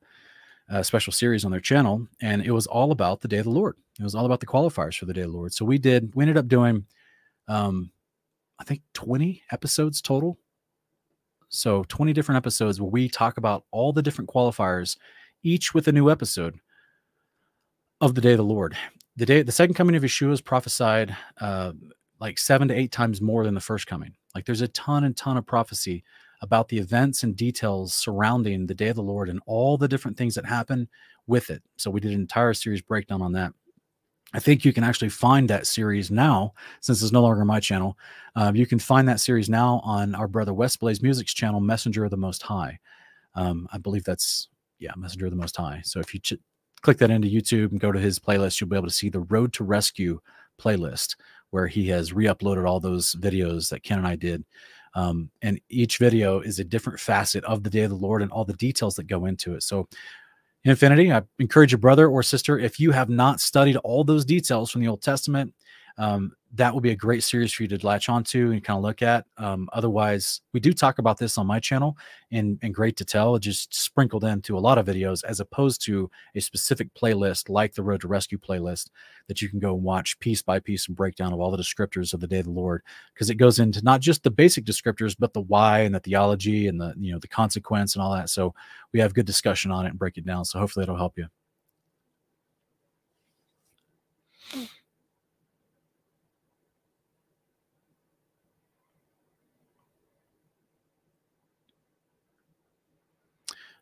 a, 0.68 0.84
special 0.84 1.12
series 1.12 1.44
on 1.44 1.50
their 1.50 1.60
channel, 1.60 2.06
and 2.20 2.42
it 2.42 2.50
was 2.50 2.66
all 2.66 2.92
about 2.92 3.20
the 3.20 3.28
Day 3.28 3.38
of 3.38 3.44
the 3.44 3.50
Lord. 3.50 3.76
It 3.98 4.02
was 4.02 4.14
all 4.14 4.26
about 4.26 4.40
the 4.40 4.46
qualifiers 4.46 4.96
for 4.96 5.06
the 5.06 5.12
Day 5.12 5.22
of 5.22 5.30
the 5.30 5.36
Lord. 5.36 5.52
So 5.52 5.64
we 5.64 5.78
did. 5.78 6.14
We 6.14 6.24
ended 6.24 6.36
up 6.36 6.48
doing, 6.48 6.86
um, 7.48 7.90
I 8.58 8.64
think, 8.64 8.82
twenty 8.92 9.42
episodes 9.50 10.00
total. 10.00 10.38
So 11.48 11.84
twenty 11.88 12.12
different 12.12 12.36
episodes 12.36 12.80
where 12.80 12.90
we 12.90 13.08
talk 13.08 13.38
about 13.38 13.64
all 13.70 13.92
the 13.92 14.02
different 14.02 14.30
qualifiers, 14.30 14.96
each 15.42 15.74
with 15.74 15.88
a 15.88 15.92
new 15.92 16.10
episode 16.10 16.60
of 18.00 18.14
the 18.14 18.20
Day 18.20 18.32
of 18.32 18.38
the 18.38 18.44
Lord. 18.44 18.76
The 19.16 19.26
day, 19.26 19.42
the 19.42 19.52
second 19.52 19.74
coming 19.74 19.96
of 19.96 20.02
Yeshua 20.02 20.32
is 20.32 20.40
prophesied 20.40 21.16
uh, 21.40 21.72
like 22.20 22.38
seven 22.38 22.68
to 22.68 22.74
eight 22.74 22.92
times 22.92 23.20
more 23.20 23.44
than 23.44 23.54
the 23.54 23.60
first 23.60 23.86
coming. 23.86 24.14
Like 24.34 24.46
there's 24.46 24.60
a 24.60 24.68
ton 24.68 25.04
and 25.04 25.16
ton 25.16 25.36
of 25.36 25.46
prophecy 25.46 26.04
about 26.40 26.68
the 26.68 26.78
events 26.78 27.22
and 27.22 27.36
details 27.36 27.94
surrounding 27.94 28.66
the 28.66 28.74
day 28.74 28.88
of 28.88 28.96
the 28.96 29.02
Lord 29.02 29.28
and 29.28 29.40
all 29.46 29.76
the 29.76 29.88
different 29.88 30.16
things 30.16 30.34
that 30.34 30.46
happen 30.46 30.88
with 31.26 31.50
it. 31.50 31.62
So 31.76 31.90
we 31.90 32.00
did 32.00 32.12
an 32.12 32.20
entire 32.20 32.54
series 32.54 32.80
breakdown 32.82 33.22
on 33.22 33.32
that. 33.32 33.52
I 34.32 34.38
think 34.38 34.64
you 34.64 34.72
can 34.72 34.84
actually 34.84 35.08
find 35.08 35.50
that 35.50 35.66
series 35.66 36.10
now, 36.10 36.54
since 36.80 37.02
it's 37.02 37.12
no 37.12 37.22
longer 37.22 37.44
my 37.44 37.58
channel. 37.58 37.98
Um, 38.36 38.54
you 38.54 38.64
can 38.64 38.78
find 38.78 39.08
that 39.08 39.20
series 39.20 39.50
now 39.50 39.80
on 39.82 40.14
our 40.14 40.28
brother 40.28 40.54
West 40.54 40.78
Blaze 40.78 41.02
Music's 41.02 41.34
channel, 41.34 41.60
Messenger 41.60 42.04
of 42.04 42.10
the 42.10 42.16
Most 42.16 42.42
High. 42.42 42.78
Um, 43.34 43.68
I 43.72 43.78
believe 43.78 44.04
that's 44.04 44.48
yeah, 44.78 44.92
Messenger 44.96 45.26
of 45.26 45.32
the 45.32 45.36
Most 45.36 45.56
High. 45.56 45.82
So 45.84 45.98
if 46.00 46.14
you 46.14 46.20
ch- 46.20 46.34
click 46.80 46.98
that 46.98 47.10
into 47.10 47.28
YouTube 47.28 47.72
and 47.72 47.80
go 47.80 47.90
to 47.92 47.98
his 47.98 48.18
playlist, 48.18 48.60
you'll 48.60 48.70
be 48.70 48.76
able 48.76 48.86
to 48.86 48.94
see 48.94 49.08
the 49.08 49.20
Road 49.20 49.52
to 49.54 49.64
Rescue 49.64 50.20
playlist, 50.60 51.16
where 51.50 51.66
he 51.66 51.88
has 51.88 52.12
re-uploaded 52.12 52.68
all 52.68 52.80
those 52.80 53.14
videos 53.16 53.68
that 53.70 53.82
Ken 53.82 53.98
and 53.98 54.06
I 54.06 54.16
did 54.16 54.44
um, 54.94 55.30
and 55.42 55.60
each 55.68 55.98
video 55.98 56.40
is 56.40 56.58
a 56.58 56.64
different 56.64 57.00
facet 57.00 57.44
of 57.44 57.62
the 57.62 57.70
day 57.70 57.82
of 57.82 57.90
the 57.90 57.96
Lord 57.96 58.22
and 58.22 58.30
all 58.30 58.44
the 58.44 58.54
details 58.54 58.96
that 58.96 59.06
go 59.06 59.26
into 59.26 59.54
it. 59.54 59.62
So, 59.62 59.88
Infinity, 60.64 61.10
I 61.10 61.22
encourage 61.38 61.72
your 61.72 61.78
brother 61.78 62.08
or 62.08 62.22
sister, 62.22 62.58
if 62.58 62.78
you 62.78 62.90
have 62.90 63.08
not 63.08 63.40
studied 63.40 63.76
all 63.76 64.04
those 64.04 64.26
details 64.26 64.70
from 64.70 64.82
the 64.82 64.88
Old 64.88 65.00
Testament, 65.00 65.54
um, 65.96 66.32
that 66.54 66.74
will 66.74 66.80
be 66.80 66.90
a 66.90 66.96
great 66.96 67.22
series 67.22 67.52
for 67.52 67.62
you 67.62 67.68
to 67.68 67.86
latch 67.86 68.08
onto 68.08 68.50
and 68.50 68.64
kind 68.64 68.76
of 68.76 68.82
look 68.82 69.02
at. 69.02 69.24
Um, 69.36 69.68
otherwise, 69.72 70.40
we 70.52 70.58
do 70.58 70.72
talk 70.72 70.98
about 70.98 71.16
this 71.16 71.38
on 71.38 71.46
my 71.46 71.60
channel 71.60 71.96
in, 72.32 72.58
in 72.62 72.72
great 72.72 72.96
detail, 72.96 73.38
just 73.38 73.72
sprinkled 73.72 74.24
into 74.24 74.58
a 74.58 74.60
lot 74.60 74.76
of 74.76 74.86
videos, 74.86 75.22
as 75.22 75.38
opposed 75.38 75.84
to 75.86 76.10
a 76.34 76.40
specific 76.40 76.92
playlist 76.94 77.48
like 77.48 77.74
the 77.74 77.82
Road 77.84 78.00
to 78.00 78.08
Rescue 78.08 78.38
playlist 78.38 78.88
that 79.28 79.40
you 79.40 79.48
can 79.48 79.60
go 79.60 79.74
and 79.74 79.84
watch 79.84 80.18
piece 80.18 80.42
by 80.42 80.58
piece 80.58 80.88
and 80.88 80.96
breakdown 80.96 81.32
of 81.32 81.40
all 81.40 81.52
the 81.52 81.58
descriptors 81.58 82.12
of 82.12 82.20
the 82.20 82.26
Day 82.26 82.40
of 82.40 82.46
the 82.46 82.50
Lord, 82.50 82.82
because 83.14 83.30
it 83.30 83.36
goes 83.36 83.60
into 83.60 83.82
not 83.82 84.00
just 84.00 84.24
the 84.24 84.30
basic 84.30 84.64
descriptors, 84.64 85.14
but 85.16 85.32
the 85.32 85.42
why 85.42 85.80
and 85.80 85.94
the 85.94 86.00
theology 86.00 86.66
and 86.66 86.80
the 86.80 86.94
you 86.98 87.12
know 87.12 87.20
the 87.20 87.28
consequence 87.28 87.94
and 87.94 88.02
all 88.02 88.12
that. 88.12 88.28
So 88.28 88.54
we 88.92 88.98
have 88.98 89.14
good 89.14 89.26
discussion 89.26 89.70
on 89.70 89.86
it 89.86 89.90
and 89.90 89.98
break 89.98 90.18
it 90.18 90.26
down. 90.26 90.44
So 90.44 90.58
hopefully 90.58 90.82
it'll 90.82 90.96
help 90.96 91.16
you. 91.16 91.28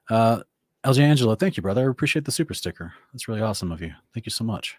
Uh, 0.09 0.43
LJ 0.85 1.01
Angelo, 1.01 1.35
thank 1.35 1.57
you, 1.57 1.63
brother. 1.63 1.87
I 1.87 1.91
appreciate 1.91 2.25
the 2.25 2.33
super 2.33 2.55
sticker. 2.55 2.93
That's 3.13 3.29
really 3.29 3.43
awesome 3.43 3.73
of 3.73 3.81
you. 3.81 3.93
Thank 4.15 4.27
you 4.27 4.31
so 4.31 4.45
much. 4.45 4.77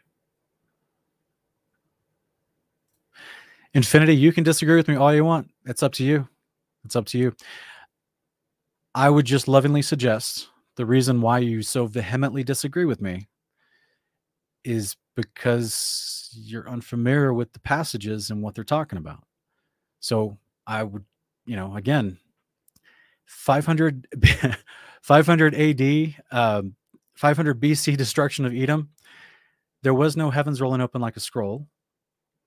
Infinity, 3.73 4.15
you 4.15 4.33
can 4.33 4.43
disagree 4.43 4.75
with 4.75 4.87
me 4.87 4.95
all 4.95 5.13
you 5.13 5.23
want. 5.23 5.51
It's 5.65 5.83
up 5.83 5.93
to 5.93 6.03
you. 6.03 6.27
It's 6.85 6.95
up 6.95 7.05
to 7.07 7.19
you. 7.19 7.35
I 8.95 9.09
would 9.09 9.25
just 9.25 9.47
lovingly 9.47 9.83
suggest 9.83 10.49
the 10.75 10.85
reason 10.85 11.21
why 11.21 11.39
you 11.39 11.61
so 11.61 11.85
vehemently 11.85 12.43
disagree 12.43 12.85
with 12.85 13.01
me 13.01 13.27
is 14.63 14.95
because 15.15 16.29
you're 16.33 16.69
unfamiliar 16.69 17.33
with 17.33 17.53
the 17.53 17.59
passages 17.59 18.31
and 18.31 18.41
what 18.41 18.55
they're 18.55 18.63
talking 18.63 18.97
about. 18.97 19.23
So 19.99 20.37
I 20.65 20.83
would, 20.83 21.03
you 21.45 21.55
know, 21.55 21.75
again, 21.75 22.17
500 23.25 24.07
500 25.01 25.55
AD, 25.55 26.15
um, 26.31 26.75
500 27.15 27.59
BC 27.59 27.97
destruction 27.97 28.45
of 28.45 28.53
Edom. 28.53 28.89
There 29.83 29.93
was 29.93 30.17
no 30.17 30.29
heavens 30.29 30.61
rolling 30.61 30.81
open 30.81 31.01
like 31.01 31.17
a 31.17 31.21
scroll. 31.21 31.67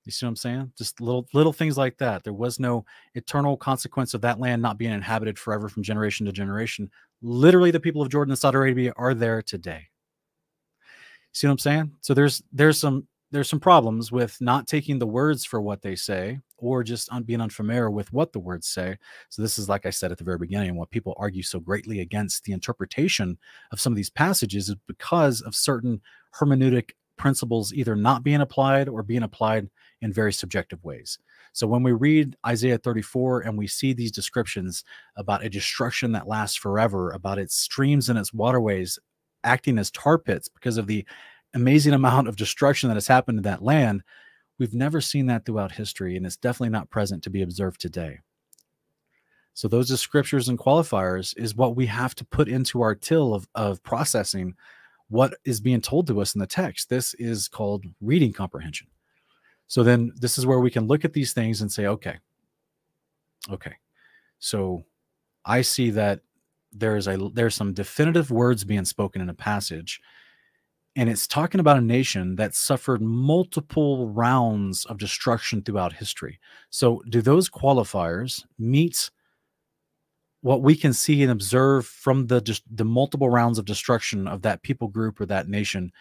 You 0.04 0.12
see 0.12 0.26
what 0.26 0.30
I'm 0.30 0.36
saying? 0.36 0.72
Just 0.76 1.00
little 1.00 1.26
little 1.32 1.52
things 1.52 1.78
like 1.78 1.96
that. 1.98 2.24
There 2.24 2.32
was 2.32 2.58
no 2.58 2.84
eternal 3.14 3.56
consequence 3.56 4.14
of 4.14 4.20
that 4.22 4.40
land 4.40 4.60
not 4.60 4.76
being 4.76 4.92
inhabited 4.92 5.38
forever 5.38 5.68
from 5.68 5.82
generation 5.82 6.26
to 6.26 6.32
generation. 6.32 6.90
Literally, 7.22 7.70
the 7.70 7.80
people 7.80 8.02
of 8.02 8.08
Jordan 8.08 8.32
and 8.32 8.38
Saudi 8.38 8.56
Arabia 8.56 8.92
are 8.96 9.14
there 9.14 9.42
today. 9.42 9.86
See 11.32 11.46
what 11.46 11.52
I'm 11.52 11.58
saying? 11.58 11.92
So 12.00 12.14
there's 12.14 12.42
there's 12.52 12.78
some 12.78 13.06
there's 13.32 13.48
some 13.48 13.60
problems 13.60 14.12
with 14.12 14.36
not 14.40 14.66
taking 14.66 14.98
the 14.98 15.06
words 15.06 15.44
for 15.44 15.60
what 15.60 15.80
they 15.80 15.96
say 15.96 16.38
or 16.58 16.84
just 16.84 17.10
un- 17.10 17.22
being 17.22 17.40
unfamiliar 17.40 17.90
with 17.90 18.12
what 18.12 18.32
the 18.32 18.38
words 18.38 18.68
say. 18.68 18.96
So 19.30 19.40
this 19.40 19.58
is 19.58 19.68
like 19.68 19.86
I 19.86 19.90
said 19.90 20.12
at 20.12 20.18
the 20.18 20.24
very 20.24 20.38
beginning, 20.38 20.76
what 20.76 20.90
people 20.90 21.14
argue 21.16 21.42
so 21.42 21.58
greatly 21.58 22.00
against 22.00 22.44
the 22.44 22.52
interpretation 22.52 23.38
of 23.72 23.80
some 23.80 23.92
of 23.92 23.96
these 23.96 24.10
passages 24.10 24.68
is 24.68 24.76
because 24.86 25.40
of 25.40 25.56
certain 25.56 26.00
hermeneutic 26.38 26.90
principles 27.16 27.72
either 27.72 27.96
not 27.96 28.22
being 28.22 28.42
applied 28.42 28.88
or 28.88 29.02
being 29.02 29.22
applied 29.22 29.68
in 30.02 30.12
very 30.12 30.32
subjective 30.32 30.82
ways. 30.84 31.18
So 31.54 31.66
when 31.66 31.82
we 31.82 31.92
read 31.92 32.36
Isaiah 32.46 32.78
34 32.78 33.42
and 33.42 33.56
we 33.56 33.66
see 33.66 33.92
these 33.92 34.12
descriptions 34.12 34.84
about 35.16 35.44
a 35.44 35.50
destruction 35.50 36.12
that 36.12 36.28
lasts 36.28 36.56
forever, 36.56 37.10
about 37.12 37.38
its 37.38 37.54
streams 37.54 38.08
and 38.08 38.18
its 38.18 38.32
waterways 38.34 38.98
acting 39.44 39.78
as 39.78 39.90
tar 39.90 40.18
pits 40.18 40.48
because 40.48 40.76
of 40.76 40.86
the 40.86 41.04
amazing 41.54 41.92
amount 41.92 42.28
of 42.28 42.36
destruction 42.36 42.88
that 42.88 42.94
has 42.96 43.06
happened 43.06 43.38
in 43.38 43.42
that 43.44 43.62
land, 43.62 44.02
we've 44.58 44.74
never 44.74 45.00
seen 45.00 45.26
that 45.26 45.44
throughout 45.44 45.72
history, 45.72 46.16
and 46.16 46.26
it's 46.26 46.36
definitely 46.36 46.70
not 46.70 46.90
present 46.90 47.22
to 47.24 47.30
be 47.30 47.42
observed 47.42 47.80
today. 47.80 48.18
So 49.54 49.68
those 49.68 49.90
descriptors 49.90 50.48
and 50.48 50.58
qualifiers 50.58 51.36
is 51.36 51.54
what 51.54 51.76
we 51.76 51.86
have 51.86 52.14
to 52.16 52.24
put 52.24 52.48
into 52.48 52.80
our 52.80 52.94
till 52.94 53.34
of, 53.34 53.46
of 53.54 53.82
processing 53.82 54.54
what 55.08 55.34
is 55.44 55.60
being 55.60 55.82
told 55.82 56.06
to 56.06 56.20
us 56.22 56.34
in 56.34 56.38
the 56.38 56.46
text. 56.46 56.88
This 56.88 57.12
is 57.14 57.48
called 57.48 57.84
reading 58.00 58.32
comprehension. 58.32 58.86
So 59.66 59.82
then 59.82 60.12
this 60.16 60.38
is 60.38 60.46
where 60.46 60.60
we 60.60 60.70
can 60.70 60.86
look 60.86 61.04
at 61.04 61.12
these 61.12 61.32
things 61.34 61.60
and 61.60 61.70
say, 61.70 61.86
okay, 61.86 62.18
okay. 63.50 63.74
So 64.38 64.84
I 65.44 65.60
see 65.62 65.90
that 65.90 66.20
there's 66.72 67.06
a 67.06 67.16
there's 67.34 67.54
some 67.54 67.74
definitive 67.74 68.30
words 68.30 68.64
being 68.64 68.86
spoken 68.86 69.20
in 69.20 69.28
a 69.28 69.34
passage 69.34 70.00
and 70.94 71.08
it's 71.08 71.26
talking 71.26 71.60
about 71.60 71.78
a 71.78 71.82
nation 71.82 72.36
that 72.36 72.54
suffered 72.54 73.00
multiple 73.00 74.08
rounds 74.08 74.84
of 74.86 74.98
destruction 74.98 75.62
throughout 75.62 75.94
history. 75.94 76.38
So, 76.70 77.02
do 77.08 77.22
those 77.22 77.48
qualifiers 77.48 78.44
meet 78.58 79.10
what 80.42 80.62
we 80.62 80.74
can 80.74 80.92
see 80.92 81.22
and 81.22 81.32
observe 81.32 81.86
from 81.86 82.26
the 82.26 82.60
the 82.70 82.84
multiple 82.84 83.30
rounds 83.30 83.58
of 83.58 83.64
destruction 83.64 84.28
of 84.28 84.42
that 84.42 84.62
people 84.62 84.88
group 84.88 85.20
or 85.20 85.26
that 85.26 85.48
nation 85.48 85.92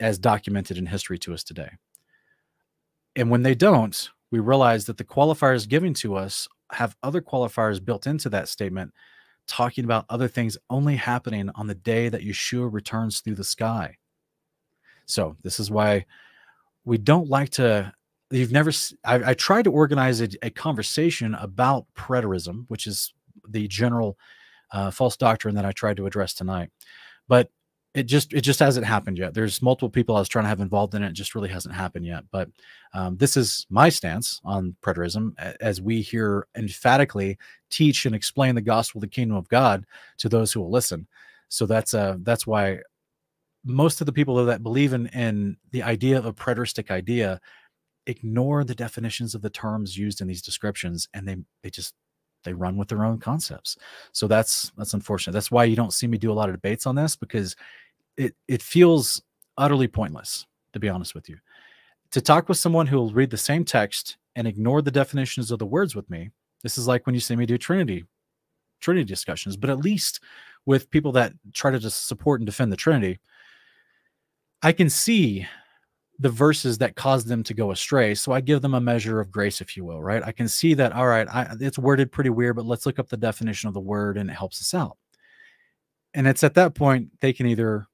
as 0.00 0.18
documented 0.18 0.78
in 0.78 0.86
history 0.86 1.18
to 1.20 1.32
us 1.32 1.44
today? 1.44 1.70
And 3.14 3.30
when 3.30 3.42
they 3.42 3.54
don't, 3.54 4.10
we 4.32 4.40
realize 4.40 4.86
that 4.86 4.96
the 4.96 5.04
qualifiers 5.04 5.68
given 5.68 5.94
to 5.94 6.16
us 6.16 6.48
have 6.72 6.96
other 7.04 7.20
qualifiers 7.20 7.84
built 7.84 8.06
into 8.06 8.28
that 8.30 8.48
statement 8.48 8.92
talking 9.46 9.84
about 9.84 10.06
other 10.08 10.26
things 10.26 10.56
only 10.70 10.96
happening 10.96 11.50
on 11.54 11.66
the 11.66 11.74
day 11.74 12.08
that 12.08 12.22
Yeshua 12.22 12.72
returns 12.72 13.20
through 13.20 13.34
the 13.34 13.44
sky. 13.44 13.96
So 15.06 15.36
this 15.42 15.60
is 15.60 15.70
why 15.70 16.06
we 16.84 16.98
don't 16.98 17.28
like 17.28 17.50
to. 17.50 17.92
You've 18.30 18.52
never. 18.52 18.72
I, 19.04 19.30
I 19.30 19.34
tried 19.34 19.64
to 19.64 19.72
organize 19.72 20.20
a, 20.20 20.28
a, 20.42 20.50
conversation 20.50 21.34
about 21.34 21.86
preterism, 21.94 22.64
which 22.68 22.86
is 22.86 23.12
the 23.48 23.68
general 23.68 24.18
uh, 24.72 24.90
false 24.90 25.16
doctrine 25.16 25.54
that 25.54 25.64
I 25.64 25.72
tried 25.72 25.96
to 25.98 26.06
address 26.06 26.34
tonight, 26.34 26.70
but 27.28 27.50
it 27.94 28.04
just 28.04 28.32
it 28.32 28.40
just 28.40 28.58
hasn't 28.58 28.84
happened 28.84 29.18
yet. 29.18 29.34
There's 29.34 29.62
multiple 29.62 29.88
people 29.88 30.16
I 30.16 30.18
was 30.18 30.28
trying 30.28 30.44
to 30.44 30.48
have 30.48 30.60
involved 30.60 30.94
in 30.94 31.04
it. 31.04 31.10
It 31.10 31.12
just 31.12 31.34
really 31.34 31.48
hasn't 31.48 31.74
happened 31.74 32.04
yet. 32.04 32.24
But 32.32 32.48
um, 32.92 33.16
this 33.16 33.36
is 33.36 33.66
my 33.70 33.88
stance 33.88 34.40
on 34.44 34.74
preterism, 34.82 35.32
as 35.60 35.80
we 35.80 36.02
here 36.02 36.48
emphatically 36.56 37.38
teach 37.70 38.04
and 38.04 38.14
explain 38.14 38.56
the 38.56 38.60
gospel, 38.60 38.98
of 38.98 39.02
the 39.02 39.08
kingdom 39.08 39.36
of 39.36 39.48
God, 39.48 39.86
to 40.18 40.28
those 40.28 40.52
who 40.52 40.60
will 40.60 40.72
listen. 40.72 41.06
So 41.48 41.66
that's 41.66 41.94
uh 41.94 42.16
that's 42.22 42.48
why 42.48 42.80
most 43.64 44.00
of 44.00 44.06
the 44.06 44.12
people 44.12 44.44
that 44.44 44.62
believe 44.62 44.92
in 44.92 45.06
in 45.08 45.56
the 45.72 45.82
idea 45.82 46.18
of 46.18 46.26
a 46.26 46.32
preteristic 46.32 46.90
idea 46.90 47.40
ignore 48.06 48.64
the 48.64 48.74
definitions 48.74 49.34
of 49.34 49.40
the 49.40 49.50
terms 49.50 49.96
used 49.96 50.20
in 50.20 50.26
these 50.26 50.42
descriptions, 50.42 51.08
and 51.14 51.26
they 51.26 51.36
they 51.62 51.70
just 51.70 51.94
they 52.44 52.52
run 52.52 52.76
with 52.76 52.88
their 52.88 53.04
own 53.04 53.18
concepts. 53.18 53.76
So 54.12 54.26
that's 54.26 54.72
that's 54.76 54.94
unfortunate. 54.94 55.32
That's 55.32 55.50
why 55.50 55.64
you 55.64 55.76
don't 55.76 55.92
see 55.92 56.06
me 56.06 56.18
do 56.18 56.30
a 56.30 56.34
lot 56.34 56.48
of 56.48 56.54
debates 56.54 56.86
on 56.86 56.94
this 56.94 57.16
because 57.16 57.56
it 58.16 58.34
it 58.48 58.62
feels 58.62 59.22
utterly 59.56 59.88
pointless 59.88 60.46
to 60.72 60.80
be 60.80 60.88
honest 60.88 61.14
with 61.14 61.28
you 61.28 61.36
to 62.10 62.20
talk 62.20 62.48
with 62.48 62.58
someone 62.58 62.86
who 62.86 62.96
will 62.96 63.12
read 63.12 63.30
the 63.30 63.36
same 63.36 63.64
text 63.64 64.16
and 64.36 64.46
ignore 64.46 64.82
the 64.82 64.90
definitions 64.90 65.50
of 65.50 65.58
the 65.58 65.66
words 65.66 65.94
with 65.94 66.08
me 66.10 66.30
this 66.62 66.76
is 66.78 66.88
like 66.88 67.06
when 67.06 67.14
you 67.14 67.20
see 67.20 67.36
me 67.36 67.46
do 67.46 67.56
trinity 67.56 68.04
trinity 68.80 69.04
discussions 69.04 69.56
but 69.56 69.70
at 69.70 69.78
least 69.78 70.20
with 70.66 70.90
people 70.90 71.12
that 71.12 71.32
try 71.52 71.70
to 71.70 71.78
just 71.78 72.06
support 72.06 72.40
and 72.40 72.46
defend 72.46 72.72
the 72.72 72.76
trinity 72.76 73.18
i 74.64 74.72
can 74.72 74.90
see 74.90 75.46
the 76.20 76.30
verses 76.30 76.78
that 76.78 76.94
cause 76.94 77.24
them 77.24 77.42
to 77.42 77.54
go 77.54 77.70
astray 77.72 78.14
so 78.14 78.32
i 78.32 78.40
give 78.40 78.62
them 78.62 78.74
a 78.74 78.80
measure 78.80 79.20
of 79.20 79.30
grace 79.30 79.60
if 79.60 79.76
you 79.76 79.84
will 79.84 80.02
right? 80.02 80.22
I 80.22 80.32
can 80.32 80.48
see 80.48 80.74
that 80.74 80.92
all 80.92 81.06
right 81.06 81.26
I, 81.28 81.54
it's 81.60 81.78
worded 81.78 82.12
pretty 82.12 82.30
weird 82.30 82.56
but 82.56 82.66
let's 82.66 82.86
look 82.86 82.98
up 82.98 83.08
the 83.08 83.16
definition 83.16 83.68
of 83.68 83.74
the 83.74 83.80
word 83.80 84.16
and 84.16 84.30
it 84.30 84.34
helps 84.34 84.60
us 84.60 84.74
out. 84.74 84.96
And 86.14 86.28
it's 86.28 86.44
at 86.44 86.54
that 86.54 86.74
point 86.74 87.08
they 87.20 87.32
can 87.32 87.46
either 87.46 87.86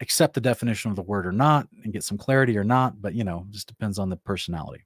accept 0.00 0.34
the 0.34 0.40
definition 0.40 0.90
of 0.90 0.96
the 0.96 1.02
word 1.02 1.26
or 1.26 1.32
not 1.32 1.68
and 1.84 1.92
get 1.92 2.02
some 2.02 2.16
clarity 2.18 2.56
or 2.56 2.64
not 2.64 3.00
but 3.00 3.14
you 3.14 3.24
know 3.24 3.46
just 3.50 3.68
depends 3.68 3.98
on 3.98 4.08
the 4.08 4.16
personality. 4.16 4.84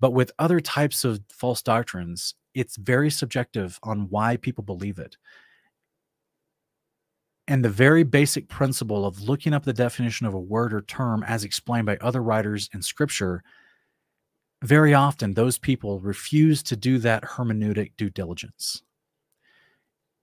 But 0.00 0.12
with 0.12 0.32
other 0.38 0.60
types 0.60 1.04
of 1.04 1.20
false 1.30 1.62
doctrines 1.62 2.34
it's 2.54 2.76
very 2.76 3.10
subjective 3.10 3.78
on 3.82 4.10
why 4.10 4.36
people 4.36 4.64
believe 4.64 4.98
it 4.98 5.16
and 7.48 7.64
the 7.64 7.70
very 7.70 8.04
basic 8.04 8.48
principle 8.48 9.04
of 9.04 9.22
looking 9.22 9.52
up 9.52 9.64
the 9.64 9.72
definition 9.72 10.26
of 10.26 10.34
a 10.34 10.40
word 10.40 10.72
or 10.72 10.82
term 10.82 11.24
as 11.24 11.44
explained 11.44 11.86
by 11.86 11.96
other 12.00 12.22
writers 12.22 12.68
in 12.72 12.82
scripture 12.82 13.42
very 14.62 14.94
often 14.94 15.34
those 15.34 15.58
people 15.58 15.98
refuse 16.00 16.62
to 16.62 16.76
do 16.76 16.98
that 16.98 17.24
hermeneutic 17.24 17.92
due 17.96 18.10
diligence 18.10 18.82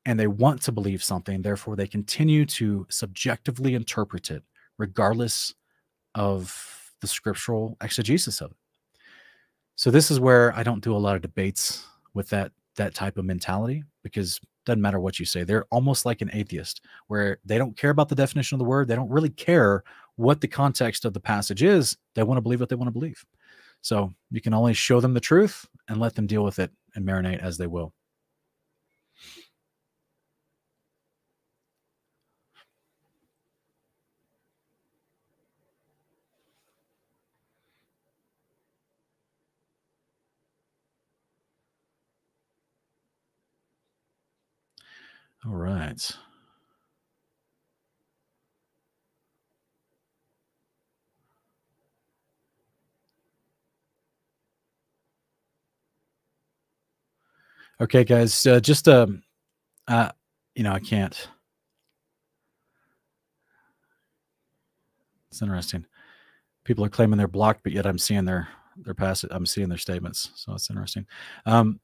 and 0.06 0.20
they 0.20 0.26
want 0.26 0.62
to 0.64 0.72
believe 0.72 1.04
something. 1.04 1.42
Therefore, 1.42 1.76
they 1.76 1.86
continue 1.86 2.46
to 2.48 2.88
subjectively 2.90 3.76
interpret 3.76 4.32
it, 4.32 4.44
regardless 4.78 5.54
of 6.16 6.92
the 7.02 7.08
scriptural 7.08 7.78
exegesis 7.82 8.42
of 8.42 8.52
it. 8.52 8.58
So 9.76 9.92
this 9.92 10.10
is 10.10 10.20
where 10.20 10.52
I 10.56 10.64
don't 10.64 10.84
do 10.84 10.96
a 10.96 10.98
lot 10.98 11.16
of 11.16 11.22
debates 11.22 11.86
with 12.16 12.30
that 12.30 12.52
that 12.76 12.96
type 12.96 13.18
of 13.18 13.26
mentality 13.26 13.84
because 14.04 14.40
doesn't 14.70 14.82
matter 14.82 15.00
what 15.00 15.20
you 15.20 15.26
say. 15.26 15.44
They're 15.44 15.66
almost 15.72 16.06
like 16.06 16.22
an 16.22 16.30
atheist 16.34 16.82
where 17.08 17.40
they 17.44 17.58
don't 17.58 17.76
care 17.76 17.90
about 17.90 18.10
the 18.10 18.16
definition 18.16 18.56
of 18.56 18.60
the 18.60 18.66
word. 18.66 18.88
They 18.88 18.96
don't 18.96 19.10
really 19.10 19.30
care 19.30 19.84
what 20.16 20.42
the 20.42 20.48
context 20.48 21.06
of 21.06 21.14
the 21.14 21.20
passage 21.20 21.64
is. 21.64 21.98
They 22.16 22.24
want 22.24 22.38
to 22.38 22.42
believe 22.42 22.60
what 22.60 22.70
they 22.70 22.76
want 22.76 22.88
to 22.88 23.00
believe. 23.00 23.26
So 23.82 24.14
you 24.32 24.42
can 24.42 24.54
only 24.54 24.74
show 24.74 25.00
them 25.00 25.14
the 25.14 25.20
truth 25.20 25.66
and 25.88 26.00
let 26.00 26.16
them 26.16 26.28
deal 26.28 26.44
with 26.44 26.60
it 26.60 26.72
and 26.96 27.06
marinate 27.06 27.40
as 27.40 27.58
they 27.58 27.68
will. 27.68 27.94
All 45.46 45.54
right. 45.56 46.12
Okay, 57.82 58.04
guys, 58.04 58.46
uh, 58.46 58.60
just 58.60 58.90
um, 58.90 59.24
uh, 59.88 60.12
you 60.56 60.64
know, 60.64 60.74
I 60.74 60.80
can't. 60.80 61.30
It's 65.32 65.42
interesting. 65.42 65.86
People 66.66 66.84
are 66.84 66.90
claiming 66.90 67.18
they're 67.18 67.28
blocked, 67.28 67.64
but 67.64 67.72
yet 67.72 67.86
I'm 67.86 67.98
seeing 67.98 68.26
their 68.26 68.48
their 68.76 68.94
pass. 68.94 69.24
I'm 69.32 69.46
seeing 69.46 69.70
their 69.70 69.78
statements, 69.78 70.32
so 70.36 70.54
it's 70.54 70.70
interesting. 70.70 71.06
Um, 71.46 71.80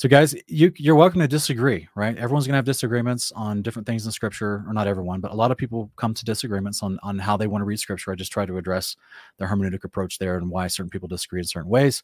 so, 0.00 0.08
guys, 0.08 0.34
you 0.46 0.72
you're 0.76 0.94
welcome 0.94 1.20
to 1.20 1.28
disagree, 1.28 1.86
right? 1.94 2.16
Everyone's 2.16 2.46
gonna 2.46 2.56
have 2.56 2.64
disagreements 2.64 3.32
on 3.32 3.60
different 3.60 3.84
things 3.84 4.06
in 4.06 4.12
Scripture, 4.12 4.64
or 4.66 4.72
not 4.72 4.86
everyone, 4.86 5.20
but 5.20 5.30
a 5.30 5.34
lot 5.34 5.50
of 5.50 5.58
people 5.58 5.90
come 5.96 6.14
to 6.14 6.24
disagreements 6.24 6.82
on 6.82 6.98
on 7.02 7.18
how 7.18 7.36
they 7.36 7.46
want 7.46 7.60
to 7.60 7.66
read 7.66 7.80
Scripture. 7.80 8.10
I 8.10 8.14
just 8.14 8.32
try 8.32 8.46
to 8.46 8.56
address 8.56 8.96
the 9.36 9.44
hermeneutic 9.44 9.84
approach 9.84 10.18
there 10.18 10.38
and 10.38 10.48
why 10.48 10.68
certain 10.68 10.88
people 10.88 11.06
disagree 11.06 11.40
in 11.40 11.44
certain 11.44 11.68
ways. 11.68 12.02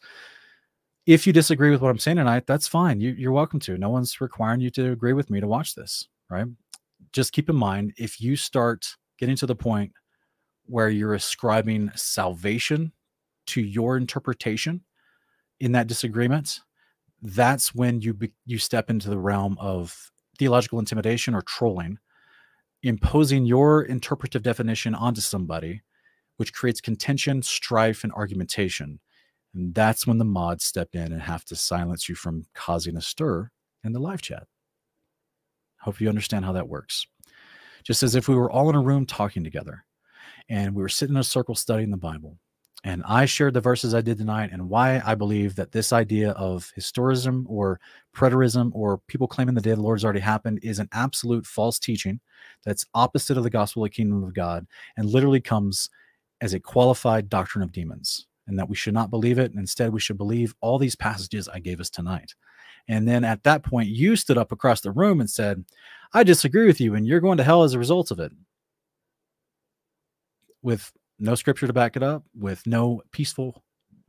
If 1.06 1.26
you 1.26 1.32
disagree 1.32 1.70
with 1.70 1.80
what 1.80 1.88
I'm 1.88 1.98
saying 1.98 2.18
tonight, 2.18 2.46
that's 2.46 2.68
fine. 2.68 3.00
You, 3.00 3.12
you're 3.12 3.32
welcome 3.32 3.60
to. 3.60 3.78
No 3.78 3.88
one's 3.88 4.20
requiring 4.20 4.60
you 4.60 4.68
to 4.72 4.92
agree 4.92 5.14
with 5.14 5.30
me 5.30 5.40
to 5.40 5.48
watch 5.48 5.74
this, 5.74 6.06
right? 6.28 6.44
Just 7.14 7.32
keep 7.32 7.48
in 7.48 7.56
mind 7.56 7.94
if 7.96 8.20
you 8.20 8.36
start 8.36 8.94
getting 9.18 9.36
to 9.36 9.46
the 9.46 9.56
point 9.56 9.92
where 10.66 10.90
you're 10.90 11.14
ascribing 11.14 11.92
salvation 11.94 12.92
to 13.46 13.62
your 13.62 13.96
interpretation 13.96 14.82
in 15.60 15.72
that 15.72 15.86
disagreement 15.86 16.60
that's 17.34 17.74
when 17.74 18.00
you 18.00 18.14
be, 18.14 18.32
you 18.46 18.58
step 18.58 18.90
into 18.90 19.10
the 19.10 19.18
realm 19.18 19.56
of 19.60 20.12
theological 20.38 20.78
intimidation 20.78 21.34
or 21.34 21.42
trolling, 21.42 21.98
imposing 22.82 23.46
your 23.46 23.82
interpretive 23.82 24.42
definition 24.42 24.94
onto 24.94 25.20
somebody, 25.20 25.82
which 26.38 26.52
creates 26.54 26.80
contention, 26.80 27.42
strife, 27.42 28.04
and 28.04 28.12
argumentation. 28.12 29.00
And 29.54 29.74
that's 29.74 30.06
when 30.06 30.18
the 30.18 30.24
mods 30.24 30.64
step 30.64 30.90
in 30.94 31.12
and 31.12 31.22
have 31.22 31.44
to 31.46 31.56
silence 31.56 32.08
you 32.08 32.14
from 32.14 32.46
causing 32.54 32.96
a 32.96 33.00
stir 33.00 33.50
in 33.84 33.92
the 33.92 34.00
live 34.00 34.22
chat. 34.22 34.46
Hope 35.80 36.00
you 36.00 36.08
understand 36.08 36.44
how 36.44 36.52
that 36.52 36.68
works. 36.68 37.06
Just 37.84 38.02
as 38.02 38.14
if 38.14 38.28
we 38.28 38.34
were 38.34 38.50
all 38.50 38.70
in 38.70 38.76
a 38.76 38.80
room 38.80 39.06
talking 39.06 39.44
together. 39.44 39.84
and 40.48 40.74
we 40.74 40.82
were 40.82 40.88
sitting 40.88 41.16
in 41.16 41.20
a 41.20 41.24
circle 41.24 41.54
studying 41.54 41.90
the 41.90 41.96
Bible. 41.96 42.38
And 42.86 43.02
I 43.04 43.24
shared 43.24 43.52
the 43.52 43.60
verses 43.60 43.94
I 43.94 44.00
did 44.00 44.16
tonight 44.16 44.50
and 44.52 44.68
why 44.70 45.02
I 45.04 45.16
believe 45.16 45.56
that 45.56 45.72
this 45.72 45.92
idea 45.92 46.30
of 46.30 46.70
historism 46.78 47.42
or 47.48 47.80
preterism 48.14 48.70
or 48.74 48.98
people 49.08 49.26
claiming 49.26 49.56
the 49.56 49.60
day 49.60 49.70
of 49.70 49.78
the 49.78 49.82
Lord 49.82 49.98
has 49.98 50.04
already 50.04 50.20
happened 50.20 50.60
is 50.62 50.78
an 50.78 50.88
absolute 50.92 51.44
false 51.44 51.80
teaching 51.80 52.20
that's 52.64 52.86
opposite 52.94 53.36
of 53.36 53.42
the 53.42 53.50
gospel 53.50 53.82
of 53.82 53.90
the 53.90 53.94
kingdom 53.96 54.22
of 54.22 54.34
God 54.34 54.68
and 54.96 55.10
literally 55.10 55.40
comes 55.40 55.90
as 56.40 56.54
a 56.54 56.60
qualified 56.60 57.28
doctrine 57.28 57.64
of 57.64 57.72
demons 57.72 58.28
and 58.46 58.56
that 58.56 58.68
we 58.68 58.76
should 58.76 58.94
not 58.94 59.10
believe 59.10 59.40
it. 59.40 59.50
And 59.50 59.58
instead, 59.58 59.92
we 59.92 59.98
should 59.98 60.16
believe 60.16 60.54
all 60.60 60.78
these 60.78 60.94
passages 60.94 61.48
I 61.48 61.58
gave 61.58 61.80
us 61.80 61.90
tonight. 61.90 62.36
And 62.86 63.08
then 63.08 63.24
at 63.24 63.42
that 63.42 63.64
point, 63.64 63.88
you 63.88 64.14
stood 64.14 64.38
up 64.38 64.52
across 64.52 64.80
the 64.80 64.92
room 64.92 65.18
and 65.18 65.28
said, 65.28 65.64
I 66.12 66.22
disagree 66.22 66.68
with 66.68 66.80
you, 66.80 66.94
and 66.94 67.04
you're 67.04 67.18
going 67.18 67.38
to 67.38 67.42
hell 67.42 67.64
as 67.64 67.74
a 67.74 67.80
result 67.80 68.12
of 68.12 68.20
it. 68.20 68.30
With 70.62 70.92
no 71.18 71.34
scripture 71.34 71.66
to 71.66 71.72
back 71.72 71.96
it 71.96 72.02
up, 72.02 72.24
with 72.34 72.66
no 72.66 73.02
peaceful 73.12 73.62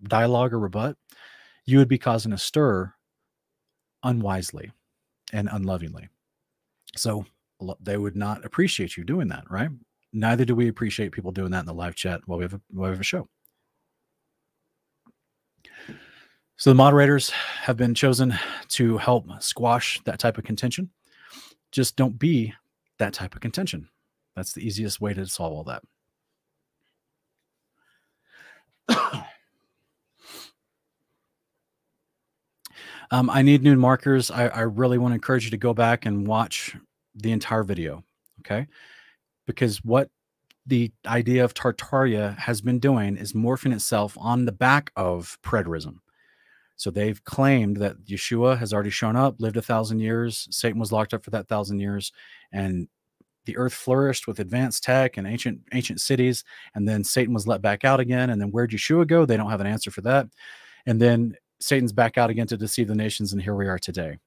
dialogue 0.04 0.54
or 0.54 0.60
rebut, 0.60 0.96
you 1.66 1.78
would 1.78 1.88
be 1.88 1.98
causing 1.98 2.34
a 2.34 2.38
stir 2.38 2.94
unwisely 4.04 4.72
and 5.34 5.50
unlovingly. 5.52 6.08
So 6.96 7.26
they 7.82 7.98
would 7.98 8.16
not 8.16 8.46
appreciate 8.46 8.98
you 8.98 9.04
doing 9.04 9.28
that, 9.30 9.50
right? 9.50 9.70
Neither 10.14 10.46
do 10.46 10.56
we 10.56 10.68
appreciate 10.68 11.12
people 11.12 11.32
doing 11.32 11.52
that 11.52 11.62
in 11.62 11.66
the 11.66 11.74
live 11.74 11.96
chat 11.96 12.22
while 12.26 12.38
we 12.38 12.46
have 12.46 12.54
a, 12.54 12.62
while 12.70 12.90
we 12.90 12.94
have 12.94 13.02
a 13.02 13.04
show. 13.04 13.28
So 16.56 16.72
the 16.72 16.76
moderators 16.76 17.30
have 17.30 17.78
been 17.78 17.94
chosen 17.94 18.34
to 18.70 18.98
help 18.98 19.26
squash 19.40 20.02
that 20.06 20.20
type 20.20 20.38
of 20.38 20.44
contention. 20.44 20.90
Just 21.72 21.96
don't 21.96 22.18
be 22.18 22.54
that 22.98 23.14
type 23.14 23.36
of 23.36 23.42
contention. 23.42 23.90
That's 24.36 24.54
the 24.54 24.66
easiest 24.66 25.00
way 25.02 25.14
to 25.14 25.28
solve 25.28 25.54
all 25.54 25.64
that. 25.66 25.84
um, 33.12 33.30
I 33.30 33.42
need 33.42 33.64
new 33.64 33.76
markers. 33.76 34.32
I, 34.32 34.48
I 34.48 34.62
really 34.62 34.98
want 34.98 35.12
to 35.12 35.16
encourage 35.16 35.46
you 35.46 35.52
to 35.52 35.58
go 35.58 35.74
back 35.74 36.06
and 36.06 36.28
watch 36.28 36.76
the 37.16 37.32
entire 37.32 37.64
video. 37.64 38.04
Okay. 38.40 38.68
Because 39.46 39.84
what 39.84 40.10
the 40.66 40.92
idea 41.06 41.44
of 41.44 41.54
Tartaria 41.54 42.38
has 42.38 42.62
been 42.62 42.80
doing 42.80 43.16
is 43.16 43.34
morphing 43.34 43.74
itself 43.74 44.18
on 44.20 44.46
the 44.46 44.52
back 44.52 44.92
of 44.96 45.38
preterism. 45.42 46.00
So 46.76 46.92
they've 46.92 47.24
claimed 47.24 47.78
that 47.78 48.04
Yeshua 48.06 48.58
has 48.60 48.74
already 48.74 48.92
shown 48.92 49.16
up, 49.16 49.40
lived 49.40 49.58
a 49.58 49.62
thousand 49.62 50.00
years. 50.00 50.48
Satan 50.52 50.80
was 50.80 50.92
locked 50.92 51.14
up 51.14 51.24
for 51.24 51.32
that 51.32 51.48
thousand 51.48 51.80
years, 51.80 52.12
and 52.52 52.88
the 53.48 53.58
earth 53.58 53.74
flourished 53.74 54.28
with 54.28 54.40
advanced 54.40 54.84
tech 54.84 55.18
and 55.18 55.26
ancient 55.26 55.62
ancient 55.74 56.00
cities. 56.00 56.44
And 56.76 56.88
then 56.88 57.04
Satan 57.04 57.34
was 57.34 57.48
let 57.48 57.64
back 57.64 57.84
out 57.84 58.00
again. 58.00 58.30
And 58.30 58.40
then 58.40 58.52
where'd 58.52 58.70
Yeshua 58.70 59.08
go? 59.08 59.26
They 59.26 59.38
don't 59.38 59.50
have 59.50 59.62
an 59.62 59.68
answer 59.68 59.90
for 59.90 60.02
that. 60.02 60.28
And 60.86 61.02
then 61.02 61.36
Satan's 61.60 61.92
back 61.92 62.20
out 62.20 62.30
again 62.30 62.46
to 62.48 62.58
deceive 62.58 62.88
the 62.88 62.94
nations, 62.94 63.34
and 63.34 63.42
here 63.42 63.56
we 63.56 63.68
are 63.68 63.80
today. 63.80 64.20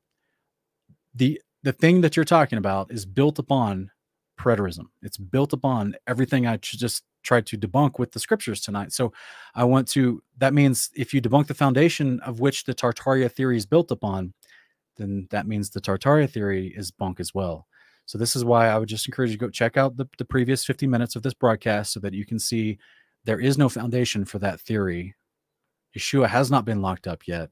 the 1.14 1.40
The 1.62 1.72
thing 1.72 2.00
that 2.00 2.16
you're 2.16 2.24
talking 2.24 2.58
about 2.58 2.90
is 2.90 3.06
built 3.06 3.38
upon 3.38 3.90
preterism. 4.38 4.86
It's 5.02 5.18
built 5.18 5.52
upon 5.52 5.94
everything 6.06 6.46
I 6.46 6.56
just 6.56 7.04
tried 7.22 7.46
to 7.46 7.58
debunk 7.58 7.98
with 7.98 8.12
the 8.12 8.18
scriptures 8.18 8.62
tonight. 8.62 8.92
So 8.92 9.12
I 9.54 9.64
want 9.64 9.86
to, 9.88 10.22
that 10.38 10.54
means 10.54 10.90
if 10.96 11.12
you 11.12 11.20
debunk 11.20 11.46
the 11.46 11.54
foundation 11.54 12.18
of 12.20 12.40
which 12.40 12.64
the 12.64 12.74
Tartaria 12.74 13.30
theory 13.30 13.58
is 13.58 13.66
built 13.66 13.90
upon, 13.90 14.32
then 14.96 15.28
that 15.30 15.46
means 15.46 15.68
the 15.68 15.80
Tartaria 15.80 16.28
theory 16.28 16.72
is 16.74 16.90
bunk 16.90 17.20
as 17.20 17.34
well. 17.34 17.66
So 18.10 18.18
this 18.18 18.34
is 18.34 18.44
why 18.44 18.66
I 18.66 18.76
would 18.76 18.88
just 18.88 19.06
encourage 19.06 19.30
you 19.30 19.36
to 19.36 19.46
go 19.46 19.50
check 19.50 19.76
out 19.76 19.96
the, 19.96 20.04
the 20.18 20.24
previous 20.24 20.64
50 20.64 20.84
minutes 20.88 21.14
of 21.14 21.22
this 21.22 21.32
broadcast 21.32 21.92
so 21.92 22.00
that 22.00 22.12
you 22.12 22.26
can 22.26 22.40
see 22.40 22.76
there 23.24 23.38
is 23.38 23.56
no 23.56 23.68
foundation 23.68 24.24
for 24.24 24.40
that 24.40 24.60
theory. 24.60 25.14
Yeshua 25.96 26.26
has 26.26 26.50
not 26.50 26.64
been 26.64 26.82
locked 26.82 27.06
up 27.06 27.28
yet 27.28 27.50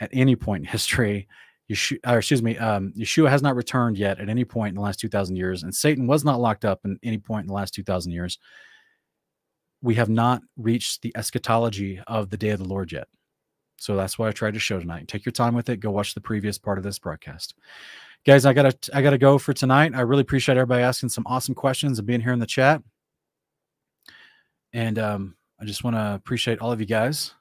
at 0.00 0.10
any 0.12 0.36
point 0.36 0.62
in 0.62 0.68
history. 0.70 1.26
Yeshua, 1.70 1.96
or 2.06 2.18
excuse 2.18 2.42
me, 2.42 2.58
um, 2.58 2.92
Yeshua 2.94 3.30
has 3.30 3.40
not 3.40 3.56
returned 3.56 3.96
yet 3.96 4.20
at 4.20 4.28
any 4.28 4.44
point 4.44 4.72
in 4.72 4.74
the 4.74 4.82
last 4.82 5.00
2,000 5.00 5.36
years, 5.36 5.62
and 5.62 5.74
Satan 5.74 6.06
was 6.06 6.22
not 6.22 6.38
locked 6.38 6.66
up 6.66 6.80
in 6.84 6.98
any 7.02 7.16
point 7.16 7.44
in 7.44 7.48
the 7.48 7.54
last 7.54 7.72
2,000 7.72 8.12
years. 8.12 8.38
We 9.80 9.94
have 9.94 10.10
not 10.10 10.42
reached 10.58 11.00
the 11.00 11.16
eschatology 11.16 11.98
of 12.06 12.28
the 12.28 12.36
day 12.36 12.50
of 12.50 12.58
the 12.58 12.68
Lord 12.68 12.92
yet. 12.92 13.08
So 13.78 13.96
that's 13.96 14.18
what 14.18 14.28
I 14.28 14.32
tried 14.32 14.52
to 14.52 14.60
show 14.60 14.78
tonight. 14.78 15.08
Take 15.08 15.24
your 15.24 15.32
time 15.32 15.54
with 15.54 15.70
it. 15.70 15.80
Go 15.80 15.90
watch 15.90 16.12
the 16.12 16.20
previous 16.20 16.58
part 16.58 16.76
of 16.76 16.84
this 16.84 16.98
broadcast. 16.98 17.54
Guys, 18.26 18.46
I 18.46 18.54
gotta 18.54 18.74
I 18.94 19.02
gotta 19.02 19.18
go 19.18 19.36
for 19.36 19.52
tonight. 19.52 19.92
I 19.94 20.00
really 20.00 20.22
appreciate 20.22 20.56
everybody 20.56 20.82
asking 20.82 21.10
some 21.10 21.26
awesome 21.26 21.54
questions 21.54 21.98
and 21.98 22.06
being 22.06 22.22
here 22.22 22.32
in 22.32 22.38
the 22.38 22.46
chat. 22.46 22.82
And 24.72 24.98
um, 24.98 25.36
I 25.60 25.66
just 25.66 25.84
want 25.84 25.96
to 25.96 26.14
appreciate 26.14 26.58
all 26.58 26.72
of 26.72 26.80
you 26.80 26.86
guys. 26.86 27.34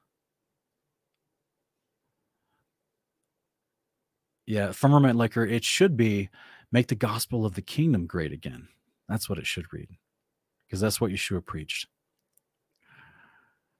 Yeah, 4.46 4.74
firmament 4.74 5.18
liquor, 5.18 5.46
it 5.46 5.64
should 5.64 5.96
be 5.96 6.30
make 6.72 6.88
the 6.88 6.96
gospel 6.96 7.46
of 7.46 7.56
the 7.56 7.62
kingdom 7.62 8.06
great 8.06 8.34
again. 8.34 8.68
That's 9.08 9.30
what 9.30 9.40
it 9.40 9.48
should 9.48 9.72
read. 9.72 9.88
Because 10.68 10.82
that's 10.82 11.00
what 11.00 11.12
Yeshua 11.12 11.46
preached. 11.46 11.88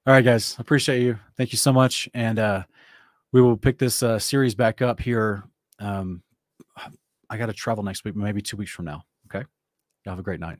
All 0.08 0.14
right, 0.14 0.24
guys. 0.24 0.56
Appreciate 0.58 1.02
you. 1.02 1.20
Thank 1.36 1.52
you 1.52 1.58
so 1.58 1.74
much. 1.74 2.10
And 2.14 2.40
uh 2.40 2.64
we 3.34 3.42
will 3.42 3.58
pick 3.58 3.78
this 3.78 4.02
uh 4.02 4.20
series 4.20 4.56
back 4.56 4.82
up 4.82 5.02
here. 5.02 5.44
Um 5.80 6.24
I 7.30 7.38
gotta 7.38 7.54
travel 7.54 7.84
next 7.84 8.04
week, 8.04 8.16
maybe 8.16 8.42
two 8.42 8.58
weeks 8.58 8.72
from 8.72 8.86
now. 8.86 9.04
Okay. 9.28 9.46
Y'all 10.06 10.12
have 10.12 10.20
a 10.20 10.24
great 10.24 10.40
night. 10.40 10.60